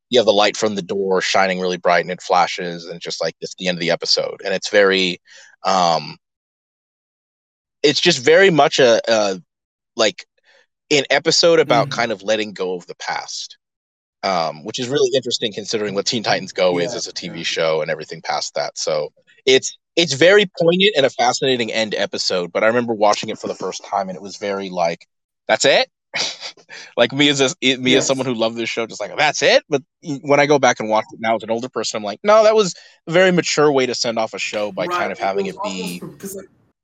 you 0.10 0.20
have 0.20 0.26
the 0.26 0.34
light 0.34 0.58
from 0.58 0.76
the 0.76 0.82
door 0.82 1.22
shining 1.22 1.60
really 1.60 1.78
bright 1.78 2.04
and 2.04 2.12
it 2.12 2.22
flashes 2.22 2.86
and 2.86 3.00
just 3.00 3.22
like 3.22 3.36
it's 3.40 3.56
the 3.56 3.68
end 3.68 3.78
of 3.78 3.80
the 3.80 3.92
episode. 3.92 4.42
And 4.44 4.54
it's 4.54 4.70
very 4.70 5.22
um 5.64 6.18
it's 7.84 8.02
just 8.02 8.24
very 8.24 8.50
much 8.50 8.80
a, 8.80 9.02
a 9.08 9.42
like 9.96 10.26
an 10.92 11.06
episode 11.10 11.60
about 11.60 11.88
Mhm. 11.88 11.92
kind 11.92 12.12
of 12.12 12.22
letting 12.22 12.54
go 12.54 12.76
of 12.76 12.86
the 12.88 12.96
past 12.96 13.58
um, 14.24 14.64
which 14.64 14.78
is 14.78 14.88
really 14.88 15.10
interesting 15.16 15.52
considering 15.52 15.96
what 15.96 16.06
teen 16.06 16.22
titans 16.22 16.52
go 16.52 16.78
is 16.78 16.94
as 16.94 17.08
a 17.08 17.12
tv 17.14 17.38
yeah. 17.38 17.44
show 17.44 17.82
and 17.82 17.90
everything 17.90 18.22
past 18.22 18.54
that. 18.54 18.78
So 18.78 19.12
it's 19.46 19.76
it's 19.96 20.14
very 20.14 20.46
poignant 20.60 20.94
and 20.96 21.06
a 21.06 21.10
fascinating 21.10 21.72
end 21.72 21.96
episode 21.96 22.52
but 22.54 22.64
i 22.64 22.68
remember 22.68 22.94
watching 22.94 23.30
it 23.30 23.40
for 23.40 23.48
the 23.48 23.56
first 23.56 23.84
time 23.84 24.08
and 24.10 24.16
it 24.16 24.22
was 24.22 24.38
very 24.38 24.70
like 24.70 25.08
that's 25.48 25.66
it? 25.66 25.90
Like 26.98 27.12
me 27.14 27.28
as 27.30 27.42
a, 27.42 27.78
me 27.78 27.96
as 27.96 28.06
someone 28.08 28.26
who 28.28 28.34
loved 28.34 28.56
this 28.58 28.70
show 28.70 28.86
just 28.86 29.02
like 29.02 29.16
that's 29.18 29.42
it? 29.42 29.64
But 29.70 29.82
when 30.22 30.40
i 30.40 30.46
go 30.46 30.60
back 30.60 30.80
and 30.80 30.90
watch 30.90 31.06
it 31.14 31.20
now 31.20 31.36
as 31.36 31.44
an 31.44 31.50
older 31.52 31.70
person 31.70 31.98
i'm 31.98 32.04
like 32.04 32.20
no 32.24 32.44
that 32.44 32.56
was 32.56 32.76
a 33.08 33.12
very 33.12 33.32
mature 33.32 33.72
way 33.72 33.86
to 33.86 33.96
send 33.96 34.18
off 34.20 34.34
a 34.34 34.40
show 34.40 34.72
by 34.72 34.88
kind 34.88 35.12
of 35.12 35.18
having 35.20 35.48
it 35.48 35.56
be 35.64 36.02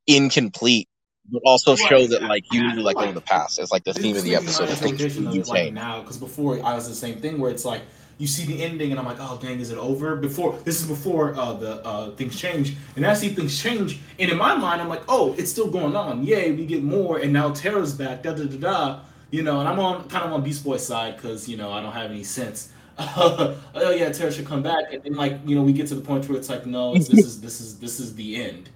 incomplete 0.08 0.88
but 1.32 1.42
also 1.46 1.76
show 1.76 2.08
that 2.08 2.24
like 2.24 2.52
you 2.52 2.64
let 2.82 2.96
Like, 2.96 3.10
of 3.10 3.16
the 3.16 3.22
past 3.22 3.60
as 3.60 3.72
like 3.72 3.84
the 3.84 3.94
theme 3.94 4.16
of 4.16 4.24
the 4.24 4.36
episode 4.36 4.70
of 4.70 4.78
things 4.78 5.18
you 5.18 5.42
of 5.42 5.48
like 5.48 5.74
now 5.74 6.02
because 6.02 6.18
before 6.18 6.64
I 6.64 6.74
was 6.74 6.88
the 6.88 6.96
same 6.96 7.20
thing 7.20 7.40
where 7.40 7.52
it's 7.52 7.66
like 7.66 7.82
you 8.18 8.26
see 8.26 8.46
the 8.46 8.64
ending 8.64 8.92
and 8.92 9.00
I'm 9.00 9.06
like, 9.06 9.18
oh 9.20 9.38
dang, 9.42 9.60
is 9.60 9.72
it 9.72 9.78
over? 9.78 10.16
Before 10.16 10.58
this 10.64 10.82
is 10.82 10.88
before 10.88 11.36
uh, 11.36 11.54
the 11.54 11.86
uh, 11.86 12.12
things 12.12 12.40
change, 12.40 12.76
and 12.96 13.06
I 13.06 13.14
see 13.14 13.30
things 13.30 13.62
change, 13.62 14.00
and 14.18 14.32
in 14.32 14.38
my 14.38 14.56
mind 14.56 14.82
I'm 14.82 14.90
like, 14.90 15.04
oh, 15.08 15.36
it's 15.38 15.52
still 15.52 15.70
going 15.70 15.96
on. 15.96 16.24
Yay, 16.24 16.52
we 16.52 16.66
get 16.66 16.84
more, 16.84 17.20
and 17.20 17.32
now 17.32 17.54
Terra's 17.54 17.94
back. 17.94 18.24
Da 18.24 18.34
da 18.34 18.46
da 18.46 18.58
da. 18.58 19.00
You 19.30 19.44
know, 19.44 19.60
and 19.60 19.68
I'm 19.68 19.78
on 19.80 20.08
kind 20.08 20.24
of 20.24 20.32
on 20.32 20.42
Beast 20.42 20.64
Boy's 20.64 20.88
side 20.88 21.18
because 21.18 21.48
you 21.50 21.58
know 21.58 21.72
I 21.72 21.82
don't 21.82 21.92
have 21.92 22.10
any 22.10 22.24
sense. 22.24 22.70
oh 23.00 23.56
yeah, 23.96 24.12
Terra 24.12 24.32
should 24.32 24.48
come 24.48 24.64
back, 24.64 24.92
and 24.92 25.04
then 25.04 25.14
like 25.14 25.38
you 25.46 25.56
know 25.56 25.62
we 25.62 25.74
get 25.74 25.88
to 25.88 25.96
the 25.96 26.02
point 26.02 26.28
where 26.28 26.38
it's 26.38 26.50
like, 26.50 26.66
no, 26.66 26.96
it's, 26.96 27.08
this 27.08 27.26
is 27.26 27.42
this 27.42 27.62
is 27.62 27.78
this 27.78 28.00
is 28.00 28.16
the 28.16 28.42
end. 28.42 28.70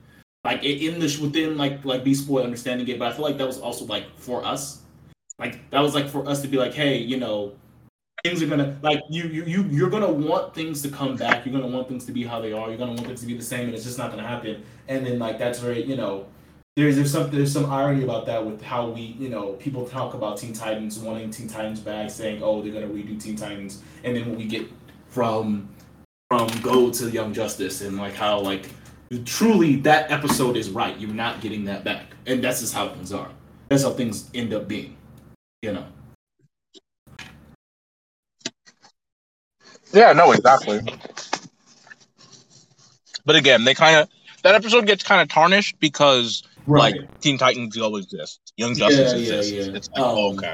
Like 0.43 0.63
in 0.63 0.99
this 0.99 1.19
within 1.19 1.57
like 1.57 1.85
like 1.85 2.03
Beast 2.03 2.27
Boy 2.27 2.41
understanding 2.41 2.87
it, 2.87 2.97
but 2.97 3.11
I 3.11 3.13
feel 3.13 3.23
like 3.23 3.37
that 3.37 3.47
was 3.47 3.59
also 3.59 3.85
like 3.85 4.05
for 4.17 4.43
us. 4.43 4.81
Like 5.37 5.69
that 5.69 5.81
was 5.81 5.93
like 5.93 6.09
for 6.09 6.27
us 6.27 6.41
to 6.41 6.47
be 6.47 6.57
like 6.57 6.73
hey 6.73 6.97
you 6.97 7.17
know 7.17 7.53
things 8.23 8.41
are 8.41 8.47
gonna 8.47 8.77
like 8.81 9.01
you 9.09 9.23
you 9.23 9.43
you 9.43 9.63
you're 9.65 9.89
gonna 9.89 10.11
want 10.11 10.53
things 10.53 10.81
to 10.81 10.89
come 10.89 11.15
back. 11.15 11.45
You're 11.45 11.53
gonna 11.53 11.73
want 11.73 11.87
things 11.87 12.05
to 12.05 12.11
be 12.11 12.23
how 12.23 12.41
they 12.41 12.53
are. 12.53 12.69
You're 12.69 12.77
gonna 12.77 12.93
want 12.93 13.05
things 13.05 13.21
to 13.21 13.27
be 13.27 13.35
the 13.35 13.43
same 13.43 13.65
and 13.65 13.75
it's 13.75 13.83
just 13.83 13.97
not 13.97 14.09
gonna 14.09 14.27
happen. 14.27 14.63
And 14.87 15.05
then 15.05 15.19
like 15.19 15.37
that's 15.37 15.59
very 15.59 15.83
you 15.83 15.95
know 15.95 16.25
there's 16.75 16.95
there's 16.95 17.11
some 17.11 17.29
there's 17.29 17.51
some 17.51 17.65
irony 17.71 18.03
about 18.03 18.25
that 18.25 18.45
with 18.45 18.61
how 18.61 18.89
we 18.89 19.01
you 19.01 19.29
know 19.29 19.53
people 19.53 19.87
talk 19.87 20.13
about 20.13 20.37
Teen 20.37 20.53
Titans 20.53 20.97
wanting 20.99 21.29
Teen 21.29 21.47
Titans 21.47 21.79
back 21.79 22.09
saying 22.09 22.41
oh 22.43 22.61
they're 22.61 22.73
gonna 22.73 22.87
redo 22.87 23.21
Teen 23.21 23.35
Titans. 23.35 23.83
And 24.03 24.15
then 24.15 24.27
when 24.27 24.37
we 24.37 24.45
get 24.45 24.67
from 25.09 25.69
from 26.29 26.47
Go 26.61 26.89
to 26.91 27.09
Young 27.09 27.33
Justice 27.33 27.81
and 27.81 27.97
like 27.97 28.13
how 28.13 28.39
like 28.39 28.69
truly 29.19 29.75
that 29.77 30.09
episode 30.11 30.55
is 30.57 30.69
right. 30.69 30.97
You're 30.99 31.13
not 31.13 31.41
getting 31.41 31.65
that 31.65 31.83
back. 31.83 32.05
And 32.25 32.43
that's 32.43 32.61
just 32.61 32.73
how 32.73 32.89
things 32.89 33.11
are. 33.11 33.29
That's 33.69 33.83
how 33.83 33.91
things 33.91 34.29
end 34.33 34.53
up 34.53 34.67
being 34.67 34.97
you 35.61 35.71
know? 35.73 35.85
Yeah 39.93 40.13
no 40.13 40.31
exactly. 40.31 40.79
But 43.25 43.35
again 43.35 43.63
they 43.63 43.73
kind 43.75 43.97
of 43.97 44.09
that 44.43 44.55
episode 44.55 44.87
gets 44.87 45.03
kind 45.03 45.21
of 45.21 45.27
tarnished 45.29 45.79
because 45.79 46.43
like 46.65 46.95
teen 47.19 47.37
titans 47.37 47.75
go 47.77 47.95
exist. 47.97 48.39
Young 48.57 48.75
justice 48.75 49.13
Yeah, 49.13 49.17
yeah, 49.19 49.33
exists. 49.39 49.51
yeah. 49.51 49.75
it's 49.75 49.89
like 49.89 49.99
oh, 50.01 50.29
Um, 50.31 50.37
okay 50.39 50.47